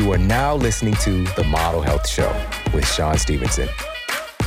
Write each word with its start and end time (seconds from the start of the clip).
You 0.00 0.10
are 0.12 0.18
now 0.18 0.56
listening 0.56 0.94
to 1.02 1.24
The 1.36 1.44
Model 1.44 1.82
Health 1.82 2.08
Show 2.08 2.32
with 2.72 2.88
Shawn 2.88 3.18
Stevenson. 3.18 3.68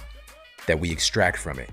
that 0.67 0.79
we 0.79 0.91
extract 0.91 1.39
from 1.39 1.59
it. 1.59 1.71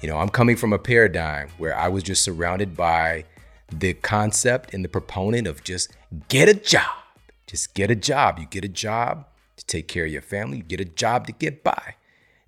You 0.00 0.08
know, 0.08 0.16
I'm 0.16 0.28
coming 0.28 0.56
from 0.56 0.72
a 0.72 0.78
paradigm 0.78 1.50
where 1.58 1.76
I 1.76 1.86
was 1.86 2.02
just 2.02 2.24
surrounded 2.24 2.76
by 2.76 3.26
the 3.72 3.94
concept 3.94 4.74
and 4.74 4.84
the 4.84 4.88
proponent 4.88 5.46
of 5.46 5.64
just 5.64 5.96
get 6.28 6.48
a 6.48 6.54
job. 6.54 6.90
Just 7.46 7.74
get 7.74 7.90
a 7.90 7.96
job. 7.96 8.38
You 8.38 8.46
get 8.46 8.64
a 8.64 8.68
job 8.68 9.26
to 9.60 9.66
take 9.66 9.88
care 9.88 10.06
of 10.06 10.12
your 10.12 10.22
family, 10.22 10.58
you 10.58 10.62
get 10.62 10.80
a 10.80 10.84
job 10.84 11.26
to 11.26 11.32
get 11.32 11.62
by. 11.62 11.94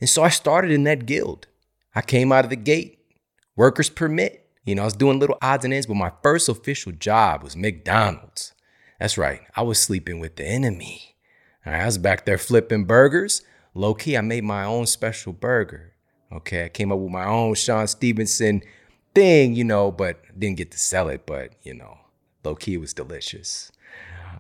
And 0.01 0.09
so 0.09 0.23
I 0.23 0.31
started 0.31 0.71
in 0.71 0.85
that 0.85 1.07
guild. 1.07 1.47
I 1.95 2.01
came 2.01 2.33
out 2.33 2.45
of 2.45 2.51
the 2.51 2.57
gate, 2.57 2.99
workers 3.55 3.91
permit. 3.91 4.47
You 4.65 4.75
know, 4.75 4.83
I 4.83 4.87
was 4.87 4.95
doing 4.95 5.19
little 5.19 5.39
odds 5.43 5.65
and 5.65 5.75
ends, 5.75 5.87
but 5.87 5.95
my 5.95 6.13
first 6.23 6.49
official 6.49 6.93
job 6.93 7.43
was 7.43 7.57
McDonald's. 7.57 8.55
That's 8.99 9.19
right, 9.19 9.43
I 9.57 9.63
was 9.63 9.81
sleeping 9.81 10.21
with 10.21 10.37
the 10.37 10.47
enemy. 10.47 11.17
I 11.67 11.85
was 11.85 11.99
back 11.99 12.25
there 12.25 12.39
flipping 12.39 12.85
burgers. 12.85 13.43
Low 13.75 13.95
key, 13.95 14.17
I 14.17 14.21
made 14.21 14.45
my 14.45 14.65
own 14.65 14.87
special 14.87 15.33
burger. 15.33 15.93
Okay, 16.33 16.65
I 16.65 16.69
came 16.69 16.91
up 16.91 16.99
with 16.99 17.13
my 17.13 17.27
own 17.27 17.55
Shawn 17.55 17.87
Stevenson 17.87 18.63
thing, 19.15 19.55
you 19.55 19.65
know, 19.65 19.91
but 19.91 20.21
didn't 20.39 20.57
get 20.57 20.71
to 20.73 20.79
sell 20.79 21.09
it. 21.09 21.27
But, 21.27 21.53
you 21.63 21.75
know, 21.75 21.99
low 22.45 22.55
key, 22.55 22.77
was 22.77 22.95
delicious. 22.95 23.73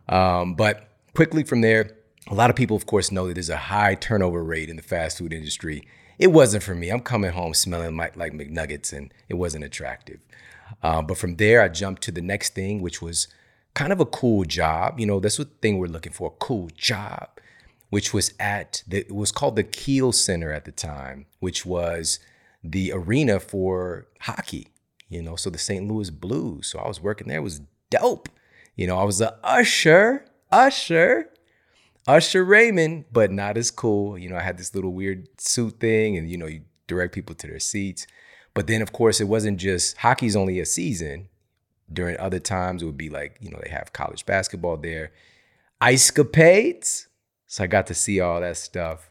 Um, 0.08 0.54
but 0.54 0.88
quickly 1.14 1.44
from 1.44 1.60
there, 1.60 1.96
a 2.28 2.34
lot 2.34 2.50
of 2.50 2.56
people, 2.56 2.76
of 2.76 2.86
course, 2.86 3.10
know 3.10 3.26
that 3.26 3.34
there's 3.34 3.50
a 3.50 3.56
high 3.56 3.94
turnover 3.94 4.42
rate 4.42 4.68
in 4.68 4.76
the 4.76 4.82
fast 4.82 5.18
food 5.18 5.32
industry 5.32 5.84
it 6.22 6.30
wasn't 6.32 6.62
for 6.62 6.74
me. 6.74 6.88
I'm 6.88 7.00
coming 7.00 7.32
home 7.32 7.52
smelling 7.52 7.96
like, 7.96 8.16
like 8.16 8.32
McNuggets, 8.32 8.92
and 8.92 9.12
it 9.28 9.34
wasn't 9.34 9.64
attractive. 9.64 10.20
Uh, 10.80 11.02
but 11.02 11.18
from 11.18 11.34
there, 11.34 11.60
I 11.60 11.68
jumped 11.68 12.02
to 12.02 12.12
the 12.12 12.22
next 12.22 12.54
thing, 12.54 12.80
which 12.80 13.02
was 13.02 13.26
kind 13.74 13.92
of 13.92 13.98
a 13.98 14.06
cool 14.06 14.44
job. 14.44 15.00
You 15.00 15.06
know, 15.06 15.18
that's 15.18 15.38
what 15.38 15.60
thing 15.60 15.78
we're 15.78 15.86
looking 15.86 16.12
for, 16.12 16.28
a 16.28 16.44
cool 16.44 16.70
job, 16.76 17.28
which 17.90 18.14
was 18.14 18.34
at 18.38 18.84
the, 18.86 18.98
it 18.98 19.14
was 19.14 19.32
called 19.32 19.56
the 19.56 19.64
Kiel 19.64 20.12
Center 20.12 20.52
at 20.52 20.64
the 20.64 20.70
time, 20.70 21.26
which 21.40 21.66
was 21.66 22.20
the 22.62 22.92
arena 22.92 23.40
for 23.40 24.06
hockey. 24.20 24.68
You 25.08 25.22
know, 25.22 25.36
so 25.36 25.50
the 25.50 25.58
St. 25.58 25.86
Louis 25.86 26.10
Blues. 26.10 26.68
So 26.68 26.78
I 26.78 26.88
was 26.88 27.00
working 27.00 27.28
there. 27.28 27.38
It 27.38 27.42
was 27.42 27.60
dope. 27.90 28.28
You 28.76 28.86
know, 28.86 28.98
I 28.98 29.04
was 29.04 29.20
a 29.20 29.38
usher, 29.44 30.24
usher 30.50 31.32
Usher 32.06 32.44
Raymond, 32.44 33.04
but 33.12 33.30
not 33.30 33.56
as 33.56 33.70
cool. 33.70 34.18
You 34.18 34.28
know, 34.28 34.36
I 34.36 34.40
had 34.42 34.58
this 34.58 34.74
little 34.74 34.92
weird 34.92 35.28
suit 35.40 35.78
thing, 35.78 36.16
and 36.16 36.30
you 36.30 36.36
know, 36.36 36.46
you 36.46 36.62
direct 36.86 37.14
people 37.14 37.34
to 37.36 37.46
their 37.46 37.60
seats. 37.60 38.06
But 38.54 38.66
then, 38.66 38.82
of 38.82 38.92
course, 38.92 39.20
it 39.20 39.28
wasn't 39.28 39.58
just 39.58 39.98
hockey's 39.98 40.36
only 40.36 40.60
a 40.60 40.66
season. 40.66 41.28
During 41.92 42.18
other 42.18 42.38
times, 42.38 42.82
it 42.82 42.86
would 42.86 42.98
be 42.98 43.10
like, 43.10 43.36
you 43.40 43.50
know, 43.50 43.60
they 43.62 43.70
have 43.70 43.92
college 43.92 44.26
basketball 44.26 44.78
there, 44.78 45.12
ice 45.80 46.10
capades. 46.10 47.06
So 47.46 47.64
I 47.64 47.66
got 47.66 47.86
to 47.88 47.94
see 47.94 48.18
all 48.18 48.40
that 48.40 48.56
stuff. 48.56 49.10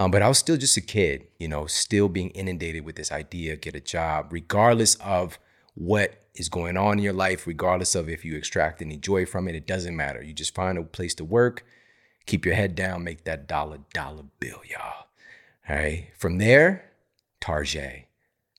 Um, 0.00 0.10
but 0.10 0.22
I 0.22 0.28
was 0.28 0.38
still 0.38 0.56
just 0.56 0.76
a 0.76 0.80
kid, 0.80 1.28
you 1.38 1.46
know, 1.46 1.66
still 1.66 2.08
being 2.08 2.30
inundated 2.30 2.84
with 2.84 2.96
this 2.96 3.12
idea 3.12 3.56
get 3.56 3.76
a 3.76 3.80
job, 3.80 4.32
regardless 4.32 4.94
of 4.96 5.38
what 5.74 6.24
is 6.34 6.48
going 6.48 6.76
on 6.76 6.98
in 6.98 7.04
your 7.04 7.12
life, 7.12 7.46
regardless 7.46 7.94
of 7.94 8.08
if 8.08 8.24
you 8.24 8.36
extract 8.36 8.80
any 8.80 8.96
joy 8.96 9.26
from 9.26 9.46
it, 9.46 9.54
it 9.54 9.66
doesn't 9.66 9.94
matter. 9.94 10.22
You 10.22 10.32
just 10.32 10.54
find 10.54 10.78
a 10.78 10.82
place 10.82 11.14
to 11.16 11.24
work 11.24 11.64
Keep 12.26 12.46
your 12.46 12.54
head 12.54 12.74
down, 12.74 13.02
make 13.02 13.24
that 13.24 13.48
dollar 13.48 13.78
dollar 13.92 14.24
bill, 14.38 14.60
y'all. 14.64 15.06
All 15.68 15.76
right. 15.76 16.10
From 16.16 16.38
there, 16.38 16.92
Tarjay. 17.40 18.04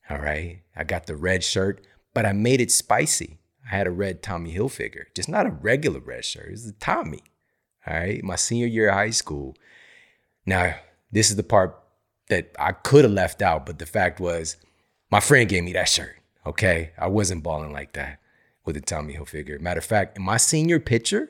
All 0.09 0.17
right. 0.17 0.61
I 0.75 0.83
got 0.83 1.07
the 1.07 1.15
red 1.15 1.43
shirt, 1.43 1.85
but 2.13 2.25
I 2.25 2.33
made 2.33 2.59
it 2.59 2.71
spicy. 2.71 3.37
I 3.65 3.75
had 3.75 3.87
a 3.87 3.91
red 3.91 4.21
Tommy 4.21 4.53
Hilfiger, 4.53 5.05
just 5.15 5.29
not 5.29 5.45
a 5.45 5.51
regular 5.51 5.99
red 5.99 6.25
shirt. 6.25 6.49
It's 6.51 6.67
a 6.67 6.73
Tommy. 6.73 7.23
All 7.87 7.93
right. 7.93 8.23
My 8.23 8.35
senior 8.35 8.67
year 8.67 8.89
of 8.89 8.95
high 8.95 9.11
school. 9.11 9.55
Now, 10.45 10.75
this 11.11 11.29
is 11.29 11.35
the 11.35 11.43
part 11.43 11.77
that 12.29 12.51
I 12.57 12.71
could 12.71 13.03
have 13.03 13.13
left 13.13 13.41
out, 13.41 13.65
but 13.65 13.79
the 13.79 13.85
fact 13.85 14.19
was 14.19 14.57
my 15.11 15.19
friend 15.19 15.49
gave 15.49 15.63
me 15.63 15.73
that 15.73 15.89
shirt. 15.89 16.15
Okay. 16.45 16.91
I 16.97 17.07
wasn't 17.07 17.43
balling 17.43 17.73
like 17.73 17.93
that 17.93 18.19
with 18.65 18.75
the 18.75 18.81
Tommy 18.81 19.13
Hilfiger. 19.13 19.59
Matter 19.59 19.79
of 19.79 19.85
fact, 19.85 20.17
in 20.17 20.23
my 20.23 20.37
senior 20.37 20.79
picture, 20.79 21.29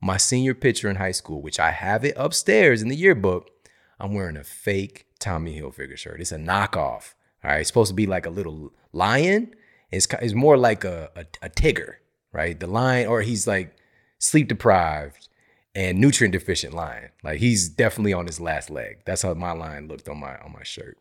my 0.00 0.16
senior 0.18 0.54
picture 0.54 0.90
in 0.90 0.96
high 0.96 1.12
school, 1.12 1.40
which 1.40 1.58
I 1.58 1.70
have 1.70 2.04
it 2.04 2.14
upstairs 2.16 2.82
in 2.82 2.88
the 2.88 2.96
yearbook, 2.96 3.50
I'm 3.98 4.14
wearing 4.14 4.36
a 4.36 4.44
fake 4.44 5.06
Tommy 5.18 5.58
Hilfiger 5.58 5.96
shirt. 5.96 6.20
It's 6.20 6.32
a 6.32 6.36
knockoff. 6.36 7.14
All 7.42 7.50
right, 7.50 7.60
it's 7.60 7.68
supposed 7.68 7.90
to 7.90 7.94
be 7.94 8.06
like 8.06 8.26
a 8.26 8.30
little 8.30 8.72
lion. 8.92 9.54
It's, 9.90 10.06
it's 10.20 10.34
more 10.34 10.56
like 10.56 10.84
a, 10.84 11.10
a, 11.16 11.24
a 11.46 11.48
Tigger, 11.48 11.94
right? 12.32 12.58
The 12.58 12.66
lion, 12.66 13.08
or 13.08 13.22
he's 13.22 13.46
like 13.46 13.76
sleep 14.18 14.48
deprived 14.48 15.28
and 15.76 16.00
nutrient 16.00 16.32
deficient 16.32 16.72
lion. 16.74 17.10
Like 17.22 17.38
he's 17.38 17.68
definitely 17.68 18.14
on 18.14 18.26
his 18.26 18.40
last 18.40 18.70
leg. 18.70 19.02
That's 19.04 19.22
how 19.22 19.34
my 19.34 19.52
lion 19.52 19.86
looked 19.86 20.08
on 20.08 20.18
my 20.18 20.36
on 20.38 20.52
my 20.52 20.64
shirt. 20.64 20.98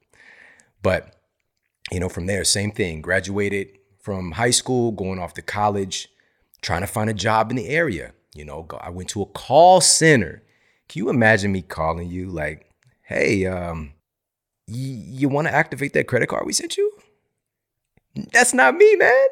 But 0.84 1.16
you 1.92 2.00
know, 2.00 2.10
from 2.10 2.28
there, 2.28 2.44
same 2.44 2.72
thing. 2.72 3.02
Graduated 3.02 3.70
from 4.00 4.34
high 4.34 4.52
school, 4.52 4.92
going 4.92 5.18
off 5.18 5.34
to 5.36 5.42
college, 5.42 6.10
trying 6.62 6.82
to 6.82 6.88
find 6.88 7.10
a 7.10 7.14
job 7.14 7.50
in 7.50 7.56
the 7.56 7.70
area. 7.70 8.12
You 8.36 8.44
know, 8.44 8.68
I 8.82 8.90
went 8.90 9.10
to 9.10 9.22
a 9.22 9.26
call 9.26 9.80
center. 9.80 10.44
Can 10.90 11.00
you 11.00 11.10
imagine 11.10 11.54
me 11.54 11.62
calling 11.62 12.10
you 12.10 12.28
like, 12.30 12.70
hey, 13.04 13.46
um, 13.46 13.94
y- 14.68 14.76
you 14.76 15.30
want 15.30 15.48
to 15.48 15.54
activate 15.54 15.94
that 15.94 16.08
credit 16.08 16.28
card 16.28 16.46
we 16.46 16.54
sent 16.54 16.76
you? 16.76 16.92
That's 18.34 18.54
not 18.54 18.76
me, 18.76 18.96
man. 18.98 19.28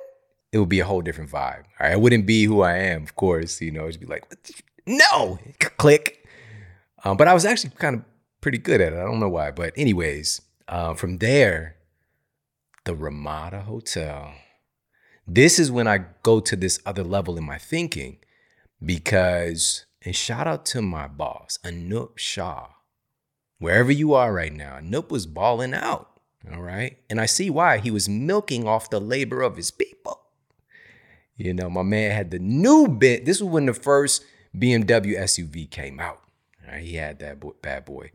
It 0.53 0.59
would 0.59 0.69
be 0.69 0.79
a 0.79 0.85
whole 0.85 1.01
different 1.01 1.31
vibe. 1.31 1.63
I 1.79 1.95
wouldn't 1.97 2.25
be 2.25 2.45
who 2.45 2.61
I 2.61 2.77
am, 2.77 3.03
of 3.03 3.15
course. 3.15 3.59
You 3.61 3.71
know, 3.71 3.87
it'd 3.87 3.99
be 3.99 4.05
like, 4.05 4.23
no, 4.85 5.39
click. 5.77 6.25
Um, 7.03 7.17
but 7.17 7.27
I 7.27 7.33
was 7.33 7.45
actually 7.45 7.71
kind 7.71 7.95
of 7.95 8.03
pretty 8.41 8.57
good 8.57 8.81
at 8.81 8.93
it. 8.93 8.99
I 8.99 9.03
don't 9.03 9.19
know 9.19 9.29
why. 9.29 9.51
But, 9.51 9.73
anyways, 9.77 10.41
uh, 10.67 10.93
from 10.93 11.17
there, 11.17 11.75
the 12.85 12.95
Ramada 12.95 13.61
Hotel. 13.61 14.33
This 15.25 15.59
is 15.59 15.71
when 15.71 15.87
I 15.87 16.05
go 16.21 16.39
to 16.41 16.55
this 16.55 16.79
other 16.85 17.03
level 17.03 17.37
in 17.37 17.45
my 17.45 17.57
thinking 17.57 18.17
because, 18.83 19.85
and 20.01 20.15
shout 20.15 20.47
out 20.47 20.65
to 20.67 20.81
my 20.81 21.07
boss, 21.07 21.57
Anup 21.63 22.17
Shah. 22.17 22.67
Wherever 23.59 23.91
you 23.91 24.13
are 24.13 24.33
right 24.33 24.51
now, 24.51 24.77
Anup 24.81 25.09
was 25.09 25.25
balling 25.25 25.73
out. 25.73 26.09
All 26.53 26.61
right. 26.61 26.97
And 27.09 27.21
I 27.21 27.25
see 27.25 27.49
why. 27.49 27.77
He 27.77 27.89
was 27.89 28.09
milking 28.09 28.67
off 28.67 28.89
the 28.89 28.99
labor 28.99 29.41
of 29.41 29.55
his 29.55 29.71
people. 29.71 30.19
You 31.37 31.53
know, 31.53 31.69
my 31.69 31.83
man 31.83 32.11
had 32.11 32.31
the 32.31 32.39
new 32.39 32.87
bit. 32.87 33.23
This 33.25 33.39
was 33.39 33.49
when 33.49 33.65
the 33.65 33.73
first 33.73 34.25
BMW 34.57 35.17
SUV 35.19 35.69
came 35.69 35.99
out. 35.99 36.21
Right? 36.67 36.83
He 36.83 36.95
had 36.95 37.19
that 37.19 37.39
bad 37.61 37.85
boy. 37.85 38.11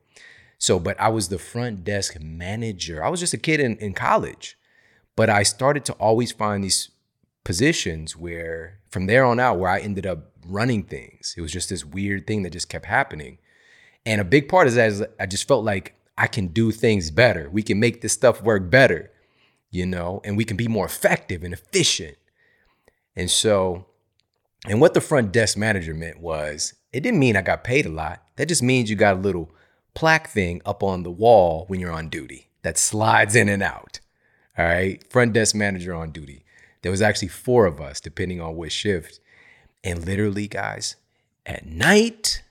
So, 0.59 0.79
but 0.79 1.01
I 1.01 1.09
was 1.09 1.29
the 1.29 1.39
front 1.39 1.85
desk 1.85 2.21
manager. 2.21 3.05
I 3.05 3.09
was 3.09 3.21
just 3.21 3.35
a 3.35 3.39
kid 3.39 3.61
in, 3.61 3.77
in 3.77 3.95
college, 3.95 4.59
but 5.15 5.31
I 5.31 5.43
started 5.45 5.85
to 5.87 5.93
always 5.95 6.33
find 6.33 6.65
these 6.65 6.91
positions 7.45 8.17
where 8.17 8.81
from 8.91 9.07
there 9.07 9.25
on 9.25 9.39
out, 9.39 9.59
where 9.59 9.71
I 9.71 9.79
ended 9.79 10.07
up 10.07 10.33
running 10.47 10.83
things. 10.83 11.35
It 11.37 11.41
was 11.41 11.53
just 11.53 11.69
this 11.69 11.85
weird 11.85 12.27
thing 12.27 12.43
that 12.43 12.51
just 12.51 12.69
kept 12.69 12.87
happening. 12.87 13.39
And 14.05 14.21
a 14.21 14.25
big 14.25 14.49
part 14.49 14.67
is 14.67 14.75
that 14.75 15.15
I 15.21 15.27
just 15.27 15.47
felt 15.47 15.65
like 15.65 15.95
I 16.17 16.27
can 16.27 16.49
do 16.49 16.73
things 16.73 17.11
better. 17.11 17.49
We 17.51 17.63
can 17.63 17.79
make 17.79 18.01
this 18.01 18.13
stuff 18.13 18.43
work 18.43 18.71
better, 18.71 19.11
you 19.71 19.87
know, 19.87 20.21
and 20.25 20.37
we 20.37 20.45
can 20.45 20.57
be 20.57 20.67
more 20.67 20.87
effective 20.87 21.45
and 21.45 21.53
efficient. 21.53 22.17
And 23.15 23.31
so, 23.31 23.87
and 24.67 24.81
what 24.81 24.95
the 24.95 25.01
front 25.01 25.33
desk 25.33 25.57
manager 25.57 25.95
meant 25.95 26.21
was 26.21 26.75
it 26.93 27.01
didn't 27.01 27.21
mean 27.21 27.37
I 27.37 27.43
got 27.43 27.65
paid 27.65 27.87
a 27.87 27.91
lot. 27.91 28.23
That 28.37 28.49
just 28.49 28.63
means 28.63 28.91
you 28.91 28.97
got 28.97 29.17
a 29.17 29.21
little 29.21 29.51
plaque 29.95 30.29
thing 30.29 30.63
up 30.65 30.83
on 30.83 31.03
the 31.03 31.11
wall 31.11 31.65
when 31.69 31.81
you're 31.81 31.93
on 31.93 32.09
duty 32.09 32.49
that 32.63 32.79
slides 32.79 33.35
in 33.35 33.49
and 33.49 33.63
out. 33.63 34.01
All 34.57 34.65
right. 34.65 35.03
Front 35.11 35.33
desk 35.33 35.55
manager 35.55 35.95
on 35.95 36.11
duty. 36.11 36.45
There 36.83 36.91
was 36.91 37.03
actually 37.03 37.29
four 37.29 37.67
of 37.67 37.81
us, 37.81 38.01
depending 38.01 38.41
on 38.41 38.57
which 38.57 38.73
shift. 38.73 39.21
And 39.85 40.05
literally, 40.05 40.49
guys, 40.49 40.97
at 41.47 41.67
night, 41.67 42.43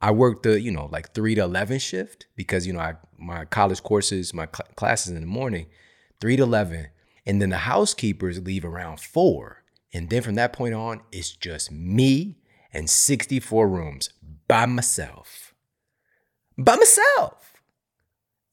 I 0.00 0.10
worked 0.10 0.42
the, 0.42 0.60
you 0.60 0.70
know, 0.70 0.88
like 0.90 1.12
three 1.12 1.34
to 1.34 1.42
11 1.42 1.78
shift 1.78 2.26
because, 2.36 2.66
you 2.66 2.72
know, 2.72 2.80
I, 2.80 2.94
my 3.18 3.44
college 3.44 3.82
courses, 3.82 4.34
my 4.34 4.46
cl- 4.46 4.68
classes 4.74 5.12
in 5.12 5.20
the 5.20 5.26
morning, 5.26 5.66
three 6.20 6.36
to 6.36 6.42
11. 6.42 6.88
And 7.24 7.40
then 7.40 7.50
the 7.50 7.58
housekeepers 7.58 8.40
leave 8.42 8.64
around 8.64 9.00
four. 9.00 9.61
And 9.92 10.08
then 10.08 10.22
from 10.22 10.34
that 10.36 10.52
point 10.52 10.74
on, 10.74 11.00
it's 11.12 11.30
just 11.30 11.70
me 11.70 12.38
and 12.72 12.88
64 12.88 13.68
rooms 13.68 14.10
by 14.48 14.66
myself. 14.66 15.54
By 16.56 16.76
myself. 16.76 17.54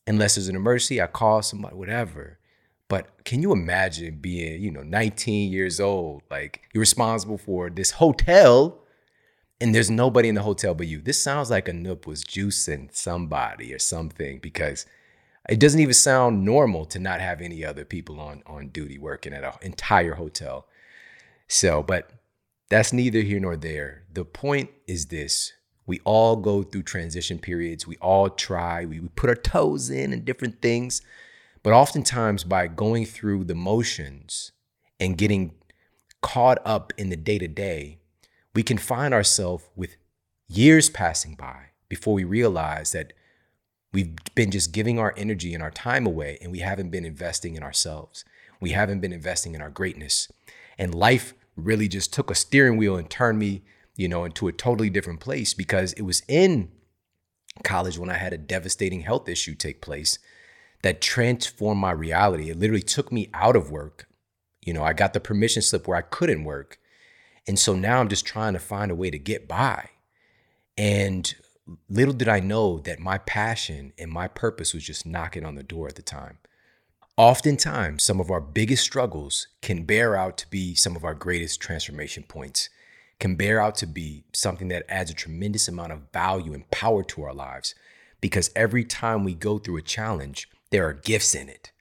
Unless 0.06 0.36
there's 0.36 0.50
an 0.50 0.56
emergency, 0.56 1.02
I 1.02 1.08
call 1.08 1.42
somebody, 1.42 1.76
whatever. 1.76 2.40
But 2.88 3.24
can 3.24 3.42
you 3.42 3.52
imagine 3.52 4.18
being, 4.20 4.62
you 4.62 4.72
know, 4.72 4.82
19 4.82 5.52
years 5.52 5.80
old, 5.80 6.24
like 6.32 6.64
you're 6.74 6.80
responsible 6.80 7.38
for 7.38 7.70
this 7.70 7.92
hotel 7.92 8.80
and 9.62 9.76
there's 9.76 9.92
nobody 9.92 10.28
in 10.28 10.36
the 10.36 10.42
hotel 10.42 10.74
but 10.74 10.88
you? 10.88 11.00
This 11.00 11.22
sounds 11.22 11.52
like 11.52 11.68
a 11.68 11.72
Anup 11.72 12.08
was 12.08 12.24
juicing 12.24 12.90
somebody 12.92 13.74
or 13.74 13.80
something 13.80 14.40
because 14.40 14.88
it 15.48 15.60
doesn't 15.60 15.80
even 15.80 15.94
sound 15.94 16.44
normal 16.44 16.86
to 16.86 17.00
not 17.00 17.22
have 17.22 17.42
any 17.42 17.64
other 17.64 17.86
people 17.86 18.20
on 18.20 18.42
on 18.48 18.70
duty 18.70 18.98
working 18.98 19.34
at 19.34 19.44
an 19.44 19.54
entire 19.62 20.16
hotel. 20.16 20.66
So, 21.50 21.84
but 21.84 22.12
that's 22.70 22.94
neither 22.94 23.22
here 23.22 23.40
nor 23.40 23.58
there. 23.58 24.04
The 24.14 24.24
point 24.24 24.70
is 24.88 25.08
this 25.08 25.54
we 25.86 26.00
all 26.06 26.36
go 26.36 26.62
through 26.62 26.84
transition 26.84 27.40
periods. 27.40 27.88
We 27.88 27.98
all 27.98 28.30
try, 28.30 28.86
we, 28.86 29.00
we 29.00 29.08
put 29.10 29.28
our 29.30 29.36
toes 29.36 29.90
in 29.90 30.14
and 30.14 30.24
different 30.24 30.62
things. 30.62 31.02
But 31.64 31.74
oftentimes, 31.74 32.44
by 32.44 32.68
going 32.68 33.08
through 33.08 33.46
the 33.46 33.56
motions 33.56 34.52
and 35.00 35.18
getting 35.18 35.56
caught 36.22 36.60
up 36.64 36.94
in 36.96 37.10
the 37.10 37.16
day 37.16 37.40
to 37.40 37.48
day, 37.48 37.98
we 38.54 38.62
can 38.62 38.78
find 38.78 39.16
ourselves 39.16 39.64
with 39.76 39.98
years 40.48 40.92
passing 40.92 41.34
by 41.34 41.72
before 41.90 42.14
we 42.14 42.24
realize 42.24 42.92
that 42.92 43.14
we've 43.92 44.14
been 44.36 44.52
just 44.52 44.72
giving 44.72 45.00
our 45.00 45.14
energy 45.18 45.56
and 45.56 45.64
our 45.64 45.72
time 45.72 46.06
away 46.06 46.38
and 46.40 46.52
we 46.52 46.60
haven't 46.60 46.92
been 46.92 47.06
investing 47.06 47.56
in 47.56 47.64
ourselves. 47.64 48.24
We 48.62 48.72
haven't 48.72 49.00
been 49.00 49.14
investing 49.14 49.56
in 49.56 49.62
our 49.62 49.72
greatness. 49.72 50.32
And 50.78 50.94
life 50.94 51.34
really 51.60 51.88
just 51.88 52.14
took 52.14 52.32
a 52.32 52.36
steering 52.36 52.78
wheel 52.78 52.96
and 52.96 53.10
turned 53.10 53.40
me, 53.40 53.64
you 53.96 54.08
know, 54.08 54.26
into 54.26 54.48
a 54.48 54.52
totally 54.52 54.90
different 54.90 55.20
place 55.20 55.54
because 55.54 55.94
it 55.94 56.04
was 56.04 56.24
in 56.28 56.72
college 57.64 57.98
when 57.98 58.10
I 58.10 58.18
had 58.18 58.34
a 58.34 58.38
devastating 58.38 59.02
health 59.02 59.28
issue 59.28 59.56
take 59.56 59.82
place 59.82 60.20
that 60.82 61.02
transformed 61.02 61.82
my 61.82 61.92
reality. 61.92 62.50
It 62.50 62.58
literally 62.58 62.82
took 62.82 63.12
me 63.12 63.30
out 63.34 63.56
of 63.56 63.72
work. 63.72 64.08
You 64.66 64.74
know, 64.74 64.84
I 64.84 64.94
got 64.94 65.14
the 65.14 65.20
permission 65.20 65.62
slip 65.62 65.88
where 65.88 65.98
I 65.98 66.02
couldn't 66.02 66.44
work. 66.44 66.80
And 67.48 67.58
so 67.58 67.74
now 67.74 68.00
I'm 68.00 68.10
just 68.10 68.26
trying 68.26 68.54
to 68.54 68.60
find 68.60 68.92
a 68.92 68.96
way 68.96 69.10
to 69.10 69.20
get 69.20 69.48
by. 69.48 69.90
And 70.78 71.34
little 71.90 72.14
did 72.14 72.28
I 72.28 72.40
know 72.40 72.80
that 72.80 73.00
my 73.00 73.18
passion 73.18 73.94
and 73.98 74.12
my 74.12 74.28
purpose 74.28 74.74
was 74.74 74.84
just 74.84 75.06
knocking 75.06 75.46
on 75.46 75.56
the 75.56 75.64
door 75.64 75.88
at 75.88 75.96
the 75.96 76.02
time. 76.02 76.38
Oftentimes, 77.20 78.02
some 78.02 78.22
of 78.22 78.32
our 78.32 78.40
biggest 78.40 78.82
struggles 78.82 79.48
can 79.62 79.84
bear 79.84 80.16
out 80.16 80.38
to 80.38 80.50
be 80.50 80.74
some 80.74 80.96
of 80.96 81.04
our 81.04 81.14
greatest 81.14 81.60
transformation 81.60 82.24
points, 82.24 82.70
can 83.20 83.36
bear 83.36 83.60
out 83.60 83.76
to 83.76 83.86
be 83.86 84.24
something 84.32 84.70
that 84.70 84.86
adds 84.88 85.12
a 85.12 85.14
tremendous 85.14 85.68
amount 85.68 85.92
of 85.92 86.10
value 86.14 86.54
and 86.54 86.72
power 86.72 87.04
to 87.04 87.24
our 87.24 87.34
lives. 87.34 87.76
Because 88.22 88.52
every 88.56 88.86
time 88.86 89.26
we 89.26 89.36
go 89.36 89.58
through 89.58 89.76
a 89.76 89.82
challenge, 89.82 90.50
there 90.70 90.88
are 90.88 90.94
gifts 90.94 91.36
in 91.36 91.50
it. 91.50 91.74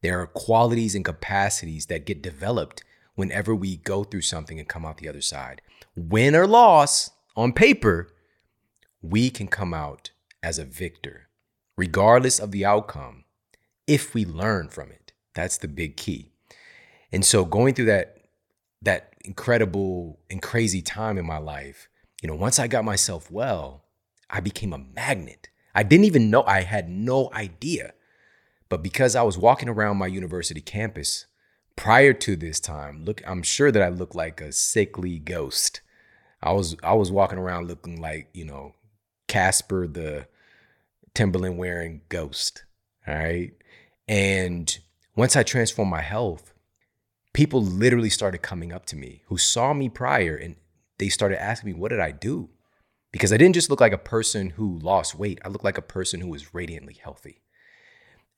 There 0.00 0.18
are 0.18 0.26
qualities 0.26 0.94
and 0.94 1.04
capacities 1.04 1.84
that 1.88 2.06
get 2.06 2.22
developed 2.22 2.82
whenever 3.16 3.54
we 3.54 3.76
go 3.76 4.02
through 4.02 4.22
something 4.22 4.58
and 4.58 4.66
come 4.66 4.86
out 4.86 4.96
the 4.96 5.10
other 5.10 5.20
side. 5.20 5.60
Win 5.94 6.34
or 6.34 6.46
loss 6.46 7.10
on 7.36 7.52
paper, 7.52 8.08
we 9.02 9.28
can 9.28 9.46
come 9.46 9.74
out 9.74 10.12
as 10.42 10.58
a 10.58 10.64
victor, 10.64 11.28
regardless 11.76 12.38
of 12.38 12.50
the 12.50 12.64
outcome, 12.64 13.24
if 13.86 14.14
we 14.14 14.24
learn 14.24 14.68
from 14.68 14.90
it. 14.90 15.12
That's 15.34 15.58
the 15.58 15.68
big 15.68 15.96
key. 15.96 16.32
And 17.12 17.24
so 17.24 17.44
going 17.44 17.74
through 17.74 17.86
that 17.86 18.18
that 18.82 19.14
incredible 19.24 20.20
and 20.30 20.40
crazy 20.40 20.82
time 20.82 21.18
in 21.18 21.26
my 21.26 21.38
life, 21.38 21.88
you 22.22 22.28
know, 22.28 22.34
once 22.34 22.58
I 22.58 22.68
got 22.68 22.84
myself 22.84 23.30
well, 23.30 23.84
I 24.30 24.40
became 24.40 24.72
a 24.72 24.78
magnet. 24.78 25.48
I 25.74 25.82
didn't 25.82 26.04
even 26.04 26.30
know 26.30 26.42
I 26.44 26.62
had 26.62 26.88
no 26.88 27.30
idea 27.32 27.92
but 28.68 28.82
because 28.82 29.14
I 29.14 29.22
was 29.22 29.38
walking 29.38 29.68
around 29.68 29.98
my 29.98 30.06
university 30.06 30.60
campus 30.60 31.26
prior 31.76 32.12
to 32.12 32.36
this 32.36 32.58
time, 32.58 33.04
look, 33.04 33.22
I'm 33.26 33.42
sure 33.42 33.70
that 33.70 33.82
I 33.82 33.88
looked 33.88 34.14
like 34.14 34.40
a 34.40 34.52
sickly 34.52 35.18
ghost. 35.18 35.80
I 36.42 36.52
was 36.52 36.76
I 36.82 36.94
was 36.94 37.10
walking 37.10 37.38
around 37.38 37.68
looking 37.68 38.00
like, 38.00 38.28
you 38.32 38.44
know, 38.44 38.74
Casper 39.28 39.86
the 39.86 40.26
Timberland 41.14 41.58
wearing 41.58 42.02
ghost. 42.08 42.64
Right. 43.06 43.52
And 44.08 44.78
once 45.14 45.36
I 45.36 45.42
transformed 45.42 45.90
my 45.90 46.02
health, 46.02 46.52
people 47.32 47.62
literally 47.62 48.10
started 48.10 48.38
coming 48.38 48.72
up 48.72 48.86
to 48.86 48.96
me 48.96 49.22
who 49.26 49.38
saw 49.38 49.72
me 49.72 49.88
prior 49.88 50.34
and 50.36 50.56
they 50.98 51.08
started 51.08 51.40
asking 51.40 51.72
me, 51.72 51.78
what 51.78 51.90
did 51.90 52.00
I 52.00 52.10
do? 52.10 52.50
Because 53.12 53.32
I 53.32 53.36
didn't 53.36 53.54
just 53.54 53.70
look 53.70 53.80
like 53.80 53.92
a 53.92 53.98
person 53.98 54.50
who 54.50 54.78
lost 54.78 55.14
weight, 55.14 55.38
I 55.44 55.48
looked 55.48 55.64
like 55.64 55.78
a 55.78 55.82
person 55.82 56.20
who 56.20 56.28
was 56.28 56.54
radiantly 56.54 56.94
healthy 56.94 57.42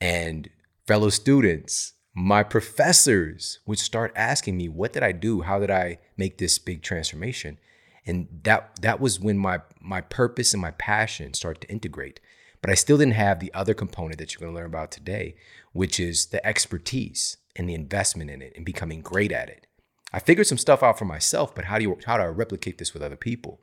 and 0.00 0.49
fellow 0.87 1.11
students, 1.11 1.94
my 2.14 2.43
professors 2.43 3.61
would 3.67 3.79
start 3.79 4.12
asking 4.17 4.56
me, 4.56 4.69
what 4.69 4.93
did 4.93 5.03
I 5.03 5.12
do? 5.12 5.43
How 5.43 5.59
did 5.59 5.71
I 5.71 5.99
make 6.17 6.38
this 6.38 6.59
big 6.59 6.82
transformation? 6.82 7.59
And 8.06 8.29
that 8.44 8.81
that 8.81 9.00
was 9.00 9.21
when 9.21 9.37
my 9.37 9.61
my 9.81 10.00
purpose 10.00 10.55
and 10.55 10.62
my 10.62 10.71
passion 10.73 11.35
started 11.35 11.61
to 11.62 11.71
integrate. 11.71 12.21
But 12.60 12.70
I 12.70 12.75
still 12.75 12.99
didn't 12.99 13.14
have 13.14 13.40
the 13.40 13.55
other 13.55 13.75
component 13.75 14.19
that 14.19 14.32
you're 14.32 14.40
going 14.40 14.52
to 14.52 14.56
learn 14.56 14.66
about 14.66 14.90
today, 14.90 15.37
which 15.72 16.00
is 16.00 16.26
the 16.26 16.44
expertise 16.44 17.37
and 17.56 17.69
the 17.69 17.75
investment 17.75 18.31
in 18.31 18.43
it 18.43 18.52
and 18.56 18.64
becoming 18.64 19.00
great 19.00 19.32
at 19.32 19.49
it. 19.49 19.66
I 20.12 20.19
figured 20.19 20.46
some 20.46 20.58
stuff 20.58 20.82
out 20.82 20.99
for 20.99 21.05
myself, 21.05 21.55
but 21.55 21.66
how 21.66 21.78
do 21.78 21.84
you 21.84 21.99
how 22.06 22.16
do 22.16 22.22
I 22.22 22.26
replicate 22.26 22.78
this 22.78 22.94
with 22.94 23.02
other 23.02 23.16
people? 23.16 23.60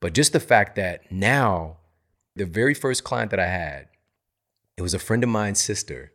But 0.00 0.14
just 0.14 0.32
the 0.32 0.40
fact 0.40 0.76
that 0.76 1.10
now 1.10 1.78
the 2.34 2.46
very 2.46 2.74
first 2.74 3.04
client 3.04 3.30
that 3.30 3.40
I 3.40 3.46
had 3.46 3.88
it 4.76 4.82
was 4.82 4.94
a 4.94 4.98
friend 4.98 5.22
of 5.22 5.30
mine's 5.30 5.60
sister, 5.60 6.12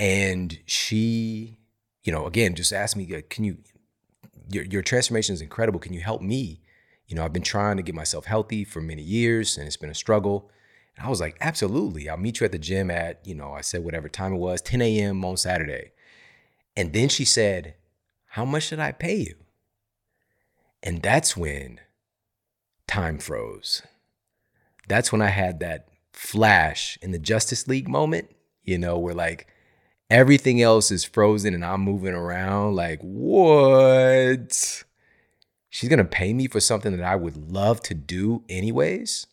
and 0.00 0.58
she, 0.66 1.58
you 2.02 2.12
know, 2.12 2.26
again, 2.26 2.54
just 2.54 2.72
asked 2.72 2.96
me, 2.96 3.06
"Can 3.28 3.44
you? 3.44 3.58
Your 4.50 4.64
your 4.64 4.82
transformation 4.82 5.34
is 5.34 5.40
incredible. 5.40 5.80
Can 5.80 5.92
you 5.92 6.00
help 6.00 6.20
me? 6.20 6.60
You 7.06 7.16
know, 7.16 7.24
I've 7.24 7.32
been 7.32 7.42
trying 7.42 7.76
to 7.76 7.82
get 7.82 7.94
myself 7.94 8.24
healthy 8.24 8.64
for 8.64 8.80
many 8.80 9.02
years, 9.02 9.56
and 9.56 9.66
it's 9.66 9.76
been 9.76 9.90
a 9.90 9.94
struggle." 9.94 10.50
And 10.96 11.06
I 11.06 11.10
was 11.10 11.20
like, 11.20 11.36
"Absolutely, 11.40 12.08
I'll 12.08 12.16
meet 12.16 12.40
you 12.40 12.44
at 12.44 12.52
the 12.52 12.58
gym 12.58 12.90
at, 12.90 13.26
you 13.26 13.34
know, 13.34 13.52
I 13.52 13.60
said 13.60 13.84
whatever 13.84 14.08
time 14.08 14.32
it 14.34 14.38
was, 14.38 14.60
10 14.60 14.82
a.m. 14.82 15.24
on 15.24 15.36
Saturday." 15.36 15.92
And 16.76 16.92
then 16.92 17.08
she 17.08 17.24
said, 17.24 17.74
"How 18.26 18.44
much 18.44 18.64
should 18.64 18.80
I 18.80 18.92
pay 18.92 19.16
you?" 19.16 19.36
And 20.82 21.02
that's 21.02 21.36
when 21.36 21.80
time 22.86 23.18
froze. 23.18 23.82
That's 24.88 25.10
when 25.10 25.22
I 25.22 25.28
had 25.28 25.60
that 25.60 25.88
Flash 26.12 26.98
in 27.02 27.10
the 27.10 27.18
Justice 27.18 27.66
League 27.66 27.88
moment, 27.88 28.30
you 28.62 28.78
know, 28.78 28.98
where 28.98 29.14
like 29.14 29.48
everything 30.10 30.62
else 30.62 30.90
is 30.90 31.04
frozen 31.04 31.54
and 31.54 31.64
I'm 31.64 31.80
moving 31.80 32.14
around. 32.14 32.76
Like, 32.76 33.00
what? 33.00 34.84
She's 35.70 35.88
gonna 35.88 36.04
pay 36.04 36.32
me 36.32 36.46
for 36.46 36.60
something 36.60 36.96
that 36.96 37.04
I 37.04 37.16
would 37.16 37.50
love 37.50 37.80
to 37.82 37.94
do 37.94 38.44
anyways? 38.48 39.26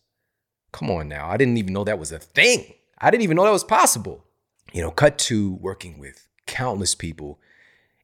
Come 0.72 0.90
on 0.90 1.08
now. 1.08 1.30
I 1.30 1.38
didn't 1.38 1.58
even 1.58 1.74
know 1.74 1.84
that 1.84 2.00
was 2.00 2.12
a 2.12 2.20
thing. 2.20 2.74
I 2.98 3.12
didn't 3.12 3.24
even 3.24 3.36
know 3.36 3.44
that 3.44 3.52
was 3.52 3.64
possible. 3.64 4.26
You 4.72 4.82
know, 4.82 4.92
cut 4.92 5.18
to 5.20 5.56
working 5.56 6.00
with 6.00 6.28
countless 6.46 6.96
people 6.96 7.40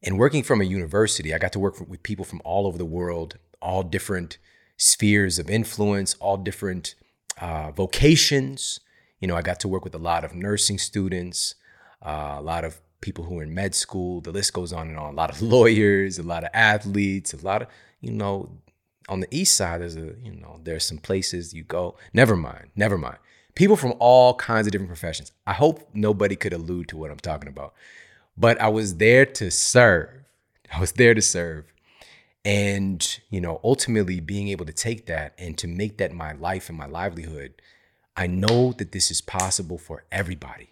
and 0.03 0.17
working 0.17 0.43
from 0.43 0.61
a 0.61 0.65
university. 0.65 1.33
I 1.33 1.37
got 1.37 1.53
to 1.53 1.59
work 1.59 1.79
with 1.87 2.03
people 2.03 2.25
from 2.25 2.41
all 2.43 2.67
over 2.67 2.77
the 2.77 2.85
world, 2.85 3.37
all 3.61 3.83
different 3.83 4.37
spheres 4.75 5.39
of 5.39 5.49
influence, 5.49 6.15
all 6.15 6.37
different 6.37 6.95
uh, 7.39 7.71
vocations. 7.71 8.79
You 9.19 9.27
know, 9.27 9.35
I 9.35 9.41
got 9.41 9.59
to 9.61 9.67
work 9.67 9.83
with 9.83 9.95
a 9.95 9.99
lot 9.99 10.23
of 10.23 10.35
nursing 10.35 10.77
students, 10.77 11.55
uh, 12.05 12.35
a 12.37 12.41
lot 12.41 12.63
of 12.63 12.79
people 13.01 13.23
who 13.25 13.39
are 13.39 13.43
in 13.43 13.53
med 13.53 13.75
school. 13.75 14.21
The 14.21 14.31
list 14.31 14.53
goes 14.53 14.73
on 14.73 14.89
and 14.89 14.97
on. 14.97 15.13
A 15.13 15.17
lot 15.17 15.29
of 15.29 15.41
lawyers, 15.53 16.19
a 16.19 16.23
lot 16.23 16.43
of 16.43 16.49
athletes, 16.53 17.33
a 17.33 17.37
lot 17.37 17.61
of 17.61 17.67
you 18.01 18.11
know. 18.11 18.49
On 19.09 19.19
the 19.21 19.27
east 19.31 19.55
side, 19.55 19.81
there's 19.81 19.95
a 19.95 20.09
uh, 20.09 20.13
you 20.23 20.33
know 20.33 20.59
there's 20.63 20.85
some 20.85 20.97
places 20.97 21.53
you 21.53 21.63
go. 21.63 21.95
Never 22.13 22.35
mind, 22.35 22.71
never 22.75 22.97
mind. 22.97 23.17
People 23.55 23.75
from 23.75 23.93
all 23.99 24.35
kinds 24.35 24.67
of 24.67 24.71
different 24.71 24.89
professions. 24.89 25.31
I 25.47 25.53
hope 25.53 25.89
nobody 25.93 26.35
could 26.35 26.53
allude 26.53 26.89
to 26.89 26.97
what 26.97 27.09
I'm 27.09 27.17
talking 27.17 27.49
about, 27.49 27.73
but 28.37 28.61
I 28.61 28.67
was 28.67 28.97
there 28.97 29.25
to 29.25 29.49
serve. 29.49 30.09
I 30.71 30.79
was 30.79 30.91
there 30.93 31.13
to 31.13 31.21
serve. 31.21 31.65
And, 32.45 33.19
you 33.29 33.41
know, 33.41 33.59
ultimately 33.63 34.19
being 34.19 34.47
able 34.47 34.65
to 34.65 34.71
take 34.73 35.05
that 35.07 35.33
and 35.37 35.57
to 35.57 35.67
make 35.67 35.97
that 35.97 36.13
my 36.13 36.31
life 36.31 36.69
and 36.69 36.77
my 36.77 36.85
livelihood, 36.85 37.61
I 38.15 38.27
know 38.27 38.71
that 38.73 38.93
this 38.93 39.11
is 39.11 39.19
possible 39.19 39.77
for 39.77 40.05
everybody, 40.11 40.69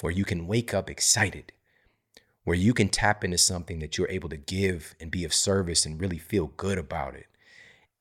where 0.00 0.12
you 0.12 0.24
can 0.24 0.46
wake 0.46 0.74
up 0.74 0.90
excited, 0.90 1.52
where 2.44 2.56
you 2.56 2.74
can 2.74 2.88
tap 2.88 3.24
into 3.24 3.38
something 3.38 3.78
that 3.78 3.96
you're 3.96 4.10
able 4.10 4.28
to 4.28 4.36
give 4.36 4.94
and 5.00 5.10
be 5.10 5.24
of 5.24 5.32
service 5.32 5.86
and 5.86 6.00
really 6.00 6.18
feel 6.18 6.48
good 6.56 6.76
about 6.76 7.14
it. 7.14 7.26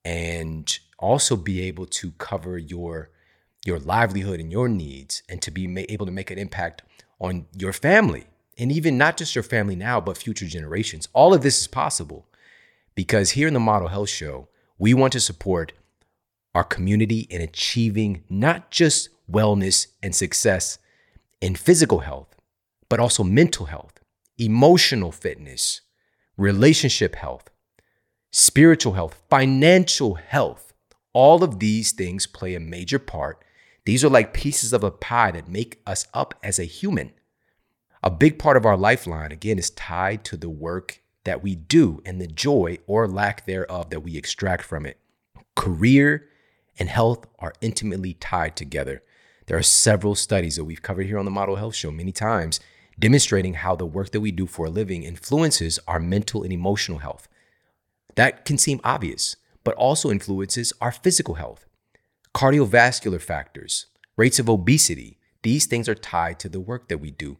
And 0.05 0.79
also 0.97 1.35
be 1.35 1.61
able 1.61 1.85
to 1.87 2.11
cover 2.11 2.57
your 2.57 3.09
your 3.65 3.79
livelihood 3.79 4.39
and 4.39 4.51
your 4.51 4.69
needs 4.69 5.23
and 5.27 5.41
to 5.41 5.49
be 5.49 5.85
able 5.89 6.05
to 6.05 6.11
make 6.11 6.29
an 6.29 6.37
impact 6.37 6.83
on 7.19 7.47
your 7.57 7.73
family 7.73 8.25
and 8.59 8.71
even 8.71 8.95
not 8.97 9.17
just 9.17 9.33
your 9.33 9.43
family 9.43 9.75
now 9.75 9.99
but 9.99 10.17
future 10.17 10.45
generations. 10.45 11.07
All 11.13 11.33
of 11.33 11.41
this 11.41 11.59
is 11.59 11.67
possible 11.67 12.27
because 12.93 13.31
here 13.31 13.47
in 13.47 13.53
the 13.55 13.59
Model 13.59 13.87
Health 13.87 14.09
Show, 14.09 14.47
we 14.77 14.93
want 14.93 15.13
to 15.13 15.19
support 15.19 15.73
our 16.53 16.63
community 16.63 17.21
in 17.29 17.41
achieving 17.41 18.23
not 18.29 18.71
just 18.71 19.09
wellness 19.29 19.87
and 20.01 20.15
success 20.15 20.77
in 21.41 21.55
physical 21.55 21.99
health, 21.99 22.35
but 22.87 22.99
also 22.99 23.23
mental 23.23 23.65
health, 23.65 23.99
emotional 24.37 25.11
fitness, 25.11 25.81
relationship 26.37 27.15
health, 27.15 27.49
spiritual 28.37 28.91
health, 28.91 29.23
financial 29.29 30.15
health. 30.15 30.73
All 31.13 31.41
of 31.41 31.59
these 31.59 31.93
things 31.93 32.27
play 32.27 32.53
a 32.53 32.59
major 32.59 32.99
part. 32.99 33.41
These 33.85 34.03
are 34.03 34.09
like 34.09 34.33
pieces 34.33 34.73
of 34.73 34.83
a 34.83 34.91
pie 34.91 35.31
that 35.31 35.47
make 35.47 35.81
us 35.87 36.05
up 36.13 36.33
as 36.43 36.59
a 36.59 36.65
human. 36.65 37.13
A 38.03 38.11
big 38.11 38.37
part 38.37 38.57
of 38.57 38.65
our 38.65 38.75
lifeline, 38.75 39.31
again, 39.31 39.57
is 39.57 39.69
tied 39.69 40.25
to 40.25 40.35
the 40.35 40.49
work 40.49 41.01
that 41.23 41.41
we 41.41 41.55
do 41.55 42.01
and 42.05 42.19
the 42.19 42.27
joy 42.27 42.77
or 42.87 43.07
lack 43.07 43.45
thereof 43.45 43.89
that 43.89 44.01
we 44.01 44.17
extract 44.17 44.65
from 44.65 44.85
it. 44.85 44.99
Career 45.55 46.27
and 46.77 46.89
health 46.89 47.25
are 47.39 47.53
intimately 47.61 48.15
tied 48.15 48.57
together. 48.57 49.01
There 49.45 49.57
are 49.57 49.63
several 49.63 50.13
studies 50.13 50.57
that 50.57 50.65
we've 50.65 50.81
covered 50.81 51.05
here 51.05 51.19
on 51.19 51.25
the 51.25 51.31
Model 51.31 51.55
Health 51.55 51.75
Show 51.75 51.89
many 51.89 52.11
times 52.11 52.59
demonstrating 52.99 53.53
how 53.53 53.77
the 53.77 53.85
work 53.85 54.11
that 54.11 54.19
we 54.19 54.31
do 54.31 54.45
for 54.45 54.65
a 54.65 54.69
living 54.69 55.03
influences 55.03 55.79
our 55.87 56.01
mental 56.01 56.43
and 56.43 56.51
emotional 56.51 56.97
health. 56.97 57.29
That 58.15 58.45
can 58.45 58.57
seem 58.57 58.79
obvious, 58.83 59.35
but 59.63 59.75
also 59.75 60.09
influences 60.11 60.73
our 60.81 60.91
physical 60.91 61.35
health. 61.35 61.65
Cardiovascular 62.33 63.21
factors, 63.21 63.87
rates 64.17 64.39
of 64.39 64.49
obesity, 64.49 65.17
these 65.43 65.65
things 65.65 65.87
are 65.87 65.95
tied 65.95 66.39
to 66.39 66.49
the 66.49 66.59
work 66.59 66.87
that 66.89 66.99
we 66.99 67.11
do, 67.11 67.37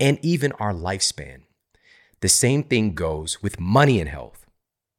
and 0.00 0.18
even 0.22 0.52
our 0.52 0.72
lifespan. 0.72 1.42
The 2.20 2.28
same 2.28 2.62
thing 2.62 2.94
goes 2.94 3.42
with 3.42 3.60
money 3.60 4.00
and 4.00 4.08
health. 4.08 4.46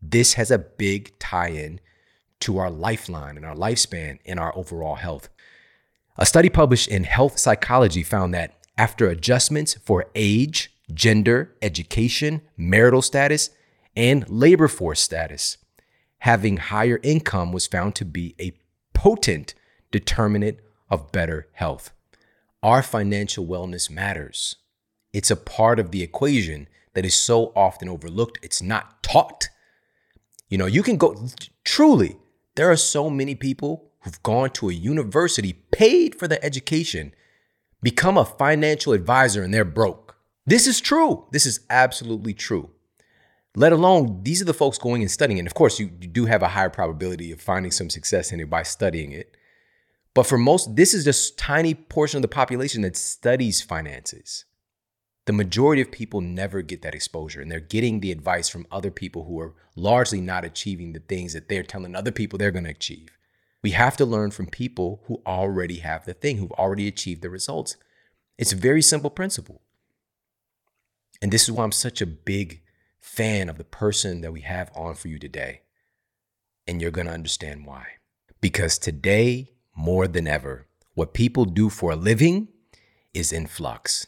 This 0.02 0.34
has 0.34 0.52
a 0.52 0.60
big 0.60 1.18
tie 1.20 1.50
in 1.50 1.80
to 2.42 2.60
our 2.60 2.70
lifeline 2.70 3.38
and 3.38 3.46
our 3.46 3.56
lifespan 3.56 4.20
and 4.26 4.40
our 4.40 4.56
overall 4.56 4.96
health. 4.96 5.30
A 6.18 6.26
study 6.26 6.50
published 6.50 6.88
in 6.88 7.04
Health 7.04 7.40
Psychology 7.40 8.04
found 8.04 8.34
that 8.34 8.56
after 8.78 9.10
adjustments 9.10 9.74
for 9.84 10.06
age, 10.14 10.72
gender, 10.94 11.56
education, 11.62 12.42
marital 12.56 13.02
status, 13.02 13.50
and 13.98 14.30
labor 14.30 14.68
force 14.68 15.01
status, 15.01 15.58
having 16.20 16.58
higher 16.58 17.00
income 17.01 17.51
was 17.51 17.66
found 17.66 17.96
to 17.96 18.06
be 18.06 18.36
a 18.39 18.56
potent 18.94 19.56
determinant 19.92 20.60
of 20.88 21.12
better 21.12 21.48
health. 21.54 21.92
Our 22.62 22.84
financial 22.84 23.48
wellness 23.48 23.89
matters. 23.89 24.58
It's 25.13 25.32
a 25.32 25.36
part 25.36 25.80
of 25.80 25.89
the 25.89 26.04
equation 26.04 26.68
that 26.94 27.06
is 27.06 27.16
so 27.16 27.51
often 27.56 27.89
overlooked. 27.89 28.38
It's 28.44 28.62
not 28.62 29.01
taught. 29.01 29.50
You 30.48 30.60
know, 30.60 30.68
you 30.68 30.84
can 30.84 30.98
go, 30.98 31.27
truly, 31.63 32.18
there 32.56 32.70
are 32.70 32.77
so 32.77 33.10
many 33.10 33.34
people 33.34 33.89
who've 34.01 34.22
gone 34.22 34.51
to 34.51 34.70
a 34.70 34.74
university, 34.74 35.54
paid 35.72 36.13
for 36.13 36.27
the 36.27 36.44
education, 36.46 37.16
become 37.82 38.18
a 38.18 38.25
financial 38.25 38.94
advisor, 38.94 39.42
and 39.42 39.51
they're 39.51 39.66
broke. 39.66 40.18
This 40.46 40.68
is 40.68 40.80
true. 40.80 41.25
This 41.32 41.48
is 41.48 41.62
absolutely 41.70 42.36
true. 42.36 42.70
Let 43.58 43.74
alone, 43.74 44.22
these 44.24 44.42
are 44.42 44.46
the 44.46 44.54
folks 44.54 44.78
going 44.78 45.02
and 45.02 45.10
studying. 45.10 45.40
And 45.40 45.48
of 45.48 45.56
course, 45.56 45.80
you, 45.80 45.90
you 46.00 46.08
do 46.08 46.26
have 46.26 46.44
a 46.44 46.50
higher 46.50 46.70
probability 46.70 47.32
of 47.32 47.42
finding 47.42 47.72
some 47.72 47.90
success 47.90 48.32
in 48.32 48.40
it 48.40 48.50
by 48.50 48.64
studying 48.64 49.12
it. 49.12 49.36
But 50.14 50.28
for 50.28 50.38
most, 50.38 50.76
this 50.76 50.94
is 50.94 51.04
just 51.04 51.38
tiny 51.38 51.74
portion 51.74 52.20
of 52.20 52.22
the 52.22 52.28
population 52.28 52.84
that 52.84 52.96
studies 52.96 53.62
finances 53.62 54.46
the 55.28 55.34
majority 55.34 55.82
of 55.82 55.92
people 55.92 56.22
never 56.22 56.62
get 56.62 56.82
that 56.82 56.96
exposure 56.96 57.42
and 57.42 57.52
they're 57.52 57.60
getting 57.60 58.00
the 58.00 58.14
advice 58.14 58.48
from 58.48 58.66
other 58.72 58.90
people 58.90 59.26
who 59.26 59.38
are 59.42 59.54
largely 59.76 60.22
not 60.22 60.46
achieving 60.46 60.94
the 60.94 61.02
things 61.02 61.34
that 61.34 61.50
they're 61.50 61.64
telling 61.64 61.96
other 61.96 62.14
people 62.14 62.40
they're 62.40 62.50
going 62.50 62.64
to 62.64 62.72
achieve. 62.72 63.10
We 63.62 63.72
have 63.72 63.98
to 63.98 64.06
learn 64.06 64.32
from 64.32 64.48
people 64.48 65.02
who 65.08 65.22
already 65.28 65.80
have 65.80 66.06
the 66.06 66.14
thing, 66.14 66.38
who've 66.38 66.52
already 66.54 66.88
achieved 66.88 67.22
the 67.22 67.30
results. 67.30 67.76
It's 68.38 68.54
a 68.54 68.56
very 68.56 68.82
simple 68.82 69.10
principle. 69.10 69.62
And 71.22 71.30
this 71.30 71.44
is 71.44 71.52
why 71.52 71.66
I'm 71.66 71.74
such 71.74 72.02
a 72.02 72.06
big 72.06 72.62
fan 73.00 73.50
of 73.50 73.58
the 73.58 73.63
person 73.63 74.22
that 74.22 74.32
we 74.34 74.42
have 74.42 74.72
on 74.75 74.96
for 74.96 75.08
you 75.08 75.20
today. 75.20 75.62
And 76.68 76.82
you're 76.82 76.92
going 76.92 77.08
to 77.08 77.13
understand 77.13 77.66
why. 77.66 77.86
Because 78.42 78.77
today, 78.77 79.51
more 79.75 80.08
than 80.08 80.27
ever, 80.27 80.68
what 80.94 81.13
people 81.13 81.46
do 81.46 81.70
for 81.70 81.92
a 81.92 81.96
living 81.96 82.50
is 83.13 83.32
in 83.32 83.48
flux 83.48 84.08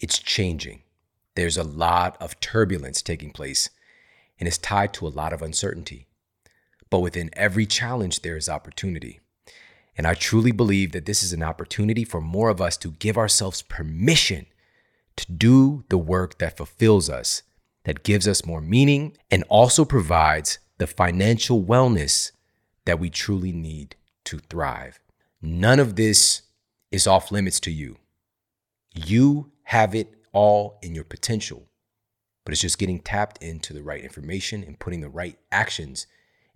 it's 0.00 0.18
changing. 0.18 0.82
There's 1.34 1.56
a 1.56 1.64
lot 1.64 2.16
of 2.20 2.38
turbulence 2.40 3.02
taking 3.02 3.30
place, 3.30 3.70
and 4.38 4.46
it's 4.46 4.58
tied 4.58 4.92
to 4.94 5.06
a 5.06 5.08
lot 5.08 5.32
of 5.32 5.42
uncertainty. 5.42 6.06
But 6.90 7.00
within 7.00 7.30
every 7.32 7.66
challenge, 7.66 8.22
there 8.22 8.36
is 8.36 8.48
opportunity. 8.48 9.20
And 9.96 10.06
I 10.06 10.14
truly 10.14 10.52
believe 10.52 10.92
that 10.92 11.06
this 11.06 11.22
is 11.22 11.32
an 11.32 11.42
opportunity 11.42 12.04
for 12.04 12.20
more 12.20 12.50
of 12.50 12.60
us 12.60 12.76
to 12.78 12.90
give 12.90 13.16
ourselves 13.16 13.62
permission 13.62 14.46
to 15.16 15.30
do 15.30 15.84
the 15.88 15.98
work 15.98 16.38
that 16.38 16.56
fulfills 16.56 17.08
us, 17.08 17.42
that 17.84 18.02
gives 18.02 18.26
us 18.26 18.46
more 18.46 18.60
meaning, 18.60 19.16
and 19.30 19.44
also 19.48 19.84
provides 19.84 20.58
the 20.78 20.86
financial 20.86 21.62
wellness 21.62 22.32
that 22.84 22.98
we 22.98 23.10
truly 23.10 23.52
need 23.52 23.96
to 24.24 24.38
thrive. 24.38 25.00
None 25.40 25.78
of 25.78 25.96
this 25.96 26.42
is 26.90 27.06
off 27.06 27.30
limits 27.30 27.60
to 27.60 27.70
you. 27.70 27.96
You 28.94 29.52
have 29.64 29.94
it 29.94 30.14
all 30.32 30.78
in 30.82 30.94
your 30.94 31.04
potential, 31.04 31.68
but 32.44 32.52
it's 32.52 32.62
just 32.62 32.78
getting 32.78 33.00
tapped 33.00 33.42
into 33.42 33.72
the 33.72 33.82
right 33.82 34.02
information 34.02 34.62
and 34.62 34.78
putting 34.78 35.00
the 35.00 35.08
right 35.08 35.38
actions 35.52 36.06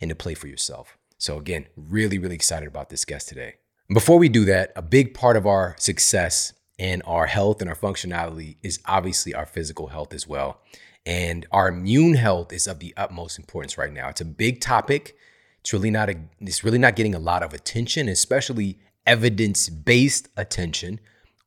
into 0.00 0.14
play 0.14 0.34
for 0.34 0.46
yourself. 0.46 0.96
So, 1.18 1.38
again, 1.38 1.66
really, 1.76 2.18
really 2.18 2.36
excited 2.36 2.68
about 2.68 2.90
this 2.90 3.04
guest 3.04 3.28
today. 3.28 3.56
Before 3.92 4.18
we 4.18 4.28
do 4.28 4.44
that, 4.44 4.72
a 4.76 4.82
big 4.82 5.14
part 5.14 5.36
of 5.36 5.46
our 5.46 5.74
success 5.78 6.52
and 6.78 7.02
our 7.04 7.26
health 7.26 7.60
and 7.60 7.68
our 7.68 7.76
functionality 7.76 8.56
is 8.62 8.78
obviously 8.84 9.34
our 9.34 9.46
physical 9.46 9.88
health 9.88 10.14
as 10.14 10.28
well. 10.28 10.60
And 11.08 11.46
our 11.52 11.68
immune 11.68 12.16
health 12.16 12.52
is 12.52 12.66
of 12.66 12.80
the 12.80 12.92
utmost 12.94 13.38
importance 13.38 13.78
right 13.78 13.90
now. 13.90 14.10
It's 14.10 14.20
a 14.20 14.26
big 14.26 14.60
topic. 14.60 15.16
It's 15.60 15.72
really 15.72 15.90
not 15.90 16.10
a, 16.10 16.16
it's 16.38 16.62
really 16.62 16.76
not 16.76 16.96
getting 16.96 17.14
a 17.14 17.18
lot 17.18 17.42
of 17.42 17.54
attention, 17.54 18.10
especially 18.10 18.78
evidence-based 19.06 20.28
attention. 20.36 21.00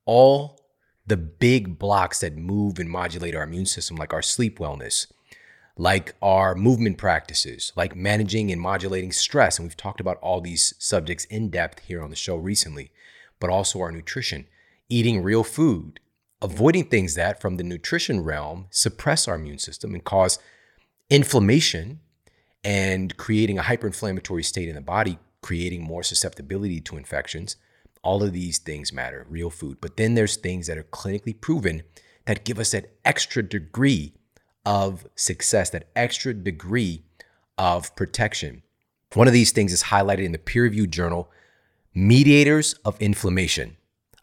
All 0.06 0.60
the 1.06 1.16
big 1.16 1.78
blocks 1.78 2.22
that 2.22 2.36
move 2.36 2.80
and 2.80 2.90
modulate 2.90 3.36
our 3.36 3.44
immune 3.44 3.68
system, 3.68 3.98
like 3.98 4.14
our 4.14 4.24
sleep 4.24 4.58
wellness, 4.58 5.06
like 5.78 6.16
our 6.24 6.56
movement 6.56 6.98
practices, 6.98 7.72
like 7.76 7.96
managing 7.96 8.52
and 8.52 8.60
modulating 8.60 9.12
stress. 9.12 9.60
And 9.60 9.68
we've 9.68 9.78
talked 9.78 10.02
about 10.02 10.18
all 10.24 10.42
these 10.42 10.74
subjects 10.80 11.26
in 11.26 11.52
depth 11.52 11.82
here 11.86 12.02
on 12.02 12.10
the 12.10 12.16
show 12.16 12.36
recently, 12.36 12.90
but 13.40 13.52
also 13.52 13.80
our 13.80 13.92
nutrition, 13.92 14.48
eating 14.90 15.22
real 15.22 15.44
food, 15.44 16.00
avoiding 16.42 16.86
things 16.86 17.16
that 17.16 17.42
from 17.42 17.58
the 17.58 17.64
nutrition 17.64 18.22
realm 18.22 18.68
suppress 18.70 19.28
our 19.28 19.36
immune 19.36 19.60
system 19.60 19.94
and 19.94 20.04
cause 20.04 20.40
inflammation 21.10 22.00
and 22.64 23.18
creating 23.18 23.58
a 23.58 23.64
hyperinflammatory 23.64 24.46
state 24.46 24.70
in 24.70 24.76
the 24.76 24.82
body, 24.82 25.18
creating 25.42 25.84
more 25.84 26.04
susceptibility 26.04 26.80
to 26.80 26.98
infections 26.98 27.56
all 28.04 28.24
of 28.24 28.34
these 28.34 28.58
things 28.58 28.92
matter, 28.92 29.26
real 29.30 29.50
food. 29.50 29.78
But 29.80 29.98
then 29.98 30.16
there's 30.16 30.36
things 30.36 30.68
that 30.68 30.78
are 30.78 30.84
clinically 30.84 31.40
proven 31.40 31.84
that 32.26 32.46
give 32.46 32.60
us 32.60 32.72
that 32.72 32.92
extra 33.06 33.44
degree 33.44 34.14
of 34.66 35.08
success, 35.16 35.70
that 35.72 35.88
extra 35.96 36.34
degree 36.34 37.04
of 37.58 37.96
protection. 37.96 38.64
One 39.14 39.28
of 39.28 39.34
these 39.34 39.52
things 39.52 39.74
is 39.74 39.84
highlighted 39.84 40.24
in 40.24 40.32
the 40.32 40.38
peer 40.38 40.64
reviewed 40.64 40.92
journal 40.92 41.30
Mediators 41.94 42.74
of 42.86 43.00
Inflammation, 43.02 43.76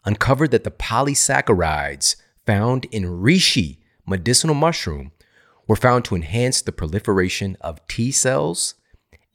uncovered 0.05 0.51
that 0.51 0.63
the 0.63 0.71
polysaccharides 0.71 2.15
found 2.45 2.85
in 2.85 3.03
reishi 3.03 3.77
medicinal 4.05 4.55
mushroom 4.55 5.11
were 5.67 5.75
found 5.75 6.03
to 6.05 6.15
enhance 6.15 6.61
the 6.61 6.71
proliferation 6.71 7.55
of 7.61 7.85
T 7.87 8.11
cells 8.11 8.75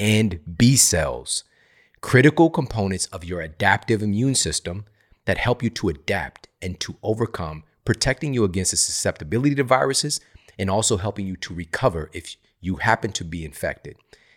and 0.00 0.40
B 0.58 0.76
cells 0.76 1.44
critical 2.04 2.50
components 2.50 3.06
of 3.06 3.24
your 3.24 3.40
adaptive 3.40 4.02
immune 4.02 4.34
system 4.34 4.84
that 5.24 5.38
help 5.38 5.62
you 5.62 5.70
to 5.70 5.88
adapt 5.88 6.48
and 6.60 6.78
to 6.78 6.94
overcome, 7.02 7.64
protecting 7.86 8.34
you 8.34 8.44
against 8.44 8.72
the 8.72 8.76
susceptibility 8.76 9.54
to 9.54 9.64
viruses 9.64 10.20
and 10.58 10.68
also 10.68 10.98
helping 10.98 11.26
you 11.26 11.34
to 11.34 11.54
recover 11.54 12.10
if 12.12 12.36
you 12.60 12.76
happen 12.76 13.10
to 13.10 13.24
be 13.24 13.42
infected. 13.42 13.96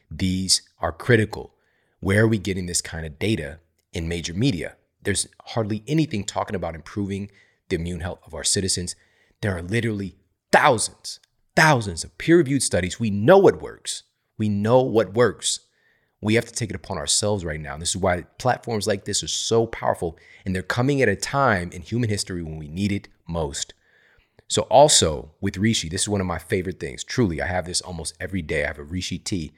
These 0.09 0.61
are 0.79 0.93
critical. 0.93 1.55
Where 1.99 2.23
are 2.23 2.27
we 2.27 2.37
getting 2.37 2.67
this 2.67 2.81
kind 2.81 3.05
of 3.05 3.19
data 3.19 3.59
in 3.91 4.07
major 4.07 4.33
media? 4.33 4.77
There's 5.01 5.27
hardly 5.47 5.83
anything 5.87 6.23
talking 6.23 6.55
about 6.55 6.75
improving 6.75 7.31
the 7.69 7.75
immune 7.75 8.01
health 8.01 8.19
of 8.25 8.33
our 8.33 8.43
citizens. 8.43 8.95
There 9.41 9.55
are 9.55 9.61
literally 9.61 10.15
thousands, 10.51 11.19
thousands 11.55 12.03
of 12.03 12.17
peer 12.17 12.37
reviewed 12.37 12.63
studies. 12.63 12.99
We 12.99 13.09
know 13.09 13.37
what 13.37 13.61
works. 13.61 14.03
We 14.37 14.49
know 14.49 14.81
what 14.81 15.13
works. 15.13 15.61
We 16.21 16.35
have 16.35 16.45
to 16.45 16.53
take 16.53 16.69
it 16.69 16.75
upon 16.75 16.97
ourselves 16.97 17.45
right 17.45 17.59
now. 17.59 17.73
And 17.73 17.81
this 17.81 17.91
is 17.91 17.97
why 17.97 18.23
platforms 18.39 18.87
like 18.87 19.05
this 19.05 19.23
are 19.23 19.27
so 19.27 19.67
powerful. 19.67 20.17
And 20.45 20.55
they're 20.55 20.63
coming 20.63 21.01
at 21.01 21.09
a 21.09 21.15
time 21.15 21.71
in 21.71 21.81
human 21.81 22.09
history 22.09 22.41
when 22.41 22.57
we 22.57 22.67
need 22.67 22.91
it 22.91 23.07
most. 23.27 23.73
So, 24.49 24.63
also 24.63 25.31
with 25.41 25.55
reishi, 25.55 25.89
this 25.89 26.03
is 26.03 26.09
one 26.09 26.21
of 26.21 26.27
my 26.27 26.39
favorite 26.39 26.79
things. 26.79 27.03
Truly, 27.03 27.41
I 27.41 27.47
have 27.47 27.65
this 27.65 27.81
almost 27.81 28.15
every 28.19 28.41
day. 28.41 28.63
I 28.63 28.67
have 28.67 28.79
a 28.79 28.85
reishi 28.85 29.21
tea 29.21 29.51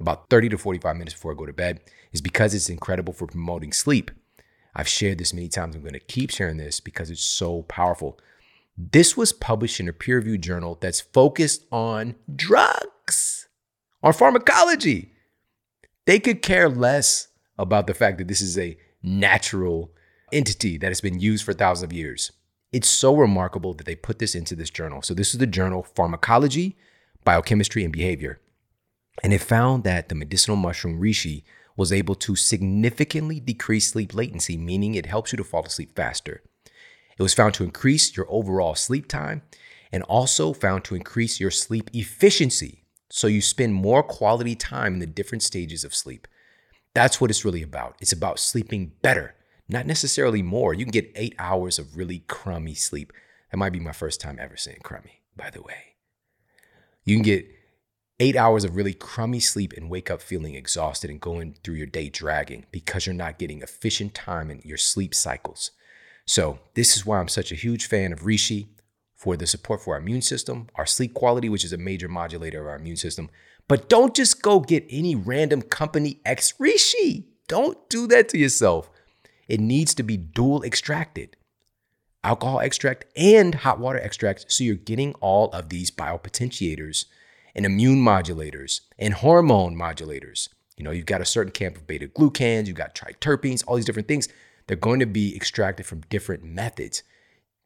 about 0.00 0.28
30 0.30 0.50
to 0.50 0.58
45 0.58 0.96
minutes 0.96 1.14
before 1.14 1.32
I 1.32 1.36
go 1.36 1.46
to 1.46 1.52
bed, 1.52 1.80
is 2.12 2.20
because 2.20 2.54
it's 2.54 2.68
incredible 2.68 3.12
for 3.12 3.26
promoting 3.26 3.72
sleep. 3.72 4.10
I've 4.74 4.88
shared 4.88 5.18
this 5.18 5.32
many 5.32 5.48
times. 5.48 5.76
I'm 5.76 5.82
going 5.82 5.92
to 5.92 6.00
keep 6.00 6.30
sharing 6.30 6.56
this 6.56 6.80
because 6.80 7.10
it's 7.10 7.24
so 7.24 7.62
powerful. 7.62 8.18
This 8.76 9.16
was 9.16 9.32
published 9.32 9.78
in 9.78 9.88
a 9.88 9.92
peer 9.92 10.16
reviewed 10.16 10.42
journal 10.42 10.78
that's 10.80 11.00
focused 11.00 11.64
on 11.70 12.16
drugs, 12.34 13.48
on 14.02 14.12
pharmacology. 14.12 15.12
They 16.06 16.18
could 16.18 16.42
care 16.42 16.68
less 16.68 17.28
about 17.56 17.86
the 17.86 17.94
fact 17.94 18.18
that 18.18 18.28
this 18.28 18.40
is 18.40 18.58
a 18.58 18.76
natural 19.02 19.92
entity 20.32 20.76
that 20.78 20.88
has 20.88 21.00
been 21.00 21.20
used 21.20 21.44
for 21.44 21.52
thousands 21.52 21.84
of 21.84 21.92
years. 21.92 22.32
It's 22.72 22.88
so 22.88 23.14
remarkable 23.14 23.74
that 23.74 23.86
they 23.86 23.94
put 23.94 24.18
this 24.18 24.34
into 24.34 24.56
this 24.56 24.70
journal. 24.70 25.02
So, 25.02 25.14
this 25.14 25.32
is 25.32 25.38
the 25.38 25.46
journal 25.46 25.84
Pharmacology, 25.84 26.76
Biochemistry, 27.22 27.84
and 27.84 27.92
Behavior. 27.92 28.40
And 29.22 29.32
it 29.32 29.40
found 29.40 29.84
that 29.84 30.08
the 30.08 30.16
medicinal 30.16 30.56
mushroom 30.56 31.00
reishi 31.00 31.44
was 31.76 31.92
able 31.92 32.14
to 32.14 32.36
significantly 32.36 33.40
decrease 33.40 33.90
sleep 33.90 34.14
latency, 34.14 34.56
meaning 34.56 34.94
it 34.94 35.06
helps 35.06 35.32
you 35.32 35.36
to 35.36 35.44
fall 35.44 35.64
asleep 35.64 35.94
faster. 35.94 36.42
It 37.18 37.22
was 37.22 37.34
found 37.34 37.54
to 37.54 37.64
increase 37.64 38.16
your 38.16 38.26
overall 38.28 38.74
sleep 38.74 39.08
time 39.08 39.42
and 39.92 40.02
also 40.04 40.52
found 40.52 40.84
to 40.84 40.94
increase 40.94 41.38
your 41.38 41.50
sleep 41.50 41.90
efficiency. 41.92 42.84
So 43.10 43.26
you 43.26 43.40
spend 43.40 43.74
more 43.74 44.02
quality 44.02 44.56
time 44.56 44.94
in 44.94 44.98
the 44.98 45.06
different 45.06 45.42
stages 45.42 45.84
of 45.84 45.94
sleep. 45.94 46.26
That's 46.94 47.20
what 47.20 47.30
it's 47.30 47.44
really 47.44 47.62
about. 47.62 47.96
It's 48.00 48.12
about 48.12 48.38
sleeping 48.38 48.92
better, 49.02 49.34
not 49.68 49.86
necessarily 49.86 50.42
more. 50.42 50.74
You 50.74 50.84
can 50.84 50.92
get 50.92 51.12
eight 51.14 51.34
hours 51.38 51.78
of 51.78 51.96
really 51.96 52.20
crummy 52.26 52.74
sleep. 52.74 53.12
That 53.50 53.58
might 53.58 53.72
be 53.72 53.80
my 53.80 53.92
first 53.92 54.20
time 54.20 54.38
ever 54.40 54.56
saying 54.56 54.80
crummy, 54.82 55.22
by 55.36 55.50
the 55.50 55.62
way. 55.62 55.94
You 57.04 57.16
can 57.16 57.22
get 57.22 57.46
eight 58.24 58.36
hours 58.36 58.64
of 58.64 58.74
really 58.74 58.94
crummy 58.94 59.38
sleep 59.38 59.74
and 59.74 59.90
wake 59.90 60.10
up 60.10 60.22
feeling 60.22 60.54
exhausted 60.54 61.10
and 61.10 61.20
going 61.20 61.54
through 61.62 61.74
your 61.74 61.86
day 61.86 62.08
dragging 62.08 62.64
because 62.72 63.04
you're 63.04 63.14
not 63.14 63.38
getting 63.38 63.60
efficient 63.60 64.14
time 64.14 64.50
in 64.50 64.62
your 64.64 64.78
sleep 64.78 65.14
cycles. 65.14 65.72
So, 66.24 66.58
this 66.72 66.96
is 66.96 67.04
why 67.04 67.20
I'm 67.20 67.28
such 67.28 67.52
a 67.52 67.56
huge 67.56 67.86
fan 67.86 68.14
of 68.14 68.22
Reishi 68.22 68.68
for 69.14 69.36
the 69.36 69.46
support 69.46 69.82
for 69.82 69.92
our 69.92 70.00
immune 70.00 70.22
system, 70.22 70.68
our 70.74 70.86
sleep 70.86 71.12
quality, 71.12 71.50
which 71.50 71.64
is 71.64 71.72
a 71.74 71.78
major 71.78 72.08
modulator 72.08 72.62
of 72.62 72.66
our 72.66 72.76
immune 72.76 72.96
system. 72.96 73.28
But 73.68 73.90
don't 73.90 74.16
just 74.16 74.40
go 74.40 74.58
get 74.58 74.86
any 74.88 75.14
random 75.14 75.60
company 75.60 76.20
X 76.24 76.54
Reishi. 76.58 77.24
Don't 77.46 77.76
do 77.90 78.06
that 78.06 78.30
to 78.30 78.38
yourself. 78.38 78.88
It 79.48 79.60
needs 79.60 79.94
to 79.96 80.02
be 80.02 80.16
dual 80.16 80.62
extracted 80.62 81.36
alcohol 82.22 82.60
extract 82.60 83.04
and 83.16 83.54
hot 83.54 83.78
water 83.78 83.98
extract. 83.98 84.50
So 84.50 84.64
you're 84.64 84.76
getting 84.76 85.12
all 85.16 85.50
of 85.50 85.68
these 85.68 85.90
biopotentiators 85.90 87.04
and 87.54 87.64
immune 87.64 87.98
modulators 87.98 88.80
and 88.98 89.14
hormone 89.14 89.76
modulators. 89.76 90.48
You 90.76 90.84
know, 90.84 90.90
you've 90.90 91.06
got 91.06 91.20
a 91.20 91.26
certain 91.26 91.52
camp 91.52 91.76
of 91.76 91.86
beta 91.86 92.08
glucans, 92.08 92.66
you've 92.66 92.76
got 92.76 92.94
triterpenes, 92.94 93.62
all 93.66 93.76
these 93.76 93.84
different 93.84 94.08
things. 94.08 94.28
They're 94.66 94.76
going 94.76 95.00
to 95.00 95.06
be 95.06 95.36
extracted 95.36 95.86
from 95.86 96.00
different 96.08 96.42
methods. 96.42 97.02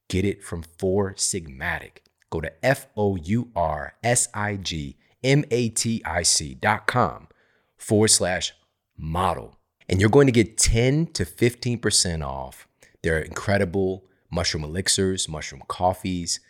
Get 0.09 0.25
it 0.25 0.43
from 0.43 0.63
Four 0.63 1.15
Sigmatic. 1.15 1.99
Go 2.31 2.41
to 2.41 2.53
F 2.65 2.87
O 2.97 3.17
U 3.17 3.51
R 3.55 3.95
S 4.03 4.29
I 4.35 4.57
G 4.57 4.97
M 5.23 5.45
A 5.51 5.69
T 5.69 6.03
I 6.05 6.23
C 6.23 6.55
dot 6.55 6.87
com 6.87 7.29
forward 7.77 8.09
slash 8.09 8.53
model. 8.97 9.57
And 9.89 10.01
you're 10.01 10.11
going 10.11 10.27
to 10.27 10.33
get 10.33 10.59
10 10.59 11.07
to 11.15 11.25
15% 11.25 12.27
off 12.27 12.69
their 13.03 13.19
incredible 13.19 14.05
mushroom 14.31 14.65
elixirs, 14.65 15.29
mushroom 15.29 15.63
coffees, 15.67 16.41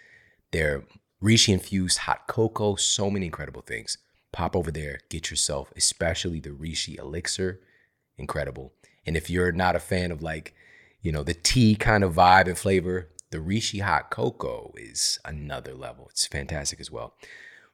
their 0.50 0.84
reishi 1.22 1.52
infused 1.52 1.98
hot 1.98 2.26
cocoa, 2.26 2.76
so 2.76 3.10
many 3.10 3.26
incredible 3.26 3.62
things. 3.62 3.98
Pop 4.32 4.54
over 4.54 4.70
there, 4.70 5.00
get 5.08 5.30
yourself, 5.30 5.72
especially 5.76 6.40
the 6.40 6.50
reishi 6.50 6.98
elixir. 6.98 7.60
Incredible. 8.16 8.72
And 9.06 9.16
if 9.16 9.30
you're 9.30 9.52
not 9.52 9.76
a 9.76 9.80
fan 9.80 10.10
of 10.10 10.22
like, 10.22 10.54
you 11.00 11.12
know, 11.12 11.22
the 11.22 11.34
tea 11.34 11.76
kind 11.76 12.04
of 12.04 12.14
vibe 12.14 12.46
and 12.46 12.58
flavor, 12.58 13.08
the 13.30 13.38
Reishi 13.38 13.82
hot 13.82 14.10
cocoa 14.10 14.72
is 14.76 15.18
another 15.24 15.74
level. 15.74 16.08
It's 16.10 16.26
fantastic 16.26 16.80
as 16.80 16.90
well. 16.90 17.14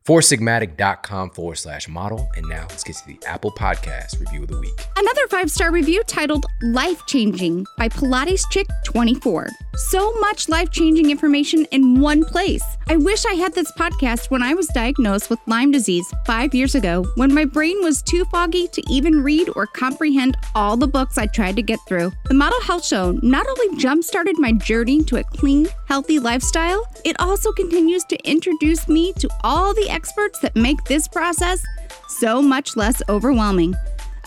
Foursigmatic.com 0.07 1.31
forward 1.31 1.57
slash 1.57 1.89
model. 1.89 2.29
And 2.37 2.47
now 2.49 2.67
let's 2.69 2.85
get 2.85 2.97
to 2.97 3.07
the 3.07 3.19
Apple 3.27 3.53
Podcast 3.53 4.21
review 4.21 4.43
of 4.43 4.49
the 4.49 4.61
week. 4.61 4.87
Another 4.97 5.27
five 5.29 5.51
star 5.51 5.73
review 5.73 6.03
titled 6.07 6.45
Life 6.63 7.07
Changing 7.07 7.67
by 7.79 7.89
Pilates 7.89 8.45
Chick 8.51 8.67
24. 8.85 9.49
So 9.77 10.13
much 10.21 10.49
life 10.49 10.71
changing 10.71 11.11
information 11.11 11.65
in 11.73 12.01
one 12.01 12.25
place. 12.25 12.63
I 12.89 12.97
wish 12.97 13.27
I 13.27 13.35
had 13.35 13.55
this 13.55 13.73
podcast 13.73 14.31
when 14.31 14.41
I 14.41 14.55
was 14.55 14.69
diagnosed 14.69 15.31
with 15.31 15.41
Lyme 15.47 15.73
disease 15.73 16.07
five 16.25 16.55
years 16.55 16.77
ago, 16.77 17.05
when 17.17 17.35
my 17.35 17.45
brain 17.45 17.83
was 17.83 18.01
too 18.01 18.25
foggy 18.27 18.69
to 18.69 18.83
even 18.89 19.25
read 19.25 19.51
or 19.57 19.67
comprehend 19.67 20.37
all 20.55 20.77
the 20.77 20.87
books 20.87 21.19
I 21.19 21.27
tried 21.27 21.57
to 21.57 21.63
get 21.63 21.81
through. 21.89 22.13
The 22.27 22.35
Model 22.35 22.61
Health 22.61 22.85
Show 22.85 23.19
not 23.23 23.49
only 23.49 23.77
jump 23.77 24.05
started 24.05 24.39
my 24.39 24.53
journey 24.53 25.03
to 25.05 25.17
a 25.17 25.25
clean, 25.25 25.67
healthy 25.87 26.21
lifestyle, 26.21 26.87
it 27.05 27.17
also 27.19 27.51
continues 27.51 28.05
to 28.05 28.29
introduce 28.29 28.87
me 28.87 29.13
to 29.15 29.29
all 29.43 29.75
the 29.75 29.91
experts 29.91 30.39
that 30.39 30.55
make 30.55 30.83
this 30.85 31.09
process 31.09 31.65
so 32.09 32.41
much 32.41 32.77
less 32.77 33.03
overwhelming. 33.09 33.75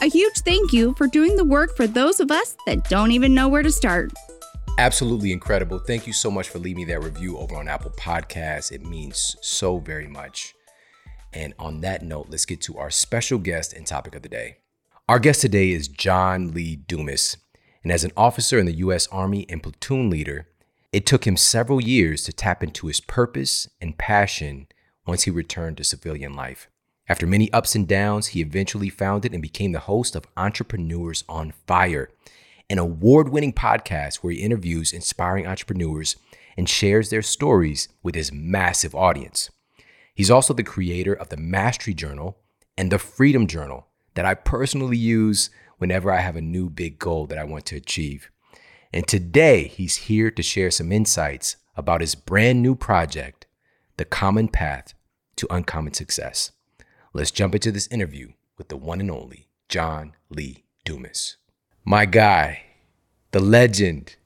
A 0.01 0.07
huge 0.07 0.39
thank 0.39 0.73
you 0.73 0.93
for 0.97 1.07
doing 1.07 1.37
the 1.37 1.45
work 1.45 1.75
for 1.77 1.87
those 1.87 2.19
of 2.19 2.31
us 2.31 2.57
that 2.65 2.89
don't 2.89 3.11
even 3.11 3.33
know 3.33 3.47
where 3.47 3.63
to 3.63 3.71
start. 3.71 4.11
Absolutely 4.79 5.31
incredible. 5.31 5.79
Thank 5.79 6.05
you 6.05 6.13
so 6.13 6.29
much 6.29 6.49
for 6.49 6.59
leaving 6.59 6.85
that 6.85 7.01
review 7.01 7.39
over 7.39 7.55
on 7.55 7.67
Apple 7.67 7.89
Podcasts. 7.89 8.71
It 8.71 8.85
means 8.85 9.35
so 9.41 9.79
very 9.79 10.07
much. 10.07 10.53
And 11.33 11.55
on 11.57 11.81
that 11.81 12.03
note, 12.03 12.27
let's 12.29 12.45
get 12.45 12.61
to 12.61 12.77
our 12.77 12.91
special 12.91 13.39
guest 13.39 13.73
and 13.73 13.87
topic 13.87 14.13
of 14.13 14.21
the 14.21 14.29
day. 14.29 14.57
Our 15.09 15.17
guest 15.17 15.41
today 15.41 15.71
is 15.71 15.87
John 15.87 16.53
Lee 16.53 16.75
Dumas. 16.75 17.37
And 17.81 17.91
as 17.91 18.03
an 18.03 18.11
officer 18.15 18.59
in 18.59 18.67
the 18.67 18.77
U.S. 18.77 19.07
Army 19.07 19.47
and 19.49 19.63
platoon 19.63 20.11
leader, 20.11 20.47
it 20.93 21.07
took 21.07 21.25
him 21.25 21.37
several 21.37 21.81
years 21.81 22.23
to 22.25 22.33
tap 22.33 22.61
into 22.61 22.85
his 22.85 22.99
purpose 22.99 23.67
and 23.81 23.97
passion 23.97 24.67
once 25.07 25.23
he 25.23 25.31
returned 25.31 25.77
to 25.77 25.83
civilian 25.83 26.35
life. 26.35 26.69
After 27.09 27.25
many 27.25 27.51
ups 27.51 27.73
and 27.73 27.87
downs, 27.87 28.27
he 28.27 28.41
eventually 28.41 28.89
founded 28.89 29.33
and 29.33 29.41
became 29.41 29.71
the 29.71 29.79
host 29.79 30.15
of 30.15 30.27
Entrepreneurs 30.37 31.23
on 31.27 31.53
Fire 31.65 32.09
an 32.69 32.79
award 32.79 33.29
winning 33.29 33.53
podcast 33.53 34.17
where 34.17 34.33
he 34.33 34.41
interviews 34.41 34.91
inspiring 34.91 35.47
entrepreneurs 35.47 36.17
and 36.57 36.67
shares 36.67 37.09
their 37.09 37.21
stories 37.21 37.87
with 38.03 38.15
his 38.15 38.31
massive 38.31 38.93
audience. 38.93 39.49
He's 40.13 40.31
also 40.31 40.53
the 40.53 40.63
creator 40.63 41.13
of 41.13 41.29
the 41.29 41.37
Mastery 41.37 41.93
Journal 41.93 42.37
and 42.77 42.91
the 42.91 42.99
Freedom 42.99 43.47
Journal 43.47 43.87
that 44.15 44.25
I 44.25 44.33
personally 44.33 44.97
use 44.97 45.49
whenever 45.77 46.11
I 46.11 46.21
have 46.21 46.35
a 46.35 46.41
new 46.41 46.69
big 46.69 46.99
goal 46.99 47.27
that 47.27 47.37
I 47.37 47.43
want 47.43 47.65
to 47.67 47.75
achieve. 47.75 48.31
And 48.91 49.07
today, 49.07 49.67
he's 49.67 49.95
here 49.95 50.31
to 50.31 50.41
share 50.41 50.71
some 50.71 50.91
insights 50.91 51.57
about 51.75 52.01
his 52.01 52.15
brand 52.15 52.63
new 52.63 52.73
project, 52.73 53.45
The 53.97 54.05
Common 54.05 54.47
Path 54.47 54.93
to 55.35 55.47
Uncommon 55.53 55.93
Success. 55.93 56.51
Let's 57.13 57.31
jump 57.31 57.53
into 57.53 57.71
this 57.71 57.87
interview 57.87 58.31
with 58.57 58.69
the 58.69 58.77
one 58.77 58.99
and 58.99 59.11
only 59.11 59.49
John 59.69 60.13
Lee 60.29 60.65
Dumas 60.83 61.37
my 61.87 62.05
guy, 62.05 62.61
the 63.31 63.39
legend, 63.39 64.17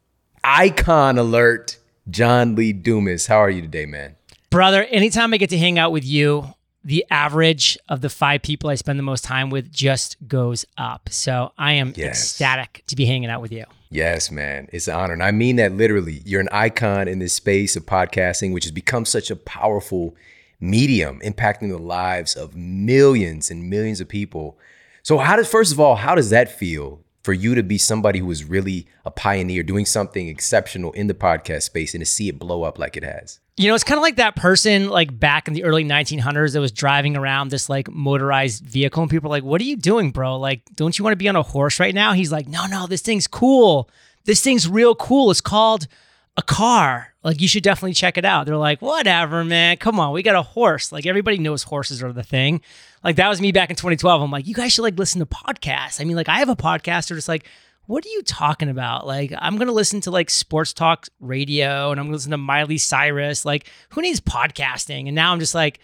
icon 0.44 1.20
alert, 1.20 1.78
John 2.10 2.56
Lee 2.56 2.74
Dumas. 2.74 3.28
How 3.28 3.38
are 3.38 3.52
you 3.52 3.62
today, 3.62 3.86
man? 3.86 4.16
Brother, 4.50 4.86
anytime 4.86 5.32
I 5.32 5.38
get 5.38 5.52
to 5.52 5.60
hang 5.60 5.78
out 5.78 5.92
with 5.92 6.04
you, 6.04 6.56
the 6.84 7.06
average 7.12 7.78
of 7.88 8.02
the 8.02 8.10
five 8.10 8.42
people 8.42 8.72
I 8.72 8.76
spend 8.76 8.98
the 8.98 9.04
most 9.04 9.24
time 9.24 9.52
with 9.52 9.72
just 9.72 10.18
goes 10.28 10.66
up. 10.76 11.10
So 11.12 11.52
I 11.56 11.74
am 11.74 11.94
yes. 11.96 12.18
ecstatic 12.18 12.84
to 12.88 12.96
be 12.96 13.06
hanging 13.06 13.30
out 13.30 13.44
with 13.44 13.52
you. 13.52 13.66
Yes, 13.92 14.32
man. 14.32 14.68
It's 14.74 14.88
an 14.88 14.96
honor. 14.96 15.14
And 15.14 15.22
I 15.22 15.30
mean 15.30 15.58
that 15.58 15.72
literally. 15.74 16.24
You're 16.26 16.42
an 16.42 16.50
icon 16.52 17.08
in 17.08 17.20
this 17.20 17.34
space 17.34 17.76
of 17.76 17.86
podcasting, 17.86 18.54
which 18.54 18.64
has 18.64 18.72
become 18.72 19.06
such 19.06 19.30
a 19.30 19.36
powerful 19.36 20.16
medium, 20.60 21.20
impacting 21.20 21.70
the 21.70 21.78
lives 21.78 22.36
of 22.36 22.56
millions 22.56 23.52
and 23.52 23.70
millions 23.70 24.02
of 24.02 24.08
people. 24.08 24.58
So, 25.04 25.20
how 25.20 25.36
does, 25.36 25.48
first 25.48 25.72
of 25.72 25.80
all, 25.80 25.98
how 25.98 26.16
does 26.16 26.32
that 26.32 26.52
feel 26.52 27.04
for 27.24 27.34
you 27.34 27.56
to 27.56 27.64
be 27.64 27.78
somebody 27.78 28.20
who 28.20 28.32
is 28.32 28.44
really 28.44 28.88
a 29.06 29.12
pioneer 29.12 29.64
doing 29.64 29.86
something 29.86 30.28
exceptional 30.28 30.92
in 30.94 31.08
the 31.08 31.14
podcast 31.14 31.64
space 31.64 31.94
and 31.94 32.02
to 32.02 32.06
see 32.06 32.30
it 32.30 32.40
blow 32.40 32.64
up 32.64 32.80
like 32.80 32.98
it 32.98 33.04
has. 33.04 33.40
You 33.58 33.68
know 33.68 33.76
it's 33.76 33.84
kind 33.84 33.98
of 33.98 34.02
like 34.02 34.16
that 34.16 34.36
person 34.36 34.90
like 34.90 35.18
back 35.20 35.48
in 35.48 35.54
the 35.54 35.64
early 35.64 35.84
1900s 35.84 36.54
that 36.54 36.62
was 36.62 36.72
driving 36.72 37.16
around 37.16 37.50
this 37.50 37.70
like 37.70 37.92
motorized 37.92 38.64
vehicle 38.64 39.04
and 39.04 39.12
people 39.12 39.30
are 39.30 39.36
like 39.38 39.44
what 39.44 39.62
are 39.62 39.66
you 39.66 39.76
doing 39.76 40.12
bro? 40.12 40.38
Like 40.38 40.64
don't 40.74 40.98
you 40.98 41.04
want 41.04 41.14
to 41.14 41.18
be 41.18 41.30
on 41.30 41.36
a 41.36 41.44
horse 41.44 41.80
right 41.80 41.94
now? 41.94 42.14
He's 42.14 42.32
like 42.32 42.48
no 42.48 42.66
no 42.66 42.88
this 42.88 43.02
thing's 43.02 43.28
cool. 43.28 43.90
This 44.24 44.42
thing's 44.42 44.68
real 44.68 44.96
cool. 44.96 45.30
It's 45.32 45.42
called 45.42 45.88
a 46.38 46.42
car 46.42 47.14
like 47.24 47.42
you 47.42 47.48
should 47.48 47.64
definitely 47.64 47.94
check 47.94 48.18
it 48.18 48.26
out 48.26 48.46
they're 48.46 48.56
like 48.56 48.82
whatever 48.82 49.44
man 49.44 49.76
come 49.78 50.00
on 50.00 50.14
we 50.14 50.24
got 50.24 50.36
a 50.36 50.42
horse 50.42 50.92
like 50.92 51.06
everybody 51.06 51.38
knows 51.38 51.64
horses 51.64 52.02
are 52.02 52.14
the 52.14 52.24
thing 52.24 52.62
like 53.04 53.16
that 53.16 53.30
was 53.30 53.42
me 53.42 53.52
back 53.52 53.70
in 53.70 53.76
2012. 53.76 54.22
I'm 54.22 54.32
like, 54.32 54.48
you 54.48 54.54
guys 54.54 54.74
should 54.74 54.84
like 54.84 54.98
listen 54.98 55.20
to 55.20 55.26
podcasts. 55.26 56.00
I 56.00 56.04
mean, 56.04 56.16
like 56.16 56.30
I 56.30 56.40
have 56.40 56.50
a 56.50 56.56
podcast. 56.56 57.08
They're 57.08 57.18
just 57.18 57.28
like, 57.28 57.48
what 57.88 58.06
are 58.06 58.10
you 58.10 58.22
talking 58.22 58.70
about? 58.70 59.08
Like, 59.08 59.34
I'm 59.38 59.58
gonna 59.58 59.72
listen 59.72 60.02
to 60.02 60.12
like 60.12 60.30
sports 60.30 60.74
talk 60.74 61.08
radio 61.20 61.92
and 61.92 62.00
I'm 62.00 62.08
gonna 62.08 62.16
listen 62.16 62.32
to 62.32 62.38
Miley 62.38 62.78
Cyrus. 62.78 63.44
Like, 63.46 63.68
who 63.90 64.02
needs 64.02 64.22
podcasting? 64.22 65.08
And 65.08 65.16
now 65.16 65.32
I'm 65.32 65.40
just 65.40 65.56
like, 65.56 65.80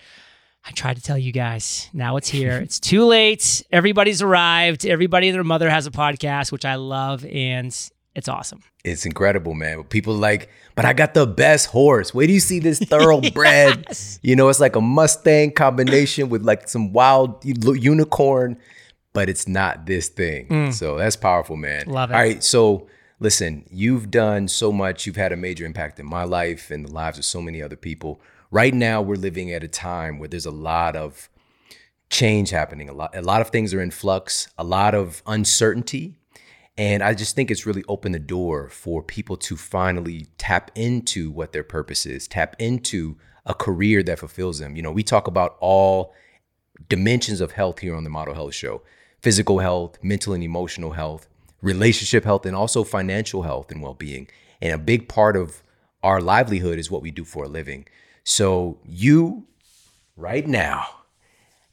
I 0.64 0.72
tried 0.72 0.98
to 0.98 1.02
tell 1.02 1.18
you 1.18 1.32
guys. 1.32 1.90
Now 1.92 2.18
it's 2.18 2.30
here. 2.30 2.58
it's 2.62 2.80
too 2.80 3.06
late. 3.06 3.64
Everybody's 3.72 4.22
arrived. 4.22 4.86
Everybody 4.86 5.30
and 5.30 5.36
their 5.36 5.44
mother 5.44 5.70
has 5.70 5.88
a 5.88 5.92
podcast, 5.92 6.52
which 6.52 6.66
I 6.66 6.76
love. 6.76 7.26
And 7.26 7.76
It's 8.16 8.28
awesome. 8.28 8.62
It's 8.92 9.06
incredible, 9.06 9.54
man. 9.54 9.84
People 9.86 10.16
like, 10.16 10.50
but 10.76 10.86
I 10.86 10.94
got 10.94 11.14
the 11.14 11.28
best 11.28 11.68
horse. 11.68 12.14
Where 12.14 12.28
do 12.28 12.34
you 12.34 12.40
see 12.40 12.60
this 12.60 12.80
thoroughbred? 12.80 13.86
yes. 13.88 14.20
You 14.22 14.36
know, 14.36 14.50
it's 14.50 14.60
like 14.60 14.76
a 14.76 14.82
Mustang 14.82 15.52
combination 15.52 16.30
with 16.30 16.44
like 16.44 16.68
some 16.70 16.94
wild 16.94 17.44
unicorn, 17.44 18.58
but 19.14 19.30
it's 19.30 19.48
not 19.48 19.86
this 19.86 20.10
thing. 20.10 20.48
Mm. 20.48 20.74
So 20.74 20.98
that's 20.98 21.16
powerful, 21.16 21.56
man. 21.56 21.88
Love 21.88 22.12
it. 22.12 22.14
All 22.14 22.20
right. 22.20 22.44
So 22.44 22.88
listen, 23.20 23.66
you've 23.70 24.12
done 24.12 24.48
so 24.48 24.72
much. 24.72 25.06
You've 25.06 25.16
had 25.16 25.32
a 25.32 25.38
major 25.38 25.66
impact 25.66 26.00
in 26.00 26.06
my 26.06 26.24
life 26.24 26.72
and 26.72 26.86
the 26.86 26.92
lives 26.92 27.18
of 27.18 27.26
so 27.26 27.42
many 27.42 27.62
other 27.62 27.76
people. 27.76 28.22
Right 28.52 28.74
now, 28.74 29.02
we're 29.02 29.16
living 29.16 29.52
at 29.52 29.64
a 29.64 29.68
time 29.68 30.20
where 30.20 30.30
there's 30.30 30.46
a 30.46 30.52
lot 30.52 30.96
of 30.96 31.30
change 32.10 32.50
happening. 32.52 32.90
A 32.90 32.94
lot, 32.94 33.16
a 33.16 33.22
lot 33.22 33.42
of 33.42 33.50
things 33.50 33.74
are 33.74 33.82
in 33.82 33.92
flux, 33.92 34.48
a 34.58 34.64
lot 34.64 34.96
of 34.96 35.22
uncertainty. 35.28 36.16
And 36.78 37.02
I 37.02 37.14
just 37.14 37.36
think 37.36 37.50
it's 37.50 37.66
really 37.66 37.84
opened 37.88 38.14
the 38.14 38.20
door 38.20 38.70
for 38.70 39.02
people 39.02 39.36
to 39.38 39.58
finally 39.58 40.28
tap 40.38 40.70
into 40.76 41.32
what 41.32 41.52
their 41.52 41.64
purpose 41.64 42.06
is, 42.06 42.28
tap 42.28 42.56
into 42.60 43.18
a 43.46 43.54
career 43.54 44.04
that 44.04 44.20
fulfills 44.20 44.60
them. 44.60 44.76
You 44.76 44.84
know, 44.84 44.92
we 44.92 45.04
talk 45.04 45.28
about 45.28 45.58
all 45.60 46.14
dimensions 46.90 47.42
of 47.42 47.54
health 47.54 47.80
here 47.80 47.96
on 47.96 48.04
the 48.04 48.10
Model 48.10 48.36
Health 48.36 48.54
Show 48.54 48.84
physical 49.20 49.58
health, 49.58 49.98
mental 50.04 50.34
and 50.34 50.44
emotional 50.44 50.92
health, 50.92 51.28
relationship 51.64 52.24
health, 52.24 52.46
and 52.46 52.56
also 52.56 52.84
financial 52.84 53.42
health 53.42 53.72
and 53.72 53.82
well 53.82 53.96
being. 53.96 54.28
And 54.62 54.72
a 54.72 54.78
big 54.78 55.10
part 55.10 55.36
of 55.36 55.64
our 56.04 56.22
livelihood 56.22 56.78
is 56.78 56.92
what 56.92 57.02
we 57.02 57.10
do 57.10 57.26
for 57.26 57.46
a 57.46 57.50
living. 57.50 57.88
So, 58.24 58.78
you 58.86 59.48
right 60.16 60.46
now, 60.48 60.86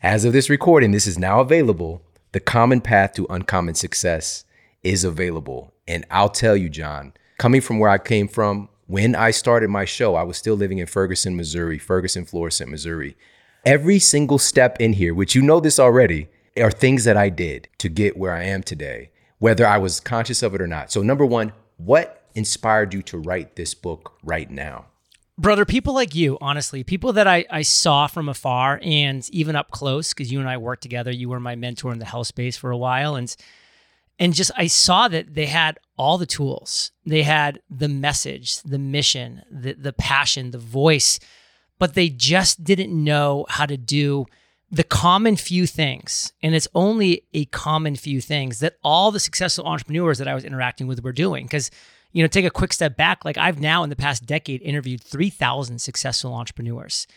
as 0.03 0.25
of 0.25 0.33
this 0.33 0.49
recording, 0.49 0.93
this 0.93 1.07
is 1.07 1.19
now 1.19 1.41
available. 1.41 2.03
The 2.33 2.41
Common 2.41 2.81
Path 2.81 3.13
to 3.15 3.27
Uncommon 3.29 3.75
Success 3.75 4.45
is 4.85 5.03
available. 5.03 5.73
And 5.89 6.07
I'll 6.11 6.29
tell 6.29 6.57
you, 6.57 6.69
John, 6.69 7.13
coming 7.39 7.61
from 7.61 7.79
where 7.79 7.91
I 7.91 7.99
came 7.99 8.29
from, 8.29 8.69
when 8.87 9.17
I 9.17 9.31
started 9.31 9.71
my 9.71 9.87
show, 9.87 10.15
I 10.15 10.23
was 10.23 10.37
still 10.37 10.55
living 10.55 10.79
in 10.79 10.87
Ferguson, 10.87 11.37
Missouri, 11.37 11.79
Ferguson, 11.79 12.25
Florissant, 12.25 12.71
Missouri. 12.71 13.17
Every 13.65 13.99
single 13.99 14.39
step 14.39 14.77
in 14.79 14.93
here, 14.93 15.15
which 15.15 15.35
you 15.35 15.41
know 15.41 15.59
this 15.59 15.81
already, 15.81 16.29
are 16.59 16.71
things 16.71 17.05
that 17.05 17.17
I 17.17 17.31
did 17.31 17.69
to 17.79 17.89
get 17.89 18.17
where 18.17 18.33
I 18.33 18.45
am 18.45 18.63
today, 18.63 19.11
whether 19.39 19.67
I 19.67 19.79
was 19.79 20.01
conscious 20.01 20.43
of 20.43 20.55
it 20.55 20.61
or 20.61 20.67
not. 20.67 20.93
So, 20.93 21.03
number 21.03 21.25
one, 21.25 21.53
what 21.79 22.29
inspired 22.35 22.93
you 22.93 23.03
to 23.03 23.19
write 23.19 23.57
this 23.57 23.75
book 23.75 24.19
right 24.23 24.51
now? 24.51 24.87
Brother, 25.37 25.65
people 25.65 25.95
like 25.95 26.15
you, 26.15 26.39
honestly, 26.41 26.85
people 26.85 27.13
that 27.15 27.27
I, 27.27 27.45
I 27.51 27.63
saw 27.63 28.07
from 28.07 28.29
afar 28.29 28.79
and 28.83 29.29
even 29.31 29.57
up 29.57 29.71
close, 29.73 30.13
because 30.13 30.31
you 30.31 30.39
and 30.39 30.49
I 30.49 30.59
worked 30.59 30.83
together. 30.83 31.11
You 31.11 31.29
were 31.29 31.41
my 31.41 31.57
mentor 31.57 31.93
in 31.93 31.99
the 31.99 32.05
health 32.05 32.29
space 32.29 32.57
for 32.57 32.71
a 32.71 32.77
while. 32.77 33.17
And 33.17 33.35
and 34.19 34.35
just 34.35 34.51
I 34.57 34.67
saw 34.67 35.09
that 35.09 35.35
they 35.35 35.47
had 35.47 35.79
all 35.97 36.19
the 36.19 36.27
tools. 36.27 36.93
They 37.05 37.23
had 37.23 37.61
the 37.69 37.89
message, 37.89 38.61
the 38.63 38.79
mission, 38.79 39.43
the 39.51 39.75
the 39.75 39.93
passion, 39.93 40.51
the 40.51 40.59
voice, 40.59 41.19
but 41.79 41.95
they 41.95 42.09
just 42.09 42.65
didn't 42.65 42.93
know 42.93 43.47
how 43.49 43.67
to 43.67 43.77
do 43.77 44.27
the 44.71 44.85
common 44.85 45.37
few 45.37 45.67
things. 45.67 46.33
And 46.43 46.55
it's 46.55 46.69
only 46.75 47.25
a 47.33 47.45
common 47.47 47.97
few 47.97 48.21
things 48.21 48.61
that 48.61 48.77
all 48.83 49.11
the 49.11 49.21
successful 49.21 49.67
entrepreneurs 49.67 50.19
that 50.19 50.29
I 50.29 50.35
was 50.35 50.45
interacting 50.45 50.87
with 50.87 51.03
were 51.03 51.13
doing 51.13 51.49
cuz 51.49 51.71
you 52.15 52.23
know, 52.23 52.29
take 52.29 52.45
a 52.45 52.51
quick 52.51 52.73
step 52.73 52.97
back, 52.97 53.25
like 53.25 53.37
I've 53.37 53.61
now 53.61 53.83
in 53.83 53.91
the 53.91 53.97
past 53.97 54.25
decade 54.25 54.63
interviewed 54.63 55.03
3,000 55.03 55.81
successful 55.81 56.33
entrepreneurs. 56.33 57.09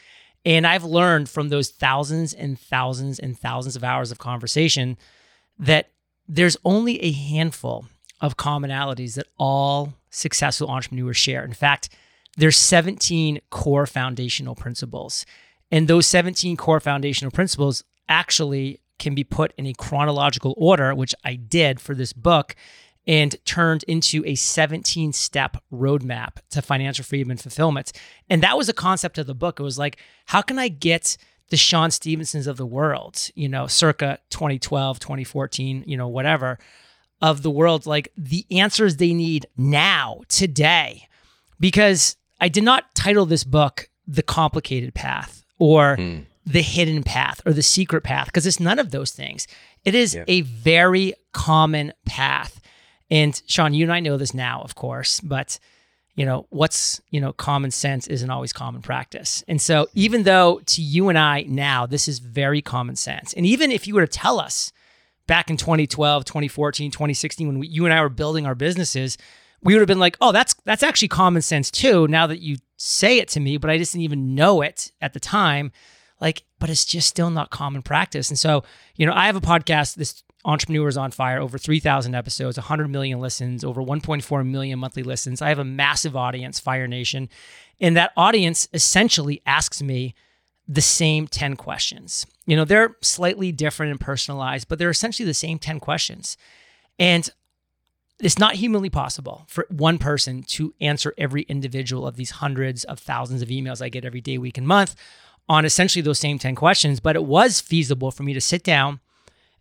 And 0.44 0.66
I've 0.66 0.84
learned 0.84 1.30
from 1.30 1.50
those 1.50 1.70
thousands 1.70 2.34
and 2.34 2.60
thousands 2.60 3.20
and 3.20 3.38
thousands 3.38 3.76
of 3.76 3.84
hours 3.84 4.12
of 4.12 4.18
conversation 4.18 4.98
that 5.60 5.92
there's 6.28 6.58
only 6.66 7.02
a 7.04 7.12
handful 7.12 7.86
of 8.22 8.38
commonalities 8.38 9.16
that 9.16 9.28
all 9.38 9.94
successful 10.10 10.70
entrepreneurs 10.70 11.18
share. 11.18 11.44
In 11.44 11.54
fact, 11.54 11.90
there's 12.38 12.58
17 12.58 13.40
core 13.50 13.86
foundational 13.86 14.56
principles. 14.56 15.26
And 15.72 15.88
those 15.88 16.08
17 16.08 16.58
core 16.58 16.80
foundational 16.80 17.32
principles 17.32 17.84
actually 18.10 18.80
can 19.00 19.14
be 19.14 19.24
put 19.24 19.54
in 19.58 19.66
a 19.68 19.74
chronological 19.74 20.54
order, 20.58 20.94
which 20.96 21.14
I 21.24 21.36
did 21.36 21.80
for 21.80 21.94
this 21.94 22.14
book 22.14 22.56
and 23.06 23.36
turned 23.46 23.84
into 23.84 24.24
a 24.26 24.36
17 24.36 25.14
step 25.14 25.58
roadmap 25.72 26.38
to 26.52 26.62
financial 26.62 27.06
freedom 27.06 27.32
and 27.32 27.40
fulfillment. 27.40 27.94
And 28.30 28.44
that 28.44 28.58
was 28.58 28.70
a 28.70 28.74
concept 28.74 29.18
of 29.18 29.28
the 29.28 29.36
book. 29.36 29.60
It 29.60 29.64
was 29.64 29.80
like, 29.80 29.98
how 30.26 30.42
can 30.42 30.60
I 30.60 30.68
get 30.68 31.18
the 31.50 31.58
Shawn 31.58 31.92
Stevensons 31.92 32.48
of 32.48 32.58
the 32.58 32.66
world, 32.66 33.30
you 33.36 33.48
know, 33.48 33.68
circa 33.68 34.20
2012, 34.30 35.00
2014, 35.00 35.84
you 35.88 35.98
know, 35.98 36.08
whatever, 36.08 36.60
of 37.22 37.42
the 37.42 37.50
world, 37.50 37.86
like 37.86 38.12
the 38.18 38.46
answers 38.52 38.98
they 38.98 39.14
need 39.14 39.48
now, 39.58 40.22
today. 40.28 41.08
Because 41.60 42.18
I 42.40 42.50
did 42.50 42.64
not 42.64 42.94
title 42.94 43.26
this 43.26 43.44
book 43.44 43.90
The 44.08 44.24
Complicated 44.24 44.94
Path 44.94 45.44
or 45.58 45.98
mm. 45.98 46.26
The 46.46 46.62
Hidden 46.62 47.04
Path 47.04 47.42
or 47.46 47.54
The 47.54 47.64
Secret 47.64 48.04
Path, 48.04 48.28
because 48.28 48.46
it's 48.46 48.60
none 48.60 48.78
of 48.78 48.92
those 48.92 49.12
things. 49.12 49.48
It 49.84 49.96
is 49.96 50.16
yep. 50.16 50.26
a 50.28 50.42
very 50.42 51.14
common 51.32 51.94
path. 52.06 52.60
And 53.10 53.42
Shawn, 53.48 53.74
you 53.74 53.86
and 53.86 53.94
I 53.94 54.02
know 54.02 54.18
this 54.18 54.34
now, 54.34 54.62
of 54.62 54.76
course, 54.76 55.22
but 55.22 55.60
you 56.18 56.26
know, 56.26 56.48
what's, 56.50 57.00
you 57.12 57.22
know, 57.22 57.32
common 57.32 57.70
sense 57.70 58.08
isn't 58.08 58.32
always 58.32 58.52
common 58.52 58.82
practice. 58.82 59.44
And 59.48 59.62
so 59.62 59.88
even 59.94 60.24
though 60.24 60.60
to 60.66 60.82
you 60.82 61.10
and 61.10 61.18
I 61.18 61.44
now, 61.44 61.86
this 61.86 62.08
is 62.08 62.18
very 62.18 62.60
common 62.60 62.96
sense. 62.96 63.34
And 63.34 63.46
even 63.46 63.72
if 63.72 63.88
you 63.88 63.94
were 63.94 64.02
to 64.02 64.08
tell 64.08 64.40
us 64.40 64.74
back 65.28 65.52
in 65.52 65.58
2012, 65.58 66.26
2014, 66.26 66.90
2016, 66.90 67.48
when 67.48 67.60
we, 67.60 67.68
you 67.68 67.86
and 67.86 67.94
I 67.94 68.02
were 68.02 68.10
building 68.10 68.48
our 68.48 68.56
businesses, 68.56 69.16
we 69.62 69.76
would 69.76 69.80
have 69.80 69.88
been 69.88 70.00
like, 70.00 70.18
oh, 70.20 70.32
that's 70.32 70.56
that's 70.66 70.82
actually 70.82 71.10
common 71.10 71.44
sense 71.44 71.70
too. 71.70 72.08
Now 72.08 72.26
that 72.26 72.42
you 72.42 72.58
say 72.78 73.20
it 73.20 73.28
to 73.30 73.40
me, 73.40 73.58
but 73.58 73.70
I 73.70 73.78
just 73.78 73.92
didn't 73.92 74.06
even 74.06 74.34
know 74.34 74.62
it 74.62 74.92
at 75.00 75.14
the 75.14 75.20
time. 75.20 75.72
Like, 76.20 76.44
but 76.58 76.72
it's 76.72 76.84
just 76.84 77.08
still 77.08 77.30
not 77.30 77.52
common 77.52 77.84
practice. 77.84 78.30
And 78.30 78.40
so, 78.40 78.64
you 78.96 79.06
know, 79.06 79.14
I 79.14 79.28
have 79.28 79.36
a 79.36 79.42
podcast, 79.42 79.96
this 79.96 80.24
Entrepreneurs 80.48 80.96
on 80.96 81.12
Fire, 81.12 81.42
over 81.42 81.58
3,000 81.58 82.16
episodes, 82.16 82.58
100 82.58 82.88
million 82.88 83.20
listens, 83.20 83.66
over 83.66 83.84
1.4 83.84 84.48
million 84.48 84.80
monthly 84.80 85.04
listens. 85.04 85.42
I 85.42 85.50
have 85.50 85.60
a 85.60 85.66
massive 85.66 86.16
audience, 86.16 86.58
Fire 86.58 86.88
Nation. 86.88 87.28
And 87.82 87.98
that 87.98 88.14
audience 88.16 88.70
essentially 88.74 89.42
asks 89.46 89.84
me 89.84 90.16
the 90.66 90.82
same 90.82 91.28
10 91.28 91.58
questions. 91.58 92.26
You 92.46 92.56
know, 92.56 92.64
they're 92.64 92.96
slightly 93.02 93.52
different 93.52 93.92
and 93.92 94.00
personalized, 94.00 94.70
but 94.70 94.80
they're 94.80 94.90
essentially 94.90 95.26
the 95.26 95.34
same 95.34 95.60
10 95.60 95.82
questions. 95.82 96.38
And 96.98 97.30
it's 98.22 98.40
not 98.40 98.56
humanly 98.56 98.90
possible 98.90 99.44
for 99.48 99.68
one 99.70 99.98
person 99.98 100.44
to 100.44 100.74
answer 100.80 101.14
every 101.18 101.42
individual 101.44 102.08
of 102.08 102.16
these 102.16 102.32
hundreds 102.32 102.86
of 102.86 103.00
thousands 103.00 103.42
of 103.42 103.50
emails 103.50 103.82
I 103.82 103.90
get 103.90 104.06
every 104.06 104.22
day, 104.22 104.38
week, 104.38 104.58
and 104.58 104.66
month 104.66 104.96
on 105.50 105.66
essentially 105.66 106.02
those 106.02 106.20
same 106.20 106.40
10 106.40 106.56
questions. 106.56 107.02
But 107.02 107.18
it 107.18 107.26
was 107.26 107.60
feasible 107.60 108.12
for 108.12 108.24
me 108.24 108.34
to 108.34 108.42
sit 108.42 108.64
down 108.64 109.02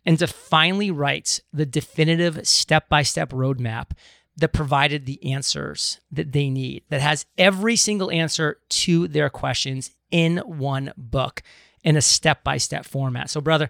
and 0.07 0.17
to 0.17 0.25
finally 0.25 0.89
write 0.89 1.41
the 1.51 1.65
definitive 1.65 2.47
step 2.47 2.87
by 2.87 3.03
step 3.03 3.31
roadmap 3.31 3.91
that 4.37 4.53
provided 4.53 5.05
the 5.05 5.33
answers 5.33 5.99
that 6.09 6.31
they 6.31 6.49
need, 6.49 6.83
that 6.89 7.01
has 7.01 7.25
every 7.37 7.75
single 7.75 8.09
answer 8.09 8.57
to 8.69 9.09
their 9.09 9.29
questions 9.29 9.91
in 10.09 10.37
one 10.37 10.93
book 10.95 11.43
in 11.83 11.97
a 11.97 12.01
step 12.01 12.41
by 12.45 12.57
step 12.57 12.85
format. 12.85 13.29
So, 13.29 13.41
brother, 13.41 13.69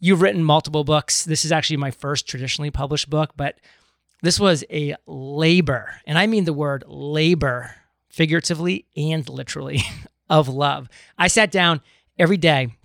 you've 0.00 0.22
written 0.22 0.42
multiple 0.42 0.82
books. 0.82 1.24
This 1.24 1.44
is 1.44 1.52
actually 1.52 1.76
my 1.76 1.92
first 1.92 2.26
traditionally 2.26 2.72
published 2.72 3.08
book, 3.08 3.34
but 3.36 3.60
this 4.22 4.40
was 4.40 4.64
a 4.72 4.96
labor, 5.06 5.92
and 6.04 6.18
I 6.18 6.26
mean 6.26 6.46
the 6.46 6.52
word 6.52 6.82
labor 6.88 7.72
figuratively 8.08 8.86
and 8.96 9.28
literally 9.28 9.82
of 10.28 10.48
love. 10.48 10.88
I 11.16 11.28
sat 11.28 11.52
down 11.52 11.80
every 12.18 12.38
day 12.38 12.75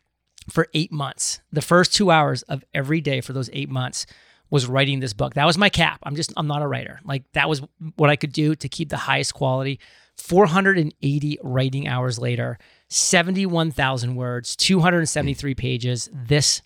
for 0.51 0.67
eight 0.73 0.91
months. 0.91 1.41
The 1.51 1.61
first 1.61 1.93
two 1.93 2.11
hours 2.11 2.41
of 2.43 2.63
every 2.73 3.01
day 3.01 3.21
for 3.21 3.33
those 3.33 3.49
eight 3.53 3.69
months 3.69 4.05
was 4.49 4.67
writing 4.67 4.99
this 4.99 5.13
book. 5.13 5.33
That 5.35 5.45
was 5.45 5.57
my 5.57 5.69
cap. 5.69 5.99
I'm 6.03 6.15
just, 6.15 6.33
I'm 6.35 6.47
not 6.47 6.61
a 6.61 6.67
writer. 6.67 6.99
Like 7.05 7.23
that 7.31 7.47
was 7.47 7.61
what 7.95 8.09
I 8.09 8.17
could 8.17 8.33
do 8.33 8.53
to 8.55 8.67
keep 8.67 8.89
the 8.89 8.97
highest 8.97 9.33
quality. 9.33 9.79
480 10.17 11.39
writing 11.41 11.87
hours 11.87 12.19
later, 12.19 12.59
71,000 12.89 14.15
words, 14.15 14.55
273 14.57 15.55
pages. 15.55 16.09
This 16.13 16.61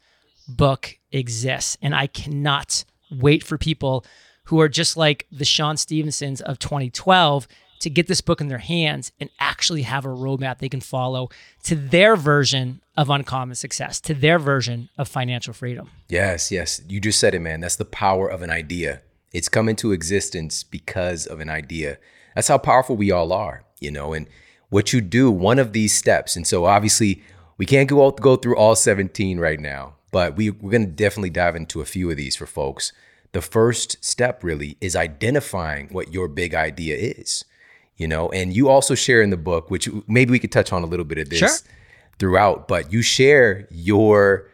book 0.47 0.97
exists. 1.11 1.77
And 1.81 1.93
I 1.93 2.07
cannot 2.07 2.83
wait 3.11 3.43
for 3.43 3.57
people 3.57 4.03
who 4.45 4.59
are 4.61 4.69
just 4.69 4.97
like 4.97 5.27
the 5.31 5.45
Shawn 5.45 5.77
Stevensons 5.77 6.41
of 6.41 6.57
2012 6.57 7.47
to 7.85 7.89
get 7.91 8.07
this 8.07 8.19
book 8.19 8.41
in 8.41 8.47
their 8.47 8.57
hands 8.57 9.11
and 9.19 9.29
actually 9.39 9.83
have 9.83 10.05
a 10.05 10.09
roadmap 10.09 10.57
they 10.57 10.69
can 10.69 10.81
follow 10.81 11.29
to 11.63 11.75
their 11.75 12.15
version 12.15 12.81
of 12.97 13.11
uncommon 13.11 13.53
success, 13.53 14.01
to 14.01 14.15
their 14.15 14.39
version 14.39 14.89
of 14.97 15.07
financial 15.07 15.53
freedom. 15.53 15.91
Yes, 16.09 16.51
yes. 16.51 16.81
You 16.89 16.99
just 16.99 17.19
said 17.19 17.35
it, 17.35 17.41
man. 17.41 17.59
That's 17.59 17.75
the 17.75 17.85
power 17.85 18.27
of 18.27 18.41
an 18.41 18.49
idea. 18.49 19.01
It's 19.31 19.49
come 19.49 19.69
into 19.69 19.91
existence 19.91 20.63
because 20.63 21.27
of 21.27 21.39
an 21.39 21.49
idea. 21.49 21.99
That's 22.33 22.47
how 22.47 22.57
powerful 22.57 22.95
we 22.95 23.11
all 23.11 23.31
are, 23.31 23.65
you 23.79 23.91
know, 23.91 24.13
and 24.13 24.27
what 24.69 24.91
you 24.91 24.99
do, 24.99 25.29
one 25.29 25.59
of 25.59 25.71
these 25.71 25.93
steps. 25.93 26.35
And 26.35 26.47
so 26.47 26.65
obviously 26.65 27.21
we 27.59 27.67
can't 27.67 27.87
go, 27.87 28.09
go 28.11 28.35
through 28.35 28.57
all 28.57 28.75
17 28.75 29.39
right 29.39 29.59
now, 29.59 29.93
but 30.11 30.35
we, 30.35 30.49
we're 30.49 30.71
going 30.71 30.85
to 30.87 30.91
definitely 30.91 31.29
dive 31.29 31.55
into 31.55 31.81
a 31.81 31.85
few 31.85 32.09
of 32.09 32.17
these 32.17 32.35
for 32.35 32.47
folks. 32.47 32.91
the 33.33 33.41
first 33.41 34.03
step 34.03 34.43
really 34.43 34.77
is 34.81 34.95
identifying 34.95 35.89
what 35.89 36.11
your 36.11 36.27
big 36.27 36.55
idea 36.55 36.95
is. 36.95 37.45
You 37.97 38.07
know, 38.09 38.29
and 38.31 38.53
you 38.55 38.67
also 38.67 38.93
share 38.95 39.21
in 39.21 39.29
the 39.29 39.37
book, 39.37 39.71
which 39.71 39.87
maybe 40.07 40.31
we 40.31 40.39
could 40.39 40.51
touch 40.51 40.73
on 40.73 40.83
a 40.83 40.85
little 40.85 41.05
bit 41.05 41.17
of 41.17 41.29
this 41.29 41.39
Sure. 41.39 41.49
throughout, 42.19 42.67
but 42.67 42.91
you 42.91 43.01
share 43.01 43.67
your 43.71 44.49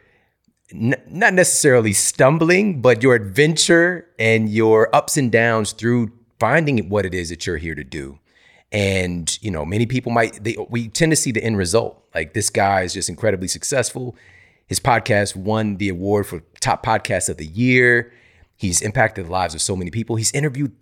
n- 0.71 1.01
not 1.10 1.34
necessarily 1.34 1.91
stumbling, 1.93 2.82
but 2.82 3.01
your 3.01 3.15
adventure 3.15 4.06
and 4.19 4.47
your 4.49 4.95
ups 4.95 5.17
and 5.17 5.32
downs 5.32 5.71
through 5.71 6.12
finding 6.39 6.88
what 6.89 7.06
it 7.06 7.13
is 7.15 7.30
that 7.30 7.45
you're 7.47 7.58
here 7.58 7.75
to 7.75 7.84
do. 7.84 8.19
And 8.71 9.38
you 9.41 9.51
know, 9.51 9.65
many 9.65 9.86
people 9.86 10.12
might 10.12 10.43
they 10.43 10.56
we 10.69 10.88
tend 10.88 11.12
to 11.12 11.15
see 11.15 11.32
the 11.32 11.43
end 11.43 11.58
result. 11.58 12.04
Like 12.15 12.34
this 12.34 12.49
guy 12.49 12.84
is 12.84 12.93
just 12.93 13.10
incredibly 13.10 13.47
successful. 13.47 14.15
His 14.67 14.80
podcast 14.80 15.36
won 15.36 15.77
the 15.77 15.89
award 15.89 16.27
for 16.27 16.41
top 16.62 16.86
podcast 16.86 17.27
of 17.27 17.38
the 17.38 17.45
year. 17.47 18.13
He's 18.56 18.82
impacted 18.82 19.25
the 19.25 19.32
lives 19.32 19.54
of 19.56 19.62
so 19.62 19.75
many 19.75 19.89
people. 19.91 20.15
He's 20.15 20.32
interviewed 20.32 20.80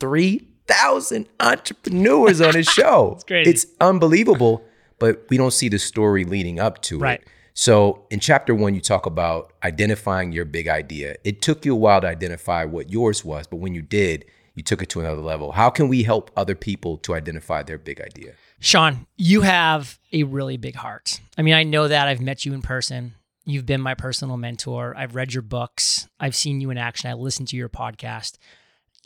3,000 0.70 1.28
entrepreneurs 1.40 2.42
on 2.42 2.56
his 2.56 2.68
show. 2.80 3.14
it's 3.16 3.24
crazy. 3.24 3.50
It's 3.50 3.66
unbelievable, 3.82 4.64
but 5.00 5.26
we 5.30 5.38
don't 5.38 5.52
see 5.52 5.70
the 5.70 5.80
story 5.80 6.24
leading 6.26 6.60
up 6.60 6.82
to 6.84 7.00
Right. 7.00 7.22
it. 7.22 7.28
So 7.54 8.06
in 8.10 8.20
chapter 8.20 8.56
one, 8.56 8.74
you 8.76 8.80
talk 8.82 9.06
about 9.06 9.52
identifying 9.64 10.32
your 10.32 10.46
big 10.46 10.68
idea. 10.68 11.16
It 11.26 11.42
took 11.42 11.66
you 11.66 11.74
a 11.74 11.78
while 11.78 12.00
to 12.02 12.08
identify 12.08 12.64
what 12.66 12.90
yours 12.90 13.26
was, 13.26 13.48
but 13.48 13.58
when 13.58 13.74
you 13.76 13.82
did, 13.82 14.24
you 14.56 14.64
took 14.64 14.82
it 14.82 14.90
to 14.90 15.00
another 15.02 15.22
level. 15.22 15.52
How 15.54 15.70
can 15.70 15.88
we 15.90 16.04
help 16.04 16.32
other 16.38 16.56
people 16.56 16.98
to 17.00 17.16
identify 17.16 17.64
their 17.64 17.78
big 17.78 18.00
idea? 18.00 18.34
Shawn, 18.62 19.08
you 19.18 19.42
have 19.42 20.00
a 20.14 20.24
really 20.24 20.58
big 20.58 20.76
heart. 20.76 21.20
I 21.38 21.42
mean, 21.42 21.54
I 21.54 21.64
know 21.64 21.88
that. 21.88 22.08
I've 22.08 22.22
met 22.22 22.46
you 22.46 22.54
in 22.54 22.62
person. 22.62 23.14
You've 23.46 23.66
been 23.66 23.82
my 23.82 23.96
personal 23.96 24.38
mentor. 24.38 24.94
I've 24.98 25.16
read 25.16 25.34
your 25.34 25.42
books. 25.44 26.08
I've 26.20 26.36
seen 26.36 26.62
you 26.62 26.70
in 26.70 26.78
action. 26.78 27.10
I 27.10 27.14
listened 27.14 27.48
to 27.50 27.58
your 27.58 27.70
podcast. 27.70 28.38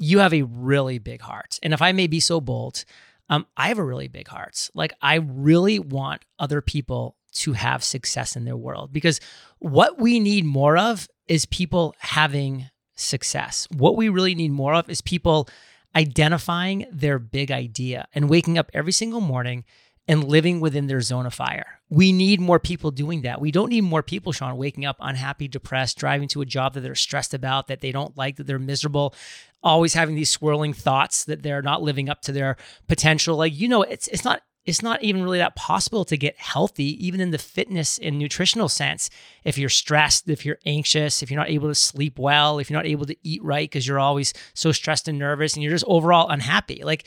You 0.03 0.19
have 0.19 0.33
a 0.33 0.43
really 0.43 0.99
big 0.99 1.21
heart. 1.21 1.59
And 1.63 1.73
if 1.73 1.81
I 1.81 1.93
may 1.93 2.07
be 2.07 2.19
so 2.19 2.41
bold, 2.41 2.83
um, 3.29 3.45
I 3.55 3.69
have 3.69 3.79
a 3.79 3.83
really 3.83 4.09
big 4.09 4.27
heart. 4.27 4.69
Like, 4.75 4.93
I 5.01 5.15
really 5.15 5.79
want 5.79 6.23
other 6.37 6.61
people 6.61 7.15
to 7.35 7.53
have 7.53 7.83
success 7.83 8.35
in 8.35 8.43
their 8.43 8.57
world 8.57 8.91
because 8.91 9.19
what 9.59 9.99
we 9.99 10.19
need 10.19 10.45
more 10.45 10.77
of 10.77 11.07
is 11.27 11.45
people 11.45 11.95
having 11.99 12.69
success. 12.95 13.67
What 13.75 13.95
we 13.95 14.09
really 14.09 14.35
need 14.35 14.51
more 14.51 14.75
of 14.75 14.89
is 14.89 15.01
people 15.01 15.47
identifying 15.95 16.85
their 16.91 17.17
big 17.17 17.49
idea 17.49 18.07
and 18.13 18.29
waking 18.29 18.57
up 18.57 18.69
every 18.73 18.91
single 18.91 19.21
morning 19.21 19.63
and 20.07 20.25
living 20.25 20.59
within 20.59 20.87
their 20.87 20.99
zone 20.99 21.25
of 21.25 21.33
fire. 21.33 21.79
We 21.89 22.11
need 22.11 22.41
more 22.41 22.59
people 22.59 22.91
doing 22.91 23.21
that. 23.21 23.39
We 23.39 23.51
don't 23.51 23.69
need 23.69 23.81
more 23.81 24.03
people, 24.03 24.33
Shawn, 24.33 24.57
waking 24.57 24.85
up 24.85 24.97
unhappy, 24.99 25.47
depressed, 25.47 25.97
driving 25.97 26.27
to 26.29 26.41
a 26.41 26.45
job 26.45 26.73
that 26.73 26.81
they're 26.81 26.93
stressed 26.93 27.33
about, 27.33 27.67
that 27.67 27.79
they 27.79 27.91
don't 27.93 28.17
like, 28.17 28.35
that 28.35 28.45
they're 28.45 28.59
miserable, 28.59 29.15
always 29.63 29.93
having 29.93 30.15
these 30.15 30.29
swirling 30.29 30.73
thoughts 30.73 31.25
that 31.25 31.41
they're 31.41 31.61
not 31.61 31.81
living 31.81 32.09
up 32.09 32.21
to 32.23 32.31
their 32.31 32.57
potential. 32.87 33.37
Like, 33.37 33.57
you 33.57 33.67
know, 33.67 33.81
it's 33.81 34.07
it's 34.09 34.25
not 34.25 34.41
it's 34.65 34.81
not 34.81 35.03
even 35.03 35.23
really 35.23 35.39
that 35.39 35.55
possible 35.55 36.05
to 36.05 36.15
get 36.15 36.37
healthy, 36.37 37.05
even 37.05 37.19
in 37.19 37.31
the 37.31 37.37
fitness 37.37 37.97
and 37.97 38.17
nutritional 38.17 38.69
sense. 38.69 39.09
If 39.43 39.57
you're 39.57 39.69
stressed, 39.69 40.29
if 40.29 40.45
you're 40.45 40.59
anxious, 40.65 41.21
if 41.21 41.29
you're 41.29 41.39
not 41.39 41.49
able 41.49 41.67
to 41.67 41.75
sleep 41.75 42.17
well, 42.17 42.59
if 42.59 42.69
you're 42.69 42.79
not 42.79 42.85
able 42.85 43.05
to 43.07 43.17
eat 43.23 43.43
right 43.43 43.69
because 43.69 43.85
you're 43.85 43.99
always 43.99 44.33
so 44.53 44.71
stressed 44.71 45.07
and 45.07 45.19
nervous 45.19 45.55
and 45.55 45.63
you're 45.63 45.73
just 45.73 45.85
overall 45.87 46.29
unhappy. 46.29 46.81
Like, 46.83 47.05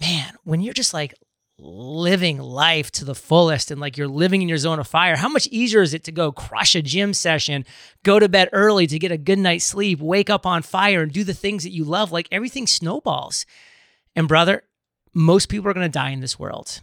man, 0.00 0.32
when 0.44 0.60
you're 0.60 0.74
just 0.74 0.94
like 0.94 1.14
living 1.58 2.38
life 2.38 2.90
to 2.90 3.04
the 3.04 3.14
fullest 3.14 3.70
and 3.70 3.80
like 3.80 3.96
you're 3.96 4.08
living 4.08 4.42
in 4.42 4.48
your 4.48 4.58
zone 4.58 4.78
of 4.78 4.86
fire, 4.86 5.16
how 5.16 5.28
much 5.28 5.46
easier 5.48 5.82
is 5.82 5.94
it 5.94 6.04
to 6.04 6.12
go 6.12 6.30
crush 6.32 6.74
a 6.74 6.82
gym 6.82 7.14
session, 7.14 7.64
go 8.02 8.18
to 8.18 8.28
bed 8.28 8.48
early 8.52 8.86
to 8.86 8.98
get 8.98 9.12
a 9.12 9.18
good 9.18 9.38
night's 9.38 9.64
sleep, 9.64 10.00
wake 10.00 10.28
up 10.28 10.44
on 10.44 10.62
fire 10.62 11.02
and 11.02 11.12
do 11.12 11.24
the 11.24 11.34
things 11.34 11.62
that 11.64 11.72
you 11.72 11.84
love? 11.84 12.12
Like 12.12 12.28
everything 12.30 12.66
snowballs. 12.66 13.46
And 14.14 14.28
brother, 14.28 14.62
most 15.14 15.48
people 15.48 15.70
are 15.70 15.74
going 15.74 15.90
to 15.90 15.98
die 15.98 16.10
in 16.10 16.20
this 16.20 16.38
world. 16.38 16.82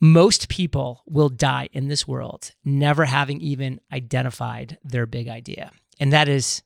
Most 0.00 0.48
people 0.48 1.02
will 1.06 1.30
die 1.30 1.68
in 1.72 1.88
this 1.88 2.06
world 2.06 2.52
never 2.64 3.06
having 3.06 3.40
even 3.40 3.80
identified 3.92 4.76
their 4.84 5.06
big 5.06 5.28
idea. 5.28 5.70
And 5.98 6.12
that 6.12 6.28
is 6.28 6.62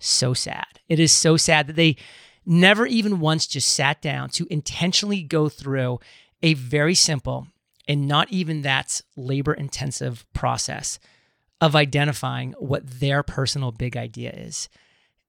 so 0.00 0.34
sad. 0.34 0.80
It 0.88 0.98
is 0.98 1.12
so 1.12 1.36
sad 1.36 1.68
that 1.68 1.76
they 1.76 1.96
never 2.44 2.86
even 2.86 3.20
once 3.20 3.46
just 3.46 3.70
sat 3.70 4.02
down 4.02 4.30
to 4.30 4.46
intentionally 4.50 5.22
go 5.22 5.48
through 5.48 6.00
a 6.42 6.54
very 6.54 6.94
simple 6.94 7.46
and 7.88 8.06
not 8.06 8.30
even 8.30 8.62
that 8.62 9.00
labor 9.16 9.52
intensive 9.52 10.24
process 10.32 10.98
of 11.60 11.76
identifying 11.76 12.52
what 12.58 12.86
their 13.00 13.22
personal 13.22 13.70
big 13.72 13.96
idea 13.96 14.30
is. 14.30 14.68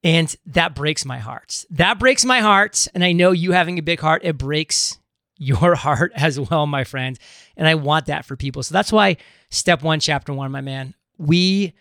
And 0.03 0.33
that 0.47 0.73
breaks 0.73 1.05
my 1.05 1.19
heart. 1.19 1.65
That 1.69 1.99
breaks 1.99 2.25
my 2.25 2.39
heart. 2.39 2.87
And 2.93 3.03
I 3.03 3.11
know 3.11 3.31
you 3.31 3.51
having 3.51 3.77
a 3.77 3.83
big 3.83 3.99
heart, 3.99 4.21
it 4.23 4.37
breaks 4.37 4.97
your 5.37 5.75
heart 5.75 6.11
as 6.15 6.39
well, 6.39 6.65
my 6.67 6.83
friend. 6.83 7.17
And 7.57 7.67
I 7.67 7.75
want 7.75 8.05
that 8.05 8.25
for 8.25 8.35
people. 8.35 8.63
So 8.63 8.73
that's 8.73 8.91
why 8.91 9.17
step 9.49 9.83
one, 9.83 9.99
chapter 9.99 10.33
one, 10.33 10.51
my 10.51 10.61
man, 10.61 10.95
we 11.17 11.73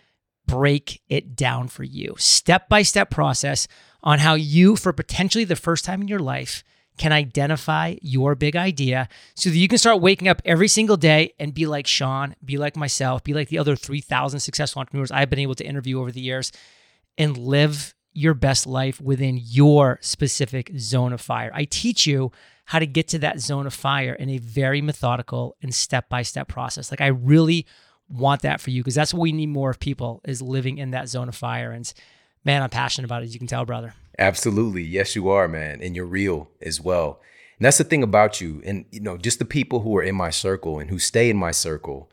break 0.46 1.00
it 1.08 1.36
down 1.36 1.68
for 1.68 1.84
you. 1.84 2.14
Step 2.18 2.68
by 2.68 2.82
step 2.82 3.10
process 3.10 3.68
on 4.02 4.18
how 4.18 4.34
you, 4.34 4.76
for 4.76 4.92
potentially 4.92 5.44
the 5.44 5.56
first 5.56 5.84
time 5.84 6.02
in 6.02 6.08
your 6.08 6.18
life, 6.18 6.64
can 7.00 7.12
identify 7.12 7.96
your 8.02 8.34
big 8.34 8.54
idea 8.54 9.08
so 9.34 9.48
that 9.48 9.56
you 9.56 9.68
can 9.68 9.78
start 9.78 10.02
waking 10.02 10.28
up 10.28 10.42
every 10.44 10.68
single 10.68 10.98
day 10.98 11.32
and 11.38 11.54
be 11.54 11.64
like 11.64 11.86
Shawn, 11.86 12.36
be 12.44 12.58
like 12.58 12.76
myself, 12.76 13.24
be 13.24 13.32
like 13.32 13.48
the 13.48 13.56
other 13.56 13.74
3,000 13.74 14.38
successful 14.38 14.80
entrepreneurs 14.80 15.10
I've 15.10 15.30
been 15.30 15.38
able 15.38 15.54
to 15.54 15.64
interview 15.64 15.98
over 15.98 16.12
the 16.12 16.20
years 16.20 16.52
and 17.16 17.38
live 17.38 17.94
your 18.12 18.34
best 18.34 18.66
life 18.66 19.00
within 19.00 19.40
your 19.42 19.98
specific 20.02 20.72
zone 20.76 21.14
of 21.14 21.22
fire. 21.22 21.50
I 21.54 21.64
teach 21.64 22.06
you 22.06 22.32
how 22.66 22.78
to 22.78 22.86
get 22.86 23.08
to 23.08 23.18
that 23.20 23.40
zone 23.40 23.66
of 23.66 23.72
fire 23.72 24.12
in 24.12 24.28
a 24.28 24.36
very 24.36 24.82
methodical 24.82 25.56
and 25.62 25.74
step-by-step 25.74 26.48
process. 26.48 26.90
Like 26.90 27.00
I 27.00 27.06
really 27.06 27.66
want 28.10 28.42
that 28.42 28.60
for 28.60 28.68
you 28.68 28.82
because 28.82 28.94
that's 28.94 29.14
what 29.14 29.22
we 29.22 29.32
need 29.32 29.48
more 29.48 29.70
of 29.70 29.80
people 29.80 30.20
is 30.26 30.42
living 30.42 30.76
in 30.76 30.90
that 30.90 31.08
zone 31.08 31.30
of 31.30 31.34
fire 31.34 31.72
and 31.72 31.90
man, 32.44 32.62
I'm 32.62 32.70
passionate 32.70 33.06
about 33.06 33.22
it 33.22 33.26
as 33.26 33.34
you 33.34 33.38
can 33.38 33.48
tell, 33.48 33.64
brother. 33.64 33.94
Absolutely. 34.20 34.82
Yes, 34.82 35.16
you 35.16 35.30
are, 35.30 35.48
man. 35.48 35.80
And 35.82 35.96
you're 35.96 36.04
real 36.04 36.50
as 36.60 36.80
well. 36.80 37.20
And 37.58 37.64
that's 37.64 37.78
the 37.78 37.84
thing 37.84 38.02
about 38.02 38.40
you. 38.40 38.62
And, 38.64 38.84
you 38.90 39.00
know, 39.00 39.16
just 39.16 39.38
the 39.38 39.44
people 39.46 39.80
who 39.80 39.96
are 39.96 40.02
in 40.02 40.14
my 40.14 40.30
circle 40.30 40.78
and 40.78 40.90
who 40.90 40.98
stay 40.98 41.30
in 41.30 41.36
my 41.38 41.50
circle 41.50 42.10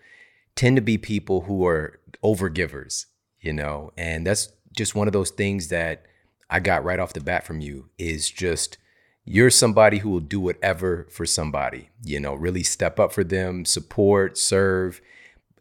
tend 0.55 0.77
to 0.77 0.81
be 0.81 0.97
people 0.97 1.41
who 1.41 1.65
are 1.67 1.99
overgivers, 2.23 3.05
you 3.41 3.53
know, 3.53 3.91
and 3.97 4.25
that's 4.25 4.49
just 4.75 4.95
one 4.95 5.07
of 5.07 5.13
those 5.13 5.31
things 5.31 5.67
that 5.67 6.05
I 6.49 6.61
got 6.61 6.83
right 6.83 6.99
off 6.99 7.13
the 7.13 7.19
bat 7.19 7.45
from 7.45 7.59
you 7.59 7.89
is 7.97 8.29
just 8.29 8.77
you're 9.25 9.49
somebody 9.49 9.97
who 9.97 10.09
will 10.09 10.21
do 10.21 10.39
whatever 10.39 11.07
for 11.11 11.25
somebody, 11.25 11.89
you 12.03 12.19
know, 12.19 12.33
really 12.33 12.63
step 12.63 12.99
up 12.99 13.11
for 13.11 13.25
them, 13.25 13.65
support, 13.65 14.37
serve. 14.37 15.01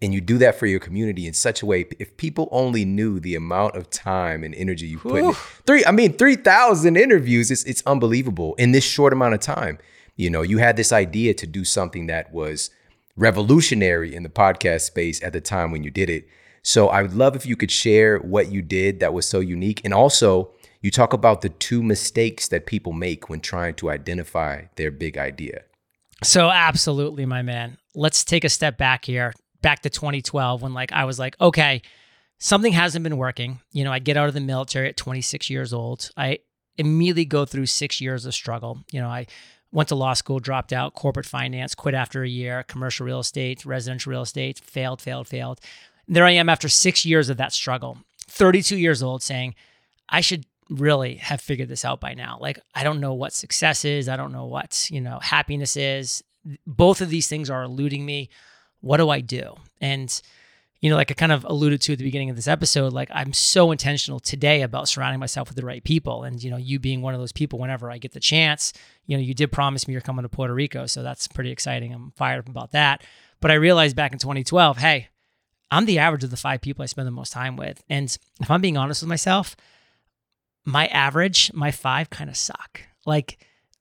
And 0.02 0.12
you 0.12 0.20
do 0.20 0.36
that 0.38 0.58
for 0.58 0.66
your 0.66 0.78
community 0.78 1.26
in 1.26 1.32
such 1.32 1.62
a 1.62 1.66
way. 1.66 1.86
If 1.98 2.16
people 2.18 2.48
only 2.50 2.84
knew 2.84 3.18
the 3.18 3.34
amount 3.34 3.76
of 3.76 3.88
time 3.88 4.44
and 4.44 4.54
energy 4.54 4.86
you 4.86 4.98
put 4.98 5.24
in 5.24 5.32
three, 5.66 5.84
I 5.86 5.90
mean, 5.90 6.12
3,000 6.12 6.96
interviews, 6.96 7.50
it's, 7.50 7.64
it's 7.64 7.82
unbelievable 7.86 8.54
in 8.56 8.72
this 8.72 8.84
short 8.84 9.14
amount 9.14 9.34
of 9.34 9.40
time. 9.40 9.78
You 10.16 10.28
know, 10.28 10.42
you 10.42 10.58
had 10.58 10.76
this 10.76 10.92
idea 10.92 11.32
to 11.34 11.46
do 11.46 11.64
something 11.64 12.08
that 12.08 12.32
was 12.32 12.70
revolutionary 13.16 14.14
in 14.14 14.22
the 14.22 14.28
podcast 14.28 14.82
space 14.82 15.22
at 15.22 15.32
the 15.32 15.40
time 15.40 15.70
when 15.70 15.82
you 15.82 15.90
did 15.90 16.10
it. 16.10 16.28
So 16.62 16.88
I 16.88 17.02
would 17.02 17.14
love 17.14 17.36
if 17.36 17.46
you 17.46 17.56
could 17.56 17.70
share 17.70 18.18
what 18.18 18.50
you 18.50 18.60
did 18.60 19.00
that 19.00 19.14
was 19.14 19.26
so 19.26 19.40
unique. 19.40 19.80
And 19.84 19.94
also, 19.94 20.50
you 20.82 20.90
talk 20.90 21.12
about 21.12 21.40
the 21.40 21.48
two 21.48 21.82
mistakes 21.82 22.48
that 22.48 22.66
people 22.66 22.92
make 22.92 23.30
when 23.30 23.40
trying 23.40 23.74
to 23.76 23.90
identify 23.90 24.64
their 24.76 24.90
big 24.90 25.16
idea. 25.16 25.62
So 26.22 26.50
absolutely, 26.50 27.26
my 27.26 27.42
man. 27.42 27.78
Let's 27.94 28.24
take 28.24 28.44
a 28.44 28.48
step 28.48 28.78
back 28.78 29.04
here, 29.04 29.32
back 29.62 29.82
to 29.82 29.90
2012 29.90 30.62
when 30.62 30.74
like 30.74 30.92
I 30.92 31.04
was 31.04 31.18
like, 31.18 31.34
okay, 31.40 31.82
something 32.38 32.72
hasn't 32.72 33.02
been 33.02 33.16
working. 33.16 33.60
You 33.72 33.84
know, 33.84 33.92
I 33.92 33.98
get 33.98 34.16
out 34.16 34.28
of 34.28 34.34
the 34.34 34.40
military 34.40 34.88
at 34.88 34.96
26 34.96 35.50
years 35.50 35.72
old. 35.72 36.10
I 36.16 36.40
immediately 36.76 37.24
go 37.24 37.44
through 37.44 37.66
6 37.66 38.00
years 38.00 38.26
of 38.26 38.34
struggle. 38.34 38.84
You 38.92 39.00
know, 39.00 39.08
I 39.08 39.26
went 39.72 39.88
to 39.88 39.94
law 39.94 40.12
school, 40.12 40.38
dropped 40.38 40.72
out, 40.72 40.94
corporate 40.94 41.26
finance, 41.26 41.74
quit 41.74 41.94
after 41.94 42.22
a 42.22 42.28
year, 42.28 42.62
commercial 42.62 43.06
real 43.06 43.20
estate, 43.20 43.64
residential 43.64 44.10
real 44.10 44.22
estate, 44.22 44.58
failed, 44.58 45.00
failed, 45.00 45.28
failed. 45.28 45.60
There 46.06 46.24
I 46.24 46.32
am 46.32 46.48
after 46.48 46.68
6 46.68 47.04
years 47.04 47.28
of 47.28 47.36
that 47.38 47.52
struggle. 47.52 47.98
32 48.28 48.76
years 48.76 49.02
old 49.02 49.22
saying, 49.22 49.54
I 50.08 50.20
should 50.20 50.44
really 50.68 51.14
have 51.16 51.40
figured 51.40 51.68
this 51.68 51.84
out 51.84 52.00
by 52.00 52.14
now. 52.14 52.38
Like, 52.40 52.60
I 52.74 52.84
don't 52.84 53.00
know 53.00 53.14
what 53.14 53.32
success 53.32 53.84
is. 53.84 54.08
I 54.08 54.16
don't 54.16 54.32
know 54.32 54.46
what, 54.46 54.88
you 54.90 55.00
know, 55.00 55.18
happiness 55.20 55.76
is. 55.76 56.22
Both 56.66 57.00
of 57.00 57.08
these 57.08 57.28
things 57.28 57.50
are 57.50 57.62
eluding 57.62 58.04
me. 58.04 58.30
What 58.86 58.98
do 58.98 59.10
I 59.10 59.20
do? 59.20 59.56
And, 59.80 60.22
you 60.80 60.88
know, 60.90 60.96
like 60.96 61.10
I 61.10 61.14
kind 61.14 61.32
of 61.32 61.44
alluded 61.44 61.80
to 61.82 61.92
at 61.92 61.98
the 61.98 62.04
beginning 62.04 62.30
of 62.30 62.36
this 62.36 62.46
episode, 62.46 62.92
like 62.92 63.10
I'm 63.12 63.32
so 63.32 63.72
intentional 63.72 64.20
today 64.20 64.62
about 64.62 64.88
surrounding 64.88 65.18
myself 65.18 65.48
with 65.48 65.56
the 65.56 65.66
right 65.66 65.82
people. 65.82 66.22
And, 66.22 66.42
you 66.42 66.50
know, 66.50 66.56
you 66.56 66.78
being 66.78 67.02
one 67.02 67.12
of 67.12 67.20
those 67.20 67.32
people 67.32 67.58
whenever 67.58 67.90
I 67.90 67.98
get 67.98 68.12
the 68.12 68.20
chance, 68.20 68.72
you 69.06 69.16
know, 69.16 69.22
you 69.22 69.34
did 69.34 69.50
promise 69.50 69.88
me 69.88 69.92
you're 69.92 70.00
coming 70.00 70.22
to 70.22 70.28
Puerto 70.28 70.54
Rico. 70.54 70.86
So 70.86 71.02
that's 71.02 71.26
pretty 71.26 71.50
exciting. 71.50 71.92
I'm 71.92 72.12
fired 72.12 72.38
up 72.38 72.48
about 72.48 72.72
that. 72.72 73.02
But 73.40 73.50
I 73.50 73.54
realized 73.54 73.96
back 73.96 74.12
in 74.12 74.18
2012, 74.18 74.78
hey, 74.78 75.08
I'm 75.70 75.86
the 75.86 75.98
average 75.98 76.22
of 76.22 76.30
the 76.30 76.36
five 76.36 76.60
people 76.60 76.84
I 76.84 76.86
spend 76.86 77.08
the 77.08 77.12
most 77.12 77.32
time 77.32 77.56
with. 77.56 77.82
And 77.88 78.16
if 78.40 78.50
I'm 78.50 78.60
being 78.60 78.76
honest 78.76 79.02
with 79.02 79.08
myself, 79.08 79.56
my 80.64 80.86
average, 80.86 81.52
my 81.52 81.72
five 81.72 82.08
kind 82.08 82.30
of 82.30 82.36
suck. 82.36 82.82
Like 83.04 83.38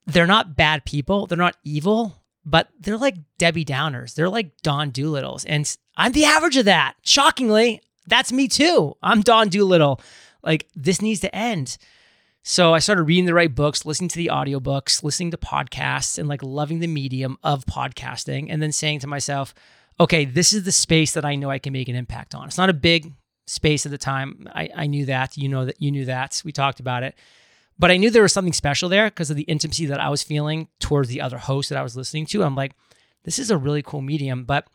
they're 0.07 0.25
not 0.25 0.55
bad 0.55 0.83
people, 0.83 1.27
they're 1.27 1.37
not 1.37 1.57
evil, 1.63 2.15
but 2.45 2.69
they're 2.79 2.97
like 2.97 3.15
Debbie 3.37 3.65
Downers. 3.65 4.13
They're 4.13 4.29
like 4.29 4.51
Don 4.61 4.91
Doolittles. 4.91 5.45
And 5.45 5.75
I'm 5.97 6.11
the 6.11 6.25
average 6.25 6.57
of 6.57 6.65
that. 6.65 6.95
Shockingly, 7.01 7.81
that's 8.07 8.31
me 8.31 8.47
too. 8.47 8.95
I'm 9.01 9.21
Don 9.21 9.49
Doolittle. 9.49 9.99
Like 10.43 10.67
this 10.75 11.01
needs 11.01 11.21
to 11.21 11.35
end. 11.35 11.77
So 12.43 12.75
I 12.75 12.79
started 12.79 13.03
reading 13.03 13.25
the 13.25 13.33
right 13.33 13.53
books, 13.53 13.85
listening 13.85 14.09
to 14.09 14.17
the 14.17 14.29
audiobooks, 14.31 15.01
listening 15.03 15.31
to 15.31 15.37
podcasts, 15.37 16.19
and 16.19 16.29
like 16.29 16.43
loving 16.43 16.79
the 16.79 16.87
medium 16.87 17.39
of 17.43 17.65
podcasting. 17.65 18.47
And 18.49 18.61
then 18.61 18.71
saying 18.71 18.99
to 18.99 19.07
myself, 19.07 19.55
okay, 19.99 20.25
this 20.25 20.53
is 20.53 20.63
the 20.63 20.71
space 20.71 21.13
that 21.13 21.25
I 21.25 21.35
know 21.35 21.49
I 21.49 21.57
can 21.57 21.73
make 21.73 21.89
an 21.89 21.95
impact 21.95 22.35
on. 22.35 22.47
It's 22.47 22.59
not 22.59 22.69
a 22.69 22.73
big 22.73 23.13
space 23.47 23.87
at 23.87 23.91
the 23.91 23.97
time. 23.97 24.47
I, 24.53 24.69
I 24.75 24.85
knew 24.85 25.05
that. 25.05 25.37
You 25.37 25.49
know 25.49 25.65
that 25.65 25.81
you 25.81 25.89
knew 25.89 26.05
that. 26.05 26.41
We 26.45 26.51
talked 26.51 26.79
about 26.79 27.01
it. 27.01 27.15
But 27.77 27.91
I 27.91 27.97
knew 27.97 28.09
there 28.09 28.21
was 28.21 28.33
something 28.33 28.53
special 28.53 28.87
there 28.89 29.07
because 29.07 29.29
of 29.29 29.35
the 29.35 29.43
intimacy 29.43 29.85
that 29.87 29.99
I 29.99 30.09
was 30.09 30.23
feeling 30.23 30.67
towards 30.79 31.09
the 31.09 31.21
other 31.21 31.37
host 31.37 31.69
that 31.69 31.77
I 31.77 31.83
was 31.83 31.97
listening 31.97 32.25
to. 32.27 32.43
I'm 32.43 32.55
like, 32.55 32.73
this 33.23 33.39
is 33.39 33.51
a 33.51 33.57
really 33.57 33.81
cool 33.81 34.01
medium, 34.01 34.45
but 34.45 34.67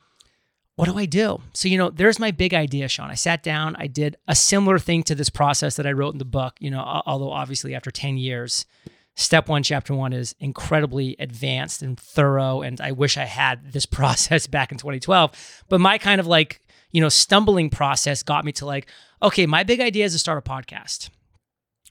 what 0.76 0.88
do 0.88 0.96
I 0.98 1.06
do? 1.06 1.40
So, 1.52 1.68
you 1.68 1.78
know, 1.78 1.90
there's 1.90 2.18
my 2.18 2.30
big 2.30 2.54
idea, 2.54 2.88
Shawn. 2.88 3.10
I 3.10 3.14
sat 3.14 3.42
down, 3.42 3.76
I 3.78 3.86
did 3.86 4.16
a 4.26 4.34
similar 4.34 4.78
thing 4.78 5.02
to 5.04 5.14
this 5.14 5.30
process 5.30 5.76
that 5.76 5.86
I 5.86 5.92
wrote 5.92 6.14
in 6.14 6.18
the 6.18 6.24
book, 6.24 6.56
you 6.58 6.70
know, 6.70 6.80
although 7.06 7.32
obviously 7.32 7.74
after 7.74 7.90
10 7.90 8.16
years, 8.16 8.66
step 9.14 9.48
one, 9.48 9.62
chapter 9.62 9.94
one 9.94 10.12
is 10.12 10.34
incredibly 10.40 11.16
advanced 11.18 11.82
and 11.82 11.98
thorough. 11.98 12.62
And 12.62 12.80
I 12.80 12.92
wish 12.92 13.16
I 13.16 13.24
had 13.24 13.72
this 13.72 13.86
process 13.98 14.46
back 14.46 14.72
in 14.72 14.78
2012. 14.78 15.64
But 15.68 15.80
my 15.80 15.98
kind 15.98 16.20
of 16.20 16.26
like, 16.26 16.62
you 16.92 17.00
know, 17.00 17.08
stumbling 17.08 17.70
process 17.70 18.22
got 18.22 18.44
me 18.44 18.52
to 18.52 18.66
like, 18.66 18.88
okay, 19.22 19.46
my 19.46 19.64
big 19.64 19.80
idea 19.80 20.06
is 20.06 20.12
to 20.12 20.18
start 20.18 20.38
a 20.38 20.50
podcast. 20.50 21.10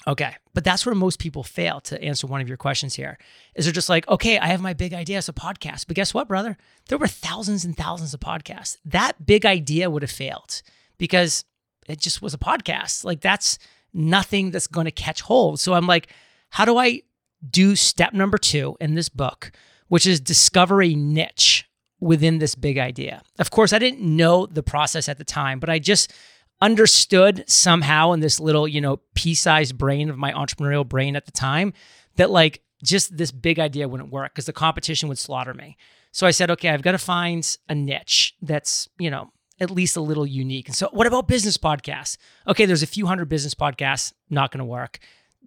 Okay. 0.08 0.36
But 0.54 0.64
that's 0.64 0.86
where 0.86 0.96
most 0.96 1.20
people 1.20 1.44
fail 1.44 1.82
to 1.82 2.02
answer 2.02 2.28
one 2.28 2.42
of 2.42 2.48
your 2.48 2.58
questions 2.58 2.96
here. 2.96 3.18
Is 3.56 3.66
they're 3.66 3.74
just 3.74 3.90
like, 3.90 4.08
okay, 4.08 4.40
I 4.40 4.48
have 4.48 4.62
my 4.62 4.74
big 4.74 4.94
idea 4.94 5.18
as 5.18 5.30
a 5.30 5.34
podcast. 5.34 5.88
But 5.88 5.96
guess 5.96 6.14
what, 6.14 6.28
brother? 6.28 6.58
There 6.88 6.98
were 6.98 7.08
thousands 7.08 7.66
and 7.66 7.76
thousands 7.76 8.14
of 8.14 8.20
podcasts. 8.20 8.78
That 8.86 9.26
big 9.26 9.46
idea 9.46 9.90
would 9.90 10.02
have 10.02 10.12
failed 10.12 10.62
because 10.98 11.44
it 11.88 12.00
just 12.00 12.22
was 12.22 12.34
a 12.34 12.38
podcast. 12.38 13.04
Like 13.04 13.22
that's 13.22 13.58
nothing 13.94 14.52
that's 14.52 14.68
going 14.68 14.86
to 14.86 14.92
catch 14.92 15.22
hold. 15.22 15.60
So 15.60 15.74
I'm 15.74 15.88
like, 15.88 16.08
how 16.50 16.66
do 16.66 16.78
I 16.78 17.02
do 17.48 17.76
step 17.76 18.14
number 18.14 18.38
two 18.38 18.76
in 18.80 18.96
this 18.96 19.10
book, 19.10 19.52
which 19.88 20.06
is 20.06 20.20
discover 20.20 20.82
a 20.82 20.94
niche 20.94 21.70
within 22.00 22.40
this 22.40 22.56
big 22.56 22.78
idea? 22.78 23.22
Of 23.38 23.52
course, 23.52 23.74
I 23.74 23.80
didn't 23.80 24.02
know 24.02 24.46
the 24.46 24.64
process 24.64 25.10
at 25.10 25.18
the 25.18 25.24
time, 25.24 25.60
but 25.60 25.70
I 25.70 25.80
just 25.80 26.14
understood 26.62 27.44
somehow 27.48 28.12
in 28.12 28.20
this 28.20 28.40
little, 28.40 28.68
you 28.68 28.82
know, 28.82 29.00
pea-sized 29.14 29.78
brain 29.78 30.10
of 30.10 30.18
my 30.18 30.32
entrepreneurial 30.34 30.88
brain 30.88 31.16
at 31.16 31.26
the 31.26 31.32
time 31.32 31.74
that 32.16 32.30
like 32.30 32.62
just 32.84 33.18
this 33.18 33.32
big 33.32 33.60
idea 33.60 33.88
wouldn't 33.88 34.12
work 34.12 34.34
because 34.34 34.46
the 34.46 34.54
competition 34.54 35.10
would 35.10 35.18
slaughter 35.18 35.54
me. 35.54 35.78
So 36.12 36.26
I 36.28 36.32
said, 36.32 36.50
okay, 36.52 36.70
I've 36.70 36.82
got 36.82 36.94
to 36.94 36.98
find 36.98 37.58
a 37.68 37.76
niche 37.76 38.36
that's, 38.42 38.90
you 38.98 39.10
know, 39.10 39.32
at 39.60 39.72
least 39.72 39.98
a 39.98 40.02
little 40.02 40.26
unique. 40.26 40.68
And 40.68 40.76
so 40.76 40.90
what 40.92 41.08
about 41.08 41.28
business 41.28 41.58
podcasts? 41.58 42.18
Okay, 42.48 42.66
there's 42.66 42.84
a 42.84 42.88
few 42.88 43.08
hundred 43.08 43.30
business 43.30 43.54
podcasts, 43.54 44.14
not 44.30 44.52
going 44.52 44.60
to 44.60 44.66
work. 44.66 45.00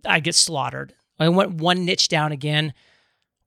I 0.05 0.21
get 0.21 0.35
slaughtered. 0.35 0.95
I 1.19 1.29
went 1.29 1.55
one 1.55 1.85
niche 1.85 2.09
down 2.09 2.33
again. 2.33 2.75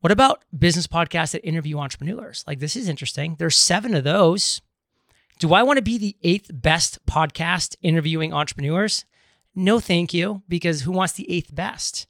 What 0.01 0.11
about 0.11 0.43
business 0.57 0.87
podcasts 0.87 1.31
that 1.31 1.45
interview 1.45 1.77
entrepreneurs? 1.77 2.43
Like 2.47 2.59
this 2.59 2.75
is 2.75 2.89
interesting. 2.89 3.35
There's 3.37 3.55
seven 3.55 3.95
of 3.95 4.03
those. 4.03 4.61
Do 5.39 5.53
I 5.53 5.63
want 5.63 5.77
to 5.77 5.83
be 5.83 5.97
the 5.97 6.15
eighth 6.23 6.49
best 6.53 7.05
podcast 7.05 7.75
interviewing 7.81 8.33
entrepreneurs? 8.33 9.05
No, 9.53 9.79
thank 9.79 10.13
you, 10.13 10.43
because 10.47 10.81
who 10.81 10.91
wants 10.91 11.13
the 11.13 11.29
eighth 11.31 11.53
best? 11.53 12.07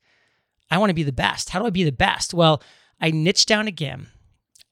I 0.70 0.78
want 0.78 0.90
to 0.90 0.96
be 0.96 1.04
the 1.04 1.12
best. 1.12 1.50
How 1.50 1.60
do 1.60 1.66
I 1.66 1.70
be 1.70 1.84
the 1.84 1.92
best? 1.92 2.34
Well, 2.34 2.62
I 3.00 3.12
niched 3.12 3.48
down 3.48 3.68
again, 3.68 4.08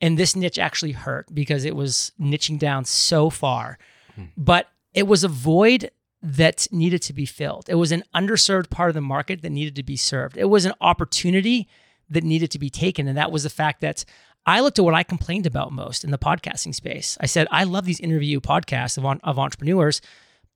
and 0.02 0.18
this 0.18 0.36
niche 0.36 0.60
actually 0.60 0.94
hurt 0.94 1.34
because 1.34 1.66
it 1.66 1.76
was 1.76 2.12
niching 2.20 2.58
down 2.58 2.86
so 2.86 3.30
far, 3.30 3.78
hmm. 4.16 4.26
but 4.38 4.68
it 4.94 5.08
was 5.08 5.24
a 5.24 5.28
void 5.28 5.92
that 6.22 6.68
needed 6.72 7.02
to 7.04 7.14
be 7.14 7.26
filled. 7.26 7.66
It 7.68 7.76
was 7.76 7.92
an 7.92 8.04
underserved 8.16 8.70
part 8.70 8.90
of 8.90 8.94
the 8.94 9.02
market 9.02 9.42
that 9.42 9.52
needed 9.52 9.76
to 9.76 9.84
be 9.84 9.98
served. 9.98 10.38
It 10.38 10.46
was 10.46 10.66
an 10.66 10.74
opportunity 10.80 11.68
that 12.10 12.24
needed 12.24 12.50
to 12.52 12.60
be 12.60 12.70
taken. 12.70 13.08
And 13.08 13.18
that 13.18 13.32
was 13.32 13.44
the 13.44 13.50
fact 13.50 13.82
that 13.82 14.06
I 14.46 14.60
looked 14.60 14.80
at 14.80 14.86
what 14.86 14.94
I 14.94 15.04
complained 15.04 15.46
about 15.46 15.72
most 15.72 16.04
in 16.04 16.12
the 16.12 16.18
podcasting 16.18 16.76
space. 16.76 17.18
I 17.22 17.28
said, 17.28 17.48
I 17.50 17.64
love 17.64 17.86
these 17.86 18.00
interview 18.00 18.40
podcasts 18.42 18.98
of, 18.98 19.20
of 19.24 19.40
entrepreneurs, 19.40 20.02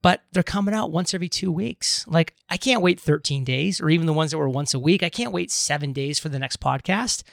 but 0.02 0.23
they're 0.32 0.43
coming 0.43 0.73
out 0.73 0.91
once 0.91 1.13
every 1.13 1.30
two 1.30 1.52
weeks. 1.52 2.06
Like, 2.08 2.34
I 2.50 2.58
can't 2.58 2.82
wait 2.82 3.00
13 3.00 3.43
days, 3.43 3.80
or 3.80 3.89
even 3.89 4.06
the 4.06 4.13
ones 4.13 4.32
that 4.32 4.38
were 4.38 4.50
once 4.50 4.73
a 4.73 4.80
week. 4.80 5.04
I 5.04 5.10
can't 5.10 5.32
wait 5.32 5.52
seven 5.52 5.93
days 5.93 6.19
for 6.19 6.30
the 6.30 6.39
next 6.39 6.60
podcast. 6.60 7.23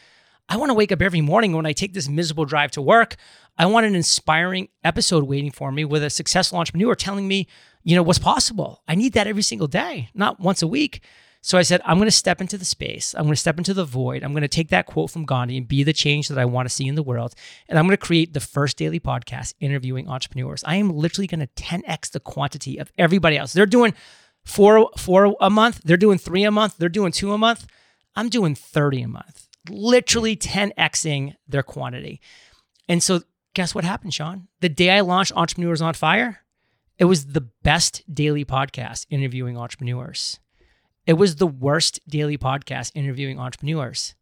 I 0.49 0.57
want 0.57 0.71
to 0.71 0.75
wake 0.75 0.93
up 0.93 1.03
every 1.03 1.23
morning 1.23 1.55
when 1.55 1.67
I 1.67 1.73
take 1.73 1.95
this 1.95 2.09
miserable 2.09 2.45
drive 2.45 2.71
to 2.73 2.83
work. 2.83 3.17
I 3.57 3.67
want 3.67 3.87
an 3.87 3.95
inspiring 3.95 4.69
episode 4.83 5.25
waiting 5.25 5.51
for 5.51 5.73
me 5.73 5.85
with 5.85 6.05
a 6.05 6.11
successful 6.11 6.59
entrepreneur 6.59 6.95
telling 6.95 7.27
me, 7.27 7.49
you 7.83 7.97
know, 7.97 8.03
what's 8.03 8.19
possible. 8.19 8.83
I 8.87 8.95
need 8.95 9.15
that 9.15 9.27
every 9.27 9.43
single 9.43 9.69
day, 9.69 10.11
not 10.15 10.41
once 10.41 10.63
a 10.63 10.67
week. 10.67 11.03
So 11.47 11.59
I 11.59 11.63
said, 11.63 11.83
I'm 11.85 11.99
going 11.99 12.07
to 12.07 12.11
step 12.11 12.41
into 12.41 12.57
the 12.57 12.65
space. 12.65 13.15
I'm 13.15 13.25
going 13.25 13.35
to 13.35 13.41
step 13.41 13.59
into 13.59 13.75
the 13.75 13.85
void. 13.85 14.23
I'm 14.23 14.33
going 14.33 14.41
to 14.41 14.49
take 14.49 14.71
that 14.71 14.87
quote 14.87 15.11
from 15.11 15.27
Gandhi 15.27 15.59
and 15.59 15.69
be 15.69 15.83
the 15.83 15.93
change 15.93 16.29
that 16.29 16.39
I 16.39 16.47
want 16.47 16.67
to 16.67 16.75
see 16.75 16.89
in 16.89 16.95
the 16.95 17.03
world. 17.03 17.35
And 17.69 17.79
I'm 17.79 17.85
going 17.85 17.99
to 17.99 17.99
create 17.99 18.33
the 18.33 18.41
first 18.41 18.79
daily 18.79 18.99
podcast 18.99 19.53
interviewing 19.61 20.09
entrepreneurs. 20.09 20.65
I 20.65 20.77
am 20.77 20.89
literally 20.89 21.27
going 21.27 21.47
to 21.47 21.63
10x 21.63 22.13
the 22.13 22.21
quantity 22.21 22.79
of 22.79 22.91
everybody 22.97 23.37
else. 23.37 23.53
They're 23.53 23.67
doing 23.67 23.93
four, 24.47 24.89
four 24.97 25.37
a 25.39 25.51
month. 25.51 25.83
They're 25.85 25.99
doing 25.99 26.17
three 26.17 26.45
a 26.45 26.51
month. 26.51 26.79
They're 26.79 26.89
doing 26.89 27.13
two 27.13 27.35
a 27.35 27.37
month. 27.37 27.67
I'm 28.17 28.31
doing 28.31 28.55
30 28.55 29.03
a 29.03 29.09
month, 29.09 29.47
literally 29.69 30.37
10xing 30.39 31.35
their 31.47 31.63
quantity. 31.63 32.23
And 32.89 33.03
so 33.03 33.21
guess 33.53 33.75
what 33.75 33.85
happened, 33.85 34.15
Shawn? 34.15 34.49
The 34.61 34.71
day 34.71 34.89
I 34.89 35.01
launched 35.01 35.33
Entrepreneurs 35.37 35.83
on 35.83 35.93
Fire, 35.93 36.41
it 36.97 37.05
was 37.05 37.27
the 37.27 37.43
best 37.43 38.03
daily 38.11 38.47
podcast 38.47 39.05
interviewing 39.11 39.59
entrepreneurs. 39.59 40.41
It 41.07 41.15
was 41.15 41.37
the 41.37 41.47
worst 41.47 42.01
daily 42.09 42.39
podcast 42.39 42.93
interviewing 42.95 43.39
entrepreneurs, 43.39 44.15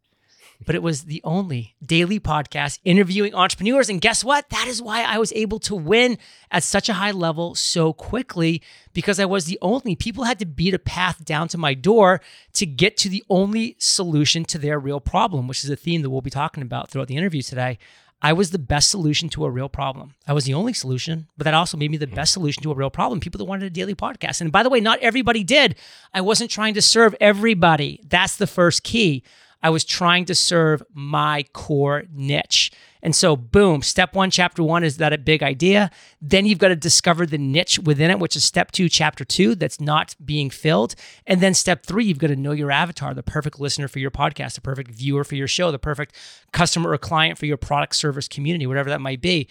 but 0.65 0.75
it 0.75 0.83
was 0.83 1.03
the 1.03 1.21
only 1.23 1.75
daily 1.83 2.19
podcast 2.19 2.79
interviewing 2.83 3.33
entrepreneurs. 3.33 3.87
And 3.87 4.01
guess 4.01 4.21
what? 4.21 4.49
That 4.49 4.67
is 4.67 4.81
why 4.81 5.03
I 5.03 5.17
was 5.17 5.31
able 5.33 5.59
to 5.59 5.75
win 5.75 6.17
at 6.51 6.63
such 6.63 6.89
a 6.89 6.93
high 6.93 7.11
level 7.11 7.55
so 7.55 7.93
quickly 7.93 8.61
because 8.93 9.17
I 9.17 9.25
was 9.25 9.45
the 9.45 9.59
only. 9.61 9.95
People 9.95 10.25
had 10.25 10.39
to 10.39 10.45
beat 10.45 10.73
a 10.73 10.79
path 10.79 11.23
down 11.23 11.47
to 11.49 11.57
my 11.57 11.73
door 11.73 12.19
to 12.53 12.65
get 12.65 12.97
to 12.97 13.09
the 13.09 13.23
only 13.29 13.77
solution 13.79 14.43
to 14.45 14.57
their 14.57 14.77
real 14.77 14.99
problem, 14.99 15.47
which 15.47 15.63
is 15.63 15.69
a 15.69 15.77
theme 15.77 16.01
that 16.01 16.09
we'll 16.09 16.21
be 16.21 16.29
talking 16.29 16.63
about 16.63 16.89
throughout 16.89 17.07
the 17.07 17.17
interview 17.17 17.41
today. 17.41 17.77
I 18.23 18.31
was 18.31 18.51
the 18.51 18.59
best 18.59 18.89
solution 18.89 19.27
to 19.29 19.43
a 19.43 19.51
real 19.51 19.67
problem. 19.67 20.15
I 20.25 20.31
was 20.31 20.45
the 20.45 20.53
only 20.53 20.71
solution, 20.71 21.27
but 21.37 21.43
that 21.43 21.53
also 21.53 21.75
made 21.75 21.91
me 21.91 21.97
the 21.97 22.07
hmm. 22.07 22.15
best 22.15 22.31
solution 22.31 22.63
to 22.63 22.71
a 22.71 22.75
real 22.75 22.89
problem. 22.89 23.19
People 23.19 23.37
that 23.39 23.45
wanted 23.45 23.65
a 23.65 23.69
daily 23.69 23.95
podcast. 23.95 24.39
And 24.39 24.51
by 24.51 24.63
the 24.63 24.69
way, 24.69 24.79
not 24.79 24.99
everybody 24.99 25.43
did. 25.43 25.75
I 26.13 26.21
wasn't 26.21 26.49
trying 26.49 26.73
to 26.75 26.81
serve 26.81 27.13
everybody. 27.19 27.99
That's 28.07 28.37
the 28.37 28.47
first 28.47 28.83
key. 28.83 29.23
I 29.63 29.69
was 29.69 29.85
trying 29.85 30.25
to 30.25 30.35
serve 30.35 30.83
my 30.93 31.45
core 31.53 32.03
niche. 32.13 32.71
And 33.01 33.15
so, 33.15 33.37
boom, 33.37 33.81
step 33.81 34.13
one, 34.13 34.29
chapter 34.29 34.61
one 34.61 34.83
is 34.83 34.97
that 34.97 35.13
a 35.13 35.17
big 35.17 35.41
idea. 35.41 35.89
Then 36.21 36.45
you've 36.45 36.59
got 36.59 36.67
to 36.67 36.75
discover 36.75 37.25
the 37.25 37.37
niche 37.37 37.79
within 37.79 38.11
it, 38.11 38.19
which 38.19 38.35
is 38.35 38.43
step 38.43 38.71
two, 38.71 38.89
chapter 38.89 39.23
two, 39.23 39.55
that's 39.55 39.79
not 39.79 40.15
being 40.23 40.49
filled. 40.49 40.95
And 41.25 41.39
then 41.39 41.53
step 41.53 41.85
three, 41.85 42.05
you've 42.05 42.17
got 42.17 42.27
to 42.27 42.35
know 42.35 42.51
your 42.51 42.71
avatar, 42.71 43.13
the 43.13 43.23
perfect 43.23 43.59
listener 43.59 43.87
for 43.87 43.99
your 43.99 44.11
podcast, 44.11 44.55
the 44.55 44.61
perfect 44.61 44.91
viewer 44.91 45.23
for 45.23 45.35
your 45.35 45.47
show, 45.47 45.71
the 45.71 45.79
perfect 45.79 46.15
customer 46.51 46.91
or 46.91 46.97
client 46.97 47.37
for 47.37 47.45
your 47.45 47.57
product, 47.57 47.95
service, 47.95 48.27
community, 48.27 48.67
whatever 48.67 48.89
that 48.89 49.01
might 49.01 49.21
be. 49.21 49.47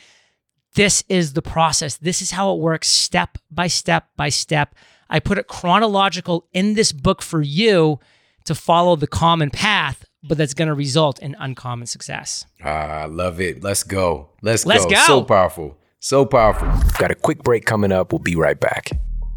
This 0.75 1.05
is 1.09 1.33
the 1.33 1.43
process. 1.43 1.97
This 1.97 2.23
is 2.23 2.31
how 2.31 2.55
it 2.55 2.61
works 2.61 2.89
step 2.89 3.39
by 3.51 3.67
step 3.67 4.09
by 4.17 4.29
step. 4.29 4.75
I 5.11 5.21
put 5.21 5.37
it 5.39 5.47
chronological 5.47 6.49
in 6.53 6.75
this 6.75 6.93
book 6.93 7.21
for 7.21 7.43
you 7.43 7.99
to 8.45 8.55
follow 8.55 8.97
the 8.97 9.07
common 9.07 9.51
path, 9.51 10.05
but 10.23 10.39
that's 10.39 10.55
going 10.55 10.69
to 10.69 10.75
result 10.75 11.19
in 11.21 11.37
uncommon 11.39 11.87
success. 11.87 12.45
Ah, 12.63 13.03
I 13.03 13.05
love 13.07 13.41
it. 13.41 13.63
Let's 13.63 13.83
go. 13.83 14.31
Let's, 14.43 14.67
Let's 14.67 14.85
go. 14.85 14.91
go. 14.91 15.07
So 15.07 15.23
powerful. 15.25 15.79
So 16.01 16.27
powerful. 16.27 16.69
Got 16.99 17.11
a 17.11 17.15
quick 17.15 17.43
break 17.43 17.65
coming 17.65 17.93
up. 17.93 18.13
We'll 18.13 18.19
be 18.19 18.37
right 18.37 18.59
back. 18.59 18.91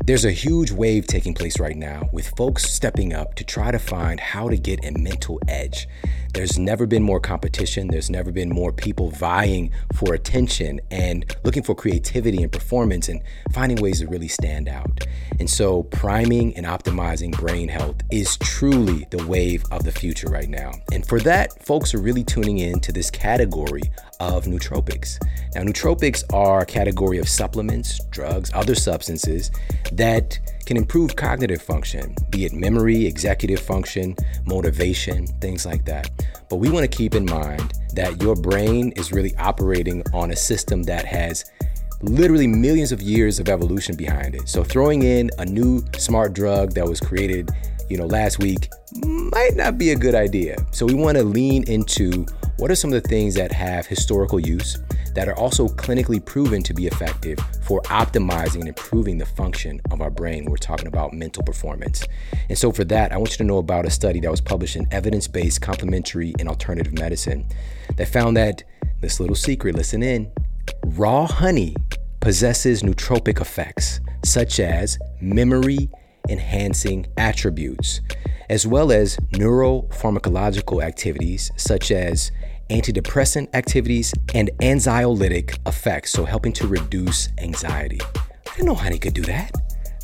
There's 0.06 0.26
a 0.26 0.32
huge 0.32 0.72
wave 0.72 1.08
taking 1.08 1.34
place 1.34 1.60
right 1.60 1.76
now 1.76 2.10
with 2.12 2.28
folks 2.38 2.64
stepping 2.72 3.14
up 3.14 3.34
to 3.36 3.44
try 3.44 3.72
to 3.72 3.80
find 3.80 4.20
how 4.20 4.50
to 4.50 4.58
get 4.58 4.86
a 4.86 4.92
mental 4.92 5.40
edge. 5.48 5.88
There's 6.36 6.60
never 6.60 6.86
been 6.86 7.02
more 7.02 7.22
competition. 7.22 7.88
There's 7.88 8.10
never 8.10 8.30
been 8.30 8.50
more 8.50 8.74
people 8.74 9.10
vying 9.10 9.72
for 9.94 10.14
attention 10.14 10.82
and 10.92 11.34
looking 11.46 11.64
for 11.64 11.74
creativity 11.74 12.44
and 12.44 12.52
performance 12.52 13.08
and 13.08 13.22
finding 13.54 13.82
ways 13.82 14.02
to 14.02 14.08
really 14.08 14.28
stand 14.28 14.68
out. 14.68 15.08
And 15.40 15.50
so, 15.50 15.84
priming 15.84 16.54
and 16.58 16.66
optimizing 16.66 17.32
brain 17.32 17.70
health 17.70 17.96
is 18.12 18.36
truly 18.36 19.08
the 19.12 19.26
wave 19.26 19.64
of 19.72 19.86
the 19.86 19.94
future 19.94 20.28
right 20.28 20.50
now. 20.50 20.74
And 20.92 21.08
for 21.08 21.22
that, 21.22 21.66
folks 21.66 21.94
are 21.94 22.02
really 22.02 22.26
tuning 22.26 22.58
in 22.58 22.82
to 22.82 22.92
this 22.92 23.10
category 23.10 23.84
of 24.20 24.44
nootropics. 24.44 25.18
Now, 25.56 25.62
nootropics 25.62 26.22
are 26.34 26.60
a 26.64 26.66
category 26.66 27.18
of 27.18 27.30
supplements, 27.30 28.04
drugs, 28.10 28.52
other 28.54 28.76
substances 28.76 29.52
that 29.94 30.38
can 30.66 30.78
improve 30.78 31.16
cognitive 31.16 31.62
function, 31.62 32.16
be 32.30 32.46
it 32.46 32.54
memory, 32.54 33.06
executive 33.06 33.60
function, 33.60 34.16
motivation, 34.46 35.28
things 35.40 35.66
like 35.66 35.86
that. 35.86 36.10
But 36.50 36.58
we 36.58 36.70
want 36.70 36.90
to 36.90 36.98
keep 36.98 37.16
in 37.16 37.26
mind 37.26 37.74
that 37.94 38.22
your 38.22 38.36
brain 38.36 38.92
is 38.94 39.12
really 39.12 39.36
operating 39.38 40.04
on 40.14 40.32
a 40.32 40.36
system 40.36 40.84
that 40.84 41.06
has 41.06 41.46
literally 42.02 42.48
millions 42.48 42.92
of 42.92 43.02
years 43.02 43.40
of 43.40 43.50
evolution 43.50 43.96
behind 43.96 44.36
it. 44.36 44.48
So 44.48 44.64
throwing 44.64 45.04
in 45.04 45.30
a 45.40 45.46
new 45.46 45.84
smart 45.98 46.34
drug 46.34 46.74
that 46.74 46.88
was 46.88 47.00
created, 47.00 47.52
you 47.90 47.98
know, 47.98 48.06
last 48.06 48.40
week 48.40 48.70
might 49.04 49.56
not 49.56 49.78
be 49.78 49.92
a 49.92 49.96
good 49.96 50.16
idea. 50.16 50.58
So 50.72 50.86
we 50.86 50.94
want 50.94 51.18
to 51.18 51.24
lean 51.24 51.64
into 51.70 52.26
what 52.58 52.72
are 52.72 52.76
some 52.76 52.94
of 52.94 53.02
the 53.02 53.08
things 53.08 53.36
that 53.36 53.52
have 53.52 53.86
historical 53.86 54.40
use 54.40 54.78
that 55.16 55.30
are 55.30 55.36
also 55.36 55.68
clinically 55.68 56.24
proven 56.24 56.62
to 56.62 56.74
be 56.74 56.88
effective 56.88 57.40
for 57.64 57.82
optimizing 57.84 58.60
and 58.60 58.68
improving 58.68 59.18
the 59.18 59.26
function 59.26 59.82
of 59.92 60.02
our 60.02 60.10
brain. 60.10 60.46
We're 60.46 60.58
talking 60.58 60.88
about 60.88 61.14
mental 61.14 61.42
performance. 61.42 62.04
And 62.50 62.58
so, 62.58 62.72
for 62.72 62.84
that, 62.86 63.12
I 63.12 63.18
want 63.18 63.32
you 63.32 63.38
to 63.38 63.44
know 63.46 63.58
about 63.58 63.86
a 63.86 63.90
study 63.90 64.20
that 64.20 64.30
was 64.30 64.42
published 64.42 64.76
in 64.76 64.88
Evidence 64.92 65.28
Based 65.28 65.62
Complementary 65.62 66.34
and 66.38 66.50
Alternative 66.50 66.94
Medicine 66.94 67.48
that 67.96 68.10
found 68.10 68.36
that 68.38 68.64
this 69.00 69.20
little 69.20 69.36
secret, 69.36 69.76
listen 69.76 70.04
in, 70.04 70.32
raw 70.86 71.26
honey 71.26 71.76
possesses 72.20 72.84
nootropic 72.84 73.40
effects 73.40 74.02
such 74.24 74.60
as 74.60 74.98
memory 75.22 75.90
enhancing 76.28 77.06
attributes, 77.18 78.02
as 78.50 78.68
well 78.68 78.92
as 78.92 79.18
neuropharmacological 79.34 80.84
activities 80.84 81.52
such 81.56 81.92
as 81.92 82.32
antidepressant 82.70 83.54
activities, 83.54 84.14
and 84.34 84.50
anxiolytic 84.62 85.58
effects, 85.68 86.12
so 86.12 86.26
helping 86.26 86.54
to 86.54 86.68
reduce 86.68 87.30
anxiety. 87.38 88.00
I 88.02 88.56
didn't 88.56 88.66
know 88.68 88.76
honey 88.76 88.98
could 88.98 89.14
do 89.14 89.24
that. 89.24 89.52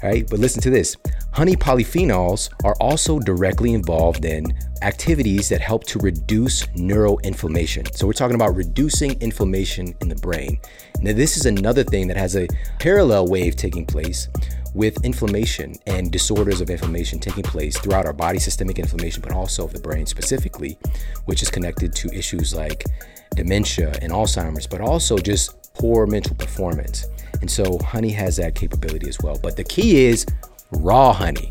All 0.03 0.09
right, 0.09 0.27
but 0.27 0.39
listen 0.39 0.61
to 0.63 0.71
this. 0.71 0.97
Honey 1.31 1.55
polyphenols 1.55 2.49
are 2.63 2.75
also 2.81 3.19
directly 3.19 3.73
involved 3.73 4.25
in 4.25 4.51
activities 4.81 5.47
that 5.49 5.61
help 5.61 5.83
to 5.85 5.99
reduce 5.99 6.65
neuroinflammation. 6.67 7.95
So 7.95 8.07
we're 8.07 8.13
talking 8.13 8.35
about 8.35 8.55
reducing 8.55 9.11
inflammation 9.21 9.93
in 10.01 10.09
the 10.09 10.15
brain. 10.15 10.59
Now, 11.01 11.13
this 11.13 11.37
is 11.37 11.45
another 11.45 11.83
thing 11.83 12.07
that 12.07 12.17
has 12.17 12.35
a 12.35 12.47
parallel 12.79 13.27
wave 13.27 13.55
taking 13.55 13.85
place 13.85 14.27
with 14.73 15.03
inflammation 15.03 15.75
and 15.87 16.11
disorders 16.11 16.61
of 16.61 16.69
inflammation 16.69 17.19
taking 17.19 17.43
place 17.43 17.77
throughout 17.77 18.05
our 18.05 18.13
body, 18.13 18.39
systemic 18.39 18.79
inflammation, 18.79 19.21
but 19.21 19.31
also 19.31 19.65
of 19.65 19.73
the 19.73 19.79
brain 19.79 20.05
specifically, 20.05 20.77
which 21.25 21.41
is 21.41 21.49
connected 21.49 21.93
to 21.93 22.07
issues 22.13 22.53
like 22.53 22.85
dementia 23.35 23.93
and 24.01 24.11
Alzheimer's, 24.11 24.67
but 24.67 24.81
also 24.81 25.17
just 25.17 25.73
poor 25.73 26.05
mental 26.07 26.35
performance. 26.35 27.07
And 27.41 27.49
so 27.49 27.77
honey 27.79 28.11
has 28.11 28.37
that 28.37 28.55
capability 28.55 29.09
as 29.09 29.17
well. 29.21 29.39
But 29.41 29.57
the 29.57 29.63
key 29.63 30.05
is 30.05 30.25
raw 30.71 31.11
honey. 31.11 31.49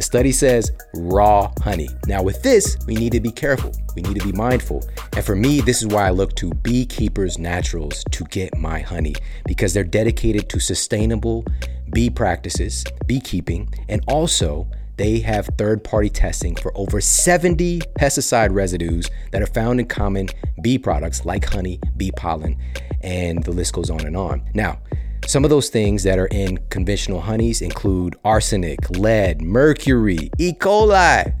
The 0.00 0.04
study 0.04 0.32
says 0.32 0.72
raw 0.94 1.52
honey. 1.60 1.90
Now, 2.06 2.22
with 2.22 2.42
this, 2.42 2.78
we 2.86 2.94
need 2.94 3.12
to 3.12 3.20
be 3.20 3.30
careful. 3.30 3.70
We 3.94 4.00
need 4.00 4.18
to 4.18 4.26
be 4.26 4.32
mindful. 4.32 4.82
And 5.14 5.22
for 5.22 5.36
me, 5.36 5.60
this 5.60 5.82
is 5.82 5.88
why 5.88 6.06
I 6.06 6.10
look 6.10 6.34
to 6.36 6.54
Beekeepers 6.54 7.38
Naturals 7.38 8.02
to 8.10 8.24
get 8.24 8.56
my 8.56 8.80
honey 8.80 9.14
because 9.44 9.74
they're 9.74 9.84
dedicated 9.84 10.48
to 10.48 10.58
sustainable 10.58 11.44
bee 11.92 12.08
practices, 12.08 12.82
beekeeping, 13.04 13.68
and 13.90 14.02
also 14.08 14.66
they 14.96 15.18
have 15.18 15.50
third 15.58 15.84
party 15.84 16.08
testing 16.08 16.56
for 16.56 16.72
over 16.78 17.02
70 17.02 17.80
pesticide 17.98 18.54
residues 18.54 19.10
that 19.32 19.42
are 19.42 19.46
found 19.46 19.80
in 19.80 19.86
common 19.86 20.30
bee 20.62 20.78
products 20.78 21.26
like 21.26 21.44
honey, 21.44 21.78
bee 21.98 22.12
pollen, 22.12 22.56
and 23.02 23.44
the 23.44 23.52
list 23.52 23.74
goes 23.74 23.90
on 23.90 24.06
and 24.06 24.16
on. 24.16 24.48
Now, 24.54 24.78
some 25.26 25.44
of 25.44 25.50
those 25.50 25.68
things 25.68 26.02
that 26.02 26.18
are 26.18 26.26
in 26.26 26.58
conventional 26.70 27.20
honeys 27.20 27.62
include 27.62 28.16
arsenic, 28.24 28.90
lead, 28.90 29.42
mercury, 29.42 30.30
E. 30.38 30.52
coli. 30.52 31.32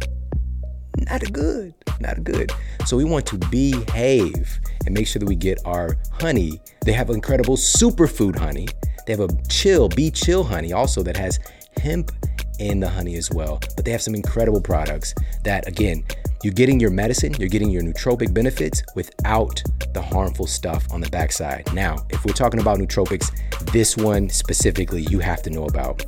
Not 1.08 1.32
good, 1.32 1.74
not 2.00 2.22
good. 2.24 2.52
So 2.86 2.96
we 2.96 3.04
want 3.04 3.26
to 3.26 3.38
behave 3.38 4.60
and 4.86 4.94
make 4.94 5.06
sure 5.06 5.20
that 5.20 5.28
we 5.28 5.36
get 5.36 5.58
our 5.64 5.96
honey. 6.20 6.60
They 6.84 6.92
have 6.92 7.10
incredible 7.10 7.56
superfood 7.56 8.36
honey. 8.36 8.68
They 9.06 9.12
have 9.12 9.20
a 9.20 9.28
chill, 9.48 9.88
bee 9.88 10.10
chill 10.10 10.44
honey 10.44 10.72
also 10.72 11.02
that 11.02 11.16
has 11.16 11.38
hemp 11.76 12.12
in 12.58 12.80
the 12.80 12.88
honey 12.88 13.16
as 13.16 13.30
well. 13.30 13.58
But 13.76 13.84
they 13.84 13.90
have 13.92 14.02
some 14.02 14.14
incredible 14.14 14.60
products 14.60 15.14
that, 15.44 15.66
again, 15.66 16.04
you're 16.42 16.54
getting 16.54 16.80
your 16.80 16.90
medicine, 16.90 17.34
you're 17.38 17.48
getting 17.48 17.70
your 17.70 17.82
nootropic 17.82 18.32
benefits 18.32 18.82
without 18.94 19.62
the 19.92 20.00
harmful 20.00 20.46
stuff 20.46 20.90
on 20.90 21.00
the 21.00 21.08
backside. 21.10 21.70
Now, 21.74 21.96
if 22.08 22.24
we're 22.24 22.32
talking 22.32 22.60
about 22.60 22.78
nootropics, 22.78 23.30
this 23.72 23.96
one 23.96 24.30
specifically 24.30 25.02
you 25.10 25.18
have 25.18 25.42
to 25.42 25.50
know 25.50 25.64
about. 25.64 26.04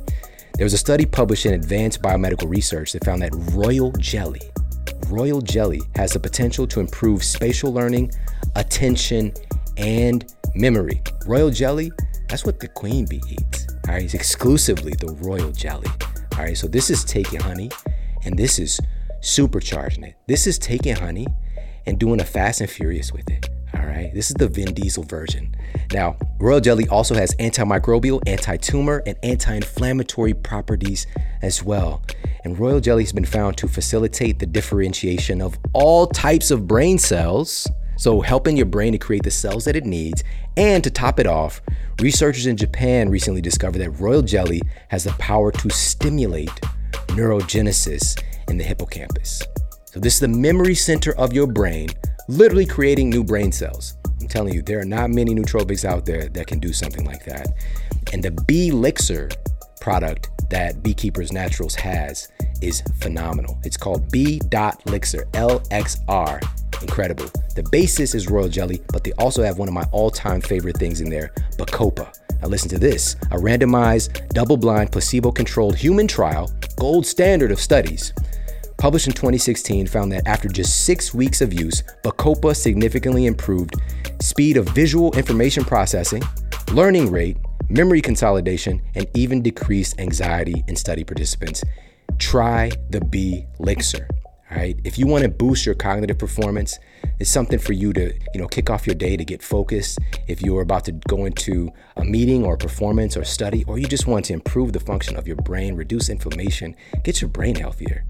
There 0.55 0.65
was 0.65 0.73
a 0.73 0.77
study 0.77 1.05
published 1.05 1.45
in 1.45 1.53
Advanced 1.53 2.01
Biomedical 2.01 2.49
Research 2.49 2.93
that 2.93 3.05
found 3.05 3.21
that 3.21 3.31
royal 3.53 3.91
jelly, 3.93 4.41
royal 5.07 5.41
jelly 5.41 5.81
has 5.95 6.13
the 6.13 6.19
potential 6.19 6.65
to 6.67 6.79
improve 6.79 7.23
spatial 7.23 7.71
learning, 7.71 8.11
attention, 8.55 9.33
and 9.77 10.33
memory. 10.55 11.01
Royal 11.27 11.49
jelly, 11.51 11.91
that's 12.27 12.45
what 12.45 12.59
the 12.59 12.67
queen 12.67 13.05
bee 13.05 13.21
eats. 13.29 13.67
All 13.87 13.93
right, 13.93 14.03
it's 14.03 14.13
exclusively 14.13 14.93
the 14.93 15.13
royal 15.21 15.51
jelly. 15.51 15.89
All 16.33 16.39
right, 16.39 16.57
so 16.57 16.67
this 16.67 16.89
is 16.89 17.03
taking 17.03 17.39
honey 17.39 17.69
and 18.25 18.37
this 18.37 18.57
is 18.57 18.79
supercharging 19.23 20.05
it. 20.05 20.15
This 20.27 20.45
is 20.45 20.59
taking 20.59 20.95
honey 20.95 21.25
and 21.85 21.97
doing 21.97 22.19
a 22.19 22.25
fast 22.25 22.61
and 22.61 22.69
furious 22.69 23.11
with 23.11 23.29
it. 23.31 23.49
All 23.73 23.85
right, 23.85 24.13
this 24.13 24.29
is 24.29 24.35
the 24.35 24.47
Vin 24.47 24.73
Diesel 24.73 25.03
version. 25.03 25.55
Now, 25.91 26.17
royal 26.39 26.59
jelly 26.59 26.87
also 26.89 27.15
has 27.15 27.33
antimicrobial, 27.35 28.21
anti 28.27 28.57
tumor, 28.57 29.01
and 29.07 29.17
anti 29.23 29.55
inflammatory 29.55 30.33
properties 30.33 31.07
as 31.41 31.63
well. 31.63 32.03
And 32.43 32.59
royal 32.59 32.81
jelly 32.81 33.03
has 33.03 33.13
been 33.13 33.25
found 33.25 33.57
to 33.57 33.67
facilitate 33.67 34.39
the 34.39 34.45
differentiation 34.45 35.41
of 35.41 35.57
all 35.73 36.05
types 36.05 36.51
of 36.51 36.67
brain 36.67 36.99
cells. 36.99 37.67
So, 37.97 38.21
helping 38.21 38.57
your 38.57 38.65
brain 38.65 38.91
to 38.91 38.97
create 38.97 39.23
the 39.23 39.31
cells 39.31 39.65
that 39.65 39.75
it 39.75 39.85
needs. 39.85 40.23
And 40.57 40.83
to 40.83 40.91
top 40.91 41.19
it 41.19 41.25
off, 41.25 41.61
researchers 41.99 42.45
in 42.45 42.57
Japan 42.57 43.09
recently 43.09 43.41
discovered 43.41 43.79
that 43.79 43.91
royal 43.91 44.21
jelly 44.21 44.61
has 44.89 45.05
the 45.05 45.11
power 45.13 45.51
to 45.51 45.69
stimulate 45.69 46.51
neurogenesis 47.07 48.21
in 48.47 48.57
the 48.57 48.63
hippocampus. 48.63 49.41
So, 49.85 49.99
this 49.99 50.15
is 50.15 50.19
the 50.19 50.27
memory 50.27 50.75
center 50.75 51.15
of 51.17 51.33
your 51.33 51.47
brain, 51.47 51.89
literally 52.27 52.65
creating 52.65 53.09
new 53.09 53.23
brain 53.23 53.51
cells. 53.51 53.95
I'm 54.19 54.27
telling 54.27 54.53
you, 54.53 54.61
there 54.61 54.79
are 54.79 54.85
not 54.85 55.09
many 55.09 55.35
nootropics 55.35 55.85
out 55.85 56.05
there 56.05 56.29
that 56.29 56.47
can 56.47 56.59
do 56.59 56.73
something 56.73 57.05
like 57.05 57.25
that. 57.25 57.47
And 58.11 58.23
the 58.23 58.31
Bee 58.31 58.69
Elixir 58.69 59.29
product 59.81 60.29
that 60.49 60.81
Beekeepers 60.81 61.31
Naturals 61.31 61.75
has 61.75 62.31
is 62.61 62.81
phenomenal. 63.01 63.59
It's 63.63 63.77
called 63.77 64.11
B.Lixir, 64.11 65.29
LXR. 65.31 66.81
Incredible. 66.81 67.25
The 67.55 67.63
basis 67.71 68.15
is 68.15 68.29
royal 68.29 68.49
jelly, 68.49 68.81
but 68.91 69.03
they 69.03 69.11
also 69.13 69.43
have 69.43 69.57
one 69.57 69.67
of 69.67 69.73
my 69.73 69.83
all 69.91 70.09
time 70.09 70.41
favorite 70.41 70.77
things 70.77 71.01
in 71.01 71.09
there, 71.09 71.33
Bacopa. 71.57 72.17
Now, 72.41 72.47
listen 72.47 72.69
to 72.69 72.79
this 72.79 73.15
a 73.31 73.37
randomized, 73.37 74.27
double 74.29 74.57
blind, 74.57 74.91
placebo 74.91 75.31
controlled 75.31 75.75
human 75.75 76.07
trial, 76.07 76.51
gold 76.77 77.05
standard 77.05 77.51
of 77.51 77.59
studies 77.59 78.13
published 78.83 79.07
in 79.07 79.13
2016, 79.13 79.87
found 79.87 80.11
that 80.11 80.27
after 80.27 80.49
just 80.49 80.83
six 80.83 81.13
weeks 81.13 81.39
of 81.39 81.53
use, 81.53 81.83
Bacopa 82.03 82.53
significantly 82.53 83.27
improved 83.27 83.75
speed 84.19 84.57
of 84.57 84.67
visual 84.71 85.15
information 85.15 85.63
processing, 85.63 86.21
learning 86.73 87.09
rate, 87.09 87.37
memory 87.69 88.01
consolidation, 88.01 88.81
and 88.95 89.07
even 89.13 89.41
decreased 89.41 89.97
anxiety 90.01 90.65
in 90.67 90.75
study 90.75 91.05
participants. 91.05 91.63
Try 92.19 92.71
the 92.89 92.99
Bee 92.99 93.45
Elixir. 93.57 94.05
All 94.51 94.57
right. 94.57 94.77
If 94.83 94.99
you 94.99 95.07
want 95.07 95.23
to 95.23 95.29
boost 95.29 95.65
your 95.65 95.75
cognitive 95.75 96.19
performance, 96.19 96.77
it's 97.21 97.31
something 97.31 97.59
for 97.59 97.71
you 97.71 97.93
to, 97.93 98.13
you 98.33 98.41
know, 98.41 98.49
kick 98.49 98.69
off 98.69 98.85
your 98.85 98.95
day 98.95 99.15
to 99.15 99.23
get 99.23 99.41
focused. 99.41 99.97
If 100.27 100.41
you're 100.41 100.61
about 100.61 100.83
to 100.85 100.91
go 101.07 101.23
into 101.23 101.71
a 101.95 102.03
meeting 102.03 102.43
or 102.43 102.55
a 102.55 102.57
performance 102.57 103.15
or 103.15 103.23
study, 103.23 103.63
or 103.65 103.79
you 103.79 103.87
just 103.87 104.07
want 104.07 104.25
to 104.25 104.33
improve 104.33 104.73
the 104.73 104.81
function 104.81 105.15
of 105.15 105.25
your 105.25 105.37
brain, 105.37 105.75
reduce 105.75 106.09
inflammation, 106.09 106.75
get 107.05 107.21
your 107.21 107.29
brain 107.29 107.55
healthier 107.55 108.03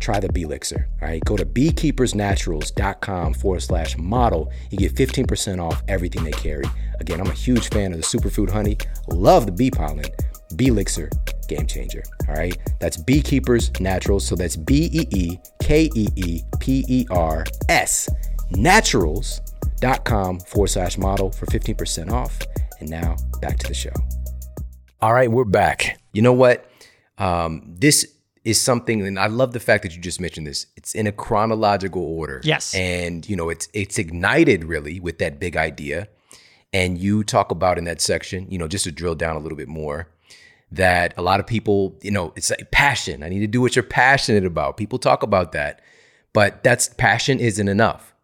try 0.00 0.20
the 0.20 0.32
Bee 0.32 0.42
Elixir. 0.42 0.88
All 1.00 1.08
right, 1.08 1.24
go 1.24 1.36
to 1.36 1.44
beekeepersnaturals.com 1.44 3.34
forward 3.34 3.60
slash 3.60 3.96
model. 3.96 4.52
You 4.70 4.78
get 4.78 4.94
15% 4.94 5.60
off 5.62 5.82
everything 5.88 6.24
they 6.24 6.32
carry. 6.32 6.64
Again, 7.00 7.20
I'm 7.20 7.28
a 7.28 7.34
huge 7.34 7.68
fan 7.70 7.92
of 7.92 8.00
the 8.00 8.06
superfood 8.06 8.50
honey, 8.50 8.76
love 9.08 9.46
the 9.46 9.52
bee 9.52 9.70
pollen. 9.70 10.06
Bee 10.56 10.68
Elixir, 10.68 11.10
game 11.48 11.66
changer. 11.66 12.02
All 12.28 12.34
right. 12.34 12.56
That's 12.80 12.96
Beekeepers 12.96 13.70
Naturals. 13.80 14.26
So 14.26 14.34
that's 14.34 14.56
B 14.56 14.88
E 14.92 15.06
E 15.10 15.38
K 15.60 15.90
E 15.94 16.08
E 16.16 16.42
P 16.58 16.84
E 16.88 17.06
R 17.10 17.44
S 17.68 18.08
naturals.com 18.50 20.40
forward 20.40 20.68
slash 20.68 20.96
model 20.96 21.30
for 21.30 21.46
15% 21.46 22.10
off. 22.10 22.38
And 22.80 22.88
now 22.88 23.16
back 23.40 23.58
to 23.58 23.68
the 23.68 23.74
show. 23.74 23.92
All 25.00 25.12
right, 25.12 25.30
we're 25.30 25.44
back. 25.44 26.00
You 26.12 26.22
know 26.22 26.32
what? 26.32 26.68
Um, 27.18 27.74
this 27.78 28.06
is 28.44 28.60
something, 28.60 29.06
and 29.06 29.18
I 29.18 29.26
love 29.26 29.52
the 29.52 29.60
fact 29.60 29.82
that 29.82 29.94
you 29.94 30.00
just 30.00 30.20
mentioned 30.20 30.46
this. 30.46 30.66
It's 30.76 30.94
in 30.94 31.06
a 31.06 31.12
chronological 31.12 32.02
order. 32.02 32.40
Yes. 32.44 32.74
And 32.74 33.28
you 33.28 33.36
know, 33.36 33.48
it's 33.48 33.68
it's 33.72 33.98
ignited 33.98 34.64
really 34.64 35.00
with 35.00 35.18
that 35.18 35.38
big 35.38 35.56
idea. 35.56 36.08
And 36.72 36.98
you 36.98 37.24
talk 37.24 37.50
about 37.50 37.78
in 37.78 37.84
that 37.84 38.00
section, 38.00 38.46
you 38.50 38.58
know, 38.58 38.68
just 38.68 38.84
to 38.84 38.92
drill 38.92 39.14
down 39.14 39.36
a 39.36 39.38
little 39.38 39.56
bit 39.56 39.68
more, 39.68 40.08
that 40.70 41.14
a 41.16 41.22
lot 41.22 41.40
of 41.40 41.46
people, 41.46 41.96
you 42.02 42.10
know, 42.10 42.32
it's 42.36 42.50
like 42.50 42.70
passion. 42.70 43.22
I 43.22 43.28
need 43.28 43.40
to 43.40 43.46
do 43.46 43.60
what 43.60 43.74
you're 43.74 43.82
passionate 43.82 44.44
about. 44.44 44.76
People 44.76 44.98
talk 44.98 45.22
about 45.22 45.52
that, 45.52 45.80
but 46.32 46.62
that's 46.62 46.88
passion 46.88 47.40
isn't 47.40 47.68
enough. 47.68 48.14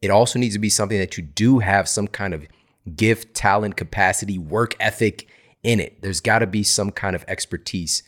It 0.00 0.10
also 0.10 0.38
needs 0.38 0.54
to 0.54 0.60
be 0.60 0.70
something 0.70 0.98
that 0.98 1.16
you 1.16 1.24
do 1.24 1.58
have 1.58 1.88
some 1.88 2.06
kind 2.06 2.34
of 2.34 2.46
gift, 2.94 3.34
talent, 3.34 3.76
capacity, 3.76 4.38
work 4.38 4.76
ethic 4.78 5.26
in 5.64 5.80
it. 5.80 6.00
There's 6.00 6.20
got 6.20 6.38
to 6.38 6.46
be 6.46 6.62
some 6.62 6.92
kind 6.92 7.16
of 7.16 7.24
expertise 7.26 8.04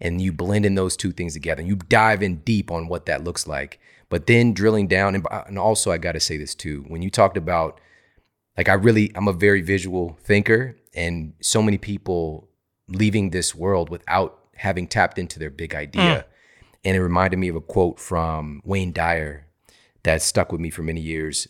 and 0.00 0.20
you 0.20 0.32
blend 0.32 0.66
in 0.66 0.74
those 0.74 0.96
two 0.96 1.12
things 1.12 1.34
together. 1.34 1.60
and 1.60 1.68
You 1.68 1.76
dive 1.76 2.22
in 2.22 2.36
deep 2.36 2.70
on 2.70 2.88
what 2.88 3.06
that 3.06 3.24
looks 3.24 3.46
like. 3.46 3.80
But 4.08 4.26
then 4.26 4.52
drilling 4.52 4.86
down 4.86 5.14
and, 5.14 5.26
and 5.46 5.58
also 5.58 5.90
I 5.90 5.98
got 5.98 6.12
to 6.12 6.20
say 6.20 6.36
this 6.36 6.54
too. 6.54 6.84
When 6.88 7.02
you 7.02 7.10
talked 7.10 7.36
about 7.36 7.80
like 8.56 8.68
I 8.68 8.74
really 8.74 9.10
I'm 9.14 9.28
a 9.28 9.32
very 9.32 9.60
visual 9.60 10.18
thinker 10.22 10.76
and 10.94 11.34
so 11.40 11.62
many 11.62 11.78
people 11.78 12.48
leaving 12.88 13.30
this 13.30 13.54
world 13.54 13.90
without 13.90 14.38
having 14.56 14.86
tapped 14.86 15.18
into 15.18 15.38
their 15.38 15.50
big 15.50 15.74
idea. 15.74 16.02
Mm. 16.02 16.24
And 16.84 16.96
it 16.96 17.02
reminded 17.02 17.38
me 17.38 17.48
of 17.48 17.56
a 17.56 17.60
quote 17.60 17.98
from 17.98 18.60
Wayne 18.64 18.92
Dyer 18.92 19.46
that 20.02 20.22
stuck 20.22 20.52
with 20.52 20.60
me 20.60 20.70
for 20.70 20.82
many 20.82 21.00
years. 21.00 21.48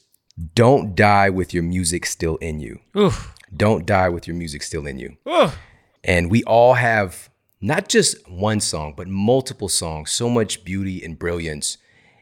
Don't 0.55 0.95
die 0.95 1.29
with 1.29 1.53
your 1.53 1.63
music 1.63 2.07
still 2.07 2.37
in 2.37 2.61
you. 2.61 2.81
Oof. 2.97 3.35
Don't 3.55 3.85
die 3.85 4.09
with 4.09 4.27
your 4.27 4.37
music 4.37 4.63
still 4.63 4.87
in 4.87 4.99
you. 4.99 5.17
Oof. 5.29 5.59
And 6.03 6.31
we 6.31 6.43
all 6.45 6.75
have 6.75 7.31
not 7.65 7.89
just 7.89 8.29
one 8.29 8.61
song, 8.61 8.93
but 8.95 9.09
multiple 9.09 9.71
songs, 9.71 10.11
so 10.11 10.29
much 10.29 10.67
beauty 10.67 11.03
and 11.03 11.19
brilliance. 11.19 11.79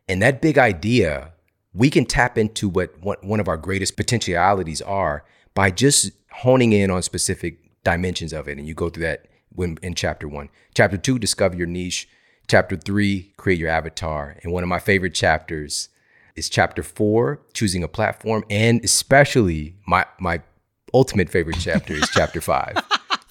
And 0.09 0.23
that 0.23 0.41
big 0.41 0.57
idea, 0.57 1.33
we 1.75 1.91
can 1.91 2.07
tap 2.07 2.39
into 2.39 2.69
what 2.69 2.95
one 3.03 3.41
of 3.41 3.49
our 3.49 3.57
greatest 3.57 3.97
potentialities 3.97 4.81
are 4.81 5.25
by 5.53 5.73
just 5.73 6.13
honing 6.31 6.73
in 6.73 6.93
on 6.93 7.03
specific 7.03 7.59
dimensions 7.83 8.33
of 8.33 8.47
it. 8.47 8.57
And 8.57 8.69
you 8.69 8.75
go 8.75 8.89
through 8.89 9.03
that 9.03 9.27
when 9.53 9.79
in 9.83 9.97
chapter 9.97 10.29
one. 10.29 10.49
Chapter 10.77 10.97
two, 10.97 11.19
discover 11.19 11.57
your 11.57 11.67
niche. 11.67 12.09
Chapter 12.47 12.77
three, 12.77 13.33
create 13.37 13.59
your 13.59 13.69
avatar. 13.69 14.37
And 14.45 14.53
one 14.53 14.63
of 14.63 14.69
my 14.69 14.79
favorite 14.79 15.15
chapters 15.15 15.89
is 16.37 16.49
chapter 16.49 16.85
four, 16.85 17.41
choosing 17.53 17.83
a 17.83 17.89
platform, 17.89 18.45
and 18.49 18.83
especially 18.85 19.75
my 19.89 20.07
my 20.21 20.41
ultimate 20.95 21.29
favorite 21.29 21.59
chapter 21.59 21.95
is 21.95 22.09
chapter 22.15 22.41
five, 22.41 22.77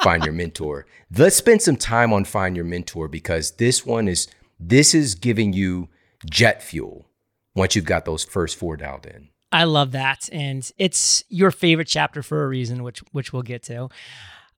find 0.04 0.24
your 0.24 0.34
mentor. 0.34 0.86
Let's 1.16 1.36
spend 1.36 1.62
some 1.62 1.78
time 1.78 2.14
on 2.14 2.26
find 2.26 2.56
your 2.56 2.66
mentor 2.66 3.08
because 3.08 3.52
this 3.52 3.86
one 3.86 4.08
is 4.08 4.28
this 4.60 4.94
is 4.94 5.16
giving 5.16 5.54
you 5.54 5.90
jet 6.30 6.62
fuel 6.62 7.08
once 7.56 7.76
you've 7.76 7.86
got 7.86 8.06
those 8.06 8.24
first 8.24 8.58
four 8.58 8.78
dialed 8.78 9.06
in. 9.06 9.30
I 9.52 9.66
love 9.66 9.92
that, 9.92 10.30
and 10.32 10.70
it's 10.78 11.26
your 11.28 11.52
favorite 11.52 11.88
chapter 11.88 12.24
for 12.24 12.44
a 12.44 12.48
reason, 12.48 12.84
which 12.84 13.00
which 13.12 13.34
we'll 13.34 13.42
get 13.42 13.64
to. 13.64 13.90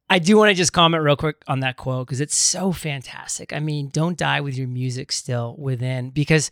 I 0.10 0.20
do 0.20 0.38
want 0.38 0.50
to 0.50 0.54
just 0.54 0.74
comment 0.74 1.04
real 1.04 1.16
quick 1.16 1.38
on 1.48 1.62
that 1.62 1.78
quote 1.78 2.06
because 2.06 2.22
it's 2.22 2.36
so 2.36 2.72
fantastic. 2.72 3.54
I 3.54 3.60
mean, 3.60 3.90
don't 3.90 4.18
die 4.18 4.42
with 4.42 4.56
your 4.56 4.68
music 4.68 5.12
still 5.12 5.56
within 5.58 6.12
because 6.12 6.52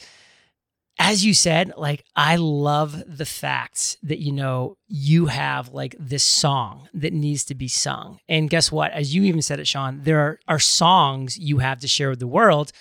as 0.99 1.25
you 1.25 1.33
said, 1.33 1.73
like 1.77 2.03
I 2.15 2.35
love 2.35 3.03
the 3.07 3.25
fact 3.25 3.97
that 4.03 4.19
you 4.19 4.31
know 4.31 4.77
you 4.87 5.27
have 5.27 5.73
like 5.73 5.95
this 5.99 6.23
song 6.23 6.89
that 6.93 7.13
needs 7.13 7.43
to 7.45 7.55
be 7.55 7.67
sung. 7.67 8.19
And 8.29 8.49
guess 8.49 8.71
what? 8.71 8.91
As 8.91 9.15
you 9.15 9.23
even 9.23 9.41
said 9.41 9.59
it, 9.59 9.67
Shawn, 9.67 10.01
there 10.03 10.19
are, 10.19 10.39
are 10.47 10.59
songs 10.59 11.37
you 11.37 11.59
have 11.59 11.79
to 11.79 11.87
share 11.87 12.09
with 12.09 12.19
the 12.19 12.27
world. 12.27 12.71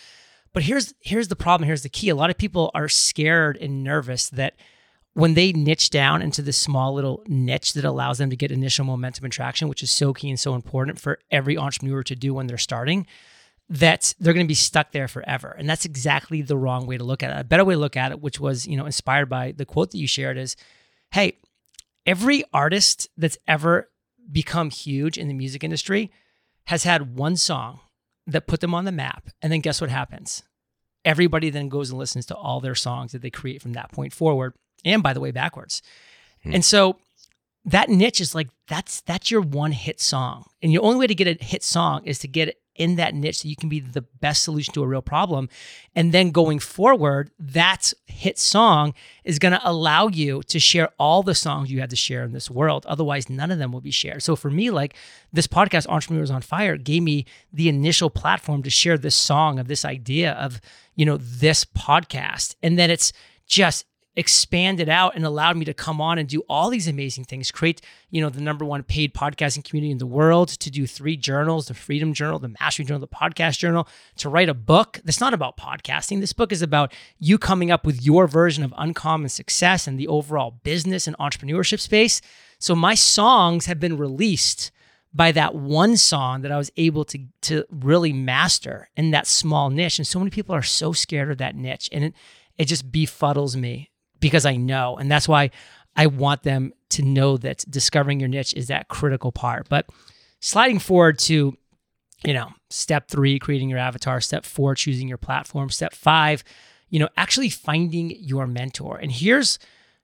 But 0.52 0.64
here's 0.64 0.92
here's 1.00 1.28
the 1.28 1.36
problem, 1.36 1.66
here's 1.66 1.82
the 1.82 1.88
key. 1.88 2.08
A 2.08 2.14
lot 2.16 2.30
of 2.30 2.36
people 2.36 2.70
are 2.74 2.88
scared 2.88 3.56
and 3.56 3.84
nervous 3.84 4.28
that 4.30 4.54
when 5.14 5.34
they 5.34 5.52
niche 5.52 5.90
down 5.90 6.22
into 6.22 6.42
this 6.42 6.56
small 6.56 6.94
little 6.94 7.22
niche 7.26 7.72
that 7.74 7.84
allows 7.84 8.18
them 8.18 8.30
to 8.30 8.36
get 8.36 8.52
initial 8.52 8.84
momentum 8.84 9.24
and 9.24 9.32
traction, 9.32 9.68
which 9.68 9.82
is 9.82 9.90
so 9.90 10.12
key 10.12 10.28
and 10.28 10.38
so 10.38 10.54
important 10.54 11.00
for 11.00 11.18
every 11.30 11.56
entrepreneur 11.56 12.02
to 12.02 12.14
do 12.14 12.34
when 12.34 12.46
they're 12.46 12.58
starting, 12.58 13.06
that 13.70 14.14
they're 14.18 14.34
going 14.34 14.44
to 14.44 14.48
be 14.48 14.54
stuck 14.54 14.90
there 14.90 15.06
forever. 15.06 15.54
And 15.56 15.70
that's 15.70 15.84
exactly 15.84 16.42
the 16.42 16.56
wrong 16.56 16.86
way 16.86 16.98
to 16.98 17.04
look 17.04 17.22
at 17.22 17.30
it. 17.30 17.40
A 17.40 17.44
better 17.44 17.64
way 17.64 17.74
to 17.74 17.80
look 17.80 17.96
at 17.96 18.10
it, 18.10 18.20
which 18.20 18.40
was, 18.40 18.66
you 18.66 18.76
know, 18.76 18.84
inspired 18.84 19.28
by 19.28 19.52
the 19.52 19.64
quote 19.64 19.92
that 19.92 19.98
you 19.98 20.08
shared 20.08 20.36
is, 20.36 20.56
hey, 21.12 21.38
every 22.04 22.42
artist 22.52 23.08
that's 23.16 23.38
ever 23.46 23.88
become 24.30 24.70
huge 24.70 25.16
in 25.16 25.28
the 25.28 25.34
music 25.34 25.62
industry 25.62 26.10
has 26.64 26.82
had 26.82 27.16
one 27.16 27.36
song 27.36 27.78
that 28.26 28.48
put 28.48 28.60
them 28.60 28.74
on 28.74 28.86
the 28.86 28.92
map. 28.92 29.30
And 29.40 29.52
then 29.52 29.60
guess 29.60 29.80
what 29.80 29.90
happens? 29.90 30.42
Everybody 31.04 31.48
then 31.48 31.68
goes 31.68 31.90
and 31.90 31.98
listens 31.98 32.26
to 32.26 32.34
all 32.36 32.60
their 32.60 32.74
songs 32.74 33.12
that 33.12 33.22
they 33.22 33.30
create 33.30 33.62
from 33.62 33.72
that 33.74 33.92
point 33.92 34.12
forward. 34.12 34.54
And 34.84 35.00
by 35.02 35.12
the 35.12 35.20
way, 35.20 35.30
backwards. 35.30 35.80
Hmm. 36.42 36.54
And 36.54 36.64
so 36.64 36.98
that 37.64 37.88
niche 37.88 38.20
is 38.20 38.34
like 38.34 38.48
that's 38.68 39.00
that's 39.02 39.30
your 39.30 39.42
one 39.42 39.72
hit 39.72 40.00
song. 40.00 40.46
And 40.60 40.72
your 40.72 40.82
only 40.82 40.98
way 40.98 41.06
to 41.06 41.14
get 41.14 41.28
a 41.28 41.44
hit 41.44 41.62
song 41.62 42.04
is 42.04 42.18
to 42.20 42.28
get 42.28 42.48
it 42.48 42.59
in 42.80 42.96
that 42.96 43.14
niche 43.14 43.40
so 43.42 43.48
you 43.48 43.54
can 43.54 43.68
be 43.68 43.78
the 43.78 44.00
best 44.00 44.42
solution 44.42 44.72
to 44.72 44.82
a 44.82 44.86
real 44.86 45.02
problem. 45.02 45.50
And 45.94 46.12
then 46.12 46.30
going 46.30 46.58
forward, 46.58 47.30
that 47.38 47.92
hit 48.06 48.38
song 48.38 48.94
is 49.22 49.38
going 49.38 49.52
to 49.52 49.60
allow 49.62 50.08
you 50.08 50.42
to 50.44 50.58
share 50.58 50.88
all 50.98 51.22
the 51.22 51.34
songs 51.34 51.70
you 51.70 51.80
have 51.80 51.90
to 51.90 51.96
share 51.96 52.24
in 52.24 52.32
this 52.32 52.50
world. 52.50 52.86
Otherwise, 52.86 53.28
none 53.28 53.50
of 53.50 53.58
them 53.58 53.70
will 53.70 53.82
be 53.82 53.90
shared. 53.90 54.22
So 54.22 54.34
for 54.34 54.50
me, 54.50 54.70
like 54.70 54.96
this 55.30 55.46
podcast, 55.46 55.86
Entrepreneurs 55.88 56.30
on 56.30 56.40
Fire, 56.40 56.78
gave 56.78 57.02
me 57.02 57.26
the 57.52 57.68
initial 57.68 58.08
platform 58.08 58.62
to 58.62 58.70
share 58.70 58.96
this 58.96 59.14
song 59.14 59.58
of 59.58 59.68
this 59.68 59.84
idea 59.84 60.32
of, 60.32 60.58
you 60.96 61.04
know, 61.04 61.18
this 61.18 61.66
podcast. 61.66 62.54
And 62.62 62.78
then 62.78 62.90
it's 62.90 63.12
just 63.46 63.84
expanded 64.16 64.88
out 64.88 65.14
and 65.14 65.24
allowed 65.24 65.56
me 65.56 65.64
to 65.64 65.72
come 65.72 66.00
on 66.00 66.18
and 66.18 66.28
do 66.28 66.42
all 66.48 66.68
these 66.68 66.88
amazing 66.88 67.24
things 67.24 67.52
create 67.52 67.80
you 68.10 68.20
know 68.20 68.28
the 68.28 68.40
number 68.40 68.64
one 68.64 68.82
paid 68.82 69.14
podcasting 69.14 69.62
community 69.62 69.92
in 69.92 69.98
the 69.98 70.06
world 70.06 70.48
to 70.48 70.68
do 70.68 70.84
three 70.84 71.16
journals 71.16 71.66
the 71.68 71.74
freedom 71.74 72.12
journal 72.12 72.40
the 72.40 72.54
mastery 72.60 72.84
journal 72.84 73.00
the 73.00 73.06
podcast 73.06 73.58
journal 73.58 73.86
to 74.16 74.28
write 74.28 74.48
a 74.48 74.54
book 74.54 75.00
that's 75.04 75.20
not 75.20 75.34
about 75.34 75.56
podcasting. 75.56 76.20
This 76.20 76.32
book 76.32 76.52
is 76.52 76.62
about 76.62 76.92
you 77.18 77.38
coming 77.38 77.70
up 77.70 77.84
with 77.84 78.02
your 78.02 78.26
version 78.26 78.64
of 78.64 78.74
uncommon 78.76 79.28
success 79.28 79.86
and 79.86 79.98
the 79.98 80.08
overall 80.08 80.60
business 80.62 81.06
and 81.06 81.16
entrepreneurship 81.18 81.80
space. 81.80 82.20
So 82.58 82.74
my 82.74 82.94
songs 82.94 83.66
have 83.66 83.80
been 83.80 83.96
released 83.96 84.70
by 85.12 85.32
that 85.32 85.54
one 85.54 85.96
song 85.96 86.42
that 86.42 86.52
I 86.52 86.58
was 86.58 86.70
able 86.76 87.04
to 87.06 87.18
to 87.42 87.64
really 87.70 88.12
master 88.12 88.88
in 88.96 89.10
that 89.10 89.26
small 89.26 89.70
niche. 89.70 89.98
And 89.98 90.06
so 90.06 90.18
many 90.18 90.30
people 90.30 90.54
are 90.54 90.62
so 90.62 90.92
scared 90.92 91.30
of 91.30 91.38
that 91.38 91.56
niche 91.56 91.88
and 91.92 92.04
it 92.04 92.14
it 92.58 92.66
just 92.66 92.92
befuddles 92.92 93.56
me 93.56 93.89
because 94.20 94.46
I 94.46 94.56
know. 94.56 94.96
And 94.96 95.10
that's 95.10 95.28
why 95.28 95.50
I 95.96 96.06
want 96.06 96.42
them 96.42 96.72
to 96.90 97.02
know 97.02 97.36
that 97.38 97.64
discovering 97.68 98.20
your 98.20 98.28
niche 98.28 98.54
is 98.54 98.68
that 98.68 98.88
critical 98.88 99.32
part. 99.32 99.68
But 99.68 99.88
sliding 100.40 100.78
forward 100.78 101.18
to, 101.20 101.56
you 102.24 102.34
know, 102.34 102.50
step 102.68 103.08
three, 103.08 103.38
creating 103.38 103.68
your 103.68 103.78
avatar, 103.78 104.20
step 104.20 104.44
four, 104.44 104.74
choosing 104.74 105.08
your 105.08 105.18
platform, 105.18 105.70
step 105.70 105.94
five, 105.94 106.44
you 106.88 106.98
know, 106.98 107.08
actually 107.16 107.50
finding 107.50 108.10
your 108.18 108.46
mentor. 108.46 108.98
And 108.98 109.10
here's, 109.10 109.58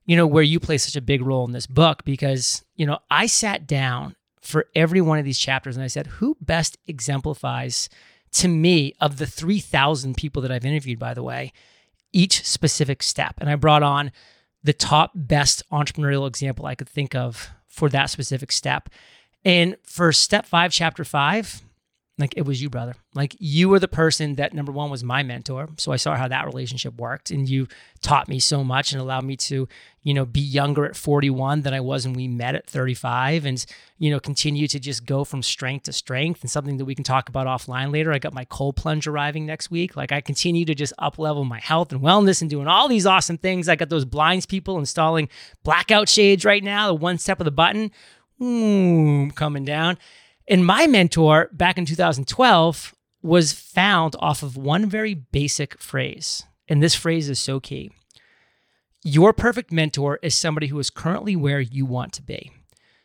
you 0.05 0.17
know, 0.17 0.27
where 0.27 0.43
you 0.43 0.61
play 0.61 0.79
such 0.79 0.97
a 0.97 1.01
big 1.01 1.23
role 1.23 1.45
in 1.45 1.53
this 1.53 1.67
book 1.67 2.05
because, 2.05 2.65
you 2.77 2.87
know, 2.87 2.99
I 3.11 3.27
sat 3.27 3.67
down 3.67 4.17
for 4.41 4.67
every 4.75 5.01
one 5.01 5.19
of 5.19 5.25
these 5.25 5.39
chapters 5.39 5.77
and 5.77 5.85
I 5.85 5.89
said, 5.89 6.07
who 6.07 6.37
best 6.41 6.79
exemplifies 6.87 7.89
to 8.33 8.49
me 8.49 8.95
of 9.01 9.19
the 9.19 9.27
3,000 9.27 10.17
people 10.17 10.43
that 10.43 10.53
I've 10.53 10.65
interviewed, 10.65 10.99
by 10.99 11.15
the 11.15 11.23
way, 11.23 11.53
each 12.17 12.43
specific 12.45 13.03
step. 13.03 13.35
And 13.39 13.51
I 13.51 13.57
brought 13.57 13.83
on 13.83 14.11
the 14.65 14.73
top 14.73 15.13
best 15.15 15.63
entrepreneurial 15.71 16.27
example 16.27 16.65
I 16.65 16.75
could 16.75 16.89
think 16.89 17.15
of 17.15 17.51
for 17.69 17.91
that 17.91 18.07
specific 18.07 18.51
step. 18.51 18.89
And 19.45 19.77
for 19.83 20.13
step 20.13 20.47
five, 20.47 20.73
chapter 20.73 21.05
five, 21.05 21.63
like 22.19 22.33
it 22.35 22.47
was 22.47 22.63
you, 22.63 22.71
brother. 22.71 22.95
Like 23.15 23.37
you 23.39 23.69
were 23.69 23.79
the 23.79 23.89
person 23.89 24.37
that 24.37 24.55
number 24.55 24.73
one 24.73 24.91
was 24.91 25.05
my 25.05 25.23
mentor. 25.23 25.69
So 25.77 25.93
I 25.93 25.97
saw 25.97 26.17
how 26.17 26.29
that 26.29 26.47
relationship 26.47 26.99
worked. 26.99 27.31
And 27.31 27.47
you 27.47 27.69
taught 28.01 28.27
me 28.27 28.39
so 28.39 28.65
much 28.65 28.93
and 28.93 29.03
allowed 29.03 29.25
me 29.25 29.37
to, 29.37 29.69
you 30.03 30.15
know, 30.15 30.25
be 30.25 30.41
younger 30.41 30.87
at 30.87 30.97
41 30.97 31.61
than 31.61 31.75
I 31.75 31.81
was 31.81 32.07
when 32.07 32.15
we 32.15 32.27
met 32.27 32.55
at 32.55 32.67
35 32.67 33.45
and, 33.45 33.67
you 33.99 34.11
know, 34.11 34.19
continue 34.19 34.67
to 34.67 34.81
just 34.81 35.05
go 35.05 35.25
from 35.25 35.43
strength 35.43 35.85
to 35.85 35.93
strength 35.93 36.41
and 36.41 36.51
something 36.51 36.79
that 36.79 36.87
we 36.87 36.95
can 36.95 37.05
talk 37.05 37.29
about 37.29 37.47
offline 37.47 37.93
later. 37.93 38.15
I 38.15 38.19
got 38.19 38.33
my 38.33 38.47
cold 38.47 38.77
plunge 38.77 39.07
arriving 39.07 39.45
next 39.45 39.71
week. 39.71 39.95
Like 39.95 40.11
I 40.11 40.23
continue 40.23 40.65
to 40.65 40.75
just 40.75 40.95
up 40.99 41.19
level 41.19 41.45
my 41.45 41.61
health 41.61 41.93
and 41.93 42.01
wellness 42.01 42.41
and 42.41 42.49
doing 42.49 42.67
all 42.67 42.89
these 42.89 43.05
awesome 43.05 43.37
things. 43.37 43.69
I 43.69 43.77
got 43.77 43.91
those 43.91 44.07
blinds 44.07 44.47
people 44.47 44.79
installing 44.79 45.29
blackout 45.65 46.09
shades 46.09 46.47
right 46.47 46.65
now, 46.65 46.87
the 46.87 46.95
one 46.95 47.19
step 47.19 47.41
of 47.41 47.45
the 47.45 47.51
button, 47.51 47.91
boom, 48.39 49.33
coming 49.33 49.67
down. 49.67 49.99
And 50.49 50.65
my 50.65 50.87
mentor 50.87 51.51
back 51.53 51.79
in 51.79 51.87
2012, 51.87 52.95
was 53.27 53.53
found 53.53 54.15
off 54.21 54.43
of 54.43 54.57
one 54.57 54.87
very 54.87 55.13
basic 55.15 55.81
phrase. 55.81 56.45
And 56.69 56.83
this 56.83 56.95
phrase 56.95 57.29
is 57.29 57.39
so 57.39 57.59
key. 57.61 57.91
Your 59.03 59.33
perfect 59.33 59.73
mentor 59.73 60.19
is 60.23 60.35
somebody 60.35 60.69
who 60.69 60.79
is 60.79 60.91
currently 60.91 61.37
where 61.37 61.61
you 61.61 61.85
want 61.85 62.13
to 62.15 62.23
be. 62.23 62.53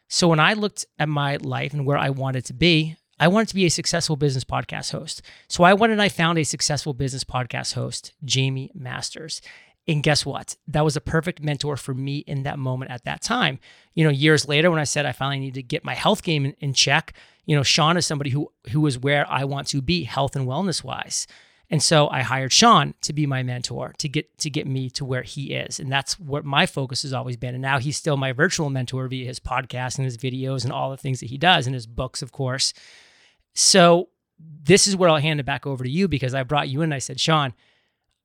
So 0.07 0.27
when 0.27 0.39
I 0.39 0.53
looked 0.53 0.85
at 0.99 1.09
my 1.09 1.37
life 1.37 1.73
and 1.73 1.85
where 1.85 1.97
I 1.97 2.09
wanted 2.09 2.45
to 2.45 2.53
be, 2.53 2.97
I 3.19 3.27
wanted 3.27 3.49
to 3.49 3.55
be 3.55 3.65
a 3.65 3.69
successful 3.69 4.15
business 4.15 4.43
podcast 4.43 4.91
host. 4.91 5.21
So 5.47 5.63
I 5.63 5.73
went 5.73 5.93
and 5.93 6.01
I 6.01 6.09
found 6.09 6.37
a 6.37 6.43
successful 6.43 6.93
business 6.93 7.23
podcast 7.23 7.73
host, 7.73 8.13
Jaime 8.31 8.71
Masters. 8.73 9.41
And 9.87 10.03
guess 10.03 10.25
what? 10.25 10.55
That 10.67 10.83
was 10.83 10.95
a 10.95 11.01
perfect 11.01 11.41
mentor 11.41 11.77
for 11.77 11.93
me 11.93 12.19
in 12.19 12.43
that 12.43 12.59
moment 12.59 12.91
at 12.91 13.05
that 13.05 13.21
time. 13.21 13.59
You 13.95 14.03
know, 14.03 14.11
years 14.11 14.47
later, 14.47 14.69
when 14.69 14.79
I 14.79 14.85
said 14.85 15.05
I 15.05 15.11
finally 15.11 15.39
need 15.39 15.55
to 15.55 15.63
get 15.63 15.83
my 15.83 15.95
health 15.95 16.23
game 16.23 16.53
in, 16.59 16.73
check, 16.73 17.13
you 17.45 17.55
know, 17.55 17.63
Shawn 17.63 17.97
is 17.97 18.05
somebody 18.05 18.29
who 18.29 18.51
who 18.69 18.85
is 18.87 18.99
where 18.99 19.29
I 19.29 19.43
want 19.43 19.67
to 19.69 19.81
be, 19.81 20.03
health 20.03 20.35
and 20.35 20.47
wellness 20.47 20.83
wise. 20.83 21.27
And 21.69 21.81
so 21.81 22.09
I 22.09 22.21
hired 22.21 22.51
Shawn 22.51 22.95
to 23.01 23.13
be 23.13 23.25
my 23.25 23.43
mentor 23.43 23.93
to 23.97 24.09
get 24.09 24.37
to 24.39 24.49
get 24.49 24.67
me 24.67 24.89
to 24.91 25.05
where 25.05 25.21
he 25.23 25.53
is. 25.53 25.79
And 25.79 25.89
that's 25.91 26.19
what 26.19 26.43
my 26.43 26.65
focus 26.65 27.03
has 27.03 27.13
always 27.13 27.37
been. 27.37 27.55
And 27.55 27.61
now 27.61 27.79
he's 27.79 27.95
still 27.95 28.17
my 28.17 28.33
virtual 28.33 28.69
mentor 28.69 29.07
via 29.07 29.25
his 29.25 29.39
podcast 29.39 29.97
and 29.97 30.05
his 30.05 30.17
videos 30.17 30.65
and 30.65 30.73
all 30.73 30.91
the 30.91 30.97
things 30.97 31.21
that 31.21 31.29
he 31.29 31.37
does 31.37 31.67
and 31.67 31.73
his 31.73 31.87
books, 31.87 32.21
of 32.21 32.33
course. 32.33 32.73
So 33.53 34.09
this 34.37 34.85
is 34.85 34.97
where 34.97 35.09
I'll 35.09 35.17
hand 35.17 35.39
it 35.39 35.45
back 35.45 35.65
over 35.65 35.83
to 35.83 35.89
you 35.89 36.09
because 36.09 36.33
I 36.33 36.43
brought 36.43 36.67
you 36.67 36.81
in 36.81 36.85
and 36.85 36.93
I 36.93 36.99
said, 36.99 37.19
Shawn, 37.19 37.53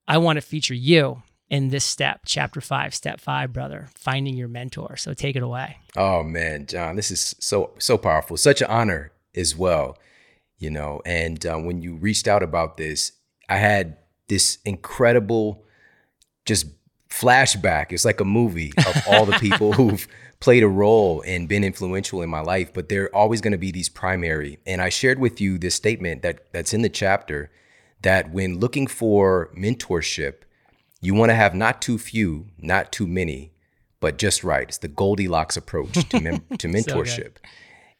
I 0.07 0.17
want 0.17 0.37
to 0.37 0.41
feature 0.41 0.73
you 0.73 1.23
in 1.49 1.69
this 1.69 1.85
step, 1.85 2.21
chapter 2.25 2.61
five, 2.61 2.93
step 2.93 3.21
five, 3.21 3.53
brother, 3.53 3.87
finding 3.95 4.35
your 4.35 4.47
mentor. 4.47 4.97
So 4.97 5.13
take 5.13 5.35
it 5.35 5.43
away. 5.43 5.77
Oh 5.95 6.23
man, 6.23 6.65
John, 6.65 6.95
this 6.95 7.11
is 7.11 7.35
so 7.39 7.71
so 7.79 7.97
powerful. 7.97 8.37
Such 8.37 8.61
an 8.61 8.67
honor 8.69 9.11
as 9.35 9.55
well, 9.55 9.97
you 10.57 10.69
know. 10.69 11.01
And 11.05 11.45
um, 11.45 11.65
when 11.65 11.81
you 11.81 11.95
reached 11.95 12.27
out 12.27 12.43
about 12.43 12.77
this, 12.77 13.13
I 13.49 13.57
had 13.57 13.97
this 14.27 14.57
incredible, 14.65 15.63
just 16.45 16.67
flashback. 17.09 17.91
It's 17.91 18.05
like 18.05 18.19
a 18.19 18.25
movie 18.25 18.73
of 18.77 19.03
all 19.07 19.25
the 19.25 19.39
people 19.39 19.73
who've 19.73 20.07
played 20.39 20.63
a 20.63 20.67
role 20.67 21.23
and 21.25 21.47
been 21.47 21.63
influential 21.63 22.21
in 22.21 22.29
my 22.29 22.41
life. 22.41 22.73
But 22.73 22.89
they're 22.89 23.13
always 23.15 23.39
going 23.39 23.53
to 23.53 23.57
be 23.57 23.71
these 23.71 23.89
primary. 23.89 24.59
And 24.65 24.81
I 24.81 24.89
shared 24.89 25.19
with 25.19 25.39
you 25.39 25.57
this 25.57 25.75
statement 25.75 26.23
that 26.23 26.51
that's 26.51 26.73
in 26.73 26.81
the 26.81 26.89
chapter 26.89 27.49
that 28.01 28.31
when 28.31 28.59
looking 28.59 28.85
for 28.85 29.49
mentorship 29.57 30.43
you 31.07 31.13
want 31.13 31.29
to 31.29 31.35
have 31.35 31.55
not 31.55 31.81
too 31.81 31.97
few, 31.97 32.47
not 32.57 32.91
too 32.91 33.07
many, 33.07 33.53
but 34.01 34.17
just 34.17 34.43
right. 34.43 34.67
It's 34.67 34.79
the 34.79 34.89
Goldilocks 34.89 35.55
approach 35.55 35.93
to, 36.09 36.19
mem- 36.19 36.43
to 36.57 36.67
mentorship. 36.67 37.37
so 37.37 37.49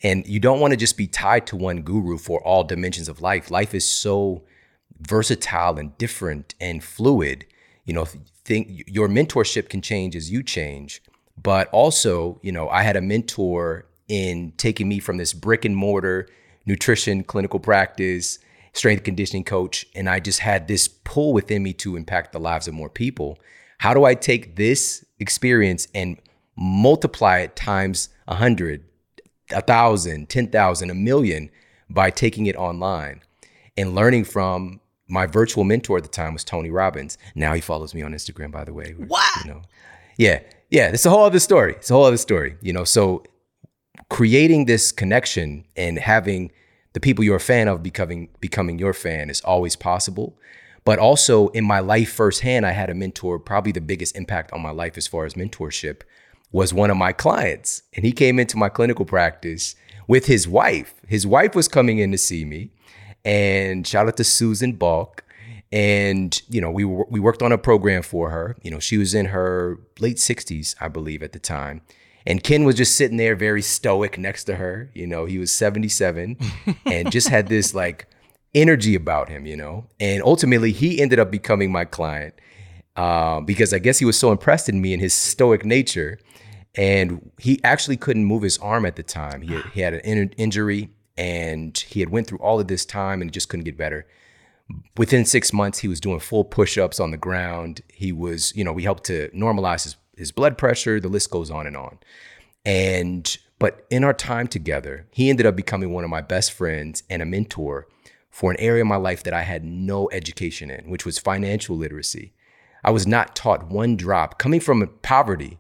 and 0.04 0.28
you 0.28 0.42
don't 0.42 0.60
want 0.60 0.72
to 0.72 0.78
just 0.78 0.98
be 0.98 1.08
tied 1.08 1.48
to 1.48 1.56
one 1.56 1.84
guru 1.84 2.18
for 2.18 2.44
all 2.44 2.66
dimensions 2.66 3.08
of 3.08 3.22
life. 3.22 3.50
Life 3.50 3.74
is 3.74 3.90
so 3.90 4.44
versatile 5.00 5.80
and 5.80 5.98
different 5.98 6.54
and 6.60 6.84
fluid. 6.84 7.46
You 7.86 7.94
know, 7.94 8.04
think 8.44 8.84
your 8.88 9.08
mentorship 9.08 9.70
can 9.70 9.82
change 9.82 10.14
as 10.14 10.30
you 10.30 10.44
change. 10.44 11.02
But 11.42 11.70
also, 11.70 12.42
you 12.44 12.52
know, 12.52 12.68
I 12.68 12.84
had 12.84 12.98
a 12.98 13.02
mentor 13.02 13.86
in 14.10 14.52
taking 14.58 14.90
me 14.90 15.00
from 15.00 15.16
this 15.16 15.32
brick 15.32 15.64
and 15.64 15.78
mortar 15.78 16.28
nutrition 16.66 17.24
clinical 17.24 17.62
practice 17.62 18.40
strength 18.78 19.04
conditioning 19.04 19.44
coach, 19.44 19.86
and 19.96 20.10
I 20.10 20.20
just 20.20 20.40
had 20.40 20.68
this 20.68 20.88
pull 20.88 21.34
within 21.34 21.64
me 21.64 21.74
to 21.74 21.96
impact 21.96 22.32
the 22.32 22.40
lives 22.40 22.68
of 22.68 22.74
more 22.74 22.90
people. 22.90 23.40
How 23.80 23.94
do 23.94 24.06
I 24.06 24.14
take 24.16 24.56
this 24.56 25.04
experience 25.20 25.88
and 25.94 26.18
multiply 26.56 27.40
it 27.40 27.56
times 27.56 28.10
a 28.28 28.36
hundred, 28.36 28.84
a 29.52 29.62
thousand, 29.62 30.30
ten 30.30 30.48
thousand, 30.48 30.90
a 30.90 30.96
million 30.96 31.50
by 31.90 32.10
taking 32.10 32.46
it 32.46 32.56
online 32.56 33.22
and 33.78 33.96
learning 33.96 34.26
from 34.26 34.82
my 35.08 35.26
virtual 35.26 35.64
mentor 35.64 35.98
at 35.98 36.04
the 36.04 36.10
time 36.10 36.34
was 36.34 36.44
Tony 36.44 36.70
Robbins. 36.70 37.18
Now 37.34 37.54
he 37.54 37.62
follows 37.62 37.94
me 37.96 38.02
on 38.02 38.14
Instagram, 38.14 38.52
by 38.52 38.66
the 38.66 38.74
way. 38.74 38.94
What? 38.98 39.46
You 39.46 39.52
know, 39.52 39.62
yeah, 40.18 40.42
yeah. 40.70 40.90
It's 40.90 41.06
a 41.06 41.10
whole 41.10 41.24
other 41.24 41.40
story. 41.40 41.74
It's 41.74 41.90
a 41.90 41.94
whole 41.94 42.06
other 42.06 42.18
story. 42.18 42.58
You 42.62 42.74
know, 42.74 42.84
so 42.84 43.24
creating 44.10 44.66
this 44.66 44.92
connection 44.92 45.66
and 45.76 45.98
having 45.98 46.52
the 46.98 47.02
people 47.02 47.24
you're 47.24 47.36
a 47.36 47.40
fan 47.40 47.68
of 47.68 47.84
becoming 47.84 48.28
becoming 48.40 48.80
your 48.80 48.92
fan 48.92 49.30
is 49.30 49.40
always 49.42 49.76
possible. 49.76 50.36
But 50.84 50.98
also 50.98 51.50
in 51.50 51.64
my 51.64 51.80
life 51.80 52.12
firsthand, 52.12 52.66
I 52.66 52.72
had 52.72 52.90
a 52.90 52.96
mentor, 52.96 53.38
probably 53.38 53.72
the 53.72 53.82
biggest 53.82 54.18
impact 54.18 54.52
on 54.52 54.62
my 54.62 54.72
life 54.72 54.98
as 54.98 55.06
far 55.06 55.24
as 55.24 55.36
mentorship 55.36 56.02
was 56.52 56.74
one 56.74 56.90
of 56.90 56.98
my 56.98 57.14
clients. 57.14 57.84
And 57.94 58.04
he 58.04 58.12
came 58.12 58.40
into 58.40 58.58
my 58.58 58.68
clinical 58.68 59.06
practice 59.06 59.76
with 60.08 60.26
his 60.26 60.48
wife. 60.48 60.96
His 61.08 61.28
wife 61.28 61.54
was 61.54 61.68
coming 61.68 62.00
in 62.00 62.12
to 62.14 62.18
see 62.18 62.44
me. 62.46 62.72
And 63.24 63.86
shout 63.86 64.08
out 64.08 64.18
to 64.18 64.24
Susan 64.24 64.74
Balk. 64.74 65.24
And, 65.72 66.42
you 66.50 66.62
know, 66.62 66.72
we, 66.72 66.84
we 66.84 67.20
worked 67.20 67.44
on 67.44 67.52
a 67.52 67.60
program 67.60 68.02
for 68.02 68.32
her. 68.32 68.58
You 68.64 68.72
know, 68.72 68.80
she 68.80 68.98
was 68.98 69.14
in 69.14 69.28
her 69.28 69.78
late 70.00 70.18
60s, 70.18 70.74
I 70.82 70.88
believe, 70.88 71.22
at 71.22 71.34
the 71.34 71.40
time. 71.40 71.82
And 72.28 72.44
Ken 72.44 72.66
was 72.66 72.76
just 72.76 72.98
sitting 72.98 73.16
there 73.16 73.38
very 73.38 73.62
stoic 73.62 74.18
next 74.18 74.44
to 74.44 74.56
her. 74.56 74.92
You 74.94 75.08
know, 75.08 75.24
he 75.24 75.40
was 75.40 75.50
77 75.50 76.38
and 76.86 77.10
just 77.10 77.30
had 77.30 77.48
this 77.48 77.74
like 77.74 78.06
energy 78.54 78.96
about 78.96 79.30
him, 79.30 79.46
you 79.46 79.56
know. 79.56 79.88
And 79.98 80.22
ultimately, 80.22 80.74
he 80.74 81.02
ended 81.02 81.20
up 81.20 81.32
becoming 81.32 81.72
my 81.72 81.86
client 81.86 82.34
uh, 82.98 83.40
because 83.40 83.74
I 83.74 83.80
guess 83.80 84.00
he 84.00 84.06
was 84.06 84.20
so 84.20 84.34
impressed 84.34 84.68
in 84.68 84.82
me 84.82 84.92
and 84.92 85.02
his 85.02 85.14
stoic 85.14 85.64
nature. 85.64 86.20
And 86.76 87.32
he 87.40 87.64
actually 87.64 87.96
couldn't 87.96 88.26
move 88.26 88.44
his 88.44 88.58
arm 88.58 88.86
at 88.86 88.98
the 88.98 89.04
time. 89.04 89.42
He 89.42 89.54
had, 89.54 89.66
he 89.74 89.80
had 89.80 89.94
an 89.94 90.02
in- 90.02 90.34
injury 90.38 90.90
and 91.18 91.78
he 91.78 92.02
had 92.02 92.10
went 92.10 92.28
through 92.28 92.40
all 92.40 92.60
of 92.60 92.68
this 92.68 92.86
time 92.86 93.22
and 93.22 93.32
just 93.32 93.48
couldn't 93.48 93.64
get 93.64 93.78
better. 93.78 94.06
Within 94.98 95.24
six 95.24 95.54
months, 95.54 95.80
he 95.80 95.88
was 95.88 96.02
doing 96.02 96.20
full 96.20 96.44
push-ups 96.44 97.00
on 97.00 97.12
the 97.12 97.18
ground. 97.18 97.82
He 97.88 98.12
was, 98.12 98.54
you 98.54 98.66
know, 98.66 98.74
we 98.74 98.84
helped 98.84 99.06
to 99.06 99.30
normalize 99.30 99.86
his 99.86 99.96
his 100.18 100.32
blood 100.32 100.58
pressure, 100.58 101.00
the 101.00 101.08
list 101.08 101.32
goes 101.32 101.52
on 101.52 101.68
and 101.68 101.78
on. 101.78 102.00
And 102.66 103.38
but 103.60 103.86
in 103.90 104.04
our 104.04 104.14
time 104.14 104.48
together, 104.48 105.08
he 105.12 105.30
ended 105.30 105.46
up 105.46 105.56
becoming 105.56 105.92
one 105.92 106.04
of 106.04 106.10
my 106.10 106.22
best 106.22 106.52
friends 106.52 107.04
and 107.10 107.22
a 107.22 107.26
mentor 107.26 107.88
for 108.30 108.52
an 108.52 108.60
area 108.60 108.84
of 108.84 108.88
my 108.88 108.98
life 108.98 109.24
that 109.24 109.34
I 109.34 109.42
had 109.42 109.64
no 109.64 110.10
education 110.12 110.70
in, 110.70 110.90
which 110.90 111.06
was 111.06 111.18
financial 111.18 111.76
literacy. 111.76 112.34
I 112.84 112.92
was 112.92 113.08
not 113.08 113.36
taught 113.36 113.72
one 113.72 113.96
drop 113.96 114.38
coming 114.38 114.60
from 114.60 114.88
poverty, 115.02 115.58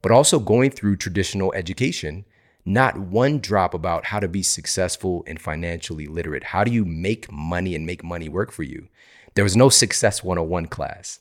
but 0.00 0.12
also 0.12 0.38
going 0.38 0.70
through 0.70 0.96
traditional 0.96 1.52
education, 1.54 2.24
not 2.64 2.98
one 2.98 3.40
drop 3.40 3.74
about 3.74 4.06
how 4.06 4.20
to 4.20 4.28
be 4.28 4.42
successful 4.42 5.24
and 5.26 5.40
financially 5.40 6.06
literate. 6.06 6.44
How 6.44 6.62
do 6.62 6.70
you 6.70 6.84
make 6.84 7.30
money 7.32 7.74
and 7.74 7.84
make 7.84 8.04
money 8.04 8.28
work 8.28 8.52
for 8.52 8.62
you? 8.62 8.88
There 9.34 9.44
was 9.44 9.56
no 9.56 9.68
success 9.68 10.22
101 10.22 10.66
class. 10.66 11.18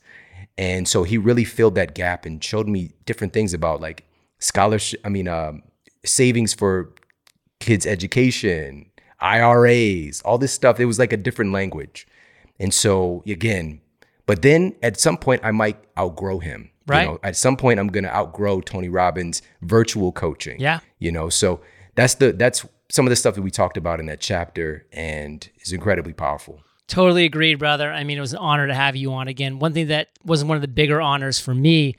And 0.57 0.87
so 0.87 1.03
he 1.03 1.17
really 1.17 1.45
filled 1.45 1.75
that 1.75 1.95
gap 1.95 2.25
and 2.25 2.43
showed 2.43 2.67
me 2.67 2.91
different 3.05 3.33
things 3.33 3.53
about 3.53 3.81
like 3.81 4.05
scholarship, 4.39 4.99
I 5.05 5.09
mean, 5.09 5.27
um, 5.27 5.63
savings 6.05 6.53
for 6.53 6.93
kids' 7.59 7.85
education, 7.85 8.89
IRAs, 9.19 10.21
all 10.21 10.37
this 10.37 10.53
stuff. 10.53 10.79
It 10.79 10.85
was 10.85 10.99
like 10.99 11.13
a 11.13 11.17
different 11.17 11.51
language. 11.51 12.07
And 12.59 12.73
so 12.73 13.23
again, 13.25 13.81
but 14.25 14.41
then 14.41 14.75
at 14.83 14.99
some 14.99 15.17
point 15.17 15.41
I 15.43 15.51
might 15.51 15.77
outgrow 15.97 16.39
him. 16.39 16.71
Right. 16.87 17.03
You 17.03 17.07
know, 17.07 17.19
at 17.23 17.35
some 17.35 17.55
point 17.55 17.79
I'm 17.79 17.87
gonna 17.87 18.09
outgrow 18.09 18.61
Tony 18.61 18.89
Robbins 18.89 19.41
virtual 19.61 20.11
coaching. 20.11 20.59
Yeah. 20.59 20.79
You 20.97 21.11
know, 21.11 21.29
so 21.29 21.61
that's 21.95 22.15
the 22.15 22.33
that's 22.33 22.65
some 22.89 23.05
of 23.05 23.09
the 23.09 23.15
stuff 23.15 23.35
that 23.35 23.41
we 23.41 23.51
talked 23.51 23.77
about 23.77 23.99
in 23.99 24.07
that 24.07 24.19
chapter 24.19 24.87
and 24.91 25.47
is 25.61 25.71
incredibly 25.71 26.13
powerful. 26.13 26.61
Totally 26.89 27.23
agreed, 27.23 27.59
brother. 27.59 27.93
I 27.93 28.03
mean, 28.03 28.17
it 28.17 28.21
was 28.21 28.33
an 28.33 28.39
honor 28.39 28.65
to 28.65 28.73
have 28.73 28.95
you 28.95 29.13
on 29.13 29.27
again. 29.27 29.59
One 29.59 29.73
thing 29.73 29.87
that 29.87 30.09
was 30.25 30.43
one 30.43 30.57
of 30.57 30.61
the 30.61 30.67
bigger 30.67 30.99
honors 30.99 31.39
for 31.39 31.53
me 31.53 31.95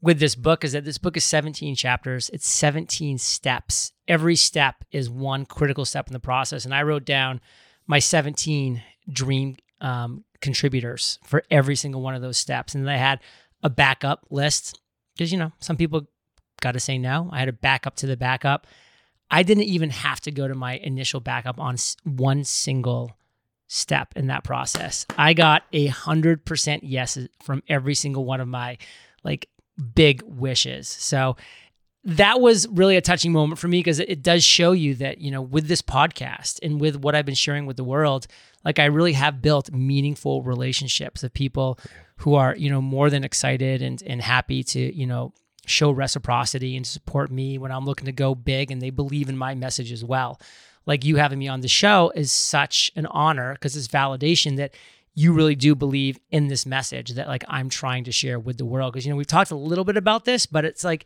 with 0.00 0.18
this 0.18 0.34
book 0.34 0.64
is 0.64 0.72
that 0.72 0.84
this 0.84 0.98
book 0.98 1.16
is 1.16 1.22
17 1.22 1.76
chapters, 1.76 2.28
it's 2.30 2.48
17 2.48 3.18
steps. 3.18 3.92
Every 4.08 4.34
step 4.34 4.84
is 4.90 5.08
one 5.08 5.46
critical 5.46 5.84
step 5.84 6.08
in 6.08 6.12
the 6.12 6.18
process. 6.18 6.64
And 6.64 6.74
I 6.74 6.82
wrote 6.82 7.04
down 7.04 7.40
my 7.86 8.00
17 8.00 8.82
dream 9.08 9.56
um, 9.80 10.24
contributors 10.40 11.20
for 11.24 11.44
every 11.48 11.76
single 11.76 12.02
one 12.02 12.16
of 12.16 12.20
those 12.20 12.36
steps. 12.36 12.74
And 12.74 12.90
I 12.90 12.96
had 12.96 13.20
a 13.62 13.70
backup 13.70 14.26
list 14.28 14.80
because, 15.14 15.30
you 15.30 15.38
know, 15.38 15.52
some 15.60 15.76
people 15.76 16.08
got 16.60 16.72
to 16.72 16.80
say 16.80 16.98
no. 16.98 17.30
I 17.32 17.38
had 17.38 17.48
a 17.48 17.52
backup 17.52 17.94
to 17.96 18.08
the 18.08 18.16
backup. 18.16 18.66
I 19.30 19.44
didn't 19.44 19.64
even 19.64 19.90
have 19.90 20.20
to 20.22 20.32
go 20.32 20.48
to 20.48 20.54
my 20.56 20.78
initial 20.78 21.20
backup 21.20 21.60
on 21.60 21.76
one 22.02 22.42
single 22.42 23.16
step 23.72 24.12
in 24.16 24.26
that 24.26 24.44
process. 24.44 25.06
I 25.16 25.32
got 25.32 25.62
a 25.72 25.86
hundred 25.86 26.44
percent 26.44 26.84
yes 26.84 27.16
from 27.42 27.62
every 27.68 27.94
single 27.94 28.26
one 28.26 28.40
of 28.40 28.46
my 28.46 28.76
like 29.24 29.48
big 29.94 30.22
wishes. 30.26 30.88
So 30.88 31.36
that 32.04 32.40
was 32.40 32.68
really 32.68 32.96
a 32.96 33.00
touching 33.00 33.32
moment 33.32 33.58
for 33.58 33.68
me 33.68 33.78
because 33.78 33.98
it, 33.98 34.22
does 34.22 34.44
show 34.44 34.72
you 34.72 34.96
that, 34.96 35.18
you 35.18 35.30
know, 35.30 35.40
with 35.40 35.68
this 35.68 35.80
podcast 35.80 36.58
and 36.62 36.80
with 36.80 36.96
what 36.96 37.14
I've 37.14 37.24
been 37.24 37.34
sharing 37.34 37.64
with 37.64 37.78
the 37.78 37.84
world, 37.84 38.26
like 38.62 38.78
I 38.78 38.86
really 38.86 39.14
have 39.14 39.40
built 39.40 39.72
meaningful 39.72 40.42
relationships 40.42 41.22
of 41.22 41.32
people 41.32 41.78
who 42.16 42.34
are, 42.34 42.54
you 42.54 42.68
know, 42.68 42.82
more 42.82 43.08
than 43.08 43.24
excited 43.24 43.80
and, 43.80 44.02
and 44.06 44.20
happy 44.20 44.62
to, 44.64 44.94
you 44.94 45.06
know, 45.06 45.32
show 45.64 45.92
reciprocity 45.92 46.76
and 46.76 46.86
support 46.86 47.30
me 47.30 47.56
when 47.56 47.72
I'm 47.72 47.86
looking 47.86 48.06
to 48.06 48.12
go 48.12 48.34
big 48.34 48.70
and 48.70 48.82
they 48.82 48.90
believe 48.90 49.28
in 49.30 49.38
my 49.38 49.54
message 49.54 49.92
as 49.92 50.04
well. 50.04 50.40
Like 50.86 51.04
you 51.04 51.16
having 51.16 51.38
me 51.38 51.48
on 51.48 51.60
the 51.60 51.68
show 51.68 52.12
is 52.14 52.32
such 52.32 52.90
an 52.96 53.06
honor 53.06 53.54
because 53.54 53.76
it's 53.76 53.88
validation 53.88 54.56
that 54.56 54.74
you 55.14 55.32
really 55.32 55.54
do 55.54 55.74
believe 55.74 56.18
in 56.30 56.48
this 56.48 56.64
message 56.64 57.10
that 57.10 57.28
like 57.28 57.44
I'm 57.48 57.68
trying 57.68 58.04
to 58.04 58.12
share 58.12 58.38
with 58.38 58.58
the 58.58 58.64
world. 58.64 58.92
Because, 58.92 59.04
you 59.04 59.12
know, 59.12 59.16
we've 59.16 59.26
talked 59.26 59.50
a 59.50 59.56
little 59.56 59.84
bit 59.84 59.96
about 59.96 60.24
this, 60.24 60.46
but 60.46 60.64
it's 60.64 60.84
like, 60.84 61.04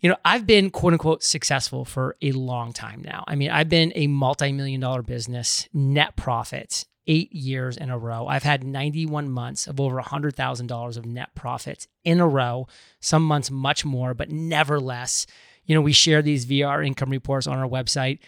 you 0.00 0.08
know, 0.08 0.16
I've 0.24 0.46
been 0.46 0.70
quote 0.70 0.92
unquote 0.92 1.22
successful 1.22 1.84
for 1.84 2.16
a 2.22 2.32
long 2.32 2.72
time 2.72 3.02
now. 3.04 3.24
I 3.26 3.34
mean, 3.34 3.50
I've 3.50 3.68
been 3.68 3.92
a 3.94 4.06
multi 4.06 4.52
million 4.52 4.80
dollar 4.80 5.02
business, 5.02 5.68
net 5.72 6.16
profit, 6.16 6.86
eight 7.08 7.32
years 7.32 7.76
in 7.76 7.90
a 7.90 7.98
row. 7.98 8.26
I've 8.26 8.44
had 8.44 8.62
91 8.62 9.30
months 9.30 9.66
of 9.66 9.80
over 9.80 10.00
$100,000 10.00 10.96
of 10.96 11.06
net 11.06 11.34
profits 11.34 11.88
in 12.04 12.20
a 12.20 12.28
row, 12.28 12.68
some 13.00 13.24
months 13.24 13.50
much 13.50 13.84
more, 13.84 14.14
but 14.14 14.30
never 14.30 14.78
less. 14.78 15.26
You 15.64 15.74
know, 15.74 15.80
we 15.80 15.92
share 15.92 16.22
these 16.22 16.46
VR 16.46 16.86
income 16.86 17.10
reports 17.10 17.46
on 17.46 17.58
our 17.58 17.68
website. 17.68 18.20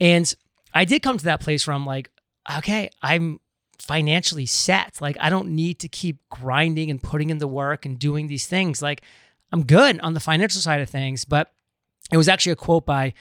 And 0.00 0.32
I 0.74 0.84
did 0.84 1.02
come 1.02 1.18
to 1.18 1.24
that 1.24 1.40
place 1.40 1.66
where 1.66 1.74
I'm 1.74 1.86
like, 1.86 2.10
okay, 2.58 2.90
I'm 3.02 3.40
financially 3.78 4.46
set. 4.46 5.00
Like, 5.00 5.16
I 5.20 5.30
don't 5.30 5.50
need 5.50 5.80
to 5.80 5.88
keep 5.88 6.18
grinding 6.30 6.90
and 6.90 7.02
putting 7.02 7.30
in 7.30 7.38
the 7.38 7.48
work 7.48 7.86
and 7.86 7.98
doing 7.98 8.26
these 8.26 8.46
things. 8.46 8.82
Like, 8.82 9.02
I'm 9.52 9.64
good 9.64 10.00
on 10.00 10.14
the 10.14 10.20
financial 10.20 10.60
side 10.60 10.80
of 10.80 10.90
things. 10.90 11.24
But 11.24 11.52
it 12.12 12.16
was 12.16 12.28
actually 12.28 12.52
a 12.52 12.56
quote 12.56 12.86
by 12.86 13.14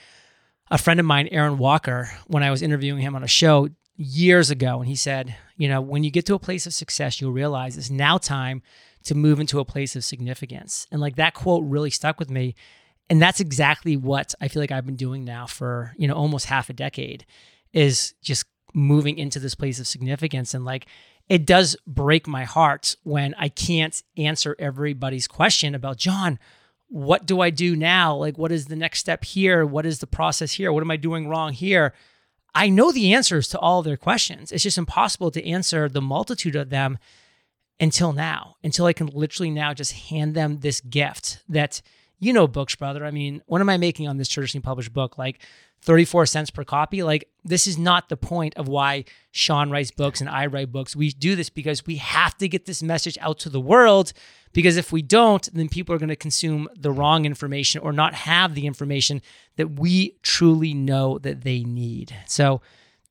a 0.70 0.78
friend 0.78 1.00
of 1.00 1.06
mine, 1.06 1.30
Aaron 1.32 1.58
Walker, 1.58 2.10
when 2.28 2.44
I 2.44 2.52
was 2.52 2.62
interviewing 2.62 3.02
him 3.02 3.16
on 3.16 3.24
a 3.24 3.28
show 3.28 3.70
years 3.96 4.50
ago. 4.50 4.80
And 4.80 4.88
he 4.88 4.96
said, 4.96 5.36
you 5.58 5.68
know, 5.68 5.82
when 5.82 6.04
you 6.04 6.12
get 6.12 6.26
to 6.28 6.36
a 6.36 6.40
place 6.40 6.66
of 6.66 6.74
success, 6.74 7.20
you'll 7.20 7.32
realize 7.32 7.78
it's 7.78 7.90
now 7.90 8.18
time 8.18 8.62
to 9.06 9.16
move 9.16 9.40
into 9.40 9.60
a 9.60 9.66
place 9.66 9.96
of 9.96 10.04
significance. 10.04 10.86
And 10.92 11.02
like 11.02 11.16
that 11.16 11.34
quote 11.34 11.64
really 11.66 11.90
stuck 11.90 12.20
with 12.20 12.30
me. 12.30 12.56
And 13.10 13.22
that's 13.22 13.40
exactly 13.40 13.96
what 13.96 14.36
I 14.42 14.48
feel 14.48 14.62
like 14.62 14.72
I've 14.72 14.86
been 14.86 14.96
doing 14.96 15.24
now 15.24 15.46
for, 15.46 15.94
you 15.98 16.08
know, 16.08 16.16
almost 16.16 16.48
half 16.48 16.70
a 16.70 16.74
decade 16.74 17.26
is 17.72 18.14
just 18.22 18.46
moving 18.74 19.18
into 19.18 19.40
this 19.40 19.56
place 19.56 19.80
of 19.80 19.88
significance. 19.88 20.54
And 20.54 20.66
like, 20.66 20.88
it 21.30 21.46
does 21.46 21.76
break 21.86 22.28
my 22.28 22.44
heart 22.44 22.96
when 23.04 23.34
I 23.38 23.50
can't 23.50 24.02
answer 24.18 24.56
everybody's 24.60 25.28
question 25.28 25.76
about 25.76 25.98
John, 25.98 26.40
what 26.90 27.26
do 27.26 27.42
I 27.42 27.50
do 27.50 27.76
now? 27.76 28.16
Like, 28.16 28.38
what 28.38 28.52
is 28.52 28.66
the 28.66 28.76
next 28.76 29.00
step 29.00 29.26
here? 29.26 29.66
What 29.66 29.86
is 29.86 30.00
the 30.00 30.08
process 30.08 30.54
here? 30.54 30.72
What 30.72 30.84
am 30.84 30.92
I 30.92 30.98
doing 30.98 31.28
wrong 31.28 31.52
here? 31.52 31.94
I 32.56 32.70
know 32.70 32.92
the 32.92 33.14
answers 33.14 33.50
to 33.50 33.60
all 33.60 33.84
their 33.84 33.98
questions. 33.98 34.52
It's 34.52 34.64
just 34.64 34.78
impossible 34.78 35.32
to 35.32 35.46
answer 35.46 35.90
the 35.90 36.02
multitude 36.02 36.56
of 36.56 36.70
them 36.70 36.98
until 37.80 38.14
now, 38.14 38.56
until 38.64 38.86
I 38.86 38.94
can 38.94 39.08
literally 39.08 39.52
now 39.52 39.74
just 39.74 39.92
hand 39.94 40.34
them 40.34 40.60
this 40.60 40.82
gift 40.82 41.44
that, 41.50 41.82
you 42.20 42.34
know, 42.34 42.48
books, 42.48 42.76
brother. 42.76 43.06
I 43.06 43.12
mean, 43.12 43.42
what 43.46 43.62
am 43.62 43.70
I 43.70 43.78
making 43.78 44.08
on 44.08 44.18
this 44.18 44.28
traditionally 44.28 44.64
published 44.64 44.94
book? 44.94 45.18
Like 45.18 45.40
34 45.82 46.26
cents 46.26 46.50
per 46.50 46.64
copy. 46.64 47.04
Like, 47.04 47.30
this 47.44 47.68
is 47.68 47.78
not 47.78 48.10
the 48.10 48.18
point 48.18 48.56
of 48.58 48.68
why 48.68 49.06
Shawn 49.32 49.70
writes 49.70 49.92
books 49.92 50.20
and 50.22 50.30
I 50.30 50.48
write 50.48 50.72
books. 50.72 50.96
We 50.96 51.12
do 51.12 51.36
this 51.36 51.50
because 51.50 51.86
we 51.86 51.98
have 51.98 52.38
to 52.38 52.48
get 52.48 52.66
this 52.66 52.82
message 52.82 53.18
out 53.22 53.40
to 53.40 53.50
the 53.50 53.62
world. 53.62 54.14
Because 54.54 54.78
if 54.78 54.92
we 54.92 55.04
don't, 55.04 55.48
then 55.54 55.70
people 55.70 55.94
are 55.94 56.00
going 56.00 56.10
to 56.10 56.16
consume 56.16 56.68
the 56.76 56.92
wrong 56.92 57.26
information 57.26 57.82
or 57.82 57.92
not 57.92 58.16
have 58.16 58.56
the 58.56 58.66
information 58.66 59.22
that 59.58 59.80
we 59.80 60.18
truly 60.24 60.74
know 60.74 61.20
that 61.20 61.42
they 61.42 61.64
need. 61.64 62.16
So 62.26 62.62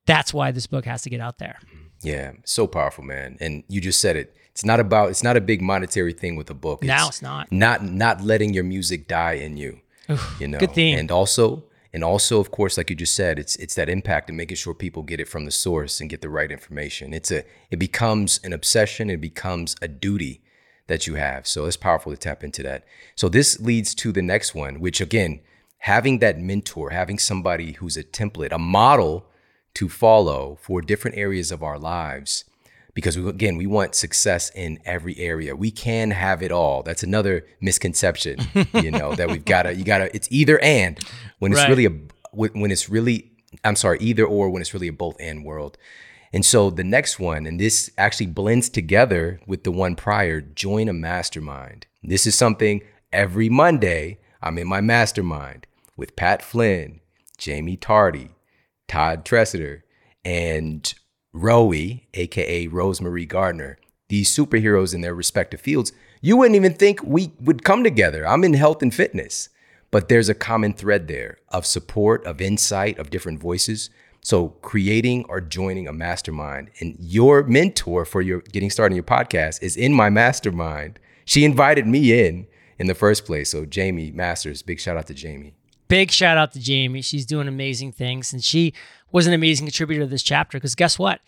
that's 0.07 0.35
why 0.35 0.51
this 0.51 0.67
book 0.67 0.87
has 0.87 1.03
to 1.03 1.11
get 1.11 1.21
out 1.21 1.39
there. 1.39 1.59
Yeah, 2.07 2.33
so 2.45 2.69
powerful, 2.69 3.03
man. 3.03 3.37
And 3.41 3.65
you 3.67 3.81
just 3.81 4.01
said 4.01 4.15
it. 4.15 4.37
It's 4.53 4.65
not 4.65 4.79
about 4.79 5.11
it's 5.11 5.25
not 5.25 5.37
a 5.37 5.41
big 5.41 5.61
monetary 5.61 6.13
thing 6.13 6.37
with 6.37 6.49
a 6.49 6.55
book. 6.55 6.79
It's 6.83 6.87
now 6.87 7.09
it's 7.09 7.21
not. 7.21 7.51
Not 7.51 7.83
not 7.83 8.21
letting 8.21 8.55
your 8.55 8.63
music 8.63 9.09
die 9.09 9.33
in 9.33 9.57
you. 9.57 9.81
Oof, 10.09 10.37
you 10.41 10.47
know. 10.47 10.59
good 10.59 10.73
thing. 10.73 10.95
And 10.95 11.11
also 11.11 11.65
and 11.93 12.05
also 12.05 12.39
of 12.39 12.53
course 12.53 12.77
like 12.77 12.91
you 12.91 12.97
just 12.97 13.15
said 13.15 13.41
it's 13.41 13.57
it's 13.57 13.75
that 13.75 13.89
impact 13.89 14.29
and 14.29 14.37
making 14.37 14.57
sure 14.57 14.73
people 14.73 15.03
get 15.03 15.19
it 15.19 15.27
from 15.27 15.47
the 15.47 15.51
source 15.51 16.01
and 16.01 16.11
get 16.11 16.21
the 16.21 16.29
right 16.29 16.53
information 16.53 17.15
it's 17.15 17.31
a 17.31 17.43
it 17.71 17.79
becomes 17.79 18.39
an 18.45 18.53
obsession 18.53 19.09
it 19.09 19.21
becomes 19.21 19.77
a 19.81 19.89
duty 19.89 20.43
that 20.89 21.07
you 21.07 21.15
have 21.15 21.47
so 21.47 21.65
it's 21.65 21.77
powerful 21.77 22.13
to 22.13 22.19
tap 22.19 22.45
into 22.45 22.63
that 22.63 22.85
so 23.15 23.31
this 23.31 23.61
leads 23.61 23.95
to 23.95 24.13
the 24.13 24.21
next 24.21 24.55
one 24.55 24.79
which 24.79 25.01
again 25.01 25.41
having 25.79 26.19
that 26.19 26.39
mentor 26.39 26.91
having 26.91 27.19
somebody 27.19 27.73
who's 27.73 27.97
a 27.97 28.05
template 28.05 28.53
a 28.53 28.59
model 28.59 29.25
to 29.77 29.89
follow 29.89 30.59
for 30.63 30.81
different 30.83 31.17
areas 31.17 31.51
of 31.53 31.63
our 31.63 31.79
lives. 31.79 32.45
Because 32.95 33.19
we, 33.19 33.29
again 33.29 33.57
we 33.59 33.67
want 33.67 33.95
success 33.95 34.51
in 34.55 34.79
every 34.87 35.17
area. 35.19 35.55
We 35.55 35.71
can 35.71 36.13
have 36.13 36.43
it 36.43 36.51
all. 36.51 36.83
That's 36.83 37.03
another 37.03 37.47
misconception 37.61 38.39
you 38.75 38.91
know 38.91 39.15
that 39.15 39.29
we've 39.31 39.45
got 39.45 39.65
to 39.65 39.75
you 39.75 39.85
got 39.85 39.99
to 39.99 40.17
it's 40.17 40.29
either 40.31 40.59
and. 40.61 40.99
When 41.39 41.53
it's 41.53 41.61
Right. 41.61 41.69
really 41.69 41.87
a 41.87 41.93
when 42.33 42.71
it's 42.71 42.89
really 42.89 43.31
i'm 43.65 43.77
sorry 43.77 43.99
either 44.01 44.25
or 44.25 44.51
when 44.51 44.61
it's 44.63 44.73
really 44.75 44.89
a 44.89 44.93
both 44.93 45.17
and 45.21 45.45
world. 45.45 45.77
And 46.33 46.45
so 46.45 46.71
the 46.71 46.85
next 46.85 47.19
one 47.21 47.47
and 47.47 47.61
this 47.61 47.91
actually 47.99 48.27
blends 48.27 48.69
together 48.71 49.41
with 49.47 49.65
the 49.65 49.71
one 49.73 49.95
prior 49.95 50.41
join 50.41 50.89
a 50.89 50.93
mastermind. 50.95 51.87
This 52.03 52.27
is 52.27 52.35
something 52.35 52.81
every 53.13 53.49
monday 53.49 54.19
i'm 54.43 54.57
in 54.59 54.67
my 54.67 54.81
mastermind 54.81 55.67
with 55.97 56.17
pat 56.17 56.43
flynn 56.43 57.01
jaime 57.43 57.77
tardy 57.77 58.31
todd 58.89 59.25
tresidder 59.25 59.83
and 60.25 60.95
Roe, 61.33 61.73
aka 62.15 62.67
Rosemary 62.67 63.27
Gardner, 63.27 63.79
these 64.09 64.35
superheroes 64.35 64.95
in 64.95 65.01
their 65.01 65.15
respective 65.15 65.61
fields, 65.61 65.93
you 66.21 66.37
wouldn't 66.37 66.57
even 66.57 66.75
think 66.75 67.03
we 67.03 67.33
would 67.41 67.65
come 67.65 67.85
together. 67.85 68.27
I'm 68.27 68.45
in 68.45 68.55
health 68.55 68.83
and 68.83 68.95
fitness, 68.95 69.49
but 69.91 70.09
there's 70.09 70.29
a 70.29 70.35
common 70.35 70.73
thread 70.73 71.09
there 71.09 71.39
of 71.49 71.67
support, 71.67 72.25
of 72.25 72.41
insight, 72.41 72.99
of 72.99 73.11
different 73.11 73.41
voices. 73.41 73.91
So 74.23 74.49
creating 74.49 75.25
or 75.29 75.41
joining 75.41 75.87
a 75.87 75.93
mastermind 75.93 76.71
and 76.81 76.97
your 76.99 77.45
mentor 77.45 78.05
for 78.05 78.23
your 78.23 78.41
getting 78.41 78.71
started 78.71 78.93
in 78.93 78.97
your 78.97 79.05
podcast 79.05 79.63
is 79.63 79.77
in 79.77 79.93
my 79.93 80.11
mastermind. 80.11 80.99
She 81.25 81.45
invited 81.45 81.87
me 81.87 82.27
in 82.27 82.47
in 82.79 82.87
the 82.87 82.95
first 82.95 83.25
place. 83.25 83.51
So 83.51 83.67
Jaime 83.73 84.11
Masters, 84.11 84.63
big 84.63 84.81
shout 84.81 84.97
out 84.97 85.07
to 85.09 85.15
Jaime. 85.15 85.55
Big 85.89 86.11
shout 86.11 86.37
out 86.37 86.53
to 86.53 86.61
Jaime. 86.61 87.03
She's 87.03 87.27
doing 87.27 87.49
amazing 87.49 87.93
things. 87.93 88.33
And 88.33 88.43
she 88.43 88.73
was 89.13 89.27
an 89.27 89.33
amazing 89.33 89.67
contributor 89.67 90.03
to 90.03 90.07
this 90.07 90.23
chapter 90.23 90.59
because 90.59 90.75
guess 90.75 90.99
what? 90.99 91.21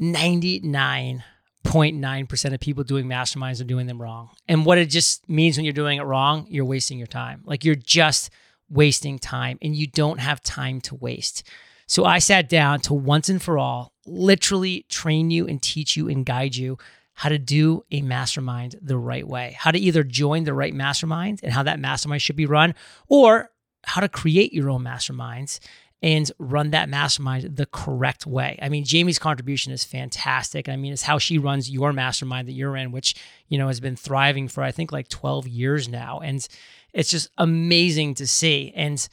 99.9% 0.00 2.54
of 2.54 2.60
people 2.60 2.84
doing 2.84 3.06
masterminds 3.06 3.60
are 3.60 3.64
doing 3.64 3.86
them 3.86 4.00
wrong. 4.00 4.30
And 4.48 4.66
what 4.66 4.78
it 4.78 4.86
just 4.86 5.28
means 5.28 5.56
when 5.56 5.64
you're 5.64 5.72
doing 5.72 5.98
it 5.98 6.04
wrong, 6.04 6.46
you're 6.48 6.64
wasting 6.64 6.98
your 6.98 7.06
time. 7.06 7.42
Like 7.44 7.64
you're 7.64 7.74
just 7.74 8.30
wasting 8.68 9.18
time 9.18 9.58
and 9.62 9.76
you 9.76 9.86
don't 9.86 10.18
have 10.18 10.42
time 10.42 10.80
to 10.82 10.94
waste. 10.94 11.42
So 11.86 12.04
I 12.04 12.18
sat 12.18 12.48
down 12.48 12.80
to 12.80 12.94
once 12.94 13.28
and 13.28 13.42
for 13.42 13.58
all 13.58 13.92
literally 14.06 14.86
train 14.88 15.30
you 15.30 15.46
and 15.46 15.62
teach 15.62 15.96
you 15.96 16.08
and 16.08 16.24
guide 16.24 16.56
you 16.56 16.78
how 17.14 17.28
to 17.28 17.38
do 17.38 17.84
a 17.90 18.00
mastermind 18.00 18.76
the 18.80 18.96
right 18.96 19.28
way, 19.28 19.54
how 19.58 19.70
to 19.70 19.78
either 19.78 20.02
join 20.02 20.44
the 20.44 20.54
right 20.54 20.74
mastermind 20.74 21.40
and 21.42 21.52
how 21.52 21.62
that 21.62 21.78
mastermind 21.78 22.22
should 22.22 22.36
be 22.36 22.46
run, 22.46 22.74
or 23.08 23.50
how 23.84 24.00
to 24.00 24.08
create 24.08 24.52
your 24.52 24.70
own 24.70 24.82
masterminds 24.82 25.58
and 26.02 26.32
run 26.38 26.70
that 26.70 26.88
mastermind 26.88 27.56
the 27.56 27.66
correct 27.66 28.26
way. 28.26 28.58
I 28.60 28.68
mean, 28.68 28.84
Jaime's 28.88 29.20
contribution 29.20 29.72
is 29.72 29.84
fantastic. 29.84 30.68
I 30.68 30.74
mean, 30.74 30.92
it's 30.92 31.02
how 31.02 31.18
she 31.18 31.38
runs 31.38 31.70
your 31.70 31.92
mastermind 31.92 32.48
that 32.48 32.52
you're 32.52 32.76
in, 32.76 32.90
which, 32.90 33.14
you 33.48 33.56
know, 33.56 33.68
has 33.68 33.78
been 33.78 33.94
thriving 33.94 34.48
for 34.48 34.64
I 34.64 34.72
think 34.72 34.90
like 34.90 35.08
12 35.08 35.46
years 35.46 35.88
now. 35.88 36.18
And 36.18 36.46
it's 36.92 37.10
just 37.10 37.30
amazing 37.38 38.14
to 38.14 38.26
see. 38.26 38.72
And 38.74 39.08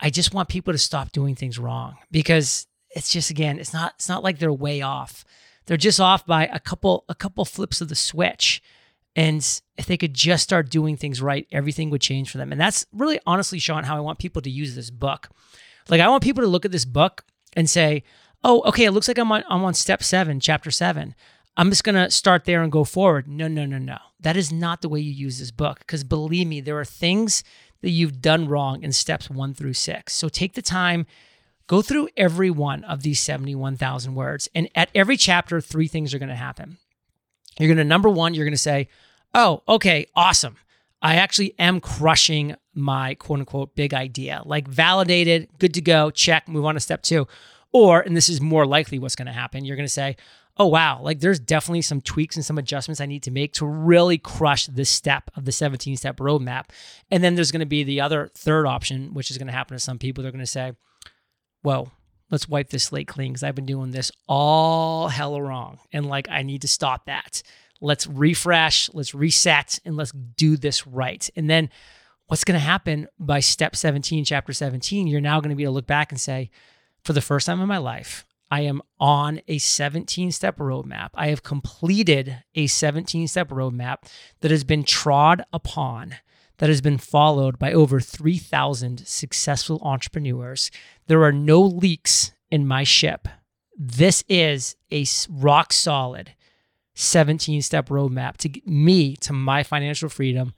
I 0.00 0.10
just 0.10 0.34
want 0.34 0.48
people 0.48 0.72
to 0.72 0.78
stop 0.78 1.12
doing 1.12 1.36
things 1.36 1.58
wrong 1.58 1.96
because 2.10 2.66
it's 2.90 3.12
just 3.12 3.30
again, 3.30 3.58
it's 3.58 3.72
not 3.72 3.94
it's 3.96 4.08
not 4.08 4.24
like 4.24 4.38
they're 4.38 4.52
way 4.52 4.82
off. 4.82 5.24
They're 5.66 5.76
just 5.76 6.00
off 6.00 6.26
by 6.26 6.46
a 6.46 6.58
couple 6.58 7.04
a 7.08 7.14
couple 7.14 7.44
flips 7.44 7.80
of 7.80 7.88
the 7.88 7.94
switch. 7.94 8.60
And 9.16 9.38
if 9.76 9.86
they 9.86 9.96
could 9.96 10.14
just 10.14 10.42
start 10.42 10.70
doing 10.70 10.96
things 10.96 11.22
right, 11.22 11.46
everything 11.52 11.90
would 11.90 12.00
change 12.00 12.30
for 12.30 12.38
them. 12.38 12.50
And 12.50 12.60
that's 12.60 12.84
really 12.92 13.20
honestly, 13.26 13.58
Shawn, 13.58 13.84
how 13.84 13.96
I 13.96 14.00
want 14.00 14.18
people 14.18 14.42
to 14.42 14.50
use 14.50 14.74
this 14.74 14.90
book. 14.90 15.28
Like 15.88 16.00
I 16.00 16.08
want 16.08 16.22
people 16.22 16.42
to 16.42 16.48
look 16.48 16.64
at 16.64 16.72
this 16.72 16.84
book 16.84 17.24
and 17.54 17.68
say, 17.70 18.02
"Oh, 18.42 18.62
okay, 18.62 18.84
it 18.84 18.92
looks 18.92 19.08
like 19.08 19.18
I'm 19.18 19.30
on 19.30 19.44
I'm 19.48 19.64
on 19.64 19.74
step 19.74 20.02
7, 20.02 20.40
chapter 20.40 20.70
7. 20.70 21.14
I'm 21.56 21.70
just 21.70 21.84
going 21.84 21.94
to 21.94 22.10
start 22.10 22.44
there 22.44 22.62
and 22.62 22.72
go 22.72 22.84
forward." 22.84 23.28
No, 23.28 23.46
no, 23.46 23.66
no, 23.66 23.78
no. 23.78 23.98
That 24.18 24.36
is 24.36 24.50
not 24.50 24.82
the 24.82 24.88
way 24.88 25.00
you 25.00 25.12
use 25.12 25.38
this 25.38 25.50
book 25.50 25.80
because 25.80 26.02
believe 26.02 26.46
me, 26.46 26.60
there 26.60 26.78
are 26.78 26.84
things 26.84 27.44
that 27.82 27.90
you've 27.90 28.20
done 28.20 28.48
wrong 28.48 28.82
in 28.82 28.92
steps 28.92 29.28
1 29.28 29.54
through 29.54 29.74
6. 29.74 30.12
So 30.12 30.28
take 30.28 30.54
the 30.54 30.62
time 30.62 31.06
Go 31.66 31.80
through 31.80 32.08
every 32.16 32.50
one 32.50 32.84
of 32.84 33.02
these 33.02 33.20
71,000 33.20 34.14
words. 34.14 34.48
And 34.54 34.68
at 34.74 34.90
every 34.94 35.16
chapter, 35.16 35.60
three 35.60 35.88
things 35.88 36.12
are 36.12 36.18
going 36.18 36.28
to 36.28 36.34
happen. 36.34 36.76
You're 37.58 37.68
going 37.68 37.78
to, 37.78 37.84
number 37.84 38.08
one, 38.08 38.34
you're 38.34 38.44
going 38.44 38.52
to 38.52 38.58
say, 38.58 38.88
oh, 39.34 39.62
okay, 39.68 40.06
awesome. 40.14 40.56
I 41.02 41.16
actually 41.16 41.54
am 41.58 41.80
crushing 41.80 42.56
my 42.74 43.14
quote 43.14 43.40
unquote 43.40 43.74
big 43.74 43.92
idea. 43.92 44.42
Like 44.44 44.66
validated, 44.66 45.48
good 45.58 45.74
to 45.74 45.82
go, 45.82 46.10
check, 46.10 46.48
move 46.48 46.64
on 46.64 46.74
to 46.74 46.80
step 46.80 47.02
two. 47.02 47.28
Or, 47.72 48.00
and 48.00 48.16
this 48.16 48.28
is 48.28 48.40
more 48.40 48.64
likely 48.66 48.98
what's 48.98 49.16
going 49.16 49.26
to 49.26 49.32
happen, 49.32 49.64
you're 49.64 49.76
going 49.76 49.86
to 49.86 49.92
say, 49.92 50.16
oh, 50.56 50.68
wow, 50.68 51.00
like 51.02 51.20
there's 51.20 51.40
definitely 51.40 51.82
some 51.82 52.00
tweaks 52.00 52.36
and 52.36 52.44
some 52.44 52.58
adjustments 52.58 53.00
I 53.00 53.06
need 53.06 53.24
to 53.24 53.30
make 53.30 53.52
to 53.54 53.66
really 53.66 54.18
crush 54.18 54.66
this 54.66 54.88
step 54.88 55.30
of 55.36 55.44
the 55.44 55.52
17 55.52 55.96
step 55.96 56.18
roadmap. 56.18 56.66
And 57.10 57.24
then 57.24 57.34
there's 57.34 57.50
going 57.50 57.60
to 57.60 57.66
be 57.66 57.82
the 57.82 58.00
other 58.00 58.30
third 58.34 58.66
option, 58.66 59.12
which 59.12 59.30
is 59.30 59.38
going 59.38 59.48
to 59.48 59.52
happen 59.52 59.76
to 59.76 59.80
some 59.80 59.98
people. 59.98 60.22
They're 60.22 60.32
going 60.32 60.44
to 60.44 60.46
say, 60.46 60.74
whoa, 61.62 61.90
let's 62.30 62.48
wipe 62.48 62.70
this 62.70 62.84
slate 62.84 63.08
clean 63.08 63.32
because 63.32 63.42
I've 63.42 63.56
been 63.56 63.66
doing 63.66 63.90
this 63.90 64.12
all 64.28 65.08
hella 65.08 65.42
wrong. 65.42 65.80
And 65.92 66.06
like, 66.06 66.28
I 66.30 66.42
need 66.42 66.62
to 66.62 66.68
stop 66.68 67.06
that. 67.06 67.42
Let's 67.84 68.06
refresh, 68.06 68.88
let's 68.94 69.14
reset, 69.14 69.78
and 69.84 69.94
let's 69.94 70.12
do 70.12 70.56
this 70.56 70.86
right. 70.86 71.28
And 71.36 71.50
then 71.50 71.68
what's 72.28 72.42
going 72.42 72.58
to 72.58 72.64
happen 72.64 73.08
by 73.18 73.40
step 73.40 73.76
17, 73.76 74.24
chapter 74.24 74.54
17, 74.54 75.06
you're 75.06 75.20
now 75.20 75.38
going 75.40 75.50
to 75.50 75.56
be 75.56 75.64
able 75.64 75.72
to 75.72 75.76
look 75.76 75.86
back 75.86 76.10
and 76.10 76.18
say, 76.18 76.50
for 77.02 77.12
the 77.12 77.20
first 77.20 77.44
time 77.44 77.60
in 77.60 77.68
my 77.68 77.76
life, 77.76 78.24
I 78.50 78.62
am 78.62 78.80
on 78.98 79.42
a 79.48 79.58
17 79.58 80.32
step 80.32 80.56
roadmap. 80.56 81.10
I 81.12 81.28
have 81.28 81.42
completed 81.42 82.42
a 82.54 82.68
17 82.68 83.28
step 83.28 83.50
roadmap 83.50 83.98
that 84.40 84.50
has 84.50 84.64
been 84.64 84.84
trod 84.84 85.44
upon, 85.52 86.14
that 86.58 86.70
has 86.70 86.80
been 86.80 86.96
followed 86.96 87.58
by 87.58 87.74
over 87.74 88.00
3,000 88.00 89.06
successful 89.06 89.78
entrepreneurs. 89.82 90.70
There 91.06 91.22
are 91.22 91.32
no 91.32 91.60
leaks 91.60 92.32
in 92.50 92.66
my 92.66 92.82
ship. 92.82 93.28
This 93.76 94.24
is 94.26 94.76
a 94.90 95.04
rock 95.28 95.72
solid 95.74 96.34
17 96.94 97.62
step 97.62 97.88
roadmap 97.88 98.36
to 98.38 98.60
me 98.64 99.16
to 99.16 99.32
my 99.32 99.62
financial 99.62 100.08
freedom 100.08 100.54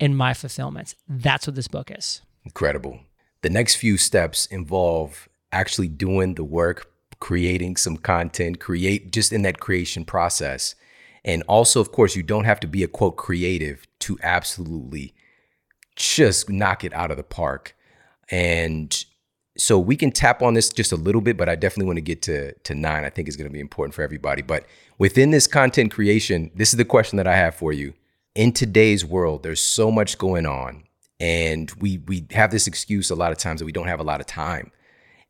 and 0.00 0.16
my 0.16 0.34
fulfillment. 0.34 0.94
That's 1.08 1.46
what 1.46 1.56
this 1.56 1.68
book 1.68 1.90
is. 1.90 2.22
Incredible. 2.44 3.00
The 3.42 3.50
next 3.50 3.76
few 3.76 3.96
steps 3.96 4.46
involve 4.46 5.28
actually 5.52 5.88
doing 5.88 6.34
the 6.34 6.44
work, 6.44 6.90
creating 7.20 7.76
some 7.76 7.96
content, 7.96 8.60
create 8.60 9.12
just 9.12 9.32
in 9.32 9.42
that 9.42 9.60
creation 9.60 10.04
process. 10.04 10.74
And 11.24 11.42
also, 11.48 11.80
of 11.80 11.92
course, 11.92 12.16
you 12.16 12.22
don't 12.22 12.44
have 12.44 12.60
to 12.60 12.66
be 12.66 12.82
a 12.82 12.88
quote 12.88 13.16
creative 13.16 13.86
to 14.00 14.18
absolutely 14.22 15.14
just 15.96 16.48
knock 16.48 16.84
it 16.84 16.92
out 16.92 17.10
of 17.10 17.16
the 17.16 17.22
park. 17.22 17.76
And 18.30 19.04
so 19.56 19.78
we 19.78 19.96
can 19.96 20.10
tap 20.10 20.42
on 20.42 20.54
this 20.54 20.68
just 20.68 20.92
a 20.92 20.96
little 20.96 21.20
bit, 21.20 21.36
but 21.36 21.48
I 21.48 21.56
definitely 21.56 21.86
want 21.86 21.96
to 21.98 22.02
get 22.02 22.22
to, 22.22 22.52
to 22.52 22.74
nine. 22.74 23.04
I 23.04 23.10
think 23.10 23.28
is 23.28 23.36
going 23.36 23.48
to 23.48 23.52
be 23.52 23.60
important 23.60 23.94
for 23.94 24.02
everybody. 24.02 24.42
But 24.42 24.66
within 24.98 25.30
this 25.30 25.46
content 25.46 25.92
creation, 25.92 26.50
this 26.54 26.72
is 26.72 26.76
the 26.76 26.84
question 26.84 27.16
that 27.16 27.26
I 27.26 27.36
have 27.36 27.54
for 27.54 27.72
you. 27.72 27.94
In 28.34 28.52
today's 28.52 29.04
world, 29.04 29.42
there's 29.42 29.62
so 29.62 29.90
much 29.90 30.18
going 30.18 30.46
on. 30.46 30.84
And 31.18 31.70
we 31.78 31.98
we 32.06 32.26
have 32.32 32.50
this 32.50 32.66
excuse 32.66 33.10
a 33.10 33.14
lot 33.14 33.32
of 33.32 33.38
times 33.38 33.60
that 33.60 33.66
we 33.66 33.72
don't 33.72 33.86
have 33.86 34.00
a 34.00 34.04
lot 34.04 34.20
of 34.20 34.26
time 34.26 34.70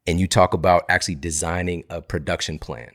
and 0.06 0.20
you 0.20 0.26
talk 0.26 0.54
about 0.54 0.84
actually 0.88 1.16
designing 1.16 1.84
a 1.90 2.00
production 2.00 2.58
plan. 2.58 2.90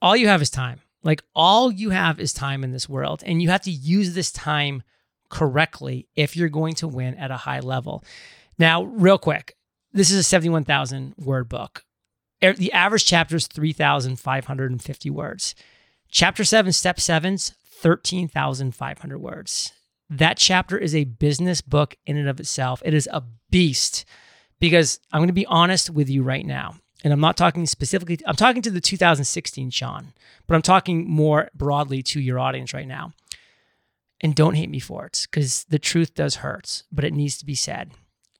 All 0.00 0.16
you 0.16 0.28
have 0.28 0.42
is 0.42 0.50
time. 0.50 0.80
Like 1.02 1.22
all 1.34 1.70
you 1.70 1.90
have 1.90 2.18
is 2.18 2.32
time 2.32 2.64
in 2.64 2.72
this 2.72 2.88
world, 2.88 3.22
and 3.26 3.42
you 3.42 3.50
have 3.50 3.60
to 3.62 3.70
use 3.70 4.14
this 4.14 4.32
time 4.32 4.82
correctly 5.28 6.08
if 6.16 6.36
you're 6.36 6.48
going 6.48 6.74
to 6.76 6.88
win 6.88 7.14
at 7.16 7.30
a 7.30 7.36
high 7.36 7.60
level. 7.60 8.02
Now, 8.58 8.84
real 8.84 9.18
quick, 9.18 9.56
this 9.94 10.10
is 10.10 10.18
a 10.18 10.24
71,000 10.24 11.14
word 11.16 11.48
book. 11.48 11.84
Er, 12.42 12.52
the 12.52 12.72
average 12.72 13.06
chapter 13.06 13.36
is 13.36 13.46
3,550 13.46 15.10
words. 15.10 15.54
Chapter 16.10 16.44
7, 16.44 16.72
step 16.72 16.98
7's 16.98 17.54
13,500 17.64 19.18
words. 19.18 19.72
That 20.10 20.36
chapter 20.36 20.76
is 20.76 20.94
a 20.94 21.04
business 21.04 21.60
book 21.60 21.96
in 22.06 22.16
and 22.16 22.28
of 22.28 22.40
itself. 22.40 22.82
It 22.84 22.92
is 22.92 23.08
a 23.12 23.22
beast 23.50 24.04
because 24.60 25.00
I'm 25.12 25.20
going 25.20 25.28
to 25.28 25.32
be 25.32 25.46
honest 25.46 25.90
with 25.90 26.10
you 26.10 26.22
right 26.22 26.44
now. 26.44 26.76
And 27.02 27.12
I'm 27.12 27.20
not 27.20 27.36
talking 27.36 27.66
specifically, 27.66 28.18
I'm 28.26 28.36
talking 28.36 28.62
to 28.62 28.70
the 28.70 28.80
2016 28.80 29.70
Shawn, 29.70 30.12
but 30.46 30.54
I'm 30.54 30.62
talking 30.62 31.08
more 31.08 31.50
broadly 31.54 32.02
to 32.04 32.20
your 32.20 32.38
audience 32.38 32.72
right 32.72 32.88
now. 32.88 33.12
And 34.20 34.34
don't 34.34 34.54
hate 34.54 34.70
me 34.70 34.78
for 34.78 35.04
it 35.06 35.26
because 35.30 35.64
the 35.64 35.78
truth 35.78 36.14
does 36.14 36.36
hurt, 36.36 36.82
but 36.90 37.04
it 37.04 37.12
needs 37.12 37.36
to 37.38 37.44
be 37.44 37.54
said. 37.54 37.90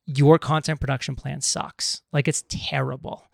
Your 0.07 0.39
content 0.39 0.81
production 0.81 1.17
plan 1.17 1.41
sucks. 1.41 2.03
Like 2.13 2.29
it's 2.29 2.45
terrible. 2.49 3.27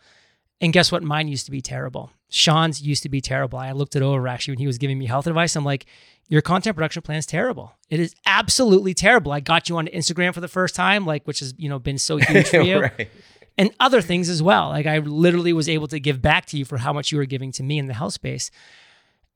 And 0.60 0.72
guess 0.72 0.92
what? 0.92 1.02
Mine 1.02 1.28
used 1.28 1.46
to 1.46 1.50
be 1.50 1.62
terrible. 1.62 2.10
Shawn's 2.28 2.82
used 2.82 3.02
to 3.02 3.08
be 3.08 3.20
terrible. 3.20 3.58
I 3.58 3.72
looked 3.72 3.96
it 3.96 4.02
over 4.02 4.28
actually 4.28 4.52
when 4.52 4.60
he 4.60 4.66
was 4.66 4.78
giving 4.78 4.98
me 4.98 5.06
health 5.06 5.26
advice. 5.26 5.56
I'm 5.56 5.64
like, 5.64 5.86
your 6.28 6.42
content 6.42 6.76
production 6.76 7.02
plan 7.02 7.18
is 7.18 7.26
terrible. 7.26 7.72
It 7.88 7.98
is 7.98 8.14
absolutely 8.24 8.94
terrible. 8.94 9.32
I 9.32 9.40
got 9.40 9.68
you 9.68 9.78
on 9.78 9.88
Instagram 9.88 10.32
for 10.32 10.40
the 10.40 10.48
first 10.48 10.74
time, 10.76 11.04
like 11.04 11.26
which 11.26 11.40
has 11.40 11.54
you 11.56 11.68
know 11.68 11.78
been 11.78 11.98
so 11.98 12.18
huge 12.18 12.48
for 12.48 12.60
you, 12.62 12.80
right. 12.82 13.10
and 13.58 13.72
other 13.80 14.00
things 14.00 14.28
as 14.28 14.42
well. 14.42 14.68
Like 14.68 14.86
I 14.86 14.98
literally 14.98 15.52
was 15.52 15.68
able 15.68 15.88
to 15.88 15.98
give 15.98 16.22
back 16.22 16.46
to 16.46 16.56
you 16.58 16.64
for 16.64 16.78
how 16.78 16.92
much 16.92 17.10
you 17.10 17.18
were 17.18 17.24
giving 17.24 17.50
to 17.52 17.64
me 17.64 17.78
in 17.78 17.86
the 17.86 17.94
health 17.94 18.12
space. 18.12 18.50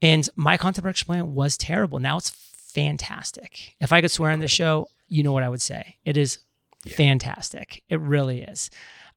And 0.00 0.28
my 0.36 0.56
content 0.56 0.82
production 0.82 1.06
plan 1.06 1.34
was 1.34 1.56
terrible. 1.56 1.98
Now 1.98 2.18
it's 2.18 2.30
fantastic. 2.30 3.74
If 3.80 3.92
I 3.92 4.00
could 4.00 4.10
swear 4.10 4.30
on 4.30 4.38
this 4.38 4.50
show, 4.50 4.86
you 5.08 5.22
know 5.24 5.32
what 5.32 5.42
I 5.42 5.48
would 5.48 5.62
say. 5.62 5.96
It 6.04 6.16
is 6.16 6.38
yeah. 6.84 6.96
fantastic. 6.96 7.82
It 7.88 8.00
really 8.00 8.42
is. 8.42 8.70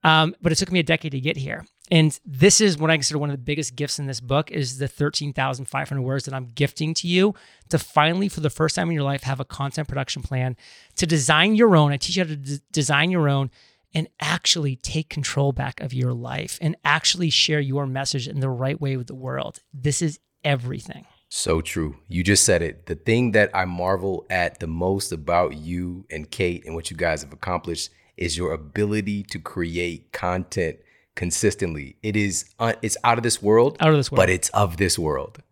Um, 0.03 0.35
but 0.41 0.51
it 0.51 0.55
took 0.55 0.71
me 0.71 0.79
a 0.79 0.83
decade 0.83 1.11
to 1.11 1.19
get 1.19 1.37
here. 1.37 1.65
And 1.89 2.17
this 2.25 2.59
is 2.59 2.77
what 2.77 2.91
I 2.91 2.97
consider 2.97 3.17
one 3.17 3.29
of 3.29 3.35
the 3.35 3.43
biggest 3.43 3.75
gifts 3.75 3.97
in 3.97 4.07
this 4.07 4.19
book 4.19 4.51
is 4.51 4.77
the 4.77 4.87
13,500 4.87 6.01
words 6.01 6.25
that 6.25 6.33
I'm 6.33 6.47
gifting 6.47 6.93
to 6.95 7.07
you 7.07 7.33
to 7.69 7.79
finally, 7.79 8.27
for 8.27 8.41
the 8.41 8.49
first 8.49 8.75
time 8.75 8.89
in 8.89 8.93
your 8.93 9.03
life, 9.03 9.23
have 9.23 9.39
a 9.39 9.45
content 9.45 9.87
production 9.87 10.21
plan 10.21 10.57
to 10.97 11.07
design 11.07 11.55
your 11.55 11.75
own. 11.75 11.91
I 11.91 11.97
teach 11.97 12.17
you 12.17 12.23
how 12.23 12.29
to 12.29 12.35
d- 12.35 12.59
design 12.71 13.09
your 13.09 13.29
own 13.29 13.49
and 13.93 14.09
actually 14.19 14.75
take 14.75 15.09
control 15.09 15.53
back 15.53 15.79
of 15.79 15.93
your 15.93 16.13
life 16.13 16.59
and 16.61 16.75
actually 16.83 17.29
share 17.29 17.61
your 17.61 17.87
message 17.87 18.27
in 18.27 18.41
the 18.41 18.49
right 18.49 18.79
way 18.79 18.97
with 18.97 19.07
the 19.07 19.15
world. 19.15 19.61
This 19.73 20.01
is 20.01 20.19
everything. 20.43 21.05
So 21.29 21.61
true. 21.61 21.97
You 22.07 22.23
just 22.23 22.45
said 22.45 22.61
it. 22.61 22.85
The 22.85 22.95
thing 22.95 23.31
that 23.31 23.51
I 23.53 23.65
marvel 23.65 24.25
at 24.29 24.59
the 24.59 24.67
most 24.67 25.11
about 25.11 25.57
you 25.57 26.05
and 26.09 26.29
Kate 26.29 26.65
and 26.65 26.73
what 26.73 26.89
you 26.89 26.95
guys 26.95 27.21
have 27.21 27.33
accomplished 27.33 27.89
is 28.15 28.37
your 28.37 28.53
ability 28.53 29.23
to 29.23 29.39
create 29.39 30.11
content 30.13 30.77
consistently. 31.15 31.97
It 32.01 32.15
is 32.15 32.45
uh, 32.59 32.73
it's 32.81 32.97
out 33.03 33.17
of 33.17 33.23
this 33.23 33.41
world, 33.41 33.77
out 33.79 33.89
of 33.89 33.97
this 33.97 34.11
world, 34.11 34.17
but 34.17 34.29
it's 34.29 34.49
of 34.49 34.77
this 34.77 34.97
world. 34.97 35.43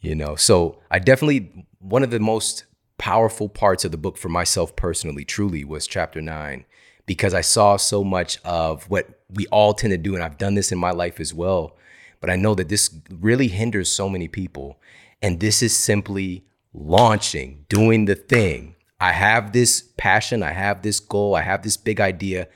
You 0.00 0.14
know, 0.14 0.36
so 0.36 0.78
I 0.90 1.00
definitely 1.00 1.66
one 1.80 2.04
of 2.04 2.10
the 2.10 2.20
most 2.20 2.64
powerful 2.98 3.48
parts 3.48 3.84
of 3.84 3.90
the 3.90 3.96
book 3.96 4.16
for 4.16 4.28
myself 4.28 4.76
personally, 4.76 5.24
truly, 5.24 5.64
was 5.64 5.86
chapter 5.86 6.20
nine 6.20 6.64
because 7.06 7.34
I 7.34 7.40
saw 7.40 7.76
so 7.76 8.04
much 8.04 8.38
of 8.44 8.84
what 8.90 9.08
we 9.30 9.46
all 9.48 9.74
tend 9.74 9.90
to 9.92 9.98
do, 9.98 10.14
and 10.14 10.22
I've 10.22 10.38
done 10.38 10.54
this 10.54 10.70
in 10.70 10.78
my 10.78 10.90
life 10.90 11.18
as 11.18 11.34
well. 11.34 11.76
But 12.20 12.30
I 12.30 12.36
know 12.36 12.54
that 12.54 12.68
this 12.68 12.94
really 13.10 13.48
hinders 13.48 13.90
so 13.90 14.08
many 14.08 14.28
people, 14.28 14.78
and 15.22 15.40
this 15.40 15.62
is 15.62 15.76
simply 15.76 16.44
launching, 16.72 17.64
doing 17.68 18.04
the 18.04 18.14
thing. 18.14 18.74
I 19.00 19.12
have 19.12 19.52
this 19.52 19.82
passion, 19.96 20.42
I 20.42 20.52
have 20.52 20.82
this 20.82 21.00
goal, 21.00 21.34
I 21.34 21.42
have 21.42 21.62
this 21.62 21.76
big 21.76 22.00
idea. 22.00 22.48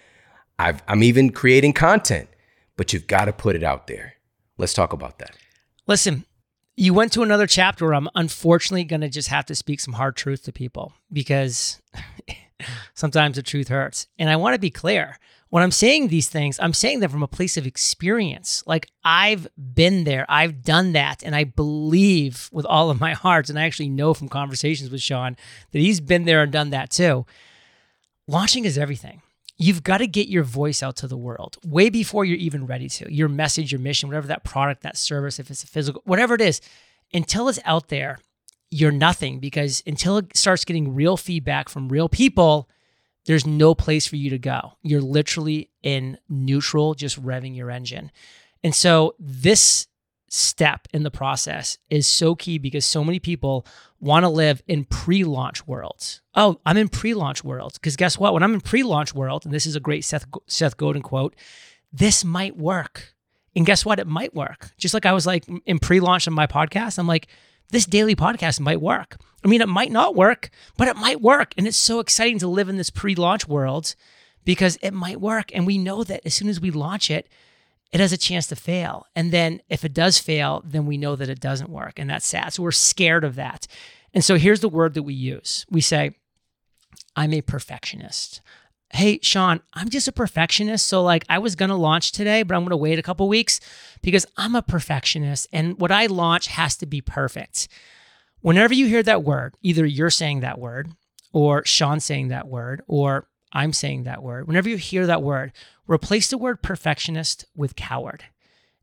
i 0.59 0.75
am 0.89 1.03
even 1.03 1.31
creating 1.31 1.73
content 1.73 2.29
but 2.77 2.93
you've 2.93 3.07
got 3.07 3.27
to 3.27 3.33
put 3.33 3.57
it 3.57 3.63
out 3.63 3.87
there. 3.87 4.15
Let's 4.59 4.75
talk 4.75 4.93
about 4.93 5.19
that. 5.19 5.37
Listen, 5.87 6.25
you 6.77 6.95
went 6.95 7.13
to 7.13 7.23
another 7.23 7.47
chapter 7.47 7.87
where 7.87 7.95
I'm 7.95 8.09
unfortunately 8.15 8.85
going 8.85 9.03
to 9.03 9.09
just 9.09 9.29
have 9.29 9.47
to 9.47 9.55
speak 9.55 9.81
some 9.81 9.95
hard 9.95 10.17
truth 10.17 10.45
to 10.45 10.53
people 10.53 10.93
because 11.13 11.81
sometimes 12.95 13.37
the 13.37 13.43
truth 13.43 13.69
hurts. 13.69 14.07
And 14.19 14.31
I 14.31 14.37
want 14.37 14.55
to 14.55 14.59
be 14.59 14.71
clear. 14.71 15.19
When 15.53 15.63
I'm 15.63 15.71
saying 15.71 16.09
these 16.09 16.31
things, 16.31 16.59
I'm 16.63 16.73
saying 16.73 17.01
them 17.01 17.11
from 17.11 17.23
a 17.23 17.29
place 17.29 17.59
of 17.59 17.67
experience. 17.67 18.63
Like 18.67 18.89
I've 19.05 19.47
been 19.75 20.05
there, 20.05 20.25
I've 20.27 20.63
done 20.63 20.95
that, 20.95 21.23
and 21.23 21.37
I 21.37 21.45
believe 21.45 22.49
with 22.53 22.65
all 22.65 22.89
of 22.89 22.99
my 22.99 23.13
heart, 23.13 23.51
and 23.51 23.59
I 23.59 23.65
actually 23.65 23.91
know 23.91 24.15
from 24.15 24.31
conversations 24.31 24.89
with 24.89 25.03
Shawn 25.03 25.37
that 25.73 25.79
he's 25.79 26.01
been 26.01 26.25
there 26.25 26.43
and 26.43 26.51
done 26.51 26.71
that 26.71 26.91
too. 26.91 27.27
Launching 28.27 28.65
is 28.65 28.79
everything 28.79 29.21
you've 29.59 29.85
got 29.85 29.99
to 29.99 30.07
get 30.07 30.27
your 30.27 30.43
voice 30.43 30.83
out 30.83 30.97
to 30.97 31.07
the 31.07 31.19
world 31.19 31.59
way 31.67 31.91
before 31.91 32.25
you're 32.25 32.39
even 32.39 32.65
ready 32.65 32.89
to. 32.89 33.13
Your 33.13 33.29
message, 33.29 33.71
your 33.73 33.79
mission, 33.79 34.09
whatever 34.09 34.29
that 34.29 34.45
product, 34.45 34.83
that 34.85 34.97
service, 34.97 35.39
if 35.39 35.51
it's 35.51 35.65
a 35.65 35.67
physical, 35.67 36.01
whatever 36.07 36.35
it 36.35 36.41
is, 36.41 36.63
until 37.13 37.51
it's 37.51 37.61
out 37.67 37.89
there, 37.89 38.21
you're 38.71 38.91
nothing 38.91 39.39
because 39.39 39.83
until 39.87 40.17
it 40.17 40.35
starts 40.35 40.65
getting 40.65 40.95
real 40.95 41.19
feedback 41.19 41.69
from 41.69 41.91
real 41.91 42.09
people, 42.09 42.71
there's 43.27 43.47
no 43.47 43.75
place 43.75 44.07
for 44.07 44.17
you 44.17 44.31
to 44.31 44.39
go. 44.39 44.73
You're 44.83 45.01
literally 45.01 45.71
in 45.83 46.19
neutral, 46.29 46.95
just 46.95 47.23
revving 47.23 47.57
your 47.57 47.71
engine. 47.71 48.11
And 48.65 48.75
so 48.75 49.15
this 49.19 49.87
step 50.29 50.89
in 50.95 51.03
the 51.03 51.11
process 51.11 51.77
is 51.91 52.07
so 52.07 52.35
key 52.35 52.57
because 52.57 52.87
so 52.87 53.05
many 53.05 53.19
people 53.19 53.67
want 54.01 54.25
to 54.25 54.29
live 54.29 54.63
in 54.67 54.85
pre-launch 54.85 55.67
worlds. 55.67 56.23
Oh, 56.35 56.59
I'm 56.65 56.79
in 56.79 56.89
pre-launch 56.89 57.45
world 57.45 57.75
because 57.75 57.97
guess 57.97 58.19
what? 58.19 58.33
When 58.33 58.43
I'm 58.43 58.55
in 58.55 58.61
pre-launch 58.61 59.15
world, 59.15 59.45
and 59.45 59.53
this 59.53 59.67
is 59.67 59.77
a 59.77 59.81
great 59.81 60.05
Seth 60.05 60.25
Seth 60.47 60.77
Godin 60.77 61.03
quote, 61.03 61.37
this 61.93 62.25
might 62.25 62.57
work. 62.57 63.15
And 63.55 63.67
guess 63.67 63.85
what? 63.85 63.99
It 63.99 64.07
might 64.07 64.35
work. 64.35 64.71
Just 64.79 64.95
like 64.95 65.05
I 65.05 65.13
was 65.13 65.27
like 65.27 65.45
in 65.67 65.79
pre-launch 65.79 66.27
on 66.27 66.33
my 66.33 66.47
podcast, 66.47 66.99
I'm 66.99 67.07
like, 67.07 67.29
this 67.73 67.87
daily 67.87 68.15
podcast 68.15 68.61
might 68.61 68.81
work. 68.81 69.17
I 69.45 69.49
mean, 69.49 69.61
it 69.61 69.69
might 69.69 69.91
not 69.91 70.15
work, 70.15 70.51
but 70.77 70.87
it 70.87 70.97
might 70.97 71.21
work. 71.21 71.53
And 71.59 71.67
it's 71.67 71.77
so 71.77 71.99
exciting 71.99 72.39
to 72.39 72.47
live 72.47 72.69
in 72.69 72.77
this 72.77 72.91
pre-launch 72.91 73.49
world 73.49 73.97
because 74.45 74.79
it 74.83 74.93
might 74.93 75.21
work. 75.21 75.51
And 75.53 75.67
we 75.67 75.79
know 75.79 76.05
that 76.05 76.21
as 76.25 76.35
soon 76.35 76.49
as 76.49 76.61
we 76.61 76.71
launch 76.71 77.11
it, 77.11 77.29
it 77.91 78.01
has 78.01 78.13
a 78.13 78.17
chance 78.19 78.47
to 78.49 78.57
fail. 78.57 79.07
And 79.17 79.33
then 79.33 79.61
if 79.69 79.85
it 79.85 79.93
does 79.93 80.19
fail, 80.19 80.63
then 80.65 80.87
we 80.87 80.97
know 80.97 81.17
that 81.17 81.29
it 81.29 81.41
doesn't 81.41 81.71
work. 81.71 81.99
And 81.99 82.09
that's 82.09 82.27
sad. 82.27 82.53
So 82.53 82.63
we're 82.63 82.71
scared 82.71 83.25
of 83.25 83.35
that. 83.35 83.67
And 84.15 84.25
so 84.25 84.37
here's 84.37 84.61
the 84.61 84.69
word 84.69 84.95
that 84.95 85.03
we 85.03 85.15
use 85.15 85.67
we 85.71 85.81
say, 85.81 86.15
I'm 87.17 87.33
a 87.33 87.43
perfectionist. 87.43 88.41
Hey, 88.95 89.19
Shawn, 89.23 89.61
I'm 89.73 89.89
just 89.89 90.07
a 90.07 90.13
perfectionist. 90.13 90.87
So, 90.87 91.03
like, 91.03 91.25
I 91.31 91.39
was 91.39 91.57
to 91.71 91.77
launch 91.77 92.13
today, 92.13 92.43
but 92.43 92.55
I'm 92.55 92.63
to 92.71 92.77
wait 92.77 92.99
a 92.99 93.03
couple 93.03 93.27
weeks 93.27 93.59
because 94.03 94.27
I'm 94.37 94.55
a 94.55 94.61
perfectionist 94.61 95.47
and 95.51 95.79
what 95.81 95.91
I 95.91 96.07
launch 96.07 96.49
has 96.49 96.77
to 96.77 96.87
be 96.87 97.01
perfect. 97.01 97.69
Whenever 98.43 98.75
you 98.75 98.87
hear 98.87 99.03
that 99.03 99.25
word, 99.25 99.55
either 99.63 99.87
you're 99.87 100.11
saying 100.11 100.41
that 100.41 100.59
word 100.59 100.93
or 101.33 101.65
Shawn 101.65 102.01
saying 102.01 102.29
that 102.29 102.49
word 102.49 102.83
or 102.87 103.29
I'm 103.55 103.73
saying 103.73 104.03
that 104.03 104.23
word, 104.23 104.47
whenever 104.47 104.69
you 104.69 104.77
hear 104.77 105.07
that 105.07 105.23
word, 105.23 105.53
replace 105.87 106.29
the 106.29 106.39
word 106.39 106.61
perfectionist 106.61 107.47
with 107.57 107.77
coward. 107.77 108.25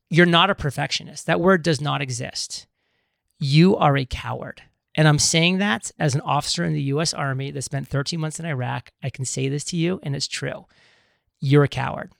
You're 0.10 0.26
not 0.26 0.49
a 0.49 0.55
perfectionist. 0.55 1.28
That 1.28 1.39
word 1.39 1.62
does 1.62 1.80
not 1.80 2.01
exist. 2.01 2.66
You 3.38 3.76
are 3.76 3.95
a 3.95 4.05
coward. 4.05 4.64
And 5.00 5.08
I'm 5.08 5.18
saying 5.18 5.60
that 5.60 5.91
as 5.97 6.14
an 6.14 6.20
officer 6.20 6.66
in 6.66 6.74
the 6.74 6.82
US 6.82 7.14
Army 7.14 7.52
that 7.52 7.62
spent 7.62 7.88
13 7.88 8.20
months 8.20 8.38
in 8.38 8.45
Iraq. 8.45 8.91
I 9.02 9.10
can 9.10 9.24
say 9.24 9.47
this 9.47 9.64
to 9.66 9.78
you, 9.78 10.02
and 10.04 10.14
it's 10.14 10.28
true. 10.28 10.66
You're 11.39 11.64
a 11.64 11.70
coward. 11.70 12.12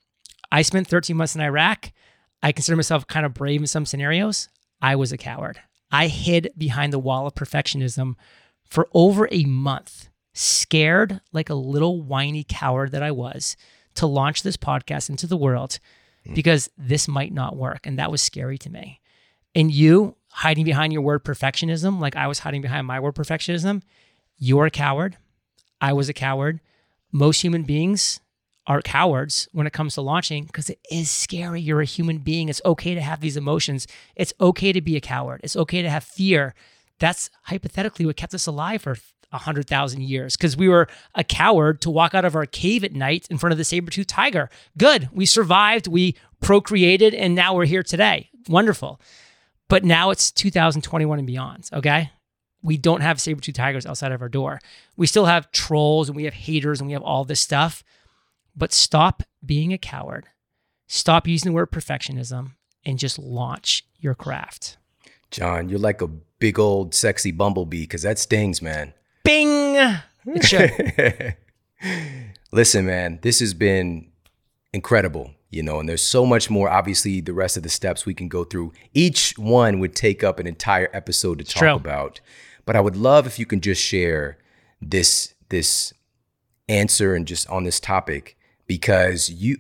I 0.50 0.62
spent 0.62 0.88
13 0.88 1.18
months 1.18 1.36
in 1.36 1.42
Iraq. 1.42 1.92
I 2.42 2.54
consider 2.54 2.78
myself 2.78 3.06
kind 3.06 3.26
of 3.26 3.34
brave 3.34 3.60
in 3.60 3.68
some 3.68 3.86
scenarios. 3.86 4.48
I 4.82 4.96
was 4.96 5.12
a 5.12 5.18
coward. 5.18 5.60
I 5.92 6.08
hid 6.08 6.54
behind 6.58 6.94
the 6.94 7.00
wall 7.00 7.28
of 7.28 7.36
perfectionism 7.36 8.16
for 8.64 8.88
over 8.94 9.28
a 9.30 9.44
month, 9.44 10.08
scared 10.34 11.20
like 11.34 11.50
a 11.50 11.56
little 11.56 12.02
whiny 12.02 12.46
coward 12.48 12.92
that 12.92 13.04
I 13.04 13.12
was 13.12 13.58
to 13.96 14.08
launch 14.08 14.42
this 14.42 14.56
podcast 14.56 15.10
into 15.10 15.28
the 15.28 15.36
world 15.36 15.80
hmm. 16.26 16.34
because 16.34 16.70
this 16.78 17.10
might 17.10 17.34
not 17.34 17.58
work. 17.58 17.86
And 17.86 18.00
that 18.00 18.10
was 18.10 18.22
scary 18.22 18.58
to 18.60 18.70
me. 18.70 19.02
And 19.54 19.70
you 19.70 20.16
hiding 20.40 20.64
behind 20.64 20.94
your 20.94 21.02
word 21.02 21.22
perfectionism, 21.26 22.00
like 22.00 22.16
I 22.16 22.26
was 22.28 22.40
hiding 22.40 22.62
behind 22.62 22.88
my 22.88 22.98
word 22.98 23.14
perfectionism, 23.14 23.82
you're 24.38 24.68
a 24.68 24.72
coward. 24.72 25.18
I 25.82 25.92
was 25.92 26.08
a 26.08 26.14
coward. 26.14 26.62
Most 27.12 27.42
human 27.42 27.64
beings 27.64 28.22
are 28.66 28.82
cowards 28.82 29.50
when 29.52 29.68
it 29.68 29.74
comes 29.74 29.96
to 29.96 30.02
launching 30.02 30.46
because 30.46 30.70
it 30.70 30.80
is 30.90 31.12
scary. 31.12 31.60
You're 31.60 31.82
a 31.82 31.86
human 31.86 32.20
being. 32.20 32.48
It's 32.48 32.62
okay 32.64 32.96
to 32.96 33.02
have 33.02 33.20
these 33.20 33.36
emotions. 33.36 33.86
It's 34.16 34.32
okay 34.40 34.72
to 34.72 34.80
be 34.80 34.96
a 34.96 35.02
coward. 35.02 35.42
It's 35.44 35.58
okay 35.58 35.82
to 35.82 35.90
have 35.90 36.06
fear. 36.06 36.56
That's 37.00 37.30
hypothetically 37.44 38.06
what 38.06 38.16
kept 38.16 38.34
us 38.34 38.48
alive 38.48 38.84
for 38.84 38.96
100,000 39.32 40.02
years 40.02 40.38
because 40.38 40.56
we 40.56 40.70
were 40.70 40.88
a 41.16 41.24
coward 41.26 41.82
to 41.82 41.90
walk 41.90 42.16
out 42.16 42.24
of 42.24 42.34
our 42.38 42.46
cave 42.46 42.86
at 42.86 42.94
night 42.94 43.28
in 43.30 43.38
front 43.38 43.52
of 43.52 43.58
the 43.58 43.66
saber-toothed 43.66 44.08
tiger. 44.08 44.50
Good. 44.78 45.10
We 45.12 45.26
survived, 45.26 45.88
we 45.88 46.16
procreated, 46.40 47.14
and 47.14 47.36
now 47.36 47.56
we're 47.56 47.66
here 47.66 47.84
today. 47.84 48.30
Wonderful. 48.48 49.02
But 49.70 49.86
now 49.86 50.10
it's 50.10 50.32
2021 50.32 51.20
and 51.20 51.28
beyond, 51.28 51.70
okay? 51.72 52.12
We 52.62 52.76
don't 52.76 53.02
have 53.02 53.22
saber-toothed 53.22 53.56
tigers 53.56 53.86
outside 53.86 54.12
of 54.12 54.22
our 54.22 54.28
door. 54.28 54.60
We 54.98 55.08
still 55.08 55.26
have 55.26 55.52
trolls 55.52 56.10
and 56.10 56.16
we 56.16 56.26
have 56.26 56.34
haters 56.34 56.82
and 56.82 56.88
we 56.88 56.94
have 56.94 57.04
all 57.04 57.24
this 57.24 57.40
stuff. 57.40 57.84
But 58.56 58.74
stop 58.74 59.24
being 59.46 59.72
a 59.72 59.78
coward. 59.78 60.26
Stop 60.88 61.28
using 61.28 61.52
the 61.52 61.56
word 61.56 61.72
perfectionism 61.72 62.54
and 62.84 63.00
just 63.00 63.18
launch 63.18 63.86
your 64.00 64.16
craft. 64.16 64.78
John, 65.32 65.70
you're 65.70 65.80
like 65.80 66.02
a 66.02 66.08
big 66.08 66.58
old 66.58 66.96
sexy 66.96 67.32
bumblebee 67.32 67.84
because 67.84 68.02
that 68.02 68.18
stings, 68.20 68.62
man. 68.62 68.94
Bing. 69.24 69.76
It 70.26 70.44
should. 70.44 71.36
Listen, 72.52 72.86
man, 72.88 73.20
this 73.22 73.40
has 73.40 73.54
been 73.54 74.12
incredible, 74.74 75.32
you 75.50 75.64
know, 75.64 75.80
and 75.80 75.90
there's 75.90 76.04
so 76.04 76.26
much 76.26 76.50
more. 76.50 76.70
Obviously, 76.70 77.22
the 77.22 77.34
rest 77.34 77.58
of 77.58 77.64
the 77.64 77.70
steps 77.70 78.06
we 78.06 78.14
can 78.14 78.28
go 78.28 78.44
through, 78.44 78.74
each 78.94 79.38
one 79.38 79.80
would 79.80 79.96
take 79.96 80.24
up 80.24 80.40
an 80.40 80.48
entire 80.48 80.90
episode 80.94 81.40
to 81.40 81.44
talk 81.44 81.60
True. 81.60 81.76
about. 81.76 82.22
But 82.66 82.76
I 82.76 82.82
would 82.82 82.96
love 82.96 83.26
if 83.26 83.40
you 83.40 83.46
can 83.46 83.62
just 83.62 83.82
share 83.82 84.38
this 84.82 85.34
this 85.50 85.94
answer 86.68 87.16
and 87.16 87.26
just 87.26 87.50
on 87.50 87.64
this 87.64 87.80
topic 87.80 88.38
because 88.68 89.30
you 89.32 89.58